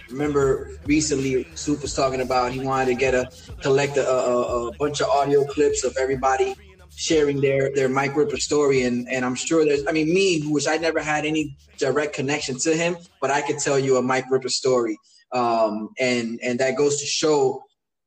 remember 0.09 0.71
recently 0.85 1.47
Soup 1.55 1.81
was 1.81 1.93
talking 1.93 2.21
about 2.21 2.51
he 2.51 2.59
wanted 2.59 2.85
to 2.85 2.95
get 2.95 3.13
a 3.13 3.29
collect 3.61 3.97
a, 3.97 4.09
a, 4.09 4.67
a, 4.67 4.71
bunch 4.77 5.01
of 5.01 5.07
audio 5.07 5.43
clips 5.45 5.83
of 5.83 5.95
everybody 5.97 6.55
sharing 6.95 7.39
their 7.41 7.73
their 7.73 7.89
Mike 7.89 8.15
Ripper 8.15 8.37
story. 8.37 8.83
And 8.83 9.07
and 9.09 9.25
I'm 9.25 9.35
sure 9.35 9.65
there's 9.65 9.85
I 9.87 9.91
mean 9.91 10.13
me 10.13 10.41
which 10.47 10.67
I 10.67 10.77
never 10.77 10.99
had 10.99 11.25
any 11.25 11.55
direct 11.77 12.13
connection 12.13 12.57
to 12.59 12.75
him 12.75 12.97
but 13.21 13.31
I 13.31 13.41
could 13.41 13.59
tell 13.59 13.77
you 13.77 13.97
a 13.97 14.01
Mike 14.01 14.29
Ripper 14.29 14.49
story. 14.49 14.97
Um, 15.31 15.89
and 15.99 16.39
and 16.41 16.59
that 16.59 16.77
goes 16.77 16.99
to 17.01 17.05
show 17.05 17.63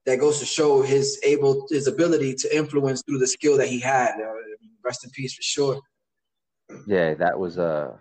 that 0.06 0.18
goes 0.18 0.38
to 0.38 0.46
show 0.46 0.82
his 0.82 1.20
able 1.24 1.66
his 1.70 1.86
ability 1.86 2.34
to 2.34 2.56
influence 2.56 3.02
through 3.06 3.18
the 3.18 3.26
skill 3.26 3.56
that 3.56 3.68
he 3.68 3.78
had 3.80 4.12
uh, 4.20 4.32
rest 4.84 5.04
in 5.04 5.10
peace 5.10 5.34
for 5.34 5.42
sure 5.42 5.80
yeah 6.86 7.14
that 7.14 7.38
was 7.38 7.58
uh 7.58 7.96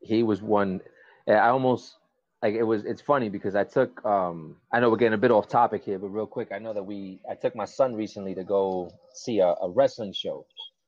he 0.00 0.22
was 0.22 0.42
one 0.42 0.80
I 1.28 1.48
almost 1.48 1.96
like 2.42 2.54
it 2.54 2.64
was 2.64 2.84
it's 2.84 3.00
funny 3.00 3.28
because 3.28 3.54
I 3.54 3.64
took 3.64 4.04
um 4.04 4.56
I 4.72 4.80
know 4.80 4.90
we're 4.90 4.96
getting 4.96 5.14
a 5.14 5.18
bit 5.18 5.30
off 5.30 5.48
topic 5.48 5.84
here, 5.84 5.98
but 5.98 6.08
real 6.08 6.26
quick, 6.26 6.48
I 6.52 6.58
know 6.58 6.72
that 6.72 6.82
we 6.82 7.20
I 7.30 7.34
took 7.34 7.54
my 7.54 7.64
son 7.64 7.94
recently 7.94 8.34
to 8.34 8.44
go 8.44 8.90
see 9.14 9.38
a, 9.38 9.54
a 9.62 9.70
wrestling 9.70 10.12
show, 10.12 10.44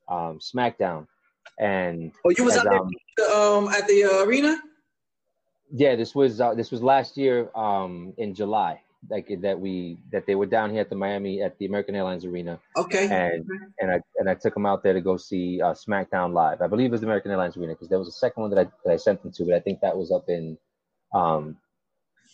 um 0.08 0.40
SmackDown. 0.40 1.06
And 1.60 2.12
Oh, 2.24 2.30
you 2.36 2.44
was 2.44 2.56
out 2.56 2.64
there 2.64 2.80
um, 2.80 3.66
um 3.66 3.68
at 3.68 3.86
the 3.86 4.04
uh, 4.04 4.24
arena? 4.24 4.60
Yeah, 5.72 5.94
this 5.94 6.14
was 6.14 6.40
uh, 6.40 6.54
this 6.54 6.72
was 6.72 6.82
last 6.82 7.16
year 7.16 7.50
um 7.54 8.12
in 8.18 8.34
July. 8.34 8.80
Like 9.10 9.28
that 9.42 9.58
we 9.58 9.98
that 10.12 10.26
they 10.26 10.34
were 10.34 10.46
down 10.46 10.70
here 10.70 10.80
at 10.80 10.88
the 10.88 10.96
Miami 10.96 11.42
at 11.42 11.58
the 11.58 11.66
American 11.66 11.94
Airlines 11.94 12.24
Arena. 12.24 12.58
Okay. 12.76 13.04
And 13.04 13.44
and 13.80 13.90
I 13.90 14.00
and 14.18 14.30
I 14.30 14.34
took 14.34 14.54
them 14.54 14.66
out 14.66 14.82
there 14.82 14.92
to 14.92 15.00
go 15.00 15.16
see 15.16 15.60
uh, 15.60 15.74
SmackDown 15.74 16.32
live. 16.32 16.62
I 16.62 16.66
believe 16.66 16.86
it 16.86 16.92
was 16.92 17.00
the 17.00 17.06
American 17.06 17.30
Airlines 17.30 17.56
Arena 17.56 17.74
because 17.74 17.88
there 17.88 17.98
was 17.98 18.08
a 18.08 18.12
second 18.12 18.42
one 18.42 18.50
that 18.50 18.58
I 18.58 18.70
that 18.84 18.92
I 18.92 18.96
sent 18.96 19.22
them 19.22 19.32
to, 19.32 19.44
but 19.44 19.54
I 19.54 19.60
think 19.60 19.80
that 19.80 19.96
was 19.96 20.10
up 20.10 20.24
in 20.28 20.56
um, 21.14 21.56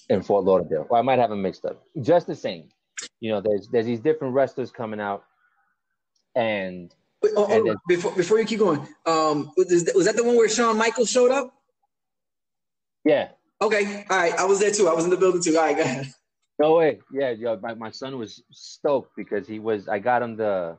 in 0.09 0.23
Fort 0.23 0.45
Lauderdale. 0.45 0.87
Or 0.91 0.99
I 0.99 1.03
might 1.03 1.19
have 1.19 1.31
them 1.31 1.43
mixed 1.43 1.65
up. 1.65 1.83
Just 2.01 2.27
the 2.27 2.37
same. 2.37 2.69
You 3.21 3.33
know, 3.33 3.41
there's 3.41 3.69
there's 3.69 3.87
these 3.87 4.01
different 4.01 4.35
wrestlers 4.35 4.71
coming 4.71 5.01
out, 5.01 5.25
and, 6.35 6.95
Wait, 7.23 7.33
oh, 7.37 7.47
and 7.51 7.69
oh, 7.69 7.77
before 7.89 8.13
before 8.13 8.39
you 8.39 8.45
keep 8.45 8.59
going, 8.59 8.81
um, 9.07 9.51
was, 9.57 9.91
was 9.95 10.07
that 10.07 10.17
the 10.17 10.25
one 10.25 10.37
where 10.37 10.49
Shawn 10.49 10.77
Michaels 10.77 11.11
showed 11.11 11.31
up? 11.31 11.55
Yeah. 13.05 13.31
Okay. 13.63 14.05
All 14.09 14.17
right. 14.17 14.35
I 14.35 14.45
was 14.45 14.61
there 14.61 14.71
too. 14.71 14.89
I 14.89 14.95
was 14.95 15.05
in 15.05 15.11
the 15.11 15.17
building 15.17 15.43
too. 15.43 15.57
All 15.57 15.65
right. 15.65 15.77
Go 15.77 15.83
ahead. 15.83 16.13
No 16.61 16.77
way. 16.77 17.01
Yeah, 17.11 17.31
yo, 17.31 17.59
my, 17.63 17.73
my 17.73 17.91
son 17.91 18.19
was 18.19 18.43
stoked 18.51 19.17
because 19.17 19.49
he 19.49 19.59
was. 19.59 19.89
I 19.89 19.99
got 19.99 20.21
him 20.21 20.37
the, 20.37 20.77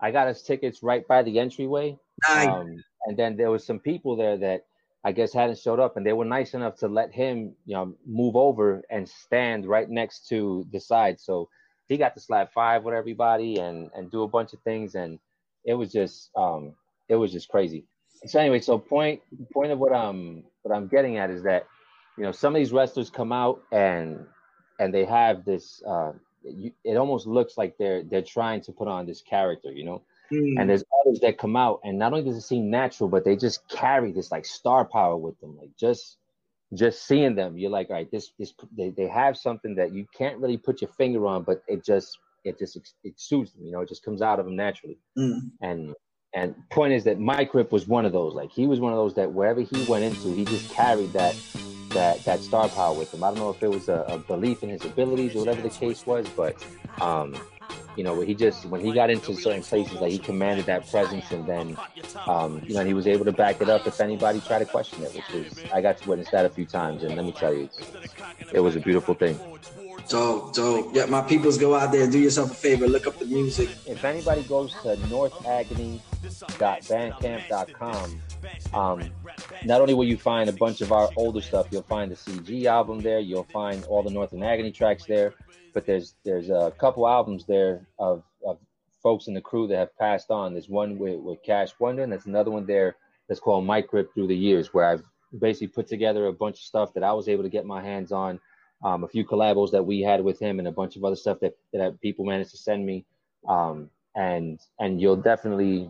I 0.00 0.10
got 0.10 0.26
his 0.26 0.42
tickets 0.42 0.82
right 0.82 1.06
by 1.06 1.22
the 1.22 1.38
entryway. 1.38 1.96
Nice. 2.28 2.48
Um, 2.48 2.82
and 3.06 3.16
then 3.16 3.36
there 3.36 3.50
was 3.50 3.64
some 3.64 3.78
people 3.78 4.16
there 4.16 4.36
that 4.38 4.64
I 5.04 5.12
guess 5.12 5.32
hadn't 5.32 5.58
showed 5.58 5.78
up, 5.78 5.96
and 5.96 6.04
they 6.04 6.12
were 6.12 6.24
nice 6.24 6.54
enough 6.54 6.76
to 6.78 6.88
let 6.88 7.12
him, 7.12 7.54
you 7.64 7.74
know, 7.74 7.94
move 8.04 8.34
over 8.34 8.82
and 8.90 9.08
stand 9.08 9.66
right 9.66 9.88
next 9.88 10.26
to 10.30 10.66
the 10.72 10.80
side. 10.80 11.20
So 11.20 11.48
he 11.86 11.96
got 11.96 12.14
to 12.14 12.20
slap 12.20 12.52
five 12.52 12.82
with 12.82 12.94
everybody 12.94 13.60
and 13.60 13.88
and 13.94 14.10
do 14.10 14.24
a 14.24 14.28
bunch 14.28 14.52
of 14.52 14.60
things, 14.62 14.96
and 14.96 15.20
it 15.64 15.74
was 15.74 15.92
just 15.92 16.30
um 16.36 16.74
it 17.08 17.14
was 17.14 17.30
just 17.30 17.48
crazy. 17.48 17.84
So 18.26 18.40
anyway, 18.40 18.60
so 18.60 18.78
point 18.78 19.22
point 19.52 19.70
of 19.70 19.78
what 19.78 19.94
I'm 19.94 20.42
what 20.62 20.74
I'm 20.74 20.88
getting 20.88 21.18
at 21.18 21.30
is 21.30 21.44
that 21.44 21.68
you 22.18 22.24
know 22.24 22.32
some 22.32 22.52
of 22.52 22.58
these 22.58 22.72
wrestlers 22.72 23.10
come 23.10 23.30
out 23.30 23.62
and 23.70 24.26
and 24.80 24.92
they 24.92 25.04
have 25.04 25.44
this 25.44 25.82
uh 25.86 26.12
you, 26.42 26.72
it 26.84 26.96
almost 26.96 27.26
looks 27.26 27.56
like 27.58 27.76
they're 27.78 28.02
they're 28.02 28.22
trying 28.22 28.60
to 28.62 28.72
put 28.72 28.88
on 28.88 29.06
this 29.06 29.22
character, 29.22 29.70
you 29.70 29.84
know. 29.84 30.02
Mm. 30.32 30.60
And 30.60 30.70
there's 30.70 30.84
others 31.00 31.20
that 31.20 31.38
come 31.38 31.56
out, 31.56 31.80
and 31.84 31.98
not 31.98 32.12
only 32.12 32.24
does 32.24 32.36
it 32.36 32.42
seem 32.42 32.70
natural, 32.70 33.08
but 33.08 33.24
they 33.24 33.36
just 33.36 33.68
carry 33.68 34.12
this 34.12 34.30
like 34.30 34.46
star 34.46 34.84
power 34.84 35.16
with 35.16 35.38
them. 35.40 35.56
Like 35.58 35.76
just 35.76 36.16
just 36.72 37.06
seeing 37.06 37.34
them, 37.34 37.58
you're 37.58 37.70
like, 37.70 37.90
all 37.90 37.96
right, 37.96 38.10
this 38.10 38.32
this 38.38 38.54
they, 38.76 38.90
they 38.90 39.08
have 39.08 39.36
something 39.36 39.74
that 39.74 39.92
you 39.92 40.06
can't 40.16 40.38
really 40.38 40.56
put 40.56 40.80
your 40.80 40.90
finger 40.90 41.26
on, 41.26 41.42
but 41.42 41.62
it 41.66 41.84
just 41.84 42.18
it 42.44 42.58
just 42.58 42.78
exudes 43.04 43.52
them. 43.52 43.66
You 43.66 43.72
know, 43.72 43.80
it 43.80 43.88
just 43.88 44.04
comes 44.04 44.22
out 44.22 44.38
of 44.38 44.46
them 44.46 44.56
naturally. 44.56 44.98
Mm. 45.18 45.50
And 45.60 45.94
and 46.32 46.54
point 46.70 46.92
is 46.92 47.04
that 47.04 47.18
Mike 47.18 47.54
Rip 47.54 47.72
was 47.72 47.88
one 47.88 48.04
of 48.04 48.12
those. 48.12 48.34
Like 48.34 48.50
he 48.50 48.66
was 48.66 48.80
one 48.80 48.92
of 48.92 48.98
those 48.98 49.14
that 49.14 49.32
wherever 49.32 49.60
he 49.60 49.84
went 49.84 50.04
into, 50.04 50.32
he 50.32 50.44
just 50.44 50.72
carried 50.72 51.12
that 51.12 51.36
that 51.90 52.24
that 52.24 52.40
star 52.40 52.68
power 52.68 52.96
with 52.96 53.12
him. 53.12 53.24
I 53.24 53.28
don't 53.28 53.38
know 53.38 53.50
if 53.50 53.62
it 53.62 53.70
was 53.70 53.88
a, 53.88 54.04
a 54.08 54.18
belief 54.18 54.62
in 54.62 54.68
his 54.68 54.84
abilities 54.84 55.34
or 55.34 55.40
whatever 55.40 55.60
the 55.62 55.70
case 55.70 56.06
was, 56.06 56.28
but 56.36 56.64
um, 57.00 57.34
you 57.96 58.04
know, 58.04 58.20
he 58.20 58.34
just 58.34 58.64
when 58.66 58.80
he 58.80 58.92
got 58.92 59.10
into 59.10 59.34
certain 59.34 59.62
places, 59.62 60.00
like 60.00 60.12
he 60.12 60.18
commanded 60.18 60.66
that 60.66 60.88
presence, 60.88 61.30
and 61.32 61.46
then, 61.46 61.76
um, 62.26 62.62
you 62.66 62.74
know, 62.74 62.84
he 62.84 62.94
was 62.94 63.06
able 63.08 63.24
to 63.24 63.32
back 63.32 63.60
it 63.60 63.68
up 63.68 63.86
if 63.86 64.00
anybody 64.00 64.40
tried 64.40 64.60
to 64.60 64.66
question 64.66 65.02
it, 65.02 65.14
which 65.14 65.28
was 65.32 65.64
I 65.72 65.80
got 65.80 65.98
to 65.98 66.08
witness 66.08 66.30
that 66.30 66.46
a 66.46 66.50
few 66.50 66.64
times, 66.64 67.02
and 67.02 67.16
let 67.16 67.24
me 67.24 67.32
tell 67.32 67.52
you, 67.52 67.68
it 68.52 68.60
was 68.60 68.76
a 68.76 68.80
beautiful 68.80 69.14
thing. 69.14 69.38
So, 70.04 70.50
so 70.52 70.90
yeah, 70.94 71.06
my 71.06 71.22
peoples 71.22 71.58
go 71.58 71.74
out 71.74 71.92
there, 71.92 72.08
do 72.08 72.18
yourself 72.18 72.52
a 72.52 72.54
favor, 72.54 72.86
look 72.86 73.06
up 73.06 73.18
the 73.18 73.26
music. 73.26 73.68
If 73.86 74.04
anybody 74.04 74.42
goes 74.44 74.74
to 74.82 74.96
northagony.bandcamp.com, 76.22 78.22
um, 78.74 79.10
not 79.64 79.80
only 79.80 79.94
will 79.94 80.04
you 80.04 80.16
find 80.16 80.48
a 80.48 80.52
bunch 80.52 80.80
of 80.80 80.92
our 80.92 81.08
older 81.16 81.40
stuff, 81.40 81.66
you'll 81.70 81.82
find 81.82 82.10
the 82.10 82.16
CG 82.16 82.66
album 82.66 83.00
there, 83.00 83.20
you'll 83.20 83.44
find 83.44 83.84
all 83.84 84.02
the 84.02 84.10
North 84.10 84.32
and 84.32 84.44
Agony 84.44 84.70
tracks 84.70 85.04
there, 85.06 85.34
but 85.72 85.86
there's 85.86 86.14
there's 86.24 86.50
a 86.50 86.72
couple 86.78 87.08
albums 87.08 87.44
there 87.46 87.86
of, 87.98 88.22
of 88.46 88.58
folks 89.02 89.28
in 89.28 89.34
the 89.34 89.40
crew 89.40 89.66
that 89.68 89.76
have 89.76 89.96
passed 89.96 90.30
on. 90.30 90.52
There's 90.52 90.68
one 90.68 90.98
with, 90.98 91.20
with 91.20 91.42
Cash 91.42 91.70
Wonder, 91.78 92.02
and 92.02 92.12
there's 92.12 92.26
another 92.26 92.50
one 92.50 92.66
there 92.66 92.96
that's 93.28 93.40
called 93.40 93.64
Mike 93.64 93.92
Rip 93.92 94.12
Through 94.12 94.28
the 94.28 94.36
Years, 94.36 94.74
where 94.74 94.88
I've 94.88 95.02
basically 95.38 95.68
put 95.68 95.86
together 95.86 96.26
a 96.26 96.32
bunch 96.32 96.56
of 96.56 96.64
stuff 96.64 96.92
that 96.94 97.04
I 97.04 97.12
was 97.12 97.28
able 97.28 97.44
to 97.44 97.48
get 97.48 97.64
my 97.64 97.82
hands 97.82 98.12
on, 98.12 98.40
um, 98.84 99.04
a 99.04 99.08
few 99.08 99.24
collabos 99.24 99.70
that 99.70 99.84
we 99.84 100.00
had 100.00 100.22
with 100.22 100.40
him, 100.40 100.58
and 100.58 100.68
a 100.68 100.72
bunch 100.72 100.96
of 100.96 101.04
other 101.04 101.16
stuff 101.16 101.38
that, 101.40 101.54
that 101.72 102.00
people 102.00 102.24
managed 102.24 102.50
to 102.50 102.56
send 102.56 102.84
me. 102.84 103.04
Um, 103.48 103.88
and 104.16 104.58
and 104.80 105.00
you'll 105.00 105.16
definitely 105.16 105.88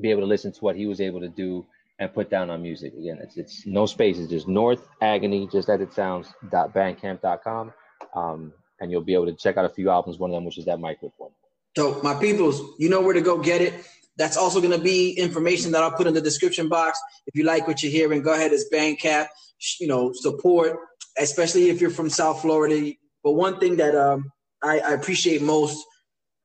be 0.00 0.10
able 0.10 0.20
to 0.20 0.26
listen 0.26 0.52
to 0.52 0.60
what 0.60 0.76
he 0.76 0.86
was 0.86 1.00
able 1.00 1.20
to 1.20 1.28
do 1.28 1.66
and 1.98 2.12
put 2.12 2.30
down 2.30 2.50
on 2.50 2.62
music. 2.62 2.92
Again, 2.94 3.18
it's 3.20 3.36
it's 3.36 3.66
no 3.66 3.86
spaces, 3.86 4.28
just 4.28 4.48
North 4.48 4.86
Agony, 5.00 5.48
just 5.50 5.68
as 5.68 5.80
it 5.80 5.92
sounds. 5.92 6.32
Dot 6.50 6.72
bandcamp.com. 6.74 7.72
Um, 8.14 8.52
and 8.80 8.90
you'll 8.90 9.02
be 9.02 9.14
able 9.14 9.26
to 9.26 9.34
check 9.34 9.56
out 9.56 9.64
a 9.64 9.68
few 9.68 9.90
albums. 9.90 10.18
One 10.18 10.30
of 10.30 10.34
them, 10.34 10.44
which 10.44 10.58
is 10.58 10.64
that 10.66 10.78
microphone. 10.78 11.30
So, 11.76 12.00
my 12.02 12.14
peoples, 12.14 12.60
you 12.78 12.88
know 12.88 13.00
where 13.00 13.14
to 13.14 13.20
go 13.20 13.38
get 13.38 13.60
it. 13.60 13.84
That's 14.16 14.36
also 14.36 14.60
going 14.60 14.76
to 14.76 14.82
be 14.82 15.12
information 15.12 15.70
that 15.72 15.82
I'll 15.82 15.92
put 15.92 16.06
in 16.06 16.14
the 16.14 16.20
description 16.20 16.68
box. 16.68 16.98
If 17.26 17.36
you 17.36 17.44
like 17.44 17.68
what 17.68 17.82
you're 17.82 17.92
hearing, 17.92 18.22
go 18.22 18.34
ahead. 18.34 18.52
It's 18.52 18.68
Bandcamp. 18.72 19.28
You 19.80 19.88
know, 19.88 20.12
support, 20.12 20.78
especially 21.18 21.68
if 21.68 21.80
you're 21.80 21.90
from 21.90 22.10
South 22.10 22.42
Florida. 22.42 22.92
But 23.24 23.32
one 23.32 23.58
thing 23.58 23.76
that 23.76 23.94
um, 23.96 24.30
I, 24.62 24.78
I, 24.78 24.92
appreciate 24.92 25.42
most 25.42 25.84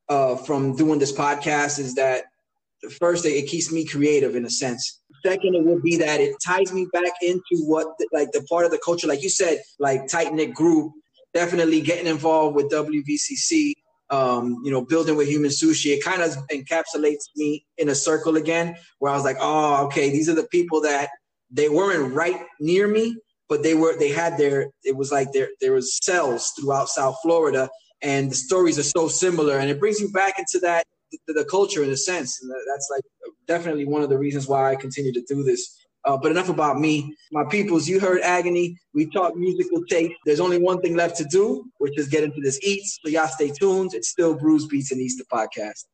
uh, 0.09 0.35
from 0.35 0.75
doing 0.75 0.97
this 0.97 1.11
podcast 1.11 1.77
is 1.77 1.93
that 1.95 2.25
first, 2.91 3.25
it 3.25 3.47
keeps 3.47 3.71
me 3.71 3.85
creative 3.85 4.35
in 4.35 4.45
a 4.45 4.49
sense. 4.49 5.01
Second, 5.25 5.55
it 5.55 5.63
would 5.63 5.81
be 5.81 5.95
that 5.97 6.19
it 6.19 6.35
ties 6.45 6.73
me 6.73 6.87
back 6.91 7.13
into 7.21 7.63
what, 7.65 7.87
like, 8.11 8.31
the 8.31 8.41
part 8.49 8.65
of 8.65 8.71
the 8.71 8.79
culture, 8.83 9.07
like 9.07 9.23
you 9.23 9.29
said, 9.29 9.61
like 9.79 10.07
tight 10.07 10.33
knit 10.33 10.53
group 10.53 10.91
definitely 11.33 11.81
getting 11.81 12.07
involved 12.07 12.55
with 12.55 12.71
WVCC, 12.71 13.73
um, 14.09 14.61
you 14.63 14.71
know, 14.71 14.85
building 14.85 15.15
with 15.15 15.27
Human 15.27 15.49
Sushi, 15.49 15.95
it 15.95 16.03
kind 16.03 16.21
of 16.21 16.31
encapsulates 16.51 17.25
me 17.35 17.65
in 17.77 17.89
a 17.89 17.95
circle 17.95 18.37
again, 18.37 18.75
where 18.99 19.11
I 19.11 19.15
was 19.15 19.23
like, 19.23 19.37
oh, 19.39 19.85
okay, 19.85 20.11
these 20.11 20.29
are 20.29 20.35
the 20.35 20.47
people 20.47 20.81
that 20.81 21.09
they 21.49 21.69
weren't 21.69 22.13
right 22.13 22.41
near 22.59 22.87
me, 22.87 23.15
but 23.49 23.63
they 23.63 23.73
were, 23.73 23.97
they 23.97 24.09
had 24.09 24.37
their, 24.37 24.67
it 24.83 24.95
was 24.95 25.11
like 25.11 25.31
there, 25.31 25.49
there 25.61 25.73
was 25.73 25.97
cells 26.03 26.51
throughout 26.59 26.89
South 26.89 27.17
Florida, 27.23 27.69
and 28.01 28.31
the 28.31 28.35
stories 28.35 28.77
are 28.77 28.83
so 28.83 29.07
similar, 29.07 29.57
and 29.57 29.69
it 29.69 29.79
brings 29.79 29.99
you 29.99 30.09
back 30.11 30.37
into 30.37 30.59
that 30.59 30.85
the, 31.27 31.33
the 31.33 31.45
culture 31.45 31.83
in 31.83 31.89
a 31.89 31.97
sense, 31.97 32.41
and 32.41 32.51
that's 32.51 32.89
like 32.91 33.03
definitely 33.47 33.85
one 33.85 34.01
of 34.01 34.09
the 34.09 34.17
reasons 34.17 34.47
why 34.47 34.71
I 34.71 34.75
continue 34.75 35.13
to 35.13 35.23
do 35.27 35.43
this 35.43 35.83
uh, 36.05 36.17
but 36.17 36.31
enough 36.31 36.49
about 36.49 36.79
me. 36.79 37.15
My 37.31 37.43
peoples, 37.49 37.87
you 37.87 37.99
heard 37.99 38.21
agony. 38.21 38.77
We 38.93 39.09
talk 39.09 39.35
musical 39.35 39.83
tape. 39.85 40.11
There's 40.25 40.39
only 40.39 40.57
one 40.57 40.81
thing 40.81 40.95
left 40.95 41.17
to 41.17 41.25
do, 41.25 41.65
which 41.77 41.97
is 41.97 42.07
get 42.07 42.23
into 42.23 42.41
this 42.41 42.59
eats. 42.61 42.99
So 43.03 43.09
y'all 43.09 43.27
stay 43.27 43.49
tuned. 43.49 43.93
It's 43.93 44.09
still 44.09 44.35
Brews 44.35 44.67
Beats 44.67 44.91
and 44.91 45.01
Easter 45.01 45.23
podcast. 45.31 45.85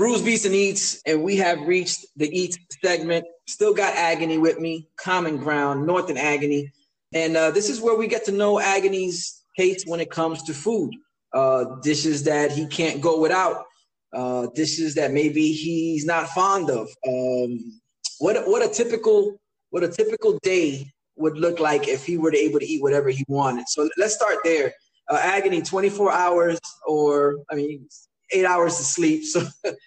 Brews 0.00 0.22
Beats 0.22 0.46
and 0.46 0.54
Eats, 0.54 1.02
and 1.04 1.22
we 1.22 1.36
have 1.36 1.60
reached 1.60 2.06
the 2.16 2.26
Eats 2.34 2.56
segment. 2.82 3.22
Still 3.46 3.74
got 3.74 3.94
Agony 3.94 4.38
with 4.38 4.58
me, 4.58 4.88
Common 4.96 5.36
Ground, 5.36 5.86
North 5.86 6.08
and 6.08 6.18
Agony. 6.18 6.72
And 7.12 7.36
uh, 7.36 7.50
this 7.50 7.68
is 7.68 7.82
where 7.82 7.94
we 7.98 8.06
get 8.06 8.24
to 8.24 8.32
know 8.32 8.58
Agony's 8.58 9.44
taste 9.58 9.86
when 9.86 10.00
it 10.00 10.10
comes 10.10 10.42
to 10.44 10.54
food. 10.54 10.94
Uh, 11.34 11.76
dishes 11.82 12.24
that 12.24 12.50
he 12.50 12.66
can't 12.68 13.02
go 13.02 13.20
without, 13.20 13.66
uh, 14.14 14.46
dishes 14.54 14.94
that 14.94 15.12
maybe 15.12 15.52
he's 15.52 16.06
not 16.06 16.30
fond 16.30 16.70
of. 16.70 16.88
Um, 17.06 17.78
what 18.20 18.48
what 18.48 18.64
a 18.64 18.72
typical 18.72 19.38
what 19.68 19.84
a 19.84 19.88
typical 19.88 20.38
day 20.42 20.90
would 21.16 21.36
look 21.36 21.60
like 21.60 21.88
if 21.88 22.06
he 22.06 22.16
were 22.16 22.30
to 22.30 22.38
able 22.38 22.60
to 22.60 22.66
eat 22.66 22.80
whatever 22.80 23.10
he 23.10 23.22
wanted. 23.28 23.68
So 23.68 23.86
let's 23.98 24.14
start 24.14 24.38
there. 24.44 24.72
Uh, 25.10 25.20
agony, 25.22 25.60
24 25.60 26.10
hours, 26.10 26.58
or 26.86 27.36
I 27.50 27.56
mean, 27.56 27.86
eight 28.32 28.44
hours 28.44 28.76
to 28.76 28.84
sleep. 28.84 29.22
So, 29.30 29.40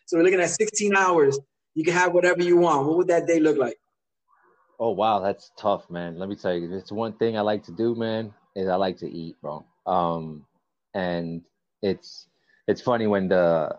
so 0.05 0.17
we're 0.17 0.23
looking 0.23 0.41
at 0.41 0.49
16 0.49 0.95
hours. 0.95 1.39
You 1.75 1.83
can 1.83 1.93
have 1.93 2.13
whatever 2.13 2.43
you 2.43 2.57
want. 2.57 2.87
What 2.87 2.97
would 2.97 3.07
that 3.07 3.27
day 3.27 3.39
look 3.39 3.57
like? 3.57 3.77
Oh 4.79 4.91
wow, 4.91 5.19
that's 5.19 5.51
tough, 5.57 5.89
man. 5.89 6.17
Let 6.17 6.29
me 6.29 6.35
tell 6.35 6.53
you, 6.53 6.73
it's 6.75 6.91
one 6.91 7.13
thing 7.13 7.37
I 7.37 7.41
like 7.41 7.63
to 7.63 7.71
do, 7.71 7.95
man. 7.95 8.33
Is 8.55 8.67
I 8.67 8.75
like 8.75 8.97
to 8.97 9.09
eat, 9.09 9.35
bro. 9.41 9.65
Um, 9.85 10.45
and 10.93 11.41
it's 11.81 12.27
it's 12.67 12.81
funny 12.81 13.07
when 13.07 13.27
the 13.27 13.77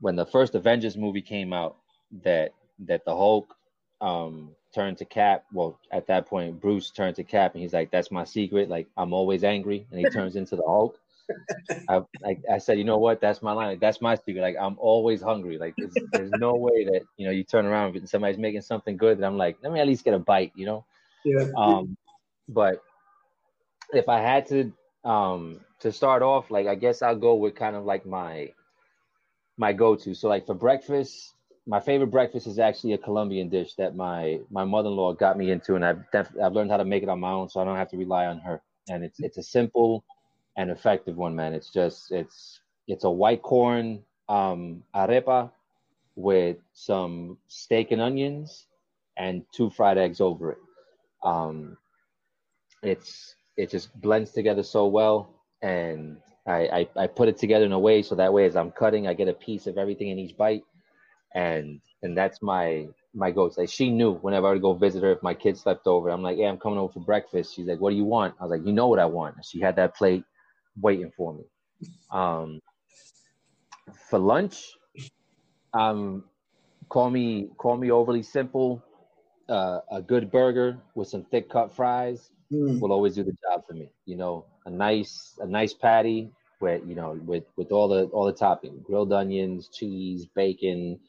when 0.00 0.16
the 0.16 0.26
first 0.26 0.54
Avengers 0.54 0.96
movie 0.96 1.22
came 1.22 1.52
out 1.52 1.76
that 2.24 2.52
that 2.86 3.04
the 3.04 3.14
Hulk 3.14 3.54
um 4.00 4.54
turned 4.74 4.98
to 4.98 5.04
Cap. 5.04 5.44
Well, 5.52 5.78
at 5.92 6.06
that 6.06 6.26
point, 6.26 6.60
Bruce 6.60 6.90
turned 6.90 7.16
to 7.16 7.24
Cap, 7.24 7.54
and 7.54 7.62
he's 7.62 7.72
like, 7.72 7.90
"That's 7.90 8.10
my 8.10 8.24
secret. 8.24 8.68
Like, 8.68 8.88
I'm 8.96 9.12
always 9.12 9.44
angry." 9.44 9.86
And 9.90 10.00
he 10.00 10.06
turns 10.10 10.36
into 10.36 10.56
the 10.56 10.64
Hulk. 10.66 10.99
I, 11.88 12.02
I, 12.24 12.36
I 12.54 12.58
said, 12.58 12.78
you 12.78 12.84
know 12.84 12.98
what? 12.98 13.20
That's 13.20 13.42
my 13.42 13.52
line. 13.52 13.68
Like, 13.68 13.80
that's 13.80 14.00
my 14.00 14.14
secret. 14.14 14.40
Like 14.40 14.56
I'm 14.60 14.76
always 14.78 15.22
hungry. 15.22 15.58
Like 15.58 15.74
there's, 15.76 15.94
there's 16.12 16.32
no 16.32 16.54
way 16.54 16.84
that 16.84 17.02
you 17.16 17.26
know 17.26 17.32
you 17.32 17.44
turn 17.44 17.66
around 17.66 17.96
and 17.96 18.08
somebody's 18.08 18.38
making 18.38 18.62
something 18.62 18.96
good 18.96 19.18
that 19.18 19.26
I'm 19.26 19.36
like, 19.36 19.58
let 19.62 19.72
me 19.72 19.80
at 19.80 19.86
least 19.86 20.04
get 20.04 20.14
a 20.14 20.18
bite. 20.18 20.52
You 20.54 20.66
know. 20.66 20.84
Yeah. 21.24 21.46
Um, 21.56 21.96
but 22.48 22.82
if 23.92 24.08
I 24.08 24.20
had 24.20 24.46
to 24.48 24.72
um 25.04 25.60
to 25.80 25.92
start 25.92 26.22
off, 26.22 26.50
like 26.50 26.66
I 26.66 26.74
guess 26.74 27.02
I'll 27.02 27.16
go 27.16 27.34
with 27.34 27.54
kind 27.54 27.76
of 27.76 27.84
like 27.84 28.06
my 28.06 28.52
my 29.56 29.72
go-to. 29.72 30.14
So 30.14 30.28
like 30.28 30.46
for 30.46 30.54
breakfast, 30.54 31.34
my 31.66 31.80
favorite 31.80 32.10
breakfast 32.10 32.46
is 32.46 32.58
actually 32.58 32.94
a 32.94 32.98
Colombian 32.98 33.48
dish 33.48 33.74
that 33.74 33.94
my 33.94 34.40
my 34.50 34.64
mother-in-law 34.64 35.14
got 35.14 35.36
me 35.36 35.50
into, 35.50 35.74
and 35.74 35.84
I've 35.84 36.10
def- 36.10 36.36
I've 36.42 36.52
learned 36.52 36.70
how 36.70 36.78
to 36.78 36.84
make 36.84 37.02
it 37.02 37.08
on 37.08 37.20
my 37.20 37.30
own, 37.30 37.48
so 37.48 37.60
I 37.60 37.64
don't 37.64 37.76
have 37.76 37.90
to 37.90 37.96
rely 37.96 38.26
on 38.26 38.38
her. 38.40 38.62
And 38.88 39.04
it's 39.04 39.20
it's 39.20 39.38
a 39.38 39.42
simple 39.42 40.04
and 40.60 40.70
effective 40.70 41.16
one, 41.16 41.34
man. 41.34 41.54
It's 41.54 41.70
just 41.70 42.12
it's 42.12 42.60
it's 42.86 43.04
a 43.04 43.10
white 43.10 43.40
corn 43.40 44.02
um, 44.28 44.82
arepa 44.94 45.50
with 46.16 46.58
some 46.74 47.38
steak 47.48 47.92
and 47.92 48.02
onions 48.02 48.66
and 49.16 49.42
two 49.54 49.70
fried 49.70 49.96
eggs 49.96 50.20
over 50.20 50.52
it. 50.52 50.58
Um, 51.24 51.78
it's 52.82 53.34
it 53.56 53.70
just 53.70 53.98
blends 54.02 54.32
together 54.32 54.62
so 54.62 54.86
well, 54.86 55.34
and 55.62 56.18
I, 56.46 56.60
I 56.96 57.04
I 57.04 57.06
put 57.06 57.28
it 57.30 57.38
together 57.38 57.64
in 57.64 57.72
a 57.72 57.78
way 57.78 58.02
so 58.02 58.14
that 58.16 58.32
way 58.32 58.44
as 58.44 58.54
I'm 58.54 58.70
cutting, 58.70 59.08
I 59.08 59.14
get 59.14 59.28
a 59.28 59.32
piece 59.32 59.66
of 59.66 59.78
everything 59.78 60.10
in 60.10 60.18
each 60.18 60.36
bite, 60.36 60.64
and 61.34 61.80
and 62.02 62.14
that's 62.14 62.42
my 62.42 62.86
my 63.14 63.30
go-to. 63.30 63.60
Like 63.60 63.70
she 63.70 63.88
knew 63.88 64.12
whenever 64.16 64.48
I 64.48 64.52
would 64.52 64.62
go 64.62 64.74
visit 64.74 65.02
her, 65.04 65.12
if 65.12 65.22
my 65.22 65.32
kids 65.32 65.62
slept 65.62 65.86
over, 65.86 66.10
I'm 66.10 66.22
like, 66.22 66.36
"Yeah, 66.36 66.50
I'm 66.50 66.58
coming 66.58 66.78
over 66.78 66.92
for 66.92 67.00
breakfast." 67.00 67.54
She's 67.54 67.66
like, 67.66 67.80
"What 67.80 67.90
do 67.90 67.96
you 67.96 68.04
want?" 68.04 68.34
I 68.38 68.44
was 68.44 68.50
like, 68.50 68.66
"You 68.66 68.74
know 68.74 68.88
what 68.88 68.98
I 68.98 69.06
want." 69.06 69.42
She 69.42 69.58
had 69.58 69.76
that 69.76 69.96
plate 69.96 70.24
waiting 70.80 71.10
for 71.16 71.34
me. 71.34 71.44
Um, 72.10 72.60
for 74.08 74.18
lunch, 74.18 74.76
um, 75.74 76.24
call 76.88 77.10
me 77.10 77.48
call 77.56 77.76
me 77.76 77.90
overly 77.90 78.22
simple. 78.22 78.82
Uh, 79.48 79.80
a 79.90 80.00
good 80.00 80.30
burger 80.30 80.78
with 80.94 81.08
some 81.08 81.24
thick 81.24 81.50
cut 81.50 81.74
fries 81.74 82.30
mm. 82.52 82.78
will 82.80 82.92
always 82.92 83.16
do 83.16 83.24
the 83.24 83.36
job 83.42 83.66
for 83.66 83.74
me. 83.74 83.90
You 84.06 84.16
know, 84.16 84.46
a 84.66 84.70
nice 84.70 85.36
a 85.40 85.46
nice 85.46 85.74
patty 85.74 86.30
with 86.60 86.82
you 86.86 86.94
know 86.94 87.18
with 87.24 87.44
with 87.56 87.72
all 87.72 87.88
the 87.88 88.04
all 88.06 88.26
the 88.26 88.32
topping, 88.32 88.80
grilled 88.84 89.12
onions, 89.12 89.68
cheese, 89.68 90.26
bacon, 90.34 91.00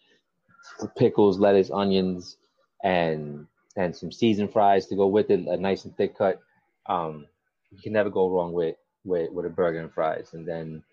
pickles, 0.98 1.40
lettuce, 1.40 1.70
onions, 1.72 2.38
and 2.84 3.46
and 3.78 3.96
some 3.96 4.12
seasoned 4.12 4.52
fries 4.52 4.88
to 4.88 4.96
go 4.96 5.08
with 5.08 5.30
it. 5.30 5.48
A 5.48 5.58
nice 5.58 5.86
and 5.86 5.96
thick 5.96 6.18
cut. 6.18 6.40
Um, 6.88 7.28
you 7.72 7.82
can 7.82 7.94
never 7.94 8.10
go 8.10 8.30
wrong 8.30 8.54
with 8.54 8.76
with 9.04 9.32
with 9.32 9.46
a 9.46 9.50
burger 9.50 9.80
and 9.80 9.92
fries. 9.92 10.30
And 10.34 10.48
then 10.48 10.84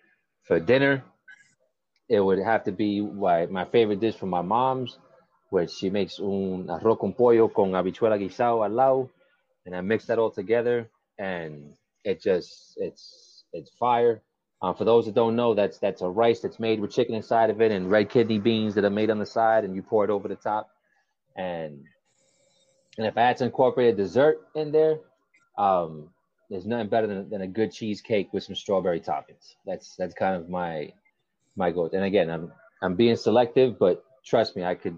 for 0.43 0.59
dinner, 0.59 1.03
it 2.09 2.19
would 2.19 2.39
have 2.39 2.63
to 2.65 2.71
be 2.71 3.01
like 3.01 3.51
my 3.51 3.65
favorite 3.65 3.99
dish 3.99 4.15
from 4.15 4.29
my 4.29 4.41
mom's, 4.41 4.97
which 5.49 5.71
she 5.71 5.89
makes 5.89 6.19
un 6.19 6.67
arroz 6.69 6.99
con 6.99 7.13
pollo 7.13 7.47
con 7.47 7.71
habichuela 7.71 8.17
guisado 8.17 8.63
al 8.63 8.71
lado, 8.71 9.09
and 9.65 9.75
I 9.75 9.81
mix 9.81 10.05
that 10.07 10.19
all 10.19 10.31
together, 10.31 10.89
and 11.17 11.73
it 12.03 12.21
just 12.21 12.73
it's 12.77 13.43
it's 13.53 13.71
fire. 13.79 14.21
Um, 14.61 14.75
for 14.75 14.83
those 14.83 15.05
that 15.05 15.15
don't 15.15 15.37
know, 15.37 15.53
that's 15.53 15.77
that's 15.77 16.01
a 16.01 16.09
rice 16.09 16.41
that's 16.41 16.59
made 16.59 16.81
with 16.81 16.91
chicken 16.91 17.15
inside 17.15 17.49
of 17.49 17.61
it 17.61 17.71
and 17.71 17.89
red 17.89 18.09
kidney 18.09 18.39
beans 18.39 18.75
that 18.75 18.83
are 18.83 18.89
made 18.89 19.09
on 19.09 19.19
the 19.19 19.25
side, 19.25 19.63
and 19.63 19.75
you 19.75 19.81
pour 19.81 20.03
it 20.03 20.09
over 20.09 20.27
the 20.27 20.35
top. 20.35 20.69
And 21.35 21.85
and 22.97 23.07
if 23.07 23.17
I 23.17 23.21
had 23.21 23.37
to 23.37 23.45
incorporate 23.45 23.93
a 23.93 23.97
dessert 23.97 24.39
in 24.55 24.71
there, 24.71 24.97
um, 25.57 26.09
there's 26.49 26.65
nothing 26.65 26.89
better 26.89 27.07
than, 27.07 27.29
than 27.29 27.41
a 27.41 27.47
good 27.47 27.71
cheesecake 27.71 28.33
with 28.33 28.43
some 28.43 28.55
strawberry 28.55 28.99
toppings. 28.99 29.55
That's 29.65 29.95
that's 29.95 30.13
kind 30.13 30.35
of 30.35 30.49
my 30.49 30.91
my 31.55 31.71
goal. 31.71 31.89
And 31.93 32.03
again, 32.03 32.29
I'm 32.29 32.51
I'm 32.81 32.95
being 32.95 33.15
selective, 33.15 33.77
but 33.77 34.03
trust 34.25 34.55
me, 34.55 34.63
I 34.63 34.75
could. 34.75 34.97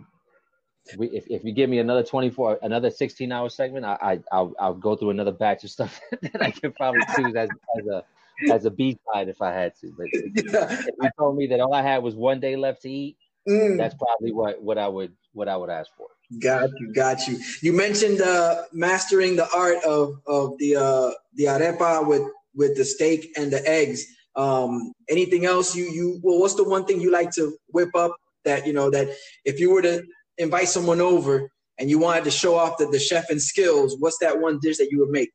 We, 0.97 1.07
if, 1.07 1.25
if 1.29 1.43
you 1.45 1.53
give 1.53 1.69
me 1.69 1.79
another 1.79 2.03
24, 2.03 2.59
another 2.63 2.89
16 2.89 3.31
hour 3.31 3.49
segment, 3.49 3.85
I, 3.85 3.97
I 4.01 4.19
I'll, 4.31 4.53
I'll 4.59 4.73
go 4.73 4.95
through 4.95 5.11
another 5.11 5.31
batch 5.31 5.63
of 5.63 5.69
stuff 5.69 6.01
that 6.21 6.41
I 6.41 6.51
can 6.51 6.73
probably 6.73 7.01
choose 7.15 7.35
as, 7.35 7.49
as 7.77 7.87
a 7.87 8.03
as 8.51 8.65
a 8.65 8.71
B 8.71 8.97
side 9.13 9.29
if 9.29 9.41
I 9.41 9.53
had 9.53 9.73
to. 9.81 9.93
But 9.97 10.07
Yeah. 10.35 10.75
if 10.85 10.95
you 11.01 11.09
told 11.17 11.37
me 11.37 11.47
that 11.47 11.61
all 11.61 11.73
I 11.73 11.81
had 11.81 12.03
was 12.03 12.15
one 12.15 12.39
day 12.39 12.55
left 12.55 12.81
to 12.83 12.89
eat, 12.89 13.17
Mm. 13.47 13.77
that's 13.77 13.95
probably 13.95 14.31
what 14.31 14.61
what 14.61 14.77
I 14.77 14.87
would 14.87 15.13
what 15.33 15.47
I 15.47 15.57
would 15.57 15.69
ask 15.69 15.89
for. 15.97 16.07
Got 16.39 16.69
you, 16.79 16.93
got 16.93 17.27
you. 17.27 17.39
You 17.61 17.73
mentioned 17.73 18.21
uh, 18.21 18.63
mastering 18.71 19.35
the 19.35 19.47
art 19.53 19.83
of 19.83 20.13
of 20.27 20.57
the 20.59 20.77
uh, 20.77 21.11
the 21.35 21.45
arepa 21.45 22.07
with 22.07 22.21
with 22.55 22.77
the 22.77 22.85
steak 22.85 23.31
and 23.35 23.51
the 23.51 23.67
eggs. 23.67 24.05
Um, 24.35 24.93
anything 25.09 25.45
else 25.45 25.75
you 25.75 25.85
you 25.85 26.19
well, 26.23 26.39
what's 26.39 26.55
the 26.55 26.63
one 26.63 26.85
thing 26.85 27.01
you 27.01 27.11
like 27.11 27.31
to 27.31 27.57
whip 27.73 27.93
up 27.95 28.15
that 28.45 28.65
you 28.65 28.71
know 28.71 28.89
that 28.91 29.09
if 29.43 29.59
you 29.59 29.73
were 29.73 29.81
to 29.81 30.03
invite 30.37 30.69
someone 30.69 31.01
over 31.01 31.51
and 31.77 31.89
you 31.89 31.99
wanted 31.99 32.23
to 32.23 32.31
show 32.31 32.55
off 32.55 32.77
the, 32.77 32.85
the 32.85 32.99
chef 32.99 33.29
and 33.29 33.41
skills, 33.41 33.97
what's 33.99 34.17
that 34.19 34.39
one 34.39 34.59
dish 34.61 34.77
that 34.77 34.89
you 34.89 34.99
would 34.99 35.09
make? 35.09 35.31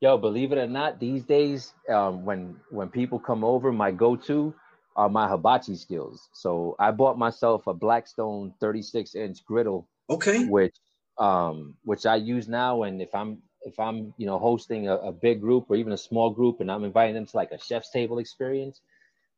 Yo, 0.00 0.18
believe 0.18 0.50
it 0.50 0.58
or 0.58 0.66
not, 0.66 0.98
these 0.98 1.24
days, 1.24 1.72
um, 1.88 2.24
when 2.24 2.56
when 2.70 2.88
people 2.88 3.20
come 3.20 3.44
over, 3.44 3.72
my 3.72 3.92
go-to 3.92 4.52
are 4.96 5.08
my 5.08 5.28
hibachi 5.28 5.76
skills. 5.76 6.28
So 6.32 6.76
I 6.78 6.90
bought 6.90 7.18
myself 7.18 7.66
a 7.66 7.74
Blackstone 7.74 8.54
36 8.60 9.14
inch 9.14 9.44
griddle, 9.44 9.88
Okay. 10.08 10.48
which 10.48 10.76
um, 11.18 11.76
which 11.84 12.06
I 12.06 12.16
use 12.16 12.48
now. 12.48 12.82
And 12.84 13.00
if 13.02 13.14
I'm 13.14 13.42
if 13.62 13.78
I'm 13.78 14.14
you 14.18 14.26
know 14.26 14.38
hosting 14.38 14.88
a, 14.88 14.96
a 14.96 15.12
big 15.12 15.40
group 15.40 15.66
or 15.68 15.76
even 15.76 15.92
a 15.92 15.98
small 15.98 16.30
group, 16.30 16.60
and 16.60 16.70
I'm 16.70 16.84
inviting 16.84 17.14
them 17.14 17.26
to 17.26 17.36
like 17.36 17.52
a 17.52 17.58
chef's 17.58 17.90
table 17.90 18.18
experience, 18.18 18.80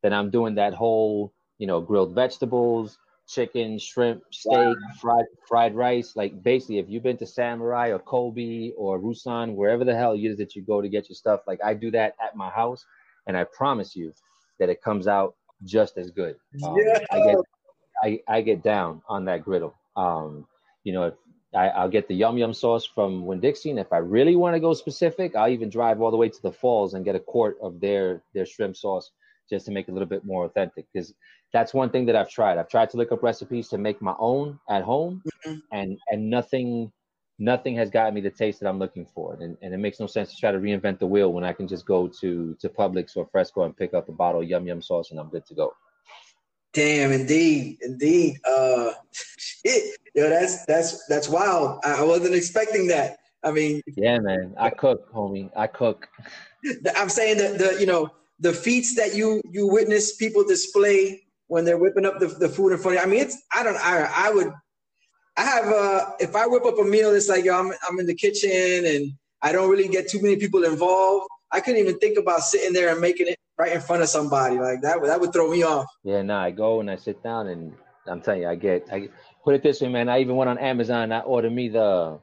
then 0.02 0.12
I'm 0.12 0.30
doing 0.30 0.54
that 0.56 0.74
whole 0.74 1.32
you 1.58 1.66
know 1.66 1.80
grilled 1.80 2.14
vegetables, 2.14 2.98
chicken, 3.26 3.78
shrimp, 3.78 4.22
steak, 4.30 4.76
fried 5.00 5.26
fried 5.48 5.74
rice. 5.74 6.16
Like 6.16 6.42
basically, 6.42 6.78
if 6.78 6.88
you've 6.88 7.02
been 7.02 7.18
to 7.18 7.26
Samurai 7.26 7.88
or 7.88 7.98
Kobe 7.98 8.72
or 8.76 9.00
Rusan, 9.00 9.54
wherever 9.54 9.84
the 9.84 9.96
hell 9.96 10.12
it 10.12 10.20
is 10.20 10.36
that 10.38 10.54
you 10.54 10.62
go 10.62 10.82
to 10.82 10.88
get 10.88 11.08
your 11.08 11.16
stuff, 11.16 11.40
like 11.46 11.60
I 11.64 11.74
do 11.74 11.90
that 11.92 12.14
at 12.22 12.36
my 12.36 12.50
house, 12.50 12.84
and 13.26 13.36
I 13.36 13.44
promise 13.44 13.96
you 13.96 14.12
that 14.58 14.68
it 14.68 14.82
comes 14.82 15.06
out 15.06 15.34
just 15.64 15.96
as 15.98 16.10
good. 16.10 16.36
Um, 16.64 16.76
Yeah. 16.78 16.98
I 17.10 17.20
get 17.20 17.36
I, 18.02 18.20
I 18.28 18.40
get 18.42 18.62
down 18.62 19.02
on 19.08 19.24
that 19.24 19.42
griddle. 19.42 19.74
Um, 19.96 20.46
you 20.84 20.92
know, 20.92 21.04
if 21.04 21.14
I, 21.54 21.68
I'll 21.68 21.88
get 21.88 22.08
the 22.08 22.14
yum 22.14 22.36
yum 22.36 22.52
sauce 22.52 22.84
from 22.84 23.24
Winn 23.24 23.40
Dixie, 23.40 23.70
and 23.70 23.78
if 23.78 23.92
I 23.92 23.98
really 23.98 24.36
want 24.36 24.54
to 24.54 24.60
go 24.60 24.74
specific, 24.74 25.34
I'll 25.34 25.48
even 25.48 25.70
drive 25.70 26.00
all 26.00 26.10
the 26.10 26.16
way 26.16 26.28
to 26.28 26.42
the 26.42 26.52
falls 26.52 26.94
and 26.94 27.04
get 27.04 27.14
a 27.14 27.20
quart 27.20 27.56
of 27.62 27.80
their 27.80 28.22
their 28.34 28.44
shrimp 28.46 28.76
sauce 28.76 29.10
just 29.48 29.64
to 29.66 29.72
make 29.72 29.88
it 29.88 29.92
a 29.92 29.94
little 29.94 30.08
bit 30.08 30.24
more 30.24 30.44
authentic. 30.44 30.86
Because 30.92 31.14
that's 31.52 31.72
one 31.72 31.88
thing 31.88 32.04
that 32.06 32.16
I've 32.16 32.28
tried. 32.28 32.58
I've 32.58 32.68
tried 32.68 32.90
to 32.90 32.96
look 32.98 33.12
up 33.12 33.22
recipes 33.22 33.68
to 33.68 33.78
make 33.78 34.02
my 34.02 34.14
own 34.18 34.58
at 34.68 34.82
home, 34.82 35.22
Mhm. 35.46 35.62
and 35.72 35.98
and 36.10 36.28
nothing 36.28 36.92
nothing 37.38 37.76
has 37.76 37.90
gotten 37.90 38.14
me 38.14 38.20
the 38.20 38.30
taste 38.30 38.60
that 38.60 38.68
I'm 38.68 38.78
looking 38.78 39.06
for. 39.14 39.34
And, 39.40 39.56
and 39.62 39.74
it 39.74 39.78
makes 39.78 40.00
no 40.00 40.06
sense 40.06 40.30
to 40.30 40.40
try 40.40 40.52
to 40.52 40.58
reinvent 40.58 40.98
the 40.98 41.06
wheel 41.06 41.32
when 41.32 41.44
I 41.44 41.52
can 41.52 41.68
just 41.68 41.86
go 41.86 42.08
to 42.20 42.56
to 42.60 42.68
Publix 42.68 43.16
or 43.16 43.26
Fresco 43.26 43.64
and 43.64 43.76
pick 43.76 43.94
up 43.94 44.08
a 44.08 44.12
bottle 44.12 44.40
of 44.40 44.48
yum 44.48 44.66
yum 44.66 44.82
sauce 44.82 45.10
and 45.10 45.20
I'm 45.20 45.28
good 45.28 45.46
to 45.46 45.54
go. 45.54 45.72
Damn, 46.72 47.12
indeed, 47.12 47.78
indeed. 47.82 48.38
Uh, 48.46 48.92
shit, 49.12 49.96
yo, 50.14 50.28
that's 50.28 50.64
that's 50.66 51.06
that's 51.06 51.28
wild. 51.28 51.80
I 51.84 52.02
wasn't 52.02 52.34
expecting 52.34 52.86
that. 52.88 53.18
I 53.42 53.52
mean, 53.52 53.80
Yeah, 53.96 54.18
man. 54.18 54.54
I 54.58 54.70
cook, 54.70 55.12
homie. 55.12 55.50
I 55.56 55.66
cook. 55.66 56.08
I'm 56.96 57.08
saying 57.08 57.38
that 57.38 57.58
the 57.58 57.80
you 57.80 57.86
know 57.86 58.10
the 58.40 58.52
feats 58.52 58.94
that 58.96 59.14
you 59.14 59.40
you 59.50 59.68
witness 59.68 60.16
people 60.16 60.44
display 60.44 61.22
when 61.48 61.64
they're 61.64 61.78
whipping 61.78 62.04
up 62.04 62.18
the, 62.18 62.26
the 62.26 62.48
food 62.48 62.72
in 62.72 62.78
front 62.78 62.96
of 62.98 63.02
you. 63.02 63.08
I 63.08 63.10
mean, 63.10 63.20
it's 63.20 63.40
I 63.54 63.62
don't 63.62 63.76
I 63.76 64.10
I 64.14 64.30
would 64.30 64.52
I 65.36 65.42
have 65.42 65.66
uh 65.66 66.10
if 66.18 66.34
I 66.34 66.46
whip 66.46 66.64
up 66.64 66.78
a 66.78 66.84
meal, 66.84 67.14
it's 67.14 67.28
like 67.28 67.44
yo, 67.44 67.58
I'm 67.58 67.72
I'm 67.88 67.98
in 67.98 68.06
the 68.06 68.14
kitchen 68.14 68.84
and 68.86 69.12
I 69.42 69.52
don't 69.52 69.70
really 69.70 69.88
get 69.88 70.08
too 70.08 70.20
many 70.22 70.36
people 70.36 70.64
involved. 70.64 71.28
I 71.52 71.60
couldn't 71.60 71.80
even 71.80 71.98
think 71.98 72.18
about 72.18 72.40
sitting 72.40 72.72
there 72.72 72.90
and 72.90 73.00
making 73.00 73.28
it 73.28 73.36
right 73.58 73.72
in 73.72 73.80
front 73.80 74.02
of 74.02 74.08
somebody 74.08 74.58
like 74.58 74.80
that. 74.82 75.00
Would 75.00 75.08
that 75.10 75.20
would 75.20 75.32
throw 75.32 75.50
me 75.50 75.62
off. 75.62 75.86
Yeah, 76.04 76.22
nah, 76.22 76.42
I 76.42 76.50
go 76.50 76.80
and 76.80 76.90
I 76.90 76.96
sit 76.96 77.22
down 77.22 77.48
and 77.48 77.74
I'm 78.06 78.20
telling 78.20 78.42
you, 78.42 78.48
I 78.48 78.54
get 78.54 78.86
I 78.90 79.00
get, 79.00 79.12
put 79.44 79.54
it 79.54 79.62
this 79.62 79.80
way, 79.80 79.88
man. 79.88 80.08
I 80.08 80.20
even 80.20 80.36
went 80.36 80.48
on 80.48 80.58
Amazon 80.58 81.12
I 81.12 81.20
ordered 81.20 81.52
me 81.52 81.68
the 81.68 82.18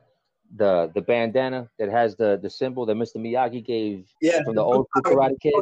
the 0.56 0.92
the 0.94 1.02
bandana 1.02 1.70
that 1.80 1.90
has 1.90 2.16
the 2.16 2.40
the 2.42 2.50
symbol 2.50 2.86
that 2.86 2.96
Mr. 2.96 3.18
Miyagi 3.18 3.66
gave 3.66 4.08
Yeah, 4.22 4.44
from 4.44 4.56
the 4.56 4.62
old 4.62 4.88
Karate 4.96 5.40
Kid. 5.42 5.54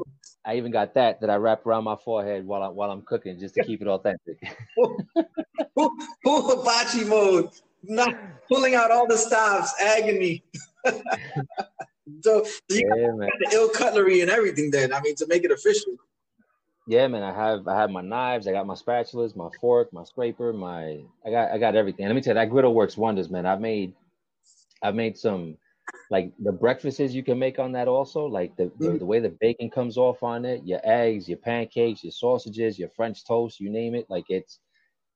I 0.45 0.55
even 0.55 0.71
got 0.71 0.93
that 0.95 1.21
that 1.21 1.29
I 1.29 1.35
wrap 1.35 1.65
around 1.65 1.83
my 1.83 1.95
forehead 1.95 2.45
while 2.45 2.63
I 2.63 2.67
while 2.67 2.91
I'm 2.91 3.01
cooking 3.03 3.39
just 3.39 3.55
to 3.55 3.63
keep 3.63 3.81
it 3.81 3.87
authentic. 3.87 4.41
hibachi 6.25 7.05
mode, 7.05 7.49
not 7.83 8.15
pulling 8.49 8.75
out 8.75 8.91
all 8.91 9.07
the 9.07 9.17
stops, 9.17 9.73
agony. 9.79 10.43
so, 12.21 12.45
you 12.69 12.81
yeah, 12.87 13.11
man. 13.11 13.29
got 13.29 13.39
the 13.39 13.49
ill 13.53 13.69
cutlery 13.69 14.21
and 14.21 14.29
everything 14.29 14.71
then. 14.71 14.93
I 14.93 15.01
mean, 15.01 15.15
to 15.15 15.27
make 15.27 15.43
it 15.43 15.51
official. 15.51 15.93
Yeah, 16.87 17.07
man. 17.07 17.21
I 17.23 17.33
have 17.33 17.67
I 17.67 17.79
have 17.79 17.91
my 17.91 18.01
knives, 18.01 18.47
I 18.47 18.51
got 18.51 18.65
my 18.65 18.73
spatulas, 18.73 19.35
my 19.35 19.49
fork, 19.61 19.93
my 19.93 20.03
scraper, 20.03 20.51
my 20.51 21.03
I 21.25 21.29
got 21.29 21.51
I 21.51 21.57
got 21.59 21.75
everything. 21.75 22.07
Let 22.07 22.15
me 22.15 22.21
tell 22.21 22.31
you, 22.31 22.41
that 22.41 22.49
griddle 22.49 22.73
works 22.73 22.97
wonders, 22.97 23.29
man. 23.29 23.45
I've 23.45 23.61
made 23.61 23.93
I've 24.83 24.95
made 24.95 25.17
some 25.17 25.57
like 26.09 26.31
the 26.39 26.51
breakfasts 26.51 27.13
you 27.13 27.23
can 27.23 27.39
make 27.39 27.59
on 27.59 27.71
that 27.71 27.87
also, 27.87 28.25
like 28.25 28.55
the, 28.57 28.71
the, 28.79 28.97
the 28.99 29.05
way 29.05 29.19
the 29.19 29.35
bacon 29.39 29.69
comes 29.69 29.97
off 29.97 30.23
on 30.23 30.45
it, 30.45 30.61
your 30.65 30.81
eggs, 30.83 31.27
your 31.27 31.37
pancakes, 31.37 32.03
your 32.03 32.11
sausages, 32.11 32.77
your 32.77 32.89
French 32.89 33.25
toast, 33.25 33.59
you 33.59 33.69
name 33.69 33.95
it. 33.95 34.07
Like 34.09 34.25
it's 34.29 34.59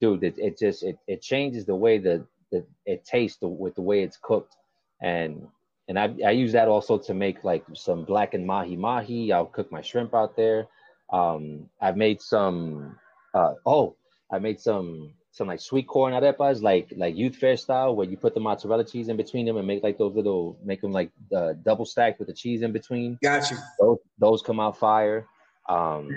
dude, 0.02 0.24
it, 0.24 0.36
it 0.38 0.58
just 0.58 0.84
it, 0.84 0.98
it 1.08 1.22
changes 1.22 1.66
the 1.66 1.76
way 1.76 1.98
that 2.00 2.26
that 2.52 2.66
it 2.86 3.06
tastes 3.06 3.40
the, 3.40 3.48
with 3.48 3.76
the 3.76 3.82
way 3.82 4.04
it's 4.04 4.18
cooked. 4.22 4.56
And 5.02 5.48
and 5.88 6.00
I, 6.00 6.16
I 6.26 6.32
use 6.32 6.54
that 6.54 6.68
also 6.68 6.98
to 6.98 7.14
make 7.14 7.44
like 7.44 7.64
some 7.74 8.06
blackened 8.06 8.46
mahi 8.46 8.76
mahi. 8.76 9.32
I'll 9.32 9.46
cook 9.46 9.72
my 9.72 9.82
shrimp 9.82 10.14
out 10.16 10.36
there. 10.36 10.68
Um, 11.12 11.70
I've 11.82 11.98
made 11.98 12.22
some. 12.22 12.98
Uh, 13.34 13.54
oh, 13.66 13.96
I 14.32 14.40
made 14.40 14.60
some 14.60 15.14
some 15.36 15.48
like 15.48 15.60
sweet 15.60 15.86
corn 15.86 16.14
arepas, 16.14 16.62
like 16.62 16.94
like 16.96 17.14
youth 17.14 17.36
fair 17.36 17.58
style, 17.58 17.94
where 17.94 18.08
you 18.08 18.16
put 18.16 18.34
the 18.34 18.40
mozzarella 18.40 18.86
cheese 18.86 19.10
in 19.10 19.18
between 19.18 19.46
them 19.46 19.58
and 19.58 19.68
make 19.68 19.84
like 19.84 19.98
those 19.98 20.16
little, 20.16 20.58
make 20.64 20.80
them 20.80 20.94
like 20.94 21.12
uh, 21.36 21.54
double 21.62 21.86
stacked 21.86 22.20
with 22.20 22.30
the 22.30 22.34
cheese 22.34 22.62
in 22.62 22.72
between. 22.72 23.20
Gotcha. 23.22 23.58
Those 23.78 23.98
those 24.18 24.42
come 24.42 24.62
out 24.62 24.78
fire. 24.78 25.28
Um, 25.68 26.10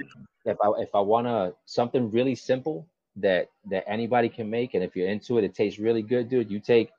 if 0.44 0.56
I 0.62 0.68
if 0.78 0.94
I 0.94 1.00
wanna 1.00 1.52
something 1.66 2.12
really 2.12 2.36
simple 2.36 2.86
that 3.16 3.50
that 3.70 3.88
anybody 3.88 4.28
can 4.28 4.48
make, 4.48 4.74
and 4.74 4.84
if 4.84 4.94
you're 4.94 5.08
into 5.08 5.36
it, 5.38 5.42
it 5.42 5.52
tastes 5.52 5.80
really 5.80 6.02
good, 6.02 6.28
dude. 6.28 6.48
You 6.48 6.60
take 6.60 6.90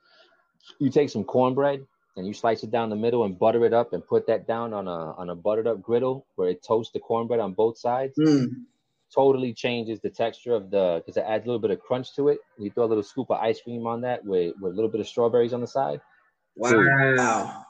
you 0.78 0.90
take 0.90 1.08
some 1.08 1.24
cornbread 1.24 1.86
and 2.16 2.26
you 2.26 2.34
slice 2.34 2.62
it 2.62 2.70
down 2.70 2.90
the 2.90 2.96
middle 2.96 3.24
and 3.24 3.38
butter 3.38 3.64
it 3.64 3.72
up 3.72 3.94
and 3.94 4.06
put 4.06 4.26
that 4.26 4.46
down 4.46 4.74
on 4.74 4.88
a 4.88 5.14
on 5.14 5.30
a 5.30 5.34
buttered 5.34 5.66
up 5.66 5.80
griddle 5.80 6.26
where 6.34 6.50
it 6.50 6.62
toasts 6.62 6.92
the 6.92 7.00
cornbread 7.00 7.40
on 7.40 7.54
both 7.54 7.78
sides. 7.78 8.14
Mm. 8.18 8.66
Totally 9.14 9.52
changes 9.52 10.00
the 10.00 10.10
texture 10.10 10.54
of 10.54 10.70
the 10.70 11.02
because 11.04 11.16
it 11.16 11.24
adds 11.26 11.44
a 11.44 11.48
little 11.48 11.60
bit 11.60 11.70
of 11.70 11.80
crunch 11.80 12.14
to 12.16 12.28
it. 12.28 12.38
You 12.58 12.70
throw 12.70 12.84
a 12.84 12.86
little 12.86 13.02
scoop 13.02 13.30
of 13.30 13.40
ice 13.40 13.60
cream 13.60 13.86
on 13.86 14.00
that 14.02 14.24
with 14.24 14.54
with 14.60 14.72
a 14.72 14.74
little 14.74 14.90
bit 14.90 15.00
of 15.00 15.08
strawberries 15.08 15.52
on 15.52 15.60
the 15.60 15.66
side. 15.66 16.00
Wow. 16.56 17.64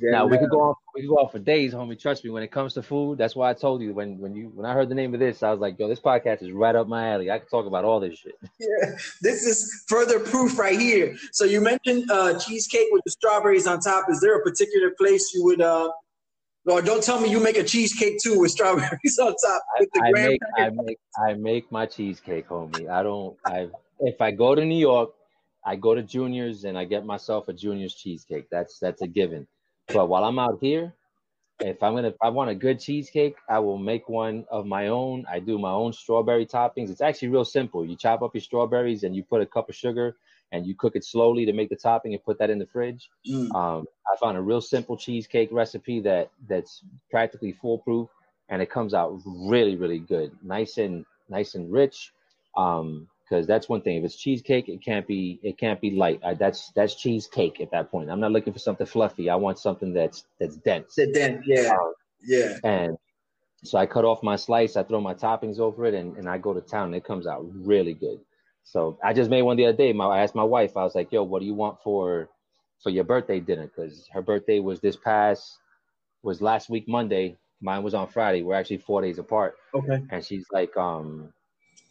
Now 0.00 0.26
we 0.26 0.38
could 0.38 0.50
go 0.50 0.60
on 0.60 0.74
we 0.94 1.02
could 1.02 1.08
go 1.08 1.16
on 1.16 1.28
for 1.28 1.38
days, 1.38 1.74
homie. 1.74 2.00
Trust 2.00 2.24
me, 2.24 2.30
when 2.30 2.42
it 2.42 2.50
comes 2.50 2.74
to 2.74 2.82
food, 2.82 3.18
that's 3.18 3.36
why 3.36 3.50
I 3.50 3.54
told 3.54 3.82
you 3.82 3.92
when 3.92 4.18
when 4.18 4.34
you 4.34 4.50
when 4.54 4.64
I 4.64 4.72
heard 4.72 4.88
the 4.88 4.94
name 4.94 5.12
of 5.12 5.20
this, 5.20 5.42
I 5.42 5.50
was 5.50 5.60
like, 5.60 5.78
yo, 5.78 5.88
this 5.88 6.00
podcast 6.00 6.42
is 6.42 6.50
right 6.50 6.74
up 6.74 6.88
my 6.88 7.10
alley. 7.10 7.30
I 7.30 7.38
could 7.38 7.50
talk 7.50 7.66
about 7.66 7.84
all 7.84 8.00
this 8.00 8.18
shit. 8.18 8.34
Yeah, 8.60 8.92
this 9.20 9.44
is 9.44 9.84
further 9.88 10.20
proof 10.20 10.58
right 10.58 10.80
here. 10.80 11.16
So 11.32 11.44
you 11.44 11.60
mentioned 11.60 12.10
uh, 12.10 12.38
cheesecake 12.38 12.88
with 12.92 13.02
the 13.04 13.10
strawberries 13.10 13.66
on 13.66 13.80
top. 13.80 14.06
Is 14.08 14.20
there 14.20 14.38
a 14.38 14.42
particular 14.42 14.92
place 14.96 15.32
you 15.34 15.44
would? 15.44 15.60
Uh, 15.60 15.90
or 16.66 16.82
don't 16.82 17.02
tell 17.02 17.20
me 17.20 17.28
you 17.28 17.40
make 17.40 17.56
a 17.56 17.64
cheesecake 17.64 18.18
too 18.22 18.38
with 18.38 18.50
strawberries 18.50 19.18
on 19.20 19.34
top 19.44 19.62
I, 19.76 19.80
with 19.80 19.88
the 19.92 20.02
I 20.02 20.10
make 20.12 20.40
I 20.56 20.70
make 20.70 20.98
I 21.16 21.34
make 21.34 21.72
my 21.72 21.86
cheesecake, 21.86 22.48
homie. 22.48 22.88
I 22.88 23.02
don't 23.02 23.36
I 23.46 23.68
if 24.00 24.20
I 24.20 24.30
go 24.30 24.54
to 24.54 24.64
New 24.64 24.78
York, 24.78 25.10
I 25.64 25.76
go 25.76 25.94
to 25.94 26.02
Junior's 26.02 26.64
and 26.64 26.76
I 26.76 26.84
get 26.84 27.04
myself 27.04 27.48
a 27.48 27.52
Junior's 27.52 27.94
cheesecake. 27.94 28.46
That's 28.50 28.78
that's 28.78 29.02
a 29.02 29.06
given. 29.06 29.46
But 29.92 30.08
while 30.08 30.24
I'm 30.24 30.38
out 30.38 30.58
here, 30.60 30.94
if 31.60 31.82
I'm 31.82 31.94
gonna 31.94 32.08
if 32.08 32.16
I 32.22 32.28
want 32.28 32.50
a 32.50 32.54
good 32.54 32.80
cheesecake, 32.80 33.36
I 33.48 33.58
will 33.58 33.78
make 33.78 34.08
one 34.08 34.44
of 34.50 34.66
my 34.66 34.88
own. 34.88 35.24
I 35.30 35.40
do 35.40 35.58
my 35.58 35.70
own 35.70 35.92
strawberry 35.92 36.46
toppings. 36.46 36.90
It's 36.90 37.00
actually 37.00 37.28
real 37.28 37.44
simple. 37.44 37.84
You 37.84 37.96
chop 37.96 38.22
up 38.22 38.34
your 38.34 38.40
strawberries 38.40 39.02
and 39.02 39.14
you 39.14 39.22
put 39.22 39.42
a 39.42 39.46
cup 39.46 39.68
of 39.68 39.74
sugar 39.74 40.16
and 40.52 40.66
you 40.66 40.74
cook 40.74 40.94
it 40.94 41.04
slowly 41.04 41.44
to 41.46 41.52
make 41.52 41.70
the 41.70 41.76
topping 41.76 42.14
and 42.14 42.22
put 42.22 42.38
that 42.38 42.50
in 42.50 42.58
the 42.58 42.66
fridge. 42.66 43.10
Mm. 43.28 43.52
Um, 43.54 43.86
I 44.12 44.16
found 44.18 44.36
a 44.36 44.42
real 44.42 44.60
simple 44.60 44.96
cheesecake 44.96 45.48
recipe 45.50 46.00
that 46.00 46.30
that's 46.48 46.82
practically 47.10 47.52
foolproof, 47.52 48.08
and 48.48 48.62
it 48.62 48.70
comes 48.70 48.94
out 48.94 49.20
really, 49.26 49.76
really 49.76 49.98
good, 49.98 50.30
nice 50.42 50.78
and 50.78 51.04
nice 51.28 51.54
and 51.54 51.72
rich. 51.72 52.12
Um, 52.56 53.08
because 53.24 53.46
that's 53.46 53.66
one 53.66 53.80
thing. 53.80 53.96
If 53.96 54.04
it's 54.04 54.16
cheesecake, 54.16 54.68
it 54.68 54.84
can't 54.84 55.06
be 55.06 55.40
it 55.42 55.56
can't 55.56 55.80
be 55.80 55.92
light. 55.92 56.20
I, 56.22 56.34
that's 56.34 56.70
that's 56.76 56.94
cheesecake 56.94 57.62
at 57.62 57.70
that 57.70 57.90
point. 57.90 58.10
I'm 58.10 58.20
not 58.20 58.30
looking 58.30 58.52
for 58.52 58.58
something 58.58 58.86
fluffy. 58.86 59.30
I 59.30 59.36
want 59.36 59.58
something 59.58 59.94
that's 59.94 60.24
that's 60.38 60.56
dense. 60.56 60.96
The 60.96 61.06
dense, 61.06 61.42
yeah, 61.46 61.70
Um, 61.72 61.94
yeah. 62.22 62.58
and 62.62 62.98
so 63.64 63.78
I 63.78 63.86
cut 63.86 64.04
off 64.04 64.22
my 64.22 64.36
slice, 64.36 64.76
I 64.76 64.82
throw 64.82 65.00
my 65.00 65.14
toppings 65.14 65.58
over 65.60 65.86
it, 65.86 65.94
and, 65.94 66.16
and 66.18 66.28
I 66.28 66.36
go 66.36 66.52
to 66.52 66.60
town. 66.60 66.86
And 66.86 66.94
it 66.94 67.04
comes 67.04 67.26
out 67.26 67.46
really 67.54 67.94
good. 67.94 68.20
So 68.64 68.98
I 69.02 69.12
just 69.12 69.30
made 69.30 69.42
one 69.42 69.56
the 69.56 69.66
other 69.66 69.76
day. 69.76 69.92
My, 69.92 70.06
I 70.06 70.22
asked 70.22 70.34
my 70.34 70.44
wife, 70.44 70.76
I 70.76 70.84
was 70.84 70.94
like, 70.94 71.12
"Yo, 71.12 71.22
what 71.22 71.40
do 71.40 71.46
you 71.46 71.54
want 71.54 71.78
for 71.82 72.28
for 72.82 72.90
your 72.90 73.04
birthday 73.04 73.40
dinner?" 73.40 73.66
Because 73.66 74.08
her 74.12 74.22
birthday 74.22 74.60
was 74.60 74.80
this 74.80 74.96
past 74.96 75.58
was 76.22 76.40
last 76.40 76.70
week 76.70 76.88
Monday. 76.88 77.36
Mine 77.60 77.82
was 77.82 77.94
on 77.94 78.08
Friday. 78.08 78.42
We're 78.42 78.54
actually 78.54 78.78
four 78.78 79.02
days 79.02 79.18
apart. 79.18 79.54
Okay. 79.74 80.02
And 80.10 80.24
she's 80.24 80.46
like, 80.50 80.76
um, 80.76 81.32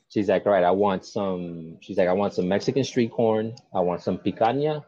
she's 0.10 0.28
like, 0.28 0.46
all 0.46 0.52
right, 0.52 0.64
I 0.64 0.72
want 0.72 1.06
some. 1.06 1.78
She's 1.82 1.98
like, 1.98 2.08
I 2.08 2.14
want 2.14 2.34
some 2.34 2.48
Mexican 2.48 2.84
street 2.84 3.12
corn. 3.12 3.56
I 3.74 3.80
want 3.80 4.02
some 4.02 4.18
picanha, 4.18 4.84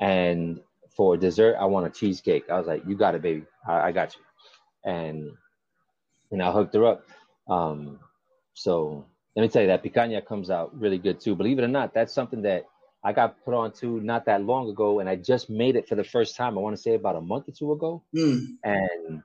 and 0.00 0.60
for 0.96 1.16
dessert, 1.16 1.56
I 1.58 1.64
want 1.64 1.86
a 1.86 1.90
cheesecake. 1.90 2.48
I 2.50 2.58
was 2.58 2.66
like, 2.66 2.82
you 2.86 2.96
got 2.96 3.14
it, 3.14 3.22
baby. 3.22 3.44
I, 3.66 3.88
I 3.88 3.92
got 3.92 4.14
you. 4.14 4.22
And 4.90 5.30
and 6.30 6.42
I 6.42 6.50
hooked 6.52 6.74
her 6.74 6.86
up. 6.86 7.04
Um, 7.48 8.00
so 8.54 9.06
let 9.36 9.42
me 9.42 9.48
tell 9.48 9.62
you 9.62 9.68
that 9.68 9.82
picanha 9.82 10.24
comes 10.24 10.50
out 10.50 10.78
really 10.78 10.98
good 10.98 11.20
too. 11.20 11.34
Believe 11.34 11.58
it 11.58 11.64
or 11.64 11.68
not, 11.68 11.92
that's 11.94 12.12
something 12.12 12.42
that 12.42 12.64
I 13.02 13.12
got 13.12 13.42
put 13.44 13.52
on 13.54 13.72
to 13.80 14.00
not 14.00 14.24
that 14.26 14.42
long 14.42 14.68
ago, 14.70 15.00
and 15.00 15.08
I 15.08 15.16
just 15.16 15.50
made 15.50 15.76
it 15.76 15.88
for 15.88 15.94
the 15.94 16.04
first 16.04 16.36
time. 16.36 16.56
I 16.56 16.60
want 16.60 16.74
to 16.76 16.80
say 16.82 16.94
about 16.94 17.16
a 17.16 17.20
month 17.20 17.48
or 17.48 17.52
two 17.52 17.72
ago, 17.72 18.02
Mm. 18.14 18.56
and 18.64 19.22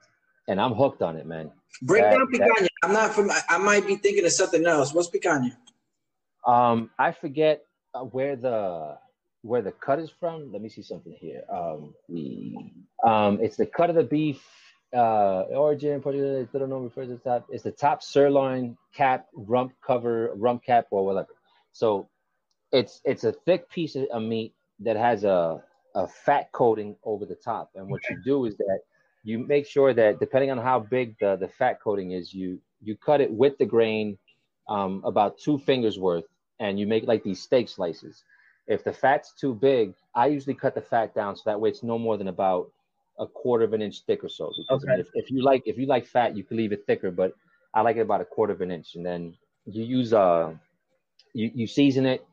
and 0.47 0.59
I'm 0.59 0.73
hooked 0.73 1.01
on 1.01 1.15
it, 1.15 1.25
man. 1.27 1.51
Break 1.83 2.03
That- 2.03 2.11
down 2.11 2.27
picanha. 2.27 2.67
I'm 2.83 2.93
not 2.93 3.13
from. 3.13 3.29
I- 3.29 3.41
I 3.49 3.57
might 3.59 3.85
be 3.85 3.95
thinking 3.95 4.25
of 4.25 4.31
something 4.31 4.65
else. 4.65 4.93
What's 4.93 5.09
picanha? 5.09 5.55
Um, 6.45 6.89
I 6.97 7.11
forget 7.11 7.63
uh, 7.93 8.01
where 8.01 8.35
the 8.35 8.97
where 9.43 9.61
the 9.61 9.71
cut 9.71 9.99
is 9.99 10.09
from. 10.09 10.51
Let 10.51 10.61
me 10.61 10.69
see 10.69 10.81
something 10.81 11.13
here. 11.13 11.43
Um, 11.49 11.93
um, 13.05 13.39
it's 13.41 13.55
the 13.57 13.65
cut 13.65 13.89
of 13.89 13.95
the 13.95 14.03
beef. 14.03 14.41
Uh, 14.91 15.43
origin, 15.51 16.01
Portuguese, 16.01 16.47
little 16.51 16.67
known 16.67 16.83
refers 16.83 17.09
to 17.09 17.13
the 17.15 17.19
top. 17.19 17.47
It's 17.49 17.63
the 17.63 17.71
top 17.71 18.01
sirloin 18.01 18.75
cap, 18.93 19.27
rump 19.33 19.73
cover, 19.85 20.31
rump 20.35 20.63
cap, 20.63 20.87
or 20.89 21.05
whatever. 21.05 21.27
So 21.73 22.09
it's 22.71 23.01
it's 23.05 23.23
a 23.23 23.31
thick 23.31 23.69
piece 23.69 23.95
of 23.95 24.21
meat 24.23 24.53
that 24.79 24.95
has 24.95 25.23
a 25.23 25.63
a 25.95 26.07
fat 26.07 26.51
coating 26.51 26.95
over 27.03 27.25
the 27.25 27.35
top. 27.35 27.71
And 27.75 27.89
what 27.89 28.01
you 28.09 28.19
do 28.23 28.45
is 28.45 28.57
that 28.57 28.79
you 29.23 29.39
make 29.39 29.67
sure 29.67 29.93
that 29.93 30.19
depending 30.19 30.51
on 30.51 30.57
how 30.57 30.79
big 30.79 31.15
the 31.19 31.35
the 31.35 31.47
fat 31.47 31.79
coating 31.81 32.11
is, 32.11 32.33
you 32.33 32.59
you 32.81 32.95
cut 32.95 33.21
it 33.21 33.31
with 33.31 33.57
the 33.57 33.65
grain 33.65 34.17
um, 34.67 35.01
about 35.05 35.37
two 35.37 35.57
fingers 35.59 35.99
worth, 35.99 36.25
and 36.59 36.79
you 36.79 36.87
make 36.87 37.05
like 37.05 37.23
these 37.23 37.41
steak 37.41 37.69
slices. 37.69 38.23
If 38.67 38.83
the 38.83 38.93
fat's 38.93 39.33
too 39.33 39.53
big, 39.55 39.93
I 40.15 40.27
usually 40.27 40.53
cut 40.53 40.75
the 40.75 40.81
fat 40.81 41.13
down 41.15 41.35
so 41.35 41.43
that 41.45 41.59
way 41.59 41.69
it's 41.69 41.83
no 41.83 41.97
more 41.97 42.17
than 42.17 42.27
about 42.27 42.71
a 43.19 43.27
quarter 43.27 43.63
of 43.63 43.73
an 43.73 43.81
inch 43.81 44.01
thick 44.05 44.23
or 44.23 44.29
so. 44.29 44.51
Because 44.57 44.85
I 44.85 44.91
mean, 44.91 44.99
if, 45.01 45.07
if 45.13 45.31
you 45.31 45.43
like 45.43 45.63
if 45.65 45.77
you 45.77 45.85
like 45.85 46.07
fat, 46.07 46.35
you 46.35 46.43
can 46.43 46.57
leave 46.57 46.71
it 46.71 46.85
thicker, 46.87 47.11
but 47.11 47.33
I 47.73 47.81
like 47.81 47.97
it 47.97 48.01
about 48.01 48.21
a 48.21 48.25
quarter 48.25 48.53
of 48.53 48.61
an 48.61 48.71
inch. 48.71 48.95
And 48.95 49.05
then 49.05 49.35
you 49.65 49.83
use 49.83 50.13
uh 50.13 50.53
you, 51.33 51.51
you 51.53 51.67
season 51.67 52.05
it. 52.05 52.25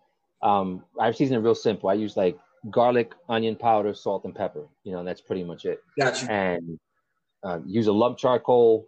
Um, 0.42 0.84
I 0.98 1.10
season 1.12 1.36
it 1.36 1.40
real 1.40 1.54
simple. 1.54 1.88
I 1.88 1.94
use 1.94 2.16
like 2.16 2.38
garlic, 2.70 3.12
onion 3.28 3.56
powder, 3.56 3.94
salt, 3.94 4.24
and 4.24 4.34
pepper. 4.34 4.66
You 4.84 4.92
know, 4.92 5.04
that's 5.04 5.20
pretty 5.20 5.44
much 5.44 5.64
it 5.64 5.82
Got 5.98 6.22
you. 6.22 6.28
and 6.28 6.78
uh, 7.42 7.60
use 7.66 7.86
a 7.86 7.92
lump 7.92 8.18
charcoal 8.18 8.86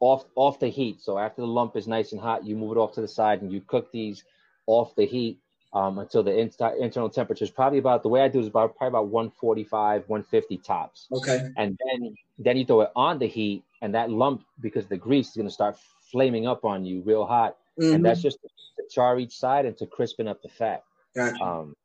off 0.00 0.24
off 0.34 0.58
the 0.58 0.68
heat. 0.68 1.00
So 1.00 1.18
after 1.18 1.42
the 1.42 1.48
lump 1.48 1.76
is 1.76 1.86
nice 1.86 2.12
and 2.12 2.20
hot, 2.20 2.44
you 2.44 2.56
move 2.56 2.72
it 2.76 2.80
off 2.80 2.92
to 2.94 3.00
the 3.00 3.08
side 3.08 3.42
and 3.42 3.52
you 3.52 3.60
cook 3.60 3.90
these 3.92 4.24
off 4.66 4.94
the 4.96 5.06
heat 5.06 5.38
um, 5.72 5.98
until 5.98 6.22
the 6.22 6.36
inter- 6.36 6.74
internal 6.80 7.08
temperature 7.10 7.44
is 7.44 7.50
probably 7.50 7.78
about 7.78 8.02
the 8.02 8.08
way 8.08 8.22
I 8.22 8.28
do 8.28 8.40
is 8.40 8.46
about 8.48 8.76
probably 8.76 8.88
about 8.98 9.08
145, 9.08 10.08
150 10.08 10.58
tops. 10.58 11.08
Okay. 11.12 11.50
And 11.56 11.78
then 11.84 12.16
then 12.38 12.56
you 12.56 12.64
throw 12.64 12.80
it 12.82 12.90
on 12.96 13.18
the 13.18 13.26
heat, 13.26 13.64
and 13.82 13.94
that 13.94 14.10
lump 14.10 14.44
because 14.60 14.86
the 14.86 14.96
grease 14.96 15.28
is 15.30 15.36
going 15.36 15.46
to 15.48 15.52
start 15.52 15.76
flaming 16.10 16.46
up 16.46 16.64
on 16.64 16.84
you 16.84 17.02
real 17.02 17.26
hot, 17.26 17.58
Mhm. 17.78 17.94
and 17.94 18.04
that's 18.04 18.22
just 18.22 18.38
to 18.42 18.48
char 18.90 19.18
each 19.18 19.36
side 19.36 19.66
and 19.66 19.76
to 19.78 19.86
crispen 19.86 20.26
up 20.28 20.42
the 20.42 20.48
fat. 20.48 20.84
Got 21.14 21.38
you. 21.38 21.46
Um, 21.46 21.76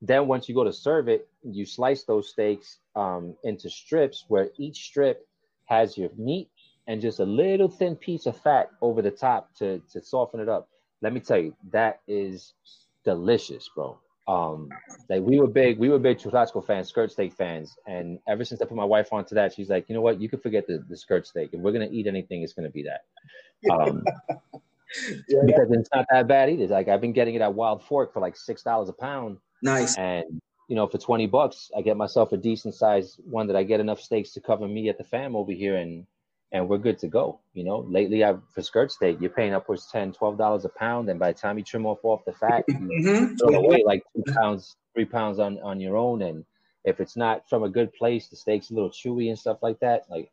then 0.00 0.26
once 0.26 0.48
you 0.48 0.54
go 0.54 0.64
to 0.64 0.72
serve 0.72 1.08
it, 1.08 1.28
you 1.42 1.64
slice 1.64 2.04
those 2.04 2.28
steaks 2.28 2.78
um, 2.96 3.36
into 3.44 3.70
strips 3.70 4.24
where 4.28 4.50
each 4.58 4.84
strip 4.84 5.26
has 5.66 5.96
your 5.96 6.10
meat 6.16 6.50
and 6.88 7.00
just 7.00 7.20
a 7.20 7.24
little 7.24 7.68
thin 7.68 7.94
piece 7.96 8.26
of 8.26 8.36
fat 8.36 8.70
over 8.80 9.00
the 9.02 9.10
top 9.10 9.54
to 9.56 9.78
to 9.90 10.00
soften 10.02 10.40
it 10.40 10.48
up. 10.48 10.68
Let 11.00 11.12
me 11.12 11.20
tell 11.20 11.38
you, 11.38 11.56
that 11.70 12.00
is 12.06 12.54
delicious, 13.04 13.68
bro. 13.74 13.98
Um, 14.28 14.68
like 15.10 15.22
we 15.22 15.38
were 15.40 15.48
big, 15.48 15.78
we 15.78 15.88
were 15.88 15.98
big 15.98 16.18
churrasco 16.18 16.64
fans, 16.64 16.88
skirt 16.88 17.10
steak 17.10 17.32
fans, 17.34 17.76
and 17.86 18.18
ever 18.28 18.44
since 18.44 18.62
I 18.62 18.66
put 18.66 18.76
my 18.76 18.84
wife 18.84 19.12
onto 19.12 19.34
that, 19.34 19.52
she's 19.52 19.68
like, 19.68 19.86
you 19.88 19.94
know 19.94 20.00
what, 20.00 20.20
you 20.20 20.28
can 20.28 20.38
forget 20.38 20.66
the, 20.66 20.84
the 20.88 20.96
skirt 20.96 21.26
steak. 21.26 21.50
If 21.52 21.60
we're 21.60 21.72
gonna 21.72 21.88
eat 21.90 22.06
anything, 22.06 22.42
it's 22.42 22.52
gonna 22.52 22.70
be 22.70 22.84
that. 22.84 23.02
Um, 23.72 24.04
Yeah. 25.26 25.40
because 25.46 25.68
it's 25.70 25.88
not 25.94 26.04
that 26.10 26.28
bad 26.28 26.50
either. 26.50 26.66
Like 26.66 26.88
I've 26.88 27.00
been 27.00 27.14
getting 27.14 27.34
it 27.34 27.40
at 27.40 27.54
Wild 27.54 27.82
Fork 27.82 28.12
for 28.12 28.20
like 28.20 28.36
six 28.36 28.62
dollars 28.62 28.90
a 28.90 28.92
pound, 28.92 29.38
Nice. 29.62 29.96
and 29.96 30.24
you 30.68 30.76
know 30.76 30.86
for 30.86 30.96
20 30.96 31.26
bucks 31.26 31.70
i 31.76 31.82
get 31.82 31.96
myself 31.96 32.32
a 32.32 32.36
decent 32.36 32.72
size 32.74 33.18
one 33.24 33.46
that 33.48 33.56
i 33.56 33.62
get 33.62 33.80
enough 33.80 34.00
steaks 34.00 34.30
to 34.30 34.40
cover 34.40 34.68
me 34.68 34.88
at 34.88 34.96
the 34.96 35.04
fam 35.04 35.34
over 35.34 35.50
here 35.52 35.76
and 35.76 36.06
and 36.52 36.68
we're 36.68 36.78
good 36.78 36.98
to 36.98 37.08
go. 37.08 37.40
You 37.54 37.64
know 37.64 37.78
lately 37.88 38.22
I've 38.24 38.40
for 38.54 38.62
skirt 38.62 38.92
steak 38.92 39.18
you're 39.20 39.30
paying 39.30 39.54
upwards 39.54 39.88
10 39.90 40.12
12 40.12 40.36
dollars 40.38 40.64
a 40.64 40.68
pound 40.70 41.08
and 41.08 41.18
by 41.18 41.32
the 41.32 41.38
time 41.38 41.58
you 41.58 41.64
trim 41.64 41.86
off 41.86 41.98
off 42.04 42.24
the 42.24 42.32
fat 42.32 42.64
you 42.68 42.74
Mm-hmm. 42.76 43.36
throw 43.36 43.54
away 43.64 43.82
like 43.86 44.02
two 44.14 44.22
pounds 44.38 44.76
three 44.94 45.04
pounds 45.06 45.38
on 45.38 45.58
on 45.60 45.80
your 45.80 45.96
own. 45.96 46.22
And 46.22 46.44
if 46.84 47.00
it's 47.00 47.16
not 47.16 47.48
from 47.48 47.62
a 47.62 47.68
good 47.68 47.92
place 47.94 48.28
the 48.28 48.36
steak's 48.36 48.70
a 48.70 48.74
little 48.74 48.90
chewy 48.90 49.28
and 49.28 49.38
stuff 49.38 49.58
like 49.62 49.78
that 49.80 50.04
like 50.10 50.30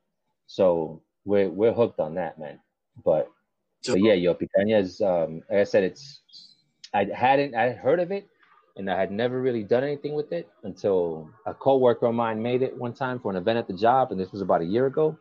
so 0.47 1.01
we're 1.25 1.49
we're 1.49 1.73
hooked 1.73 1.99
on 1.99 2.15
that 2.15 2.37
man. 2.39 2.59
But 3.05 3.29
So- 3.81 3.93
but 3.93 4.01
yeah 4.01 4.13
yo 4.13 4.33
picanha 4.33 4.79
is 4.81 4.99
um 5.01 5.41
like 5.49 5.59
i 5.59 5.63
said 5.63 5.83
it's 5.83 6.21
i 6.93 7.05
hadn't 7.05 7.55
i 7.55 7.69
heard 7.71 7.99
of 7.99 8.11
it 8.11 8.27
and 8.75 8.89
I 8.89 8.97
had 8.97 9.11
never 9.11 9.41
really 9.41 9.63
done 9.63 9.83
anything 9.83 10.13
with 10.13 10.31
it 10.31 10.47
until 10.63 11.29
a 11.45 11.53
coworker 11.53 12.05
of 12.05 12.15
mine 12.15 12.41
made 12.41 12.61
it 12.61 12.73
one 12.77 12.93
time 12.93 13.19
for 13.19 13.29
an 13.29 13.35
event 13.35 13.57
at 13.57 13.67
the 13.67 13.73
job, 13.73 14.11
and 14.11 14.19
this 14.19 14.31
was 14.31 14.41
about 14.41 14.61
a 14.61 14.65
year 14.65 14.85
ago. 14.85 15.17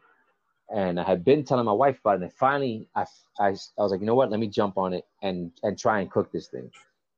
And 0.74 1.00
I 1.00 1.04
had 1.04 1.24
been 1.24 1.44
telling 1.44 1.64
my 1.64 1.72
wife 1.72 1.98
about 2.00 2.20
it, 2.20 2.24
and 2.24 2.32
finally, 2.34 2.88
I, 2.94 3.04
I, 3.40 3.48
I 3.48 3.50
was 3.50 3.90
like, 3.90 4.00
you 4.00 4.06
know 4.06 4.14
what? 4.14 4.30
Let 4.30 4.38
me 4.38 4.48
jump 4.48 4.76
on 4.76 4.92
it 4.92 5.04
and 5.22 5.50
and 5.62 5.78
try 5.78 6.00
and 6.00 6.10
cook 6.10 6.30
this 6.30 6.48
thing, 6.48 6.70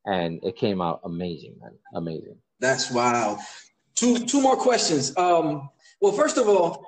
and 0.07 0.39
it 0.45 0.57
came 0.57 0.81
out 0.81 1.01
amazing, 1.05 1.57
man, 1.61 1.73
amazing. 1.95 2.37
That's 2.61 2.93
wild. 2.93 3.39
Two 3.97 4.25
two 4.25 4.41
more 4.41 4.57
questions. 4.57 5.17
Um, 5.17 5.69
well, 6.01 6.13
first 6.13 6.39
of 6.39 6.49
all, 6.49 6.87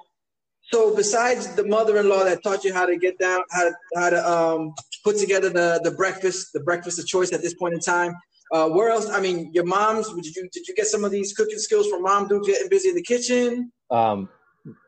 so 0.73 0.95
besides 0.95 1.55
the 1.57 1.67
mother-in-law 1.67 2.25
that 2.25 2.43
taught 2.45 2.63
you 2.65 2.73
how 2.73 2.87
to 2.87 2.97
get 2.97 3.19
down, 3.19 3.43
how 3.51 3.65
to, 3.65 3.75
how 3.97 4.11
to 4.11 4.31
um, 4.31 4.75
put 5.03 5.19
together 5.19 5.51
the 5.51 5.81
the 5.83 5.91
breakfast, 5.91 6.53
the 6.53 6.61
breakfast 6.61 6.99
of 6.99 7.07
choice 7.07 7.33
at 7.33 7.43
this 7.43 7.55
point 7.55 7.75
in 7.75 7.81
time, 7.81 8.15
uh, 8.53 8.69
where 8.69 8.91
else? 8.91 9.11
I 9.11 9.21
mean, 9.21 9.51
your 9.53 9.65
mom's. 9.65 10.13
Did 10.13 10.37
you 10.37 10.49
did 10.53 10.69
you 10.69 10.75
get 10.75 10.87
some 10.87 11.05
of 11.05 11.11
these 11.11 11.33
cooking 11.33 11.59
skills 11.59 11.89
from 11.89 12.03
mom? 12.03 12.29
Do 12.29 12.41
getting 12.45 12.69
busy 12.69 12.91
in 12.91 12.95
the 12.95 13.03
kitchen? 13.03 13.73
Um, 13.91 14.29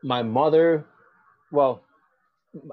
my 0.03 0.23
mother, 0.23 0.85
well, 1.55 1.83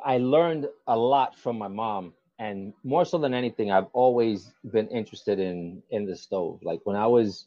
I 0.04 0.18
learned 0.18 0.68
a 0.86 0.96
lot 0.96 1.36
from 1.38 1.58
my 1.58 1.68
mom, 1.68 2.14
and 2.38 2.74
more 2.84 3.04
so 3.04 3.18
than 3.18 3.34
anything, 3.34 3.70
I've 3.70 3.88
always 3.92 4.52
been 4.72 4.88
interested 4.88 5.38
in 5.38 5.82
in 5.90 6.06
the 6.06 6.16
stove. 6.16 6.60
Like 6.62 6.80
when 6.84 6.96
I 6.96 7.06
was 7.06 7.46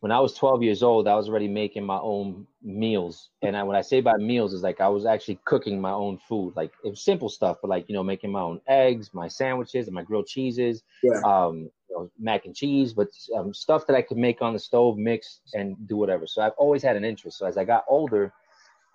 when 0.00 0.12
I 0.12 0.20
was 0.20 0.34
12 0.34 0.62
years 0.62 0.82
old, 0.82 1.08
I 1.08 1.14
was 1.14 1.28
already 1.28 1.48
making 1.48 1.84
my 1.84 1.98
own 1.98 2.46
meals. 2.62 3.30
And 3.42 3.56
I, 3.56 3.62
when 3.64 3.76
I 3.76 3.82
say 3.82 4.00
by 4.00 4.16
meals, 4.18 4.54
is 4.54 4.62
like 4.62 4.80
I 4.80 4.88
was 4.88 5.06
actually 5.06 5.40
cooking 5.44 5.80
my 5.80 5.92
own 5.92 6.18
food. 6.18 6.54
Like 6.56 6.72
it 6.84 6.90
was 6.90 7.02
simple 7.02 7.28
stuff, 7.28 7.58
but 7.62 7.68
like 7.70 7.86
you 7.88 7.94
know, 7.94 8.02
making 8.02 8.32
my 8.32 8.40
own 8.40 8.60
eggs, 8.68 9.12
my 9.14 9.28
sandwiches, 9.28 9.86
and 9.88 9.94
my 9.94 10.02
grilled 10.02 10.26
cheeses, 10.26 10.82
Yeah. 11.02 11.20
um, 11.24 11.70
you 11.88 11.96
know, 11.96 12.10
mac 12.18 12.46
and 12.46 12.54
cheese, 12.54 12.92
but 12.94 13.08
um, 13.36 13.52
stuff 13.54 13.86
that 13.86 13.96
I 13.96 14.02
could 14.02 14.18
make 14.18 14.42
on 14.42 14.54
the 14.54 14.58
stove, 14.58 14.96
mix 14.98 15.40
and 15.54 15.76
do 15.88 15.96
whatever. 15.96 16.26
So 16.26 16.42
I've 16.42 16.52
always 16.58 16.82
had 16.82 16.96
an 16.96 17.04
interest. 17.04 17.38
So 17.38 17.46
as 17.46 17.58
I 17.58 17.64
got 17.64 17.84
older, 17.88 18.32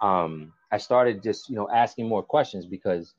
um, 0.01 0.53
I 0.71 0.77
started 0.77 1.23
just 1.23 1.49
you 1.49 1.55
know 1.55 1.69
asking 1.69 2.07
more 2.07 2.23
questions 2.23 2.65
because 2.65 3.13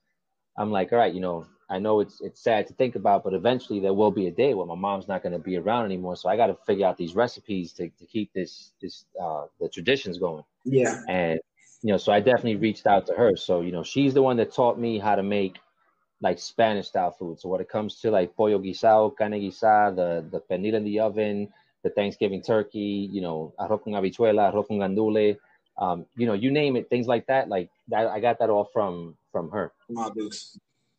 I'm 0.59 0.71
like, 0.71 0.93
all 0.93 0.99
right, 0.99 1.13
you 1.13 1.21
know, 1.21 1.47
I 1.69 1.79
know 1.79 2.01
it's 2.01 2.21
it's 2.21 2.41
sad 2.41 2.67
to 2.69 2.75
think 2.75 2.95
about, 2.95 3.25
but 3.25 3.35
eventually 3.35 3.81
there 3.81 3.95
will 3.95 4.11
be 4.11 4.27
a 4.27 4.31
day 4.31 4.55
where 4.55 4.67
my 4.67 4.75
mom's 4.75 5.09
not 5.09 5.23
going 5.23 5.33
to 5.33 5.39
be 5.39 5.57
around 5.57 5.85
anymore. 5.87 6.17
So 6.17 6.29
I 6.29 6.37
got 6.37 6.47
to 6.47 6.57
figure 6.67 6.87
out 6.87 6.97
these 6.97 7.15
recipes 7.15 7.73
to, 7.75 7.89
to 7.89 8.07
keep 8.07 8.33
this 8.33 8.73
this 8.81 9.05
uh, 9.21 9.47
the 9.61 9.69
traditions 9.69 10.19
going. 10.19 10.45
Yeah. 10.65 11.01
And 11.09 11.41
you 11.83 11.93
know, 11.93 11.99
so 11.99 12.13
I 12.13 12.21
definitely 12.21 12.57
reached 12.57 12.87
out 12.87 13.07
to 13.07 13.15
her. 13.15 13.37
So 13.37 13.61
you 13.61 13.73
know, 13.73 13.83
she's 13.83 14.15
the 14.15 14.23
one 14.23 14.37
that 14.37 14.53
taught 14.53 14.79
me 14.79 14.99
how 14.99 15.17
to 15.17 15.23
make 15.23 15.59
like 16.21 16.39
Spanish 16.39 16.89
style 16.89 17.11
food. 17.11 17.41
So 17.41 17.49
when 17.49 17.61
it 17.61 17.69
comes 17.69 18.01
to 18.01 18.11
like 18.11 18.35
pollo 18.37 18.59
guisado, 18.59 19.15
carne 19.17 19.33
guisada, 19.33 19.95
the 19.97 20.25
the 20.31 20.41
pernil 20.41 20.75
in 20.75 20.85
the 20.85 21.01
oven, 21.01 21.49
the 21.83 21.91
Thanksgiving 21.91 22.43
turkey, 22.43 23.09
you 23.13 23.21
know, 23.21 23.53
arroz 23.59 23.83
con 23.83 23.93
habichuela, 23.93 24.53
arroz 24.53 24.69
con 24.69 24.79
gandule, 24.79 25.37
um, 25.79 26.07
you 26.17 26.27
know, 26.27 26.33
you 26.33 26.51
name 26.51 26.77
it, 26.77 26.89
things 26.89 27.07
like 27.07 27.27
that. 27.27 27.49
Like 27.49 27.71
that 27.89 28.07
I 28.07 28.21
got 28.21 28.39
that 28.39 28.51
all 28.51 28.65
from 28.65 29.17
from 29.33 29.51
her. 29.51 29.73
My 29.89 30.11
Dukes. 30.15 30.59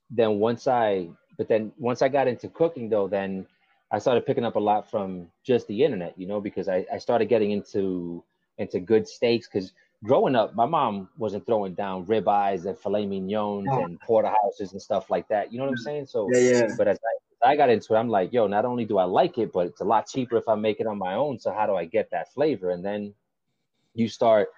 Then 0.09 0.39
once 0.39 0.67
I, 0.67 1.09
but 1.37 1.47
then 1.47 1.71
once 1.77 2.01
I 2.01 2.07
got 2.07 2.27
into 2.27 2.47
cooking 2.47 2.89
though, 2.89 3.07
then 3.07 3.45
I 3.91 3.99
started 3.99 4.25
picking 4.25 4.45
up 4.45 4.55
a 4.55 4.59
lot 4.59 4.89
from 4.89 5.27
just 5.43 5.67
the 5.67 5.83
internet, 5.83 6.17
you 6.17 6.27
know, 6.27 6.39
because 6.39 6.67
I, 6.69 6.85
I 6.91 6.97
started 6.97 7.27
getting 7.29 7.51
into 7.51 8.23
into 8.57 8.79
good 8.79 9.07
steaks 9.07 9.47
because 9.47 9.73
growing 10.03 10.35
up, 10.35 10.55
my 10.55 10.65
mom 10.65 11.09
wasn't 11.17 11.45
throwing 11.45 11.73
down 11.73 12.05
ribeyes 12.05 12.65
and 12.65 12.77
filet 12.77 13.05
mignons 13.05 13.67
Oh. 13.69 13.83
and 13.83 13.99
porterhouses 14.01 14.71
and 14.73 14.81
stuff 14.81 15.09
like 15.09 15.27
that. 15.27 15.51
You 15.51 15.57
know 15.59 15.65
what 15.65 15.71
I'm 15.71 15.77
saying? 15.77 16.05
So, 16.07 16.29
Yeah, 16.33 16.39
yeah. 16.39 16.75
but 16.77 16.87
as 16.87 16.99
I, 17.43 17.51
I 17.51 17.55
got 17.55 17.69
into 17.69 17.93
it, 17.93 17.97
I'm 17.97 18.09
like, 18.09 18.33
yo, 18.33 18.47
not 18.47 18.65
only 18.65 18.85
do 18.85 18.97
I 18.97 19.03
like 19.03 19.37
it, 19.37 19.51
but 19.51 19.67
it's 19.67 19.81
a 19.81 19.85
lot 19.85 20.07
cheaper 20.07 20.37
if 20.37 20.47
I 20.47 20.55
make 20.55 20.79
it 20.79 20.87
on 20.87 20.97
my 20.97 21.13
own. 21.13 21.39
So 21.39 21.51
how 21.51 21.65
do 21.65 21.75
I 21.75 21.85
get 21.85 22.09
that 22.11 22.33
flavor? 22.33 22.71
And 22.71 22.83
then 22.83 23.13
you 23.93 24.07
start, 24.07 24.49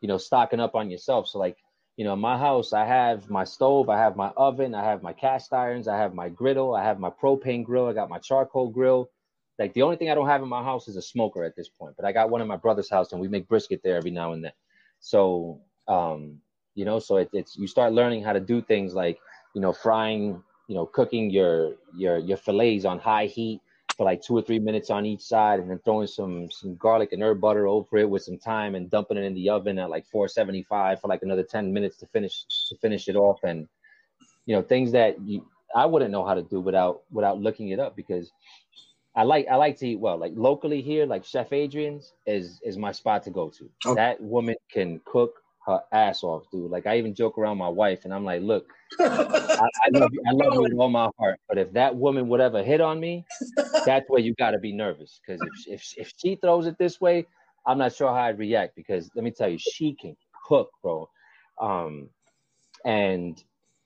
you 0.00 0.08
know, 0.08 0.18
stocking 0.18 0.60
up 0.60 0.74
on 0.74 0.90
yourself. 0.90 1.28
So 1.28 1.38
like, 1.38 1.56
you 1.96 2.04
know, 2.04 2.14
in 2.14 2.20
my 2.20 2.38
house, 2.38 2.72
I 2.72 2.84
have 2.86 3.28
my 3.28 3.44
stove, 3.44 3.88
I 3.90 3.98
have 3.98 4.16
my 4.16 4.28
oven, 4.36 4.74
I 4.74 4.84
have 4.84 5.02
my 5.02 5.12
cast 5.12 5.52
irons, 5.52 5.88
I 5.88 5.98
have 5.98 6.14
my 6.14 6.28
griddle, 6.28 6.74
I 6.74 6.82
have 6.84 6.98
my 6.98 7.10
propane 7.10 7.64
grill, 7.64 7.88
I 7.88 7.92
got 7.92 8.08
my 8.08 8.18
charcoal 8.18 8.68
grill. 8.70 9.10
Like 9.58 9.74
the 9.74 9.82
only 9.82 9.96
thing 9.96 10.10
I 10.10 10.14
don't 10.14 10.28
have 10.28 10.42
in 10.42 10.48
my 10.48 10.62
house 10.64 10.88
is 10.88 10.96
a 10.96 11.02
smoker 11.02 11.44
at 11.44 11.54
this 11.56 11.68
point, 11.68 11.94
but 11.96 12.06
I 12.06 12.12
got 12.12 12.30
one 12.30 12.40
in 12.40 12.48
my 12.48 12.56
brother's 12.56 12.88
house 12.88 13.12
and 13.12 13.20
we 13.20 13.28
make 13.28 13.48
brisket 13.48 13.82
there 13.84 13.96
every 13.96 14.10
now 14.10 14.32
and 14.32 14.42
then. 14.42 14.52
So, 15.00 15.60
um, 15.88 16.40
you 16.74 16.86
know, 16.86 16.98
so 16.98 17.18
it, 17.18 17.28
it's 17.34 17.56
you 17.56 17.66
start 17.66 17.92
learning 17.92 18.24
how 18.24 18.32
to 18.32 18.40
do 18.40 18.62
things 18.62 18.94
like, 18.94 19.18
you 19.54 19.60
know, 19.60 19.72
frying, 19.72 20.42
you 20.68 20.74
know, 20.74 20.86
cooking 20.86 21.28
your 21.30 21.74
your 21.94 22.16
your 22.18 22.38
fillets 22.38 22.86
on 22.86 22.98
high 22.98 23.26
heat 23.26 23.60
for 24.00 24.04
like 24.04 24.22
two 24.22 24.34
or 24.34 24.40
three 24.40 24.58
minutes 24.58 24.88
on 24.88 25.04
each 25.04 25.20
side, 25.20 25.60
and 25.60 25.70
then 25.70 25.78
throwing 25.84 26.06
some 26.06 26.50
some 26.50 26.74
garlic 26.76 27.12
and 27.12 27.22
herb 27.22 27.38
butter 27.38 27.66
over 27.66 27.98
it 27.98 28.08
with 28.08 28.22
some 28.22 28.38
thyme 28.38 28.74
and 28.74 28.90
dumping 28.90 29.18
it 29.18 29.24
in 29.24 29.34
the 29.34 29.50
oven 29.50 29.78
at 29.78 29.90
like 29.90 30.06
475 30.06 31.02
for 31.02 31.08
like 31.08 31.22
another 31.22 31.42
10 31.42 31.70
minutes 31.70 31.98
to 31.98 32.06
finish 32.06 32.46
to 32.70 32.76
finish 32.78 33.08
it 33.08 33.16
off. 33.16 33.40
And 33.44 33.68
you 34.46 34.56
know, 34.56 34.62
things 34.62 34.92
that 34.92 35.20
you 35.20 35.46
I 35.76 35.84
wouldn't 35.84 36.12
know 36.12 36.24
how 36.24 36.32
to 36.32 36.40
do 36.40 36.62
without 36.62 37.02
without 37.10 37.42
looking 37.42 37.68
it 37.68 37.78
up 37.78 37.94
because 37.94 38.32
I 39.14 39.24
like 39.24 39.46
I 39.48 39.56
like 39.56 39.76
to 39.80 39.88
eat 39.88 40.00
well. 40.00 40.16
Like 40.16 40.32
locally 40.34 40.80
here, 40.80 41.04
like 41.04 41.26
Chef 41.26 41.52
Adrian's 41.52 42.14
is 42.26 42.58
is 42.64 42.78
my 42.78 42.92
spot 42.92 43.22
to 43.24 43.30
go 43.30 43.50
to. 43.50 43.68
Okay. 43.84 43.96
That 43.96 44.18
woman 44.18 44.56
can 44.72 45.02
cook 45.04 45.39
her 45.66 45.80
ass 45.92 46.22
off, 46.22 46.50
dude. 46.50 46.70
Like 46.70 46.86
I 46.86 46.98
even 46.98 47.14
joke 47.14 47.38
around 47.38 47.58
my 47.58 47.68
wife, 47.68 48.04
and 48.04 48.14
I'm 48.14 48.24
like, 48.24 48.42
look, 48.42 48.72
I, 49.00 49.68
I 49.84 49.88
love 49.92 50.10
you, 50.12 50.22
I 50.26 50.32
love 50.32 50.54
you 50.54 50.62
with 50.62 50.72
all 50.74 50.88
my 50.88 51.10
heart, 51.18 51.38
but 51.48 51.58
if 51.58 51.72
that 51.72 51.94
woman 51.94 52.28
would 52.28 52.40
ever 52.40 52.62
hit 52.62 52.80
on 52.80 53.00
me, 53.00 53.24
that's 53.86 54.08
where 54.08 54.20
you 54.20 54.34
got 54.34 54.52
to 54.52 54.58
be 54.58 54.72
nervous. 54.72 55.20
Because 55.26 55.40
if, 55.66 55.80
if 55.80 55.94
if 55.98 56.12
she 56.16 56.36
throws 56.36 56.66
it 56.66 56.78
this 56.78 57.00
way, 57.00 57.26
I'm 57.66 57.78
not 57.78 57.94
sure 57.94 58.08
how 58.08 58.22
I'd 58.22 58.38
react. 58.38 58.76
Because 58.76 59.10
let 59.14 59.24
me 59.24 59.30
tell 59.30 59.48
you, 59.48 59.58
she 59.58 59.94
can 59.94 60.16
cook, 60.46 60.70
bro. 60.82 61.08
Um, 61.60 62.08
and 62.84 63.42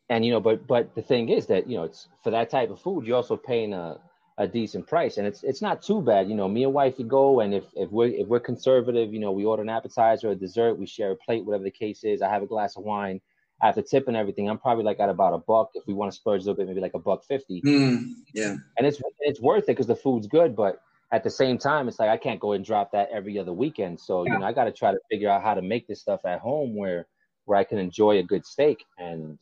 and 0.09 0.24
you 0.24 0.32
know, 0.32 0.40
but 0.40 0.66
but 0.66 0.94
the 0.94 1.02
thing 1.02 1.28
is 1.28 1.46
that 1.46 1.68
you 1.68 1.76
know, 1.76 1.84
it's 1.84 2.09
for 2.22 2.30
that 2.30 2.51
type 2.51 2.70
of 2.70 2.80
food, 2.80 3.06
you're 3.06 3.16
also 3.16 3.36
paying 3.36 3.72
a 3.72 3.98
a 4.36 4.47
decent 4.48 4.86
price, 4.86 5.16
and 5.19 5.27
it's 5.27 5.43
it's 5.44 5.62
not 5.62 5.82
too 5.82 6.02
bad. 6.02 6.28
You 6.28 6.35
know, 6.35 6.48
me 6.48 6.65
and 6.65 6.73
wifey 6.74 7.05
go, 7.05 7.40
and 7.40 7.55
if 7.55 7.65
if 7.74 7.90
we're 7.90 8.09
if 8.09 8.27
we're 8.27 8.40
conservative, 8.40 9.12
you 9.12 9.20
know, 9.20 9.31
we 9.32 9.44
order 9.44 9.62
an 9.62 9.69
appetizer 9.69 10.28
or 10.28 10.32
a 10.32 10.36
dessert, 10.36 10.74
we 10.74 10.86
share 10.86 11.12
a 11.12 11.16
plate, 11.16 11.44
whatever 11.44 11.65
the 11.65 11.70
case 11.70 12.02
is. 12.05 12.20
I 12.23 12.28
have 12.28 12.43
a 12.43 12.47
glass 12.47 12.77
of 12.77 12.85
wine. 12.85 13.20
After 13.62 13.82
tip 13.82 14.09
and 14.09 14.16
everything, 14.16 14.51
I'm 14.51 14.59
probably 14.59 14.85
like 14.85 14.98
at 14.98 15.09
about 15.09 15.32
a 15.32 15.39
buck. 15.39 15.70
If 15.74 15.86
we 15.86 15.94
want 15.94 16.11
to 16.12 16.16
splurge 16.16 16.43
a 16.43 16.47
little 16.47 16.56
bit, 16.56 16.66
maybe 16.66 16.81
like 16.81 16.94
a 16.94 16.98
buck 16.98 17.24
fifty 17.24 17.62
Mm, 17.62 18.15
yeah. 18.35 18.56
and 18.77 18.86
it's 18.86 19.01
it's 19.20 19.40
worth 19.40 19.65
it 19.65 19.66
because 19.69 19.86
the 19.86 19.94
food's 19.97 20.27
good. 20.27 20.56
But 20.56 20.81
at 21.12 21.23
the 21.23 21.31
same 21.31 21.56
time, 21.56 21.86
it's 21.86 22.01
like 22.01 22.11
I 22.11 22.16
can't 22.16 22.40
go 22.40 22.52
and 22.52 22.65
drop 22.65 22.90
that 22.93 23.09
every 23.12 23.39
other 23.39 23.52
weekend. 23.52 24.01
So 24.01 24.24
you 24.24 24.36
know, 24.36 24.44
I 24.44 24.52
got 24.52 24.65
to 24.65 24.73
try 24.73 24.90
to 24.90 24.98
figure 25.09 25.31
out 25.31 25.43
how 25.43 25.55
to 25.55 25.62
make 25.62 25.86
this 25.86 26.01
stuff 26.01 26.20
at 26.24 26.40
home 26.40 26.74
where 26.77 27.06
where 27.44 27.56
I 27.59 27.62
can 27.65 27.78
enjoy 27.78 28.19
a 28.19 28.23
good 28.24 28.44
steak. 28.44 28.85
And 28.98 29.39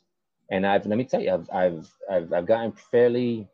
and 0.51 0.66
I've 0.66 0.85
let 0.86 0.98
me 0.98 1.05
tell 1.05 1.23
you, 1.23 1.32
I've 1.32 1.48
I've 1.51 1.90
I've, 2.10 2.32
I've 2.35 2.47
gotten 2.47 2.73
fairly 2.73 3.48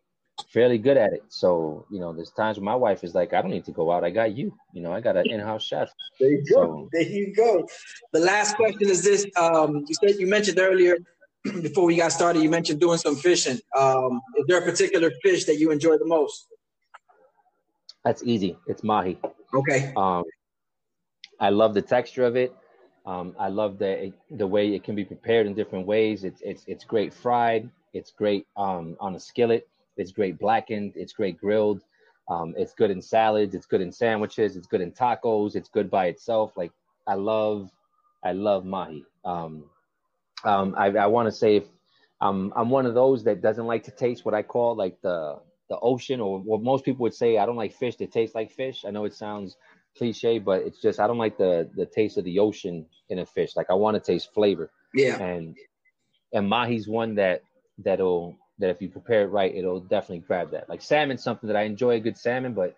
fairly 0.53 0.79
good 0.79 0.97
at 0.97 1.13
it. 1.13 1.23
So 1.29 1.87
you 1.91 2.01
know, 2.01 2.13
there's 2.13 2.31
times 2.31 2.57
when 2.59 2.65
my 2.65 2.75
wife 2.75 3.05
is 3.05 3.15
like, 3.15 3.33
I 3.33 3.43
don't 3.43 3.51
need 3.51 3.65
to 3.67 3.73
go 3.73 3.91
out. 3.93 4.05
I 4.05 4.11
got 4.11 4.37
you. 4.37 4.57
You 4.73 4.83
know, 4.83 4.93
I 4.93 5.01
got 5.01 5.17
an 5.17 5.31
in-house 5.31 5.65
chef. 5.65 5.91
There 6.21 6.31
you 6.31 6.45
go. 6.49 6.55
So- 6.55 6.89
There 6.93 7.03
you 7.03 7.35
go. 7.35 7.67
The 8.13 8.21
last 8.21 8.57
question 8.57 8.89
is 8.89 9.03
this: 9.05 9.27
um, 9.37 9.85
You 9.89 9.95
said 9.95 10.17
you 10.19 10.27
mentioned 10.27 10.59
earlier 10.59 10.97
before 11.63 11.85
we 11.85 11.97
got 11.97 12.13
started. 12.13 12.43
You 12.43 12.51
mentioned 12.51 12.81
doing 12.81 12.99
some 12.99 13.17
fishing. 13.17 13.59
Um, 13.79 14.21
is 14.37 14.45
there 14.49 14.59
a 14.59 14.65
particular 14.65 15.11
fish 15.23 15.45
that 15.45 15.57
you 15.59 15.71
enjoy 15.71 15.97
the 15.99 16.07
most? 16.07 16.49
That's 18.05 18.23
easy. 18.23 18.57
It's 18.67 18.83
mahi. 18.83 19.19
Okay. 19.55 19.93
Um, 19.97 20.25
I 21.41 21.51
love 21.51 21.75
the 21.75 21.83
texture 21.83 22.25
of 22.25 22.37
it. 22.37 22.53
Um, 23.07 23.35
I 23.39 23.49
love 23.49 23.79
the 23.79 24.13
the 24.31 24.47
way 24.47 24.75
it 24.75 24.85
can 24.85 24.95
be 24.95 25.05
prepared 25.05 25.47
in 25.47 25.55
different 25.55 25.87
ways. 25.87 26.25
It's 26.25 26.41
it's 26.43 26.65
it's 26.67 26.85
great 26.85 27.13
fried. 27.15 27.71
It's 27.95 28.11
great 28.11 28.47
um, 28.57 28.97
on 29.01 29.15
a 29.15 29.21
skillet. 29.21 29.67
It's 29.99 30.13
great 30.13 30.39
blackened. 30.39 30.93
It's 30.97 31.13
great 31.13 31.39
grilled. 31.39 31.83
Um, 32.31 32.55
it's 32.57 32.75
good 32.75 32.91
in 32.91 33.01
salads. 33.03 33.55
It's 33.55 33.67
good 33.67 33.81
in 33.81 33.93
sandwiches. 33.93 34.57
It's 34.57 34.67
good 34.67 34.81
in 34.81 34.93
tacos. 34.93 35.57
It's 35.57 35.69
good 35.69 35.91
by 35.91 36.07
itself. 36.07 36.53
Like 36.57 36.73
I 37.07 37.15
love, 37.15 37.71
I 38.25 38.33
love 38.33 38.65
mahi. 38.65 39.05
Um, 39.25 39.65
um, 40.45 40.75
I, 40.79 40.87
I 40.89 41.07
want 41.07 41.27
to 41.27 41.33
say 41.33 41.57
if 41.57 41.65
I'm 42.21 42.53
I'm 42.57 42.71
one 42.71 42.87
of 42.87 42.95
those 42.95 43.25
that 43.25 43.43
doesn't 43.43 43.67
like 43.67 43.85
to 43.85 43.91
taste 43.91 44.25
what 44.25 44.35
I 44.35 44.43
call 44.43 44.77
like 44.77 45.01
the 45.03 45.39
the 45.69 45.79
ocean 45.81 46.21
or 46.21 46.39
what 46.41 46.63
most 46.63 46.85
people 46.85 47.03
would 47.03 47.15
say 47.15 47.39
I 47.39 47.47
don't 47.47 47.57
like 47.57 47.75
fish 47.75 47.97
that 47.97 48.13
taste 48.13 48.35
like 48.35 48.51
fish. 48.51 48.85
I 48.87 48.91
know 48.91 49.05
it 49.05 49.15
sounds 49.15 49.57
cliche, 49.97 50.39
but 50.39 50.63
it's 50.63 50.81
just 50.81 51.01
I 51.01 51.07
don't 51.07 51.19
like 51.19 51.39
the 51.39 51.69
the 51.75 51.87
taste 51.87 52.19
of 52.19 52.25
the 52.25 52.39
ocean 52.39 52.87
in 53.11 53.21
a 53.21 53.27
fish. 53.27 53.57
Like 53.57 53.71
I 53.71 53.75
want 53.75 53.95
to 53.95 54.01
taste 54.01 54.33
flavor, 54.35 54.71
Yeah. 54.95 55.19
and 55.19 55.57
and 56.33 56.49
mahi's 56.49 56.89
one 56.89 57.15
that 57.17 57.43
that'll 57.79 58.37
that 58.59 58.71
if 58.71 58.83
you 58.83 58.89
prepare 58.89 59.23
it 59.23 59.29
right, 59.29 59.55
it'll 59.55 59.81
definitely 59.81 60.25
grab 60.27 60.51
that. 60.51 60.69
Like 60.69 60.83
salmon's 60.83 61.23
something 61.23 61.47
that 61.49 61.57
I 61.57 61.63
enjoy 61.63 61.97
a 61.97 62.01
good 62.01 62.19
salmon, 62.19 62.55
but 62.55 62.77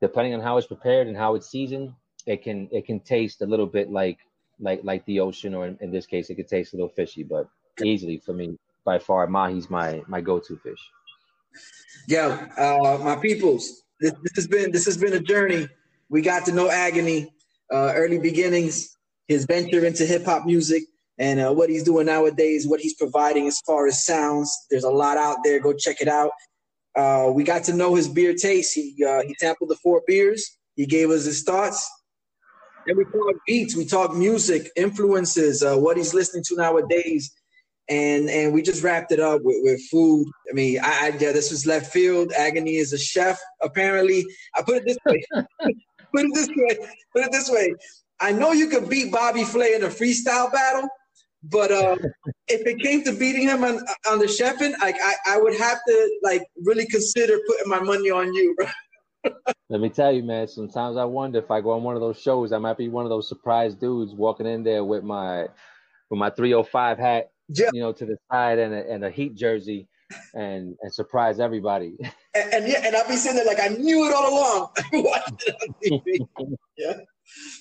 depending 0.00 0.34
on 0.34 0.40
how 0.40 0.56
it's 0.56 0.66
prepared 0.66 1.06
and 1.06 1.16
how 1.16 1.34
it's 1.34 1.48
seasoned, 1.48 1.92
it 2.26 2.42
can 2.42 2.68
it 2.70 2.86
can 2.86 3.00
taste 3.00 3.42
a 3.42 3.46
little 3.46 3.66
bit 3.66 3.90
like 3.90 4.18
like 4.60 4.80
like 4.84 5.04
the 5.06 5.20
ocean, 5.20 5.54
or 5.54 5.66
in, 5.66 5.78
in 5.80 5.90
this 5.90 6.06
case, 6.06 6.30
it 6.30 6.36
could 6.36 6.48
taste 6.48 6.72
a 6.72 6.76
little 6.76 6.88
fishy. 6.90 7.22
But 7.22 7.48
easily 7.82 8.18
for 8.18 8.32
me, 8.32 8.58
by 8.84 8.98
far, 8.98 9.26
mahi's 9.26 9.70
my 9.70 10.02
my 10.06 10.20
go-to 10.20 10.56
fish. 10.56 10.80
Yeah, 12.06 12.48
uh, 12.56 12.98
my 13.02 13.16
peoples. 13.16 13.82
This, 14.00 14.12
this 14.22 14.32
has 14.36 14.46
been 14.46 14.70
this 14.70 14.84
has 14.84 14.96
been 14.96 15.14
a 15.14 15.20
journey. 15.20 15.68
We 16.08 16.22
got 16.22 16.46
to 16.46 16.52
know 16.52 16.70
Agony, 16.70 17.32
uh, 17.72 17.92
early 17.94 18.18
beginnings, 18.18 18.96
his 19.26 19.44
venture 19.44 19.84
into 19.84 20.06
hip 20.06 20.24
hop 20.24 20.46
music, 20.46 20.84
and 21.18 21.40
uh, 21.40 21.52
what 21.52 21.70
he's 21.70 21.82
doing 21.82 22.06
nowadays, 22.06 22.66
what 22.66 22.80
he's 22.80 22.94
providing 22.94 23.46
as 23.46 23.60
far 23.60 23.86
as 23.86 24.04
sounds. 24.04 24.54
There's 24.70 24.84
a 24.84 24.90
lot 24.90 25.16
out 25.16 25.38
there. 25.44 25.60
Go 25.60 25.72
check 25.72 26.00
it 26.00 26.08
out. 26.08 26.30
Uh, 26.96 27.30
we 27.32 27.44
got 27.44 27.64
to 27.64 27.74
know 27.74 27.94
his 27.94 28.08
beer 28.08 28.34
taste. 28.34 28.74
He 28.74 29.04
uh, 29.06 29.22
he 29.22 29.34
sampled 29.38 29.70
the 29.70 29.76
four 29.76 30.02
beers. 30.06 30.58
He 30.76 30.86
gave 30.86 31.10
us 31.10 31.24
his 31.24 31.42
thoughts. 31.42 31.88
And 32.86 32.96
we 32.96 33.04
talk 33.04 33.36
beats. 33.46 33.76
We 33.76 33.84
talk 33.84 34.14
music, 34.14 34.70
influences, 34.76 35.62
uh, 35.62 35.76
what 35.76 35.96
he's 35.96 36.14
listening 36.14 36.44
to 36.44 36.56
nowadays 36.56 37.30
and 37.88 38.28
and 38.28 38.52
we 38.52 38.62
just 38.62 38.82
wrapped 38.82 39.12
it 39.12 39.20
up 39.20 39.42
with, 39.42 39.56
with 39.62 39.80
food. 39.90 40.26
I 40.50 40.54
mean, 40.54 40.78
I, 40.80 41.06
I 41.06 41.08
yeah, 41.18 41.32
this 41.32 41.50
was 41.50 41.66
left 41.66 41.92
field. 41.92 42.32
Agony 42.36 42.76
is 42.76 42.92
a 42.92 42.98
chef, 42.98 43.38
apparently. 43.62 44.24
I 44.54 44.62
put 44.62 44.76
it 44.76 44.84
this 44.86 44.98
way. 45.06 45.24
put 46.14 46.24
it 46.24 46.34
this 46.34 46.48
way. 46.48 46.88
Put 47.14 47.24
it 47.24 47.32
this 47.32 47.50
way. 47.50 47.74
I 48.20 48.32
know 48.32 48.52
you 48.52 48.68
could 48.68 48.88
beat 48.88 49.12
Bobby 49.12 49.44
Flay 49.44 49.74
in 49.74 49.84
a 49.84 49.88
freestyle 49.88 50.52
battle, 50.52 50.88
but 51.44 51.70
uh, 51.70 51.96
if 52.48 52.66
it 52.66 52.80
came 52.80 53.02
to 53.04 53.12
beating 53.12 53.42
him 53.42 53.64
on 53.64 53.80
on 54.10 54.18
the 54.18 54.26
chefing, 54.26 54.72
like 54.80 54.96
I, 55.02 55.14
I 55.28 55.38
would 55.40 55.56
have 55.56 55.78
to 55.88 56.18
like 56.22 56.42
really 56.64 56.86
consider 56.86 57.38
putting 57.46 57.68
my 57.68 57.80
money 57.80 58.10
on 58.10 58.32
you. 58.34 58.56
Let 59.70 59.80
me 59.80 59.88
tell 59.90 60.12
you, 60.12 60.22
man. 60.22 60.48
Sometimes 60.48 60.96
I 60.96 61.04
wonder 61.04 61.38
if 61.38 61.50
I 61.50 61.60
go 61.60 61.70
on 61.72 61.82
one 61.82 61.94
of 61.94 62.00
those 62.00 62.20
shows, 62.20 62.52
I 62.52 62.58
might 62.58 62.78
be 62.78 62.88
one 62.88 63.04
of 63.04 63.10
those 63.10 63.28
surprise 63.28 63.74
dudes 63.74 64.14
walking 64.14 64.46
in 64.46 64.62
there 64.64 64.84
with 64.84 65.04
my 65.04 65.42
with 66.10 66.18
my 66.18 66.30
305 66.30 66.98
hat, 66.98 67.30
Yeah. 67.48 67.70
you 67.72 67.80
know, 67.82 67.92
to 67.92 68.06
the 68.06 68.16
side 68.32 68.58
and 68.58 68.72
a, 68.72 68.90
and 68.90 69.04
a 69.04 69.10
Heat 69.10 69.34
jersey, 69.34 69.86
and 70.34 70.76
and 70.80 70.92
surprise 70.94 71.40
everybody. 71.40 71.96
And, 72.34 72.52
and 72.54 72.68
yeah, 72.68 72.82
and 72.86 72.94
I'll 72.94 73.08
be 73.08 73.16
sitting 73.16 73.36
there 73.36 73.46
like 73.46 73.58
I 73.60 73.68
knew 73.68 74.06
it 74.06 74.14
all 74.14 74.28
along. 74.32 74.70
Watching 74.92 75.34
it 75.46 75.56
on 76.22 76.28
TV. 76.38 76.56
yeah. 76.76 76.92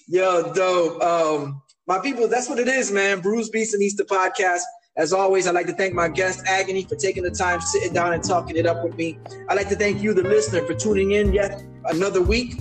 Yo, 0.08 0.54
dope. 0.54 1.02
Um, 1.02 1.62
my 1.88 2.00
people, 2.00 2.28
that's 2.28 2.50
what 2.50 2.60
it 2.60 2.68
is, 2.68 2.92
man. 2.92 3.22
Brews 3.22 3.50
Beats 3.50 3.74
and 3.74 3.82
Eats 3.82 3.96
the 3.96 4.04
podcast. 4.04 4.60
As 4.98 5.14
always, 5.14 5.48
I'd 5.48 5.56
like 5.56 5.68
to 5.68 5.74
thank 5.74 5.94
my 5.94 6.10
guest 6.10 6.44
Agony 6.46 6.84
for 6.84 6.96
taking 6.96 7.24
the 7.24 7.32
time, 7.32 7.62
sitting 7.62 7.94
down 7.94 8.14
and 8.14 8.22
talking 8.22 8.58
it 8.58 8.66
up 8.66 8.84
with 8.84 8.98
me. 8.98 9.18
I'd 9.48 9.56
like 9.56 9.70
to 9.70 9.76
thank 9.76 10.02
you, 10.02 10.14
the 10.14 10.24
listener, 10.24 10.66
for 10.66 10.74
tuning 10.74 11.12
in 11.12 11.32
yet 11.32 11.64
another 11.86 12.22
week. 12.22 12.60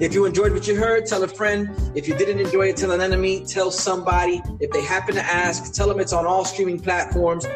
If 0.00 0.14
you 0.14 0.24
enjoyed 0.24 0.52
what 0.52 0.66
you 0.66 0.74
heard, 0.74 1.04
tell 1.04 1.22
a 1.22 1.28
friend. 1.28 1.68
If 1.94 2.08
you 2.08 2.16
didn't 2.16 2.40
enjoy 2.40 2.68
it, 2.68 2.78
tell 2.78 2.92
an 2.92 3.02
enemy. 3.02 3.44
Tell 3.44 3.70
somebody. 3.70 4.40
If 4.58 4.70
they 4.70 4.82
happen 4.82 5.16
to 5.16 5.22
ask, 5.22 5.74
tell 5.74 5.88
them 5.88 6.00
it's 6.00 6.14
on 6.14 6.24
all 6.24 6.46
streaming 6.46 6.80
platforms. 6.80 7.46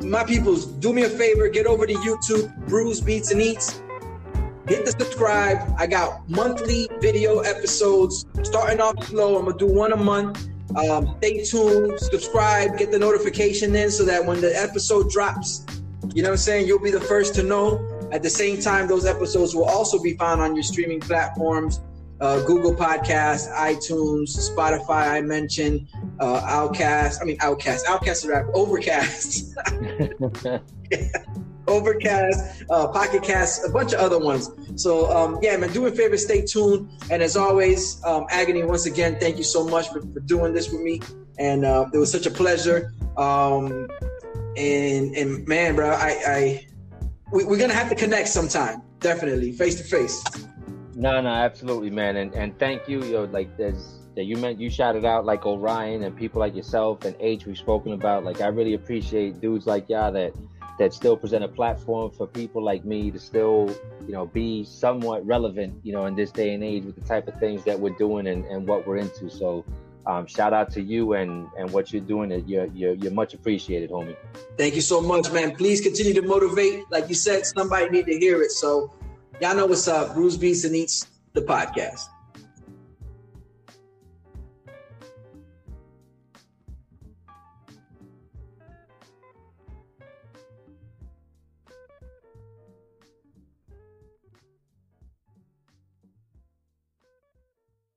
My 0.00 0.22
peoples, 0.22 0.66
do 0.66 0.92
me 0.92 1.02
a 1.02 1.08
favor, 1.08 1.48
get 1.48 1.66
over 1.66 1.86
to 1.86 1.94
YouTube, 1.94 2.54
Brews 2.68 3.00
Beats 3.00 3.32
and 3.32 3.42
Eats. 3.42 3.82
Hit 4.70 4.84
the 4.84 4.92
subscribe. 4.92 5.74
I 5.76 5.88
got 5.88 6.30
monthly 6.30 6.88
video 7.00 7.40
episodes 7.40 8.24
starting 8.44 8.80
off 8.80 9.02
slow. 9.04 9.36
I'm 9.36 9.46
gonna 9.46 9.58
do 9.58 9.66
one 9.66 9.92
a 9.92 9.96
month. 9.96 10.48
Um, 10.76 11.16
stay 11.18 11.42
tuned, 11.42 11.98
subscribe, 11.98 12.78
get 12.78 12.92
the 12.92 12.98
notification 13.00 13.74
in 13.74 13.90
so 13.90 14.04
that 14.04 14.24
when 14.24 14.40
the 14.40 14.56
episode 14.56 15.10
drops, 15.10 15.66
you 16.14 16.22
know 16.22 16.28
what 16.28 16.34
I'm 16.34 16.38
saying, 16.38 16.68
you'll 16.68 16.78
be 16.78 16.92
the 16.92 17.00
first 17.00 17.34
to 17.34 17.42
know. 17.42 17.84
At 18.12 18.22
the 18.22 18.30
same 18.30 18.60
time, 18.60 18.86
those 18.86 19.06
episodes 19.06 19.56
will 19.56 19.64
also 19.64 20.00
be 20.00 20.16
found 20.16 20.40
on 20.40 20.54
your 20.54 20.62
streaming 20.62 21.00
platforms 21.00 21.80
uh, 22.20 22.40
Google 22.44 22.72
Podcasts, 22.72 23.52
iTunes, 23.56 24.38
Spotify. 24.38 25.10
I 25.10 25.20
mentioned 25.20 25.88
uh, 26.20 26.42
Outcast. 26.44 27.20
I 27.20 27.24
mean 27.24 27.38
Outcast. 27.40 27.86
OutKast 27.86 28.28
rap. 28.28 28.46
Overcast. 28.54 29.52
Overcast, 31.66 32.64
uh, 32.70 32.88
Pocket 32.88 33.22
Cast, 33.22 33.66
a 33.66 33.70
bunch 33.70 33.92
of 33.92 34.00
other 34.00 34.18
ones. 34.18 34.50
So 34.76 35.10
um, 35.10 35.38
yeah, 35.42 35.56
man, 35.56 35.72
do 35.72 35.82
me 35.82 35.88
a 35.88 35.92
favor, 35.92 36.16
stay 36.16 36.44
tuned. 36.44 36.90
And 37.10 37.22
as 37.22 37.36
always, 37.36 38.02
um, 38.04 38.26
Agony, 38.30 38.62
once 38.62 38.86
again, 38.86 39.18
thank 39.20 39.36
you 39.36 39.44
so 39.44 39.64
much 39.66 39.88
for, 39.88 40.00
for 40.00 40.20
doing 40.20 40.52
this 40.52 40.70
with 40.70 40.80
me. 40.80 41.00
And 41.38 41.64
uh, 41.64 41.86
it 41.92 41.98
was 41.98 42.10
such 42.10 42.26
a 42.26 42.30
pleasure. 42.30 42.92
Um, 43.16 43.88
and 44.56 45.14
and 45.14 45.46
man, 45.46 45.76
bro, 45.76 45.90
I, 45.90 46.16
I 46.26 46.66
we, 47.32 47.44
we're 47.44 47.58
gonna 47.58 47.74
have 47.74 47.88
to 47.90 47.94
connect 47.94 48.28
sometime, 48.28 48.82
definitely, 48.98 49.52
face 49.52 49.76
to 49.76 49.84
face. 49.84 50.22
No, 50.94 51.20
no, 51.20 51.28
absolutely, 51.28 51.90
man, 51.90 52.16
and 52.16 52.34
and 52.34 52.58
thank 52.58 52.88
you. 52.88 53.02
You 53.04 53.12
know, 53.12 53.24
like 53.24 53.56
that 54.20 54.24
you 54.24 54.36
meant 54.36 54.60
you 54.60 54.68
shouted 54.68 55.04
out 55.04 55.24
like 55.24 55.46
Orion 55.46 56.02
and 56.02 56.16
people 56.16 56.40
like 56.40 56.54
yourself 56.54 57.04
and 57.04 57.16
H 57.20 57.46
we've 57.46 57.56
spoken 57.56 57.92
about. 57.92 58.24
Like 58.24 58.40
I 58.40 58.48
really 58.48 58.74
appreciate 58.74 59.40
dudes 59.40 59.66
like 59.66 59.88
y'all 59.88 60.12
that 60.12 60.34
that 60.80 60.92
still 60.92 61.16
present 61.16 61.44
a 61.44 61.48
platform 61.48 62.10
for 62.10 62.26
people 62.26 62.60
like 62.62 62.84
me 62.84 63.10
to 63.12 63.18
still, 63.18 63.72
you 64.06 64.12
know, 64.12 64.26
be 64.26 64.64
somewhat 64.64 65.24
relevant, 65.24 65.72
you 65.84 65.92
know, 65.92 66.06
in 66.06 66.16
this 66.16 66.32
day 66.32 66.54
and 66.54 66.64
age 66.64 66.84
with 66.84 66.96
the 66.96 67.06
type 67.06 67.28
of 67.28 67.38
things 67.38 67.62
that 67.64 67.78
we're 67.78 67.96
doing 67.96 68.26
and, 68.26 68.44
and 68.46 68.66
what 68.66 68.86
we're 68.86 68.96
into. 68.96 69.30
So 69.30 69.64
um, 70.06 70.26
shout 70.26 70.52
out 70.52 70.72
to 70.72 70.82
you 70.82 71.12
and 71.12 71.46
and 71.56 71.70
what 71.70 71.92
you're 71.92 72.02
doing. 72.02 72.30
You're, 72.48 72.66
you're 72.66 72.94
you're 72.94 73.12
much 73.12 73.34
appreciated, 73.34 73.90
homie. 73.90 74.16
Thank 74.58 74.74
you 74.74 74.80
so 74.80 75.00
much, 75.00 75.30
man. 75.30 75.54
Please 75.54 75.80
continue 75.80 76.14
to 76.14 76.22
motivate. 76.22 76.90
Like 76.90 77.08
you 77.08 77.14
said, 77.14 77.46
somebody 77.46 77.88
need 77.90 78.06
to 78.06 78.18
hear 78.18 78.42
it. 78.42 78.50
So 78.50 78.90
Y'all 79.40 79.56
know 79.56 79.64
what's 79.64 79.88
up. 79.88 80.12
Brews 80.12 80.36
Beats 80.36 80.64
and 80.64 80.76
Eats 80.76 81.06
the 81.32 81.40
podcast. 81.40 82.04